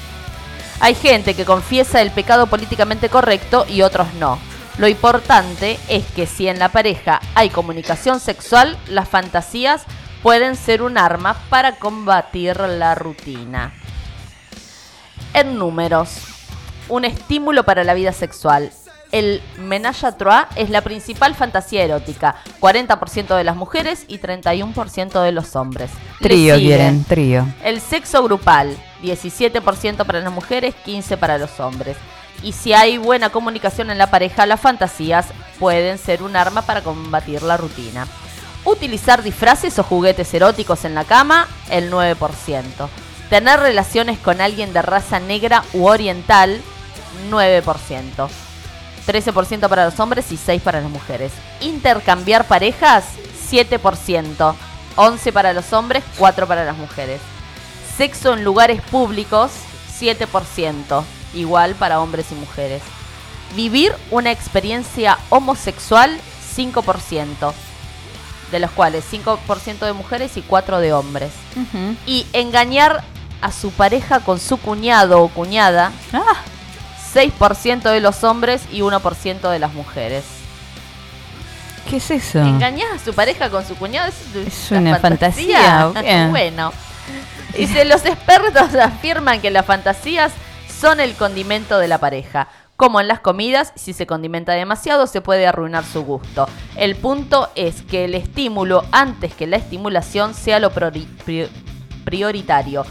Hay 0.79 0.95
gente 0.95 1.33
que 1.33 1.45
confiesa 1.45 2.01
el 2.01 2.11
pecado 2.11 2.47
políticamente 2.47 3.09
correcto 3.09 3.65
y 3.67 3.81
otros 3.81 4.13
no. 4.15 4.39
Lo 4.77 4.87
importante 4.87 5.79
es 5.89 6.05
que 6.15 6.25
si 6.25 6.47
en 6.47 6.57
la 6.57 6.69
pareja 6.69 7.19
hay 7.35 7.49
comunicación 7.49 8.19
sexual, 8.19 8.77
las 8.87 9.07
fantasías 9.07 9.83
pueden 10.23 10.55
ser 10.55 10.81
un 10.81 10.97
arma 10.97 11.35
para 11.49 11.75
combatir 11.75 12.59
la 12.59 12.95
rutina. 12.95 13.73
En 15.33 15.57
números, 15.57 16.30
un 16.91 17.05
estímulo 17.05 17.63
para 17.63 17.83
la 17.83 17.93
vida 17.93 18.11
sexual. 18.11 18.71
El 19.11 19.41
menage 19.57 20.05
à 20.05 20.13
trois 20.13 20.45
es 20.55 20.69
la 20.69 20.81
principal 20.81 21.35
fantasía 21.35 21.83
erótica, 21.83 22.35
40% 22.61 23.35
de 23.35 23.43
las 23.43 23.55
mujeres 23.57 24.05
y 24.07 24.19
31% 24.19 25.21
de 25.21 25.31
los 25.33 25.55
hombres. 25.55 25.89
Trío 26.19 26.55
quieren, 26.55 27.03
trío. 27.03 27.45
el 27.63 27.81
sexo 27.81 28.23
grupal, 28.23 28.77
17% 29.03 30.05
para 30.05 30.21
las 30.21 30.31
mujeres, 30.31 30.75
15% 30.85 31.17
para 31.17 31.37
los 31.37 31.59
hombres. 31.59 31.97
Y 32.43 32.53
si 32.53 32.73
hay 32.73 32.97
buena 32.97 33.29
comunicación 33.29 33.89
en 33.91 33.97
la 33.97 34.09
pareja, 34.09 34.45
las 34.45 34.61
fantasías 34.61 35.27
pueden 35.59 35.97
ser 35.97 36.23
un 36.23 36.35
arma 36.35 36.61
para 36.61 36.81
combatir 36.81 37.43
la 37.43 37.57
rutina. 37.57 38.07
Utilizar 38.63 39.23
disfraces 39.23 39.77
o 39.79 39.83
juguetes 39.83 40.33
eróticos 40.33 40.85
en 40.85 40.95
la 40.95 41.03
cama, 41.03 41.47
el 41.69 41.91
9%. 41.91 42.17
Tener 43.29 43.59
relaciones 43.59 44.19
con 44.19 44.41
alguien 44.41 44.73
de 44.73 44.81
raza 44.81 45.19
negra 45.19 45.63
u 45.73 45.85
oriental, 45.87 46.61
9%. 47.29 48.29
13% 49.07 49.67
para 49.67 49.85
los 49.85 49.99
hombres 49.99 50.31
y 50.31 50.37
6% 50.37 50.61
para 50.61 50.81
las 50.81 50.89
mujeres. 50.89 51.31
Intercambiar 51.59 52.47
parejas, 52.47 53.05
7%. 53.49 54.55
11% 54.95 55.31
para 55.31 55.53
los 55.53 55.71
hombres, 55.73 56.03
4% 56.17 56.47
para 56.47 56.65
las 56.65 56.77
mujeres. 56.77 57.21
Sexo 57.97 58.33
en 58.33 58.43
lugares 58.43 58.81
públicos, 58.81 59.51
7%. 59.99 61.03
Igual 61.33 61.75
para 61.75 62.01
hombres 62.01 62.27
y 62.31 62.35
mujeres. 62.35 62.81
Vivir 63.55 63.93
una 64.11 64.31
experiencia 64.31 65.17
homosexual, 65.29 66.17
5%. 66.55 67.53
De 68.51 68.59
los 68.59 68.71
cuales 68.71 69.05
5% 69.11 69.79
de 69.79 69.93
mujeres 69.93 70.35
y 70.35 70.43
4% 70.43 70.79
de 70.79 70.93
hombres. 70.93 71.31
Y 72.05 72.27
engañar 72.33 73.03
a 73.41 73.51
su 73.51 73.71
pareja 73.71 74.19
con 74.19 74.39
su 74.39 74.57
cuñado 74.57 75.21
o 75.21 75.29
cuñada. 75.29 75.91
6% 77.13 77.81
de 77.83 77.99
los 77.99 78.23
hombres 78.23 78.63
y 78.71 78.79
1% 78.81 79.49
de 79.49 79.59
las 79.59 79.73
mujeres. 79.73 80.23
¿Qué 81.89 81.97
es 81.97 82.11
eso? 82.11 82.39
Engañar 82.39 82.91
a 82.93 82.99
su 82.99 83.13
pareja 83.13 83.49
con 83.49 83.65
su 83.65 83.75
cuñado 83.75 84.07
es, 84.09 84.45
Es 84.47 84.71
una 84.71 84.97
fantasía, 84.99 85.87
¿o 85.89 85.93
qué? 85.93 86.27
bueno. 86.29 86.71
Dice, 87.57 87.83
los 87.85 88.05
expertos 88.05 88.73
afirman 88.81 89.41
que 89.41 89.51
las 89.51 89.65
fantasías 89.65 90.31
son 90.79 90.99
el 90.99 91.13
condimento 91.15 91.79
de 91.79 91.87
la 91.87 91.97
pareja. 91.97 92.47
Como 92.77 92.99
en 93.01 93.07
las 93.07 93.19
comidas, 93.19 93.73
si 93.75 93.93
se 93.93 94.07
condimenta 94.07 94.53
demasiado 94.53 95.05
se 95.05 95.21
puede 95.21 95.45
arruinar 95.45 95.83
su 95.83 96.03
gusto. 96.03 96.47
El 96.75 96.95
punto 96.95 97.49
es 97.55 97.81
que 97.83 98.05
el 98.05 98.15
estímulo 98.15 98.85
antes 98.91 99.33
que 99.35 99.45
la 99.45 99.57
estimulación 99.57 100.33
sea 100.33 100.59
lo 100.59 100.71
priori- 100.71 101.05
pri- 101.25 101.49
prioritario. 102.05 102.85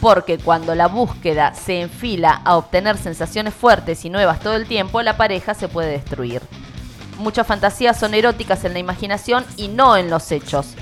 Porque 0.00 0.38
cuando 0.38 0.74
la 0.74 0.88
búsqueda 0.88 1.54
se 1.54 1.82
enfila 1.82 2.40
a 2.44 2.56
obtener 2.56 2.96
sensaciones 2.96 3.54
fuertes 3.54 4.04
y 4.04 4.10
nuevas 4.10 4.40
todo 4.40 4.54
el 4.54 4.66
tiempo, 4.66 5.02
la 5.02 5.16
pareja 5.16 5.54
se 5.54 5.68
puede 5.68 5.90
destruir. 5.90 6.42
Muchas 7.18 7.46
fantasías 7.46 7.98
son 7.98 8.14
eróticas 8.14 8.64
en 8.64 8.72
la 8.72 8.78
imaginación 8.78 9.44
y 9.56 9.68
no 9.68 9.96
en 9.96 10.08
los 10.08 10.32
hechos. 10.32 10.74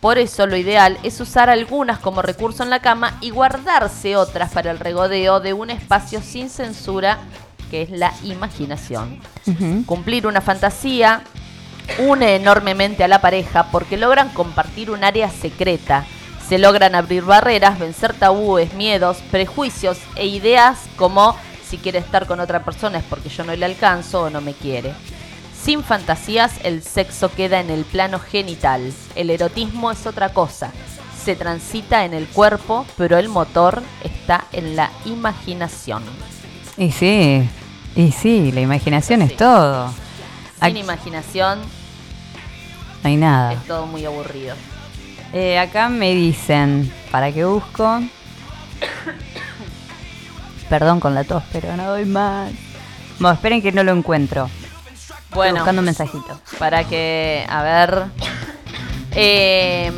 Por 0.00 0.18
eso 0.18 0.46
lo 0.46 0.56
ideal 0.56 0.98
es 1.02 1.20
usar 1.20 1.48
algunas 1.48 1.98
como 1.98 2.20
recurso 2.20 2.62
en 2.62 2.70
la 2.70 2.80
cama 2.80 3.16
y 3.22 3.30
guardarse 3.30 4.14
otras 4.16 4.52
para 4.52 4.70
el 4.70 4.78
regodeo 4.78 5.40
de 5.40 5.54
un 5.54 5.70
espacio 5.70 6.20
sin 6.20 6.50
censura 6.50 7.18
que 7.70 7.82
es 7.82 7.90
la 7.90 8.12
imaginación. 8.22 9.18
Cumplir 9.86 10.26
una 10.26 10.40
fantasía 10.40 11.22
une 11.98 12.36
enormemente 12.36 13.04
a 13.04 13.08
la 13.08 13.20
pareja 13.20 13.70
porque 13.70 13.96
logran 13.96 14.28
compartir 14.30 14.90
un 14.90 15.04
área 15.04 15.30
secreta. 15.30 16.04
Se 16.48 16.58
logran 16.58 16.94
abrir 16.94 17.24
barreras, 17.24 17.78
vencer 17.78 18.14
tabúes, 18.14 18.72
miedos, 18.74 19.16
prejuicios 19.30 19.98
e 20.14 20.26
ideas 20.26 20.78
como 20.96 21.36
si 21.68 21.78
quiere 21.78 21.98
estar 21.98 22.26
con 22.26 22.38
otra 22.38 22.62
persona 22.64 22.98
es 22.98 23.04
porque 23.04 23.28
yo 23.28 23.42
no 23.42 23.54
le 23.56 23.64
alcanzo 23.66 24.22
o 24.22 24.30
no 24.30 24.40
me 24.40 24.52
quiere. 24.52 24.92
Sin 25.60 25.82
fantasías, 25.82 26.52
el 26.62 26.84
sexo 26.84 27.32
queda 27.32 27.58
en 27.58 27.70
el 27.70 27.84
plano 27.84 28.20
genital. 28.20 28.92
El 29.16 29.30
erotismo 29.30 29.90
es 29.90 30.06
otra 30.06 30.28
cosa. 30.28 30.70
Se 31.24 31.34
transita 31.34 32.04
en 32.04 32.14
el 32.14 32.28
cuerpo, 32.28 32.86
pero 32.96 33.18
el 33.18 33.28
motor 33.28 33.82
está 34.04 34.44
en 34.52 34.76
la 34.76 34.92
imaginación. 35.06 36.04
Y 36.76 36.92
sí, 36.92 37.48
y 37.96 38.12
sí, 38.12 38.52
la 38.52 38.60
imaginación 38.60 39.22
es 39.22 39.36
todo. 39.36 39.88
Sin 40.62 40.76
Ac- 40.76 40.78
imaginación 40.78 41.58
No 43.02 43.08
hay 43.08 43.16
nada. 43.16 43.54
es 43.54 43.64
todo 43.66 43.86
muy 43.86 44.04
aburrido. 44.04 44.54
Eh, 45.38 45.58
acá 45.58 45.90
me 45.90 46.14
dicen, 46.14 46.90
¿para 47.10 47.30
qué 47.30 47.44
busco? 47.44 48.00
Perdón 50.70 50.98
con 50.98 51.14
la 51.14 51.24
tos, 51.24 51.42
pero 51.52 51.76
no 51.76 51.84
doy 51.90 52.06
más. 52.06 52.50
Bueno, 53.18 53.34
esperen 53.34 53.60
que 53.60 53.70
no 53.70 53.84
lo 53.84 53.92
encuentro. 53.92 54.48
Estoy 54.94 55.16
Bueno. 55.34 55.56
buscando 55.56 55.80
un 55.80 55.84
mensajito. 55.84 56.40
Para 56.58 56.84
que, 56.84 57.44
a 57.50 57.62
ver. 57.62 58.04
Eh, 59.12 59.92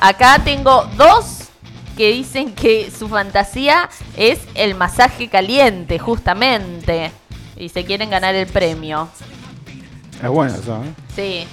acá 0.00 0.38
tengo 0.42 0.88
dos 0.96 1.50
que 1.94 2.12
dicen 2.12 2.54
que 2.54 2.90
su 2.90 3.08
fantasía 3.10 3.90
es 4.16 4.38
el 4.54 4.74
masaje 4.74 5.28
caliente, 5.28 5.98
justamente. 5.98 7.12
Y 7.58 7.68
se 7.68 7.84
quieren 7.84 8.08
ganar 8.08 8.34
el 8.34 8.46
premio. 8.46 9.10
Es 10.22 10.28
bueno 10.30 10.54
eso, 10.54 10.82
¿eh? 10.82 10.94
Sí. 11.14 11.46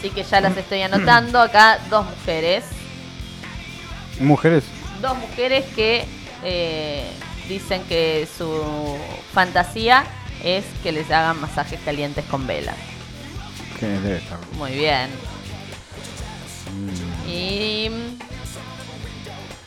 Así 0.00 0.08
que 0.08 0.22
ya 0.22 0.40
las 0.40 0.56
estoy 0.56 0.80
anotando. 0.80 1.38
Acá 1.38 1.78
dos 1.90 2.06
mujeres. 2.06 2.64
Mujeres. 4.18 4.64
Dos 5.02 5.14
mujeres 5.18 5.66
que 5.76 6.06
eh, 6.42 7.04
dicen 7.46 7.82
que 7.84 8.26
su 8.38 8.96
fantasía 9.34 10.04
es 10.42 10.64
que 10.82 10.90
les 10.92 11.10
hagan 11.10 11.38
masajes 11.38 11.78
calientes 11.84 12.24
con 12.24 12.46
vela. 12.46 12.72
Que 13.78 13.88
debe 13.88 14.16
estar. 14.16 14.38
Muy 14.56 14.70
bien. 14.70 15.10
Mm. 16.72 17.28
Y. 17.28 17.90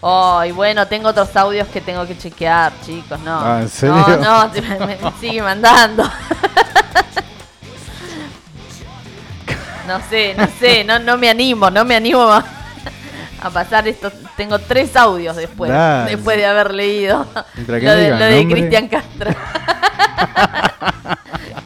Oh, 0.01 0.43
y 0.43 0.51
bueno, 0.51 0.87
tengo 0.87 1.09
otros 1.09 1.35
audios 1.35 1.67
que 1.67 1.79
tengo 1.79 2.07
que 2.07 2.17
chequear, 2.17 2.73
chicos, 2.83 3.19
no. 3.19 3.39
Ah, 3.39 3.59
¿en 3.61 3.69
serio? 3.69 4.03
No, 4.19 4.47
no, 4.47 4.51
me, 4.79 4.97
me 4.97 5.11
sigue 5.19 5.43
mandando. 5.43 6.11
no 9.87 9.99
sé, 10.09 10.33
no 10.37 10.47
sé, 10.59 10.83
no, 10.83 10.99
no 10.99 11.17
me 11.17 11.29
animo, 11.29 11.69
no 11.69 11.85
me 11.85 11.95
animo 11.95 12.21
a, 12.23 12.43
a 13.41 13.49
pasar 13.49 13.87
esto. 13.87 14.11
Tengo 14.37 14.59
tres 14.59 14.95
audios 14.95 15.35
después, 15.35 15.71
Dale. 15.71 16.11
después 16.15 16.37
de 16.37 16.45
haber 16.45 16.73
leído 16.73 17.25
lo 17.67 17.73
de, 17.73 18.09
lo 18.09 18.17
de. 18.25 18.47
Cristian 18.49 18.87
Castro. 18.87 19.31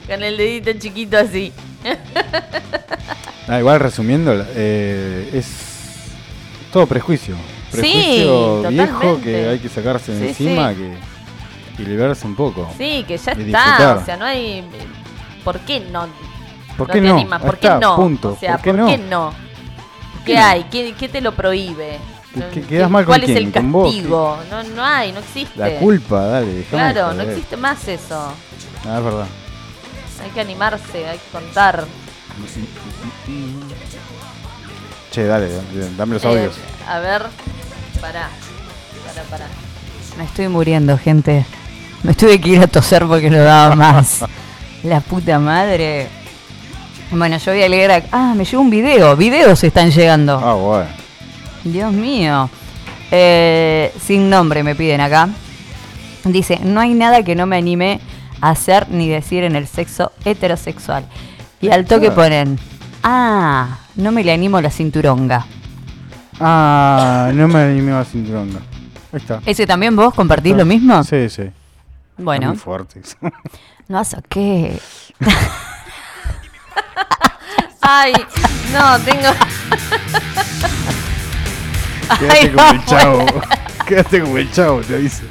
Con 0.08 0.24
el 0.24 0.38
dedito 0.38 0.72
chiquito 0.74 1.18
así. 1.18 1.52
Ah, 3.48 3.60
igual 3.60 3.80
resumiendo, 3.80 4.34
eh, 4.56 5.30
es 5.34 5.48
todo 6.72 6.86
prejuicio. 6.88 7.36
Sí, 7.72 7.82
Prejuicio 7.82 8.70
viejo 8.70 8.88
totalmente. 8.94 9.22
que 9.24 9.50
hay 9.50 9.60
que 9.60 9.70
sacarse 9.70 10.12
de 10.14 10.34
Sí, 10.34 10.48
encima 10.48 10.72
sí. 10.72 10.78
Que, 11.78 11.84
y 11.84 11.86
liberarse 11.86 12.26
un 12.26 12.36
poco. 12.36 12.70
Sí, 12.78 13.04
que 13.08 13.18
ya 13.18 13.32
está. 13.32 13.44
disfrutar. 13.44 13.98
O 13.98 14.06
sea, 14.06 14.18
no 14.18 14.26
hay. 14.26 14.66
¿Por 15.44 15.60
qué 15.62 15.80
no? 15.82 16.08
¿Por 16.78 16.88
no 16.88 16.94
qué 16.94 17.02
te 17.02 17.08
no? 17.08 17.40
¿Por 17.40 17.58
qué 17.58 17.70
no? 17.70 17.96
punto. 17.96 18.34
O 18.34 18.38
sea, 18.40 18.54
¿Por 18.54 18.62
qué 18.62 18.70
¿por 18.72 18.80
no? 18.80 18.86
qué 18.88 18.98
no? 18.98 19.34
¿Qué 20.26 20.36
no? 20.36 20.46
hay? 20.46 20.64
¿Qué, 20.66 20.94
qué 20.98 21.10
te 21.10 21.22
lo 21.22 21.34
prohíbe? 21.34 21.98
Que 22.54 22.62
quedas 22.62 22.90
mal 22.92 23.04
con 23.04 23.14
¿Cuál 23.14 23.24
es 23.24 23.26
quién, 23.36 23.48
el 23.48 23.52
con 23.52 23.72
vos. 23.72 23.86
castigo? 23.92 24.38
No, 24.52 24.64
no 24.64 24.84
hay, 24.86 25.12
no 25.12 25.20
existe. 25.20 25.58
La 25.60 25.80
culpa, 25.80 26.22
dale, 26.22 26.64
Claro, 26.70 27.14
no 27.14 27.24
existe 27.24 27.58
más 27.58 27.88
eso. 27.88 28.32
Ah, 28.88 28.98
es 29.00 29.04
verdad. 29.04 29.26
Hay 30.24 30.30
que 30.32 30.42
animarse, 30.42 31.08
hay 31.08 31.18
que 31.18 31.30
contar. 31.32 31.86
Che, 35.12 35.24
dale, 35.26 35.50
dale, 35.50 35.90
dame 35.98 36.14
los 36.16 36.24
Eh, 36.24 36.28
audios. 36.28 36.56
a 36.88 37.00
ver, 37.00 37.24
pará, 38.02 38.30
pará, 39.06 39.24
pará. 39.30 39.46
Me 40.18 40.26
estoy 40.26 40.48
muriendo, 40.48 40.98
gente. 40.98 41.46
Me 42.04 42.14
tuve 42.14 42.40
que 42.40 42.50
ir 42.50 42.62
a 42.62 42.68
toser 42.68 43.06
porque 43.08 43.30
no 43.30 43.40
daba 43.40 43.76
más. 43.76 44.26
La 44.84 45.00
puta 45.02 45.40
madre. 45.40 46.08
Bueno, 47.12 47.38
yo 47.38 47.52
voy 47.54 47.64
a 47.64 47.70
leer. 47.70 47.92
ac- 47.92 48.08
Ah, 48.12 48.34
me 48.36 48.44
llegó 48.46 48.62
un 48.62 48.70
video. 48.70 49.16
Videos 49.16 49.64
están 49.64 49.92
llegando. 49.92 50.40
Ah, 50.44 50.54
bueno. 50.54 50.90
Dios 51.64 51.94
mío. 51.94 52.50
Eh, 53.12 53.94
sin 54.02 54.30
nombre 54.30 54.64
me 54.64 54.76
piden 54.76 55.00
acá. 55.02 55.30
Dice, 56.26 56.60
no 56.62 56.82
hay 56.82 56.94
nada 56.94 57.24
que 57.24 57.36
no 57.36 57.46
me 57.46 57.58
anime 57.58 58.02
a 58.42 58.50
hacer 58.50 58.90
ni 58.90 59.08
decir 59.08 59.44
en 59.46 59.56
el 59.56 59.68
sexo 59.68 60.12
heterosexual. 60.26 61.06
Y 61.62 61.70
al 61.70 61.86
toque 61.86 62.08
Ah. 62.10 62.16
ponen, 62.16 62.60
ah, 63.04 63.78
no 63.96 64.12
me 64.12 64.24
le 64.24 64.34
animo 64.34 64.60
la 64.60 64.70
cinturonga. 64.70 65.46
Ah, 66.40 67.32
no 67.34 67.48
me 67.48 67.60
animé 67.62 67.94
a 67.94 68.04
cinturonga. 68.04 68.60
Ahí 69.14 69.20
está. 69.20 69.40
¿Ese 69.46 69.66
también 69.66 69.96
vos 69.96 70.14
compartís 70.14 70.56
lo 70.56 70.66
mismo? 70.66 71.02
Sí, 71.04 71.30
sí. 71.30 71.44
Bueno. 72.18 72.50
Muy 72.50 72.58
fuerte. 72.58 73.02
No 73.88 74.02
qué. 74.28 74.78
Ay, 77.90 78.14
no, 78.74 79.00
tengo. 79.00 79.30
Quédate 82.20 82.40
Ay, 82.40 82.50
como 82.52 82.70
el 82.72 82.86
chavo. 82.86 83.26
Quédate 83.86 84.22
como 84.22 84.38
el 84.38 84.52
chavo, 84.52 84.82
te 84.82 84.96
aviso. 84.96 85.24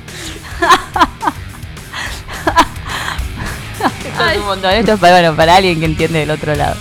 Esto 4.07 4.27
es 4.31 4.39
un 4.39 4.47
montón. 4.47 4.71
Esto 4.73 4.93
es 4.95 5.01
para, 5.01 5.13
bueno, 5.21 5.37
para 5.37 5.57
alguien 5.57 5.79
que 5.81 5.85
entiende 5.87 6.21
del 6.21 6.31
otro 6.31 6.55
lado. 6.55 6.77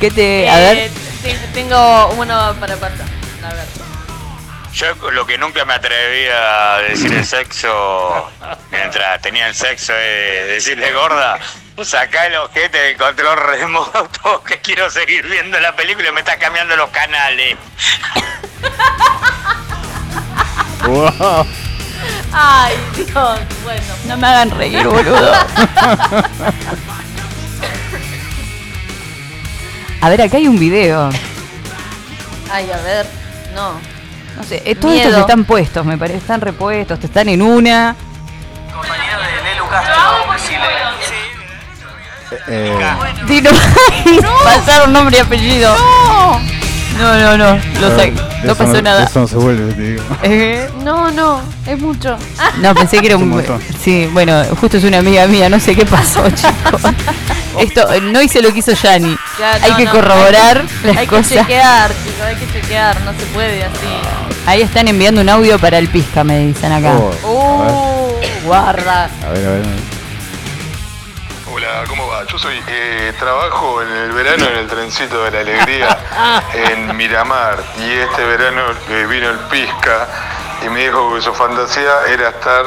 ¿Qué 0.00 0.10
te.? 0.10 0.48
A 0.48 0.72
Eh, 0.72 0.74
ver. 0.74 0.90
te- 1.22 1.46
Tengo 1.54 2.08
uno 2.18 2.54
para 2.58 2.76
pasar. 2.76 3.06
A 3.44 3.54
ver. 3.54 3.77
Yo 4.78 5.10
lo 5.10 5.26
que 5.26 5.36
nunca 5.36 5.64
me 5.64 5.74
atreví 5.74 6.28
a 6.28 6.78
decir 6.88 7.12
el 7.12 7.26
sexo 7.26 8.30
mientras 8.70 9.20
tenía 9.20 9.48
el 9.48 9.54
sexo 9.56 9.92
es 9.92 10.46
decirle 10.46 10.92
gorda, 10.92 11.36
sacá 11.82 12.26
el 12.26 12.36
ojete 12.36 12.78
del 12.78 12.96
control 12.96 13.38
remoto 13.38 14.44
que 14.46 14.60
quiero 14.60 14.88
seguir 14.88 15.26
viendo 15.26 15.58
la 15.58 15.74
película 15.74 16.10
y 16.10 16.12
me 16.12 16.20
está 16.20 16.38
cambiando 16.38 16.76
los 16.76 16.90
canales. 16.90 17.56
Wow. 20.86 21.44
Ay, 22.32 22.78
Dios, 22.94 23.40
bueno. 23.64 23.94
No 24.06 24.16
me 24.16 24.26
hagan 24.28 24.50
reír, 24.52 24.86
boludo. 24.86 25.32
A 30.00 30.08
ver, 30.08 30.22
acá 30.22 30.36
hay 30.36 30.46
un 30.46 30.58
video. 30.58 31.10
Ay, 32.50 32.70
a 32.70 32.76
ver, 32.78 33.06
no. 33.54 33.97
No 34.36 34.42
sé, 34.44 34.62
eh, 34.64 34.74
todos 34.74 34.94
Miedo. 34.94 35.08
estos 35.08 35.20
están 35.22 35.44
puestos, 35.44 35.84
me 35.84 35.98
parece. 35.98 36.18
Están 36.18 36.40
repuestos, 36.40 37.00
te 37.00 37.06
están 37.06 37.28
en 37.28 37.42
una. 37.42 37.96
Compañero 38.72 39.18
de 39.20 39.42
Lelu 39.50 39.68
Castro, 39.68 40.32
decile. 40.32 40.64
Eh, 42.46 42.78
Dino, 43.26 43.50
pasaron 44.44 44.92
nombre 44.92 45.16
y 45.16 45.20
apellido. 45.20 45.74
No, 45.74 46.40
no, 46.98 47.36
no. 47.38 47.60
Lo 47.80 47.90
de 47.90 47.96
saqué. 47.96 48.12
No 48.44 48.52
eso 48.52 48.56
pasó 48.56 48.82
nada. 48.82 49.04
Eso 49.04 49.20
no 49.20 49.28
se 49.28 49.36
vuelve, 49.36 49.72
te 49.72 49.82
digo. 49.82 50.02
Eh, 50.22 50.68
No, 50.82 51.10
no, 51.10 51.40
es 51.66 51.78
mucho. 51.80 52.16
No, 52.60 52.74
pensé 52.74 53.00
que 53.00 53.06
era 53.06 53.16
un 53.16 53.28
montón. 53.28 53.60
Sí, 53.82 54.08
bueno, 54.12 54.42
justo 54.60 54.76
es 54.78 54.84
una 54.84 54.98
amiga 54.98 55.26
mía, 55.26 55.48
no 55.48 55.58
sé 55.60 55.74
qué 55.74 55.84
pasó, 55.86 56.28
chicos. 56.30 56.82
Esto 57.58 57.86
no 58.02 58.22
hice 58.22 58.40
lo 58.40 58.52
que 58.52 58.60
hizo 58.60 58.72
Yani. 58.72 59.16
ya, 59.38 59.54
hay 59.54 59.70
no, 59.72 59.76
que 59.76 59.84
no, 59.86 59.90
corroborar 59.92 60.58
hay 60.58 60.66
que- 60.66 60.86
las 60.86 60.96
Hay 60.96 61.06
que 61.06 61.16
cosas. 61.16 61.28
chequear, 61.28 61.90
chicos, 61.90 62.20
hay 62.26 62.36
que 62.36 62.52
chequear, 62.52 63.00
no 63.02 63.12
se 63.12 63.26
puede 63.34 63.64
así. 63.64 63.86
Ahí 64.46 64.62
están 64.62 64.86
enviando 64.88 65.20
un 65.20 65.28
audio 65.28 65.58
para 65.58 65.78
el 65.78 65.88
pizca, 65.88 66.22
me 66.24 66.38
dicen 66.46 66.72
acá. 66.72 66.94
Oh, 67.24 68.08
Uh, 68.14 68.46
guarda. 68.46 69.04
a 69.26 69.28
ver, 69.30 69.46
a 69.46 69.50
ver. 69.50 69.62
Hola, 71.52 71.84
¿cómo 71.88 72.06
va? 72.06 72.07
Yo 72.30 72.38
soy, 72.38 72.62
eh, 72.68 73.14
trabajo 73.18 73.80
en 73.80 73.88
el 73.88 74.12
verano 74.12 74.44
en 74.44 74.58
el 74.58 74.66
trencito 74.66 75.24
de 75.24 75.30
la 75.30 75.40
alegría 75.40 75.98
en 76.52 76.94
Miramar 76.94 77.58
y 77.78 77.90
este 77.90 78.22
verano 78.22 78.64
eh, 78.90 79.06
vino 79.08 79.30
el 79.30 79.38
Pisca 79.50 80.06
y 80.62 80.68
me 80.68 80.80
dijo 80.80 81.14
que 81.14 81.22
su 81.22 81.32
fantasía 81.32 82.04
era 82.06 82.28
estar 82.28 82.66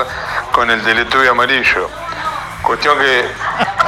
con 0.52 0.72
el 0.72 0.82
Teletubby 0.82 1.28
amarillo. 1.28 1.90
Cuestión 2.64 2.98
que 2.98 3.26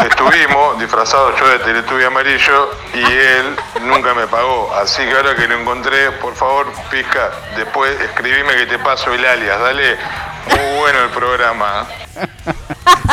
estuvimos 0.06 0.80
disfrazados 0.80 1.40
yo 1.40 1.48
de 1.48 1.60
Teletubby 1.60 2.04
amarillo 2.04 2.70
y 2.94 3.04
él 3.04 3.56
nunca 3.82 4.14
me 4.14 4.28
pagó. 4.28 4.72
Así 4.76 5.04
que 5.04 5.16
ahora 5.16 5.36
que 5.36 5.48
lo 5.48 5.60
encontré, 5.60 6.12
por 6.14 6.36
favor, 6.36 6.68
Pisca, 6.92 7.32
después 7.56 8.00
escribime 8.00 8.56
que 8.58 8.68
te 8.68 8.78
paso 8.78 9.12
el 9.12 9.26
alias. 9.26 9.60
Dale, 9.60 9.98
muy 10.50 10.80
bueno 10.80 11.00
el 11.06 11.10
programa. 11.12 11.88
¿eh? 12.16 12.28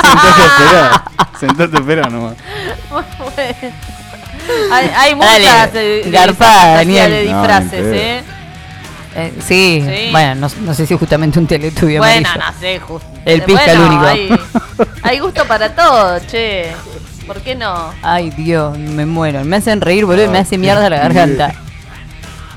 Sentate 0.02 0.42
a 0.42 0.46
esperar. 0.46 1.02
Sentate 1.40 1.76
a 1.76 1.80
esperar 1.80 2.12
nomás. 2.12 2.34
Hay, 4.72 4.90
hay 4.96 5.14
Dale, 5.14 5.38
muchas 5.44 5.74
eh, 5.74 6.02
de, 6.04 6.10
garpada, 6.10 6.76
fantasía 6.76 7.02
Daniel. 7.02 7.10
de 7.10 7.32
No, 7.32 7.38
disfraces, 7.38 7.84
ni. 7.86 7.98
¿eh? 7.98 8.22
Eh, 9.16 9.32
sí, 9.46 9.84
Sí. 9.86 10.08
bueno, 10.12 10.34
no, 10.36 10.48
no 10.62 10.74
sé 10.74 10.86
si 10.86 10.94
es 10.94 11.00
justamente 11.00 11.38
un 11.38 11.46
teletubio 11.46 11.98
Bueno, 11.98 12.28
amarillo. 12.28 12.52
no 12.52 12.60
sé, 12.60 12.78
justo. 12.78 13.08
El 13.24 13.42
Pisca 13.42 13.72
el 13.72 13.80
único. 13.80 14.04
Hay, 14.06 14.30
hay 15.02 15.18
gusto 15.18 15.44
para 15.46 15.74
todo, 15.74 16.18
che. 16.20 16.72
¿Por 17.26 17.40
qué 17.42 17.54
no? 17.54 17.92
Ay, 18.02 18.30
Dios, 18.30 18.76
me 18.78 19.06
muero. 19.06 19.44
Me 19.44 19.56
hacen 19.56 19.80
reír, 19.80 20.04
boludo, 20.04 20.24
y 20.24 20.28
me 20.28 20.38
Ay, 20.38 20.42
hace 20.42 20.58
mierda 20.58 20.88
la 20.88 20.98
garganta. 20.98 21.54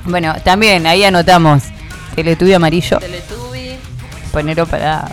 Bueno, 0.04 0.34
también 0.44 0.86
ahí 0.86 1.04
anotamos 1.04 1.62
teletubio 2.14 2.56
amarillo. 2.56 2.98
Para. 4.66 5.04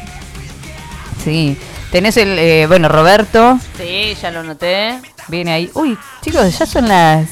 Sí. 1.24 1.58
Tenés 1.92 2.18
el. 2.18 2.38
eh, 2.40 2.66
bueno, 2.68 2.88
Roberto. 2.88 3.60
Sí, 3.78 4.16
ya 4.22 4.32
lo 4.32 4.44
noté. 4.44 5.00
Viene 5.28 5.52
ahí. 5.54 5.70
Uy, 5.74 5.98
chicos, 6.22 6.58
ya 6.58 6.66
son 6.66 6.88
las 6.88 7.28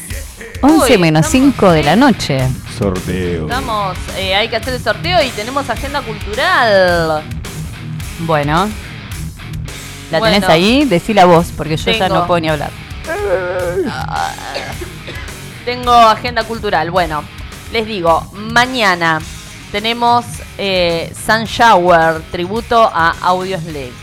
11 0.62 0.94
Uy, 0.94 0.98
menos 1.00 1.26
5 1.28 1.72
de 1.72 1.84
la 1.84 1.96
noche. 1.96 2.48
Sorteo. 2.78 3.44
Estamos, 3.44 3.98
eh, 4.18 4.36
hay 4.36 4.48
que 4.48 4.56
hacer 4.58 4.74
el 4.74 4.84
sorteo 4.84 5.22
y 5.24 5.30
tenemos 5.30 5.70
agenda 5.70 6.02
cultural. 6.02 7.24
Bueno. 8.20 8.70
¿La 10.12 10.20
Bueno. 10.20 10.34
tenés 10.36 10.50
ahí? 10.50 10.86
Decí 10.86 11.14
la 11.14 11.26
voz, 11.26 11.48
porque 11.56 11.78
yo 11.78 11.92
ya 11.92 12.10
no 12.10 12.26
puedo 12.28 12.40
ni 12.40 12.50
hablar. 12.50 12.72
Tengo 15.66 15.92
agenda 15.94 16.44
cultural. 16.44 16.90
Bueno, 16.92 17.24
les 17.72 17.86
digo, 17.86 18.28
mañana 18.34 19.20
tenemos 19.72 20.26
eh, 20.58 21.14
Sun 21.26 21.46
Shower, 21.46 22.22
tributo 22.32 22.90
a 22.94 23.16
Audios 23.22 23.64
League. 23.64 23.94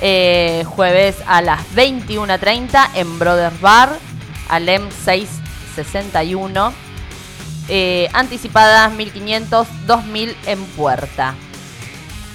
Eh, 0.00 0.64
jueves 0.66 1.16
a 1.26 1.42
las 1.42 1.60
21.30 1.74 2.90
en 2.94 3.18
Brothers 3.18 3.60
Bar, 3.60 3.98
Alem 4.48 4.90
661. 5.04 6.72
Eh, 7.68 8.08
anticipadas 8.12 8.92
1500, 8.92 9.68
2000 9.86 10.36
en 10.46 10.64
puerta. 10.64 11.34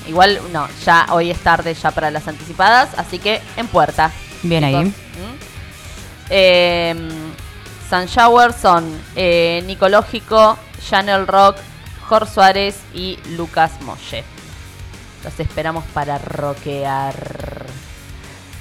Igual, 0.07 0.39
no, 0.53 0.67
ya 0.85 1.07
hoy 1.09 1.31
es 1.31 1.39
tarde 1.39 1.73
ya 1.73 1.91
para 1.91 2.09
las 2.11 2.27
anticipadas, 2.27 2.89
así 2.97 3.19
que 3.19 3.41
en 3.57 3.67
puerta. 3.67 4.11
Bien 4.43 4.63
chicos. 4.63 4.79
ahí. 4.79 4.85
¿Mm? 4.87 4.93
Eh, 6.29 6.95
Sun 7.89 8.05
Shower 8.05 8.53
son 8.53 8.85
eh, 9.15 9.63
Nicológico, 9.65 10.57
Chanel 10.89 11.27
Rock, 11.27 11.57
Jorge 12.07 12.33
Suárez 12.33 12.79
y 12.93 13.19
Lucas 13.35 13.71
Molle. 13.81 14.23
Los 15.23 15.39
esperamos 15.39 15.83
para 15.93 16.17
rockear. 16.17 17.65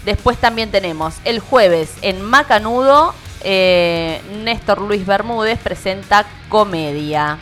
Después 0.04 0.38
también 0.38 0.70
tenemos 0.70 1.16
el 1.24 1.40
jueves 1.40 1.94
en 2.02 2.22
Macanudo, 2.22 3.14
eh, 3.42 4.20
Néstor 4.42 4.80
Luis 4.80 5.04
Bermúdez 5.06 5.58
presenta 5.58 6.26
comedia. 6.48 7.38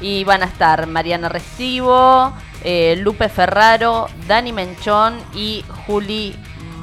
Y 0.00 0.24
van 0.24 0.42
a 0.42 0.46
estar 0.46 0.86
Mariana 0.86 1.28
Restivo, 1.28 2.32
eh, 2.62 2.96
Lupe 3.00 3.28
Ferraro, 3.28 4.08
Dani 4.26 4.52
Menchón 4.52 5.18
y 5.34 5.64
Juli 5.86 6.36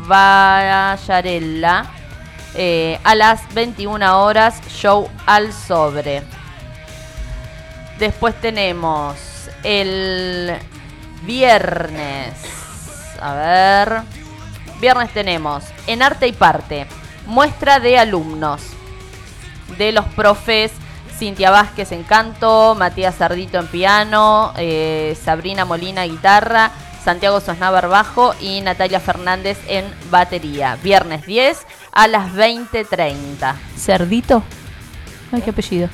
Vallarella. 0.07 1.85
Eh, 2.55 2.99
a 3.03 3.15
las 3.15 3.53
21 3.53 4.23
horas, 4.23 4.61
show 4.69 5.09
al 5.25 5.53
sobre. 5.53 6.23
Después 7.99 8.39
tenemos 8.41 9.15
el 9.63 10.53
viernes. 11.23 12.33
A 13.21 13.33
ver. 13.33 14.01
Viernes 14.79 15.11
tenemos 15.13 15.63
en 15.87 16.01
Arte 16.01 16.27
y 16.27 16.33
Parte 16.33 16.85
muestra 17.27 17.79
de 17.79 17.97
alumnos 17.97 18.61
de 19.77 19.91
los 19.91 20.05
profes 20.05 20.71
Cintia 21.17 21.49
Vázquez 21.49 21.91
en 21.91 22.03
canto, 22.03 22.75
Matías 22.75 23.15
Sardito 23.15 23.57
en 23.57 23.67
piano, 23.67 24.53
eh, 24.57 25.17
Sabrina 25.23 25.63
Molina 25.63 26.03
guitarra, 26.03 26.71
Santiago 27.03 27.39
Sosnávar 27.39 27.87
bajo 27.87 28.35
y 28.41 28.59
Natalia 28.61 28.99
Fernández 28.99 29.57
en 29.67 29.85
batería. 30.11 30.77
Viernes 30.83 31.25
10 31.25 31.65
a 31.93 32.07
las 32.07 32.33
20.30. 32.33 33.55
¿Cerdito? 33.77 34.43
Ay, 35.31 35.41
qué 35.41 35.51
apellido. 35.51 35.87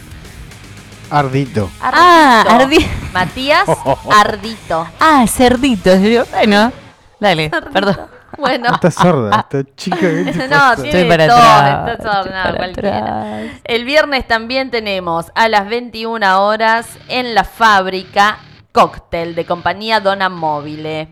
Ardito. 1.12 1.70
Ah, 1.82 2.44
Ardi- 2.48 2.88
Matías 3.14 3.68
Ardito. 4.12 4.88
Ah, 5.00 5.26
cerdito. 5.28 5.96
Yo, 5.98 6.24
Bueno, 6.32 6.72
dale, 7.20 7.52
perdón. 7.74 7.98
Bueno. 8.38 8.70
Esta 8.74 8.90
sorda, 8.92 9.42
esta 9.52 9.76
chica 9.76 9.98
que 10.00 10.24
No, 10.50 10.76
tiene 10.76 10.90
Estoy 10.90 11.04
para 11.10 11.28
todo, 11.28 11.38
atrás, 11.38 11.90
está 12.00 12.24
para 12.24 12.56
cualquiera. 12.56 13.42
El 13.66 13.84
viernes 13.84 14.26
también 14.26 14.72
tenemos 14.72 15.26
a 15.36 15.50
las 15.50 15.68
21 15.68 16.42
horas 16.48 16.88
en 17.10 17.36
la 17.36 17.44
fábrica 17.44 18.38
cóctel 18.72 19.36
de 19.36 19.46
compañía 19.46 20.00
Dona 20.00 20.30
Móvile. 20.30 21.10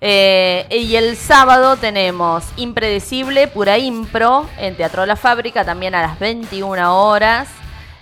Eh, 0.00 0.68
y 0.70 0.94
el 0.94 1.16
sábado 1.16 1.76
tenemos 1.76 2.44
Impredecible, 2.56 3.48
Pura 3.48 3.78
Impro, 3.78 4.46
en 4.56 4.76
Teatro 4.76 5.04
La 5.04 5.16
Fábrica, 5.16 5.64
también 5.64 5.96
a 5.96 6.02
las 6.02 6.18
21 6.20 6.96
horas. 6.96 7.48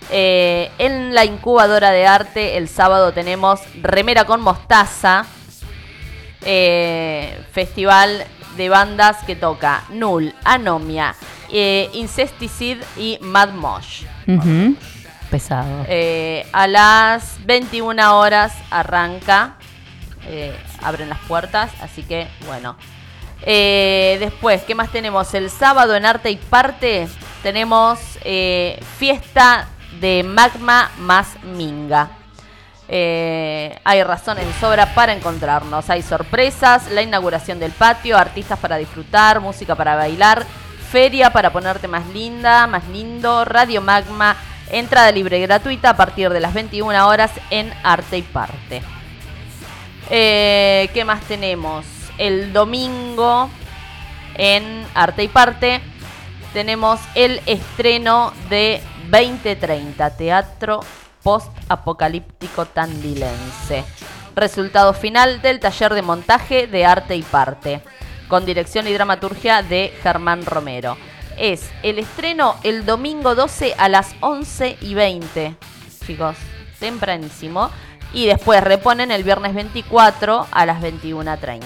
Eh, 0.09 0.71
en 0.77 1.13
la 1.13 1.25
incubadora 1.25 1.91
de 1.91 2.07
arte, 2.07 2.57
el 2.57 2.69
sábado 2.69 3.11
tenemos 3.11 3.59
Remera 3.81 4.25
con 4.25 4.41
Mostaza, 4.41 5.25
eh, 6.41 7.43
festival 7.51 8.25
de 8.55 8.69
bandas 8.69 9.23
que 9.25 9.35
toca 9.35 9.83
Null, 9.89 10.33
Anomia, 10.43 11.15
eh, 11.51 11.89
Incesticide 11.93 12.83
y 12.95 13.19
Mad 13.21 13.49
Mosh. 13.49 14.03
Pesado. 15.29 15.85
Eh, 15.89 16.47
a 16.53 16.67
las 16.67 17.45
21 17.45 18.17
horas 18.17 18.53
arranca, 18.69 19.55
eh, 20.25 20.57
abren 20.81 21.09
las 21.09 21.19
puertas, 21.19 21.69
así 21.81 22.03
que 22.03 22.27
bueno. 22.45 22.77
Eh, 23.43 24.17
después, 24.19 24.63
¿qué 24.63 24.73
más 24.73 24.91
tenemos? 24.91 25.33
El 25.33 25.49
sábado 25.49 25.95
en 25.95 26.05
Arte 26.05 26.31
y 26.31 26.37
Parte 26.37 27.07
tenemos 27.43 27.99
eh, 28.23 28.81
fiesta 28.97 29.67
de 29.99 30.23
magma 30.23 30.91
más 30.97 31.41
minga. 31.43 32.09
Eh, 32.89 33.77
hay 33.83 34.03
razón 34.03 34.37
en 34.37 34.51
sobra 34.59 34.93
para 34.93 35.13
encontrarnos. 35.13 35.89
Hay 35.89 36.01
sorpresas, 36.01 36.89
la 36.91 37.01
inauguración 37.01 37.59
del 37.59 37.71
patio, 37.71 38.17
artistas 38.17 38.59
para 38.59 38.77
disfrutar, 38.77 39.41
música 39.41 39.75
para 39.75 39.95
bailar, 39.95 40.45
feria 40.91 41.31
para 41.31 41.51
ponerte 41.51 41.87
más 41.87 42.07
linda, 42.07 42.65
más 42.67 42.87
lindo, 42.87 43.43
Radio 43.43 43.81
Magma, 43.81 44.37
entrada 44.71 45.11
libre 45.11 45.39
y 45.39 45.41
gratuita 45.41 45.91
a 45.91 45.97
partir 45.97 46.29
de 46.29 46.39
las 46.39 46.53
21 46.53 47.07
horas 47.07 47.31
en 47.49 47.73
Arte 47.83 48.17
y 48.17 48.21
Parte. 48.21 48.81
Eh, 50.09 50.89
¿Qué 50.93 51.03
más 51.03 51.21
tenemos? 51.23 51.85
El 52.17 52.53
domingo 52.53 53.49
en 54.35 54.85
Arte 54.95 55.23
y 55.23 55.27
Parte 55.27 55.81
tenemos 56.53 56.99
el 57.15 57.41
estreno 57.45 58.31
de 58.49 58.81
2030, 59.09 60.17
Teatro 60.17 60.81
Post-Apocalíptico 61.23 62.65
Tandilense. 62.65 63.83
Resultado 64.35 64.93
final 64.93 65.41
del 65.41 65.59
taller 65.59 65.93
de 65.93 66.01
montaje 66.01 66.67
de 66.67 66.85
Arte 66.85 67.15
y 67.15 67.23
Parte, 67.23 67.81
con 68.27 68.45
dirección 68.45 68.87
y 68.87 68.93
dramaturgia 68.93 69.63
de 69.63 69.93
Germán 70.03 70.45
Romero. 70.45 70.97
Es 71.37 71.69
el 71.83 71.99
estreno 71.99 72.55
el 72.63 72.85
domingo 72.85 73.35
12 73.35 73.75
a 73.77 73.89
las 73.89 74.15
11 74.21 74.77
y 74.81 74.93
20, 74.93 75.55
chicos, 76.05 76.35
tempranísimo. 76.79 77.69
Y 78.13 78.25
después 78.25 78.63
reponen 78.63 79.11
el 79.11 79.23
viernes 79.23 79.53
24 79.53 80.47
a 80.49 80.65
las 80.65 80.81
21.30. 80.81 81.61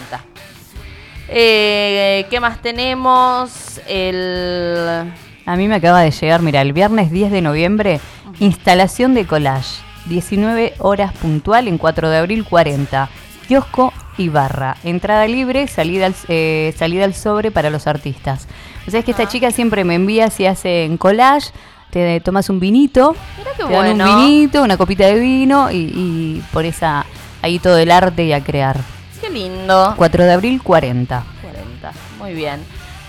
Eh, 1.28 2.26
¿Qué 2.30 2.40
más 2.40 2.62
tenemos? 2.62 3.80
El... 3.88 5.14
A 5.46 5.56
mí 5.56 5.68
me 5.68 5.76
acaba 5.76 6.02
de 6.02 6.12
llegar, 6.12 6.42
mira, 6.42 6.62
el 6.62 6.74
viernes 6.74 7.12
10 7.12 7.32
de 7.32 7.42
noviembre, 7.42 8.00
instalación 8.40 9.14
de 9.14 9.26
collage. 9.26 9.82
19 10.06 10.74
horas 10.80 11.14
puntual 11.14 11.68
en 11.68 11.78
4 11.78 12.10
de 12.10 12.18
abril 12.18 12.46
40. 12.46 13.10
Kiosco 13.48 13.94
y 14.18 14.30
barra. 14.30 14.78
Entrada 14.84 15.28
libre, 15.28 15.68
salida 15.68 16.08
al, 16.08 16.16
eh, 16.28 16.74
salida 16.78 17.06
al 17.06 17.14
sobre 17.14 17.52
para 17.52 17.70
los 17.70 17.88
artistas. 17.88 18.48
O 18.88 18.92
sea, 18.92 19.00
es 19.00 19.06
que 19.06 19.12
esta 19.12 19.28
chica 19.28 19.52
siempre 19.52 19.84
me 19.84 19.96
envía 19.96 20.30
si 20.30 20.46
hacen 20.46 20.98
collage, 20.98 21.52
te 21.92 22.20
tomas 22.22 22.50
un 22.50 22.60
vinito, 22.60 23.16
te 23.58 23.64
dan 23.64 23.92
un 23.92 23.98
bueno. 23.98 24.18
vinito, 24.18 24.64
una 24.64 24.78
copita 24.78 25.06
de 25.06 25.20
vino 25.20 25.70
y, 25.72 25.92
y 25.94 26.44
por 26.52 26.66
esa 26.66 27.06
ahí 27.42 27.60
todo 27.60 27.78
el 27.78 27.92
arte 27.92 28.24
y 28.26 28.34
a 28.34 28.44
crear. 28.44 28.78
Qué 29.20 29.30
lindo. 29.30 29.94
4 29.98 30.24
de 30.24 30.32
abril 30.32 30.62
40. 30.64 31.24
40. 31.42 31.92
Muy 32.18 32.34
bien. 32.34 32.62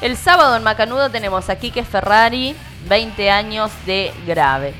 El 0.03 0.17
sábado 0.17 0.57
en 0.57 0.65
Macanudo 0.65 1.11
tenemos 1.11 1.49
a 1.49 1.55
Quique 1.55 1.85
Ferrari, 1.85 2.57
20 2.89 3.31
años 3.31 3.71
de 3.87 4.13
grave. 4.27 4.75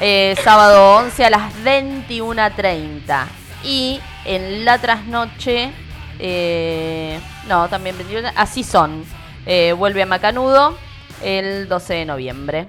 Eh, 0.00 0.34
sábado 0.42 0.96
11 0.96 1.24
a 1.24 1.30
las 1.30 1.54
21.30. 1.62 3.26
Y 3.62 4.00
en 4.24 4.64
la 4.64 4.78
trasnoche, 4.78 5.70
eh, 6.18 7.20
no, 7.46 7.68
también 7.68 7.96
21, 7.96 8.30
así 8.34 8.64
son. 8.64 9.04
Eh, 9.46 9.72
vuelve 9.72 10.02
a 10.02 10.06
Macanudo 10.06 10.76
el 11.22 11.68
12 11.68 11.94
de 11.94 12.04
noviembre. 12.04 12.66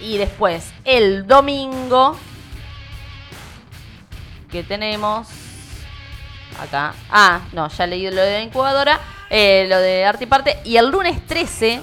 Y 0.00 0.16
después, 0.16 0.72
el 0.86 1.26
domingo, 1.26 2.16
que 4.50 4.62
tenemos 4.62 5.28
acá. 6.58 6.94
Ah, 7.10 7.42
no, 7.52 7.68
ya 7.68 7.86
leí 7.86 8.10
lo 8.10 8.22
de 8.22 8.32
la 8.32 8.40
incubadora, 8.40 8.98
eh, 9.30 9.66
lo 9.68 9.78
de 9.78 10.04
arte 10.04 10.24
y 10.24 10.26
parte. 10.26 10.58
Y 10.64 10.76
el 10.76 10.88
lunes 10.90 11.24
13, 11.26 11.80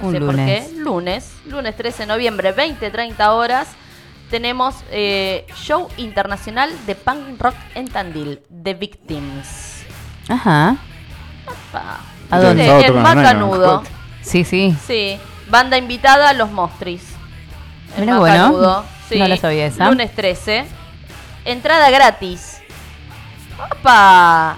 no 0.00 0.08
Un 0.08 0.12
sé 0.12 0.20
por 0.20 0.34
lunes. 0.34 0.68
qué, 0.68 0.74
lunes, 0.78 1.32
lunes 1.46 1.76
13 1.76 2.02
de 2.02 2.06
noviembre, 2.06 2.54
20-30 2.54 3.28
horas, 3.30 3.68
tenemos 4.30 4.74
eh, 4.90 5.46
show 5.56 5.88
internacional 5.96 6.70
de 6.86 6.94
punk 6.96 7.40
rock 7.40 7.54
en 7.74 7.88
Tandil, 7.88 8.40
The 8.62 8.74
Victims. 8.74 9.84
Ajá. 10.28 10.76
Pa. 11.70 12.00
¿A 12.30 12.40
dónde? 12.40 12.66
En- 12.86 13.02
Macanudo. 13.02 13.84
Sí, 14.22 14.44
sí. 14.44 14.76
Sí, 14.84 15.18
banda 15.48 15.78
invitada, 15.78 16.32
Los 16.32 16.50
Mostris. 16.50 17.02
En 17.96 18.00
Mirá, 18.06 18.18
bueno, 18.18 18.36
Macanudo. 18.36 18.84
Sí, 19.08 19.18
no 19.20 19.28
la 19.28 19.36
sabía 19.36 19.66
esa. 19.66 19.88
Lunes 19.88 20.12
13. 20.12 20.64
Entrada 21.44 21.88
gratis. 21.90 22.60
¡Opa! 23.70 24.56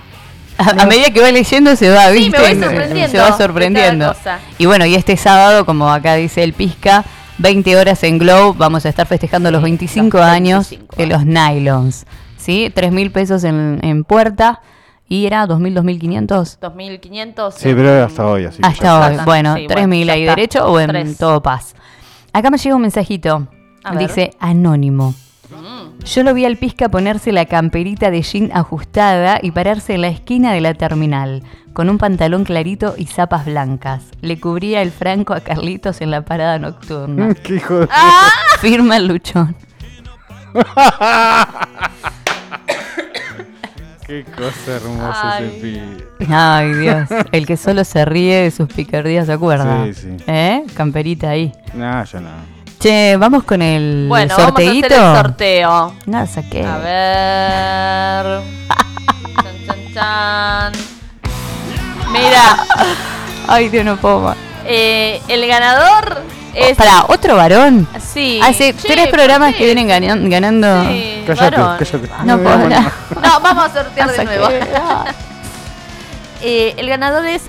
A, 0.59 0.71
a 0.83 0.87
medida 0.87 1.11
que 1.11 1.21
va 1.21 1.31
leyendo 1.31 1.75
se 1.77 1.89
va, 1.89 2.09
Sí, 2.11 2.19
¿viste? 2.19 2.39
me 2.39 2.55
voy 2.55 2.63
sorprendiendo 2.65 3.11
Se 3.11 3.19
va 3.19 3.37
sorprendiendo. 3.37 4.15
Y 4.59 4.67
bueno, 4.67 4.85
y 4.87 4.95
este 4.97 5.17
sábado, 5.17 5.65
como 5.65 5.89
acá 5.91 6.15
dice 6.17 6.43
el 6.43 6.53
Pizca, 6.53 7.05
20 7.39 7.77
horas 7.77 8.03
en 8.03 8.19
Glow, 8.19 8.55
vamos 8.55 8.85
a 8.85 8.89
estar 8.89 9.07
festejando 9.07 9.51
los 9.53 9.63
25 9.63 10.19
años 10.19 10.75
de 10.97 11.07
los 11.07 11.25
Nylons. 11.25 12.07
¿Sí? 12.37 12.73
3 12.75 12.91
mil 12.93 13.11
pesos 13.13 13.45
en, 13.45 13.79
en 13.83 14.03
puerta 14.05 14.61
y 15.09 15.27
era 15.27 15.47
2.000, 15.47 15.75
2.500. 15.83 16.59
2500. 16.61 17.55
Sí, 17.55 17.73
pero 17.75 18.05
hasta 18.05 18.27
hoy, 18.27 18.45
así. 18.47 18.61
que 18.61 18.67
Hasta 18.67 19.01
hoy. 19.07 19.13
está. 19.13 19.25
Bueno, 19.25 19.55
Sí, 19.57 19.67
3.000 19.69 19.75
bueno, 19.89 20.05
ya 20.05 20.13
ahí 20.15 20.25
derecho 20.25 20.67
o 20.67 20.81
en 20.81 20.89
Tres. 20.89 21.19
todo 21.19 21.43
paz. 21.43 21.75
Acá 22.33 22.51
me 22.51 22.59
llega 22.59 22.75
un 22.77 22.83
mensajito. 22.83 23.47
A 23.85 23.93
ver. 23.93 24.09
Dice 24.09 24.31
anónimo. 24.41 25.15
Yo 26.05 26.23
lo 26.23 26.33
vi 26.33 26.45
al 26.47 26.57
Pizca 26.57 26.89
ponerse 26.89 27.33
la 27.33 27.45
camperita 27.47 28.11
de 28.11 28.23
jean 28.23 28.51
ajustada 28.55 29.41
y 29.43 29.51
pararse 29.51 29.95
en 29.95 30.01
la 30.03 30.09
esquina 30.09 30.53
de 30.53 30.61
la 30.61 30.75
terminal, 30.75 31.43
con 31.73 31.91
un 31.91 31.99
pantalón 31.99 32.45
clarito 32.45 32.95
y 32.97 33.07
zapas 33.07 33.45
blancas. 33.47 34.05
Le 34.23 34.41
cubría 34.41 34.81
el 34.83 34.91
franco 34.91 35.35
a 35.35 35.41
Carlitos 35.41 36.01
en 36.01 36.11
la 36.11 36.23
parada 36.23 36.59
nocturna. 36.59 37.35
Qué 37.43 37.57
hijo 37.57 37.81
de- 37.81 37.89
Firma 38.61 38.97
el 38.97 39.09
luchón. 39.09 39.55
Qué 44.07 44.25
cosa 44.25 44.77
hermosa 44.77 45.39
ese 45.41 45.49
pibe. 45.61 46.07
Ay, 46.35 46.73
Dios. 46.73 47.09
El 47.33 47.47
que 47.47 47.59
solo 47.59 47.85
se 47.85 48.07
ríe 48.07 48.37
de 48.45 48.51
sus 48.51 48.67
picardías 48.73 49.27
se 49.27 49.35
acuerda. 49.35 49.85
Sí, 49.85 49.93
sí. 49.95 50.17
¿Eh? 50.27 50.65
Camperita 50.75 51.29
ahí. 51.29 51.53
No, 51.75 52.03
yo 52.05 52.19
no. 52.21 52.31
Che, 52.81 53.17
vamos 53.17 53.43
con 53.43 53.61
el 53.61 54.07
Bueno, 54.09 54.35
sorteíto. 54.37 54.89
vamos 54.89 55.01
a 55.01 55.11
hacer 55.11 55.17
el 55.17 55.27
sorteo. 55.27 55.95
No, 56.07 56.27
saqué. 56.27 56.65
A 56.65 56.77
ver. 56.79 58.43
chan, 59.43 59.67
chan, 59.67 59.95
chan. 59.95 60.73
Mira, 62.13 62.57
Ay, 63.49 63.69
Dios, 63.69 63.85
no 63.85 63.97
puedo 63.97 64.21
más. 64.21 64.37
eh, 64.65 65.21
el 65.29 65.47
ganador 65.49 66.23
es. 66.55 66.77
Para, 66.77 67.05
otro 67.09 67.35
varón. 67.37 67.89
Sí. 68.01 68.41
Hace 68.43 68.73
Che, 68.75 68.89
tres 68.89 69.09
programas 69.09 69.51
¿por 69.51 69.59
que 69.59 69.65
vienen 69.65 69.89
ganan- 69.89 70.31
ganando. 70.31 70.85
Sí, 70.85 71.25
Cállate, 71.27 71.57
varón. 71.57 71.77
cállate. 71.79 72.09
No 72.25 72.39
puedo 72.39 72.55
hablar. 72.55 72.93
No, 73.23 73.41
vamos 73.41 73.65
a 73.65 73.73
sortear 73.73 74.07
No 74.07 74.13
de 74.13 74.17
saqué. 74.19 74.39
nuevo. 74.39 74.49
Eh, 76.41 76.75
el 76.77 76.89
ganador 76.89 77.25
es 77.27 77.43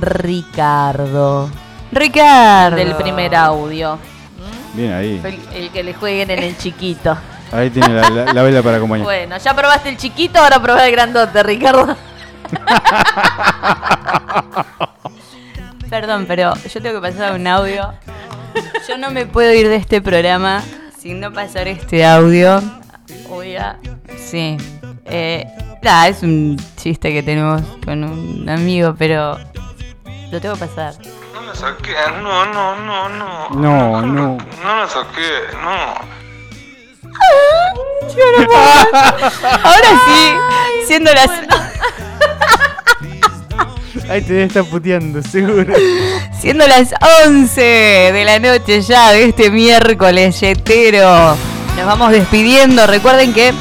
Ricardo. 0.00 1.48
Ricardo. 1.92 2.74
Del 2.74 2.96
primer 2.96 3.32
audio. 3.36 3.96
Bien 4.74 4.92
ahí. 4.92 5.20
El, 5.24 5.40
el 5.64 5.70
que 5.70 5.82
le 5.82 5.94
jueguen 5.94 6.30
en 6.30 6.42
el 6.42 6.56
chiquito. 6.58 7.16
Ahí 7.52 7.70
tiene 7.70 7.94
la, 7.94 8.10
la- 8.10 8.32
la 8.32 8.42
vela 8.42 8.62
para 8.62 8.76
acompañar. 8.78 9.04
Bueno, 9.04 9.36
ya 9.38 9.54
probaste 9.54 9.88
el 9.88 9.96
chiquito, 9.96 10.38
ahora 10.40 10.60
probá 10.60 10.86
el 10.86 10.92
grandote, 10.92 11.42
Ricardo. 11.42 11.96
Perdón, 15.90 16.24
pero 16.26 16.54
yo 16.56 16.82
tengo 16.82 17.00
que 17.00 17.08
pasar 17.12 17.34
un 17.38 17.46
audio. 17.46 17.92
Yo 18.88 18.98
no 18.98 19.10
me 19.10 19.26
puedo 19.26 19.52
ir 19.52 19.68
de 19.68 19.76
este 19.76 20.00
programa 20.02 20.62
sin 20.98 21.20
no 21.20 21.32
pasar 21.32 21.68
este 21.68 22.04
audio. 22.04 22.60
Oiga. 23.30 23.78
Sí. 24.18 24.56
Eh, 25.04 25.46
es 26.08 26.22
un 26.22 26.56
chiste 26.76 27.12
que 27.12 27.22
tenemos 27.22 27.62
con 27.84 28.02
un 28.04 28.48
amigo, 28.48 28.94
pero 28.98 29.38
lo 30.32 30.40
tengo 30.40 30.54
que 30.54 30.60
pasar. 30.66 30.94
No 31.44 31.50
la 31.50 31.56
saqué, 31.56 31.92
no, 32.22 32.46
no, 32.46 32.76
no, 32.76 33.08
no. 33.10 33.48
No, 33.50 34.00
no. 34.00 34.38
No 34.62 34.76
la 34.76 34.88
saqué, 34.88 35.42
no. 35.62 35.94
Ahora 39.62 39.88
sí, 40.06 40.86
siendo 40.86 41.12
las 41.12 41.30
Ahí 44.08 44.22
te 44.22 44.44
estar 44.44 44.64
puteando, 44.64 45.20
seguro. 45.22 45.74
siendo 46.40 46.66
las 46.66 46.94
11 47.26 47.60
de 47.60 48.24
la 48.24 48.38
noche 48.38 48.80
ya 48.80 49.12
de 49.12 49.24
este 49.24 49.50
miércoles 49.50 50.40
yetero. 50.40 51.36
Nos 51.76 51.86
vamos 51.86 52.10
despidiendo. 52.10 52.86
Recuerden 52.86 53.34
que 53.34 53.52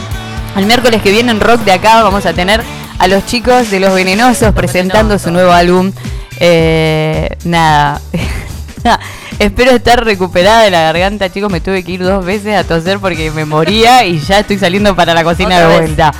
el 0.55 0.65
miércoles 0.65 1.01
que 1.01 1.11
viene 1.11 1.31
en 1.31 1.41
Rock 1.41 1.61
de 1.65 1.73
acá 1.73 2.01
vamos 2.01 2.26
a 2.26 2.31
tener 2.34 2.64
a 2.99 3.07
los 3.07 3.26
chicos 3.26 3.69
de 3.72 3.81
Los 3.81 3.93
Venenosos 3.93 4.53
presentando 4.53 5.19
su 5.19 5.31
nuevo 5.31 5.51
álbum. 5.51 5.91
Eh, 6.39 7.30
nada. 7.45 8.01
Espero 9.39 9.72
estar 9.72 10.03
recuperada 10.03 10.61
de 10.61 10.72
la 10.72 10.81
garganta, 10.81 11.31
chicos. 11.31 11.51
Me 11.51 11.61
tuve 11.61 11.84
que 11.84 11.93
ir 11.93 12.03
dos 12.03 12.23
veces 12.26 12.55
a 12.55 12.64
toser 12.64 12.99
porque 12.99 13.31
me 13.31 13.45
moría 13.45 14.05
y 14.05 14.19
ya 14.19 14.39
estoy 14.39 14.57
saliendo 14.57 14.95
para 14.95 15.14
la 15.14 15.23
cocina 15.23 15.55
Otra 15.55 15.60
de 15.61 15.68
vez. 15.68 15.80
vuelta. 15.80 16.14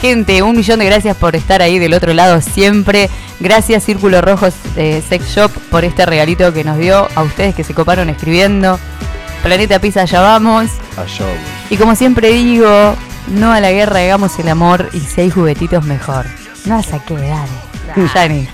Gente, 0.00 0.42
un 0.42 0.56
millón 0.56 0.78
de 0.80 0.84
gracias 0.86 1.16
por 1.16 1.36
estar 1.36 1.62
ahí 1.62 1.78
del 1.78 1.94
otro 1.94 2.12
lado 2.12 2.40
siempre. 2.40 3.08
Gracias 3.40 3.84
Círculo 3.84 4.20
Rojo 4.20 4.48
eh, 4.76 5.02
Sex 5.06 5.34
Shop 5.34 5.50
por 5.70 5.84
este 5.84 6.04
regalito 6.04 6.52
que 6.52 6.64
nos 6.64 6.78
dio 6.78 7.08
a 7.14 7.22
ustedes 7.22 7.54
que 7.54 7.64
se 7.64 7.74
coparon 7.74 8.10
escribiendo. 8.10 8.78
Planeta 9.42 9.78
Pizza, 9.78 10.04
ya 10.04 10.20
vamos. 10.20 10.70
Allá. 10.96 11.26
Y 11.70 11.76
como 11.76 11.94
siempre 11.94 12.30
digo, 12.32 12.94
no 13.28 13.52
a 13.52 13.60
la 13.60 13.70
guerra, 13.72 14.00
hagamos 14.00 14.38
el 14.38 14.48
amor 14.48 14.88
y 14.92 15.00
si 15.00 15.22
hay 15.22 15.30
juguetitos 15.30 15.84
mejor. 15.84 16.26
No 16.64 16.76
a 16.76 16.82
saqué, 16.82 17.14
dale. 17.14 17.75
Yani. 18.14 18.48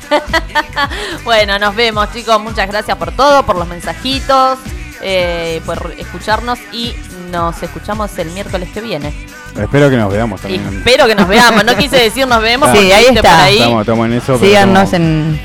bueno, 1.24 1.58
nos 1.58 1.74
vemos, 1.74 2.12
chicos. 2.12 2.40
Muchas 2.40 2.68
gracias 2.68 2.96
por 2.96 3.12
todo, 3.12 3.44
por 3.44 3.56
los 3.56 3.66
mensajitos, 3.68 4.58
eh, 5.02 5.60
por 5.66 5.94
escucharnos 5.98 6.58
y 6.72 6.94
nos 7.30 7.62
escuchamos 7.62 8.16
el 8.18 8.30
miércoles 8.30 8.68
que 8.72 8.80
viene. 8.80 9.12
Espero 9.60 9.90
que 9.90 9.96
nos 9.96 10.10
veamos 10.10 10.40
Y 10.40 10.42
también. 10.58 10.78
espero 10.78 11.06
que 11.06 11.14
nos 11.14 11.28
veamos. 11.28 11.64
No 11.64 11.76
quise 11.76 11.96
decir 11.96 12.26
nos 12.26 12.40
vemos. 12.42 12.68
Sí, 12.72 12.76
porque 12.78 12.94
ahí 12.94 13.04
está. 13.06 13.20
por 13.20 13.30
ahí. 13.30 13.58
Estamos, 13.58 13.80
estamos 13.82 14.06
en 14.06 14.12
eso. 14.14 14.38
Síganos 14.38 14.84
estamos 14.84 14.92
en, 14.94 15.40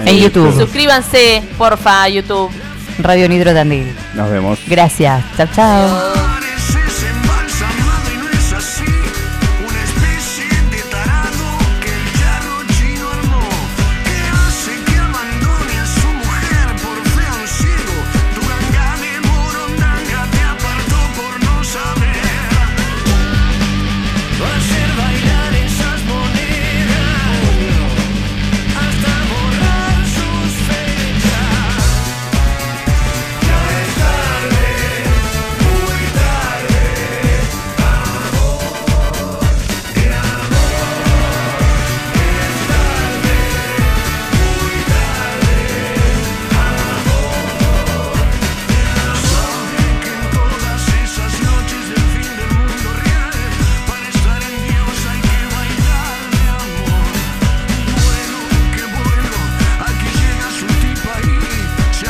en 0.00 0.08
en 0.08 0.16
YouTube. 0.18 0.54
Suscríbanse, 0.58 1.42
porfa, 1.56 2.02
a 2.02 2.08
YouTube. 2.08 2.50
Radio 2.98 3.28
Nitro 3.28 3.52
Tandil. 3.54 3.94
Nos 4.14 4.30
vemos. 4.30 4.58
Gracias. 4.66 5.22
Chao, 5.36 5.46
chao. 5.54 6.55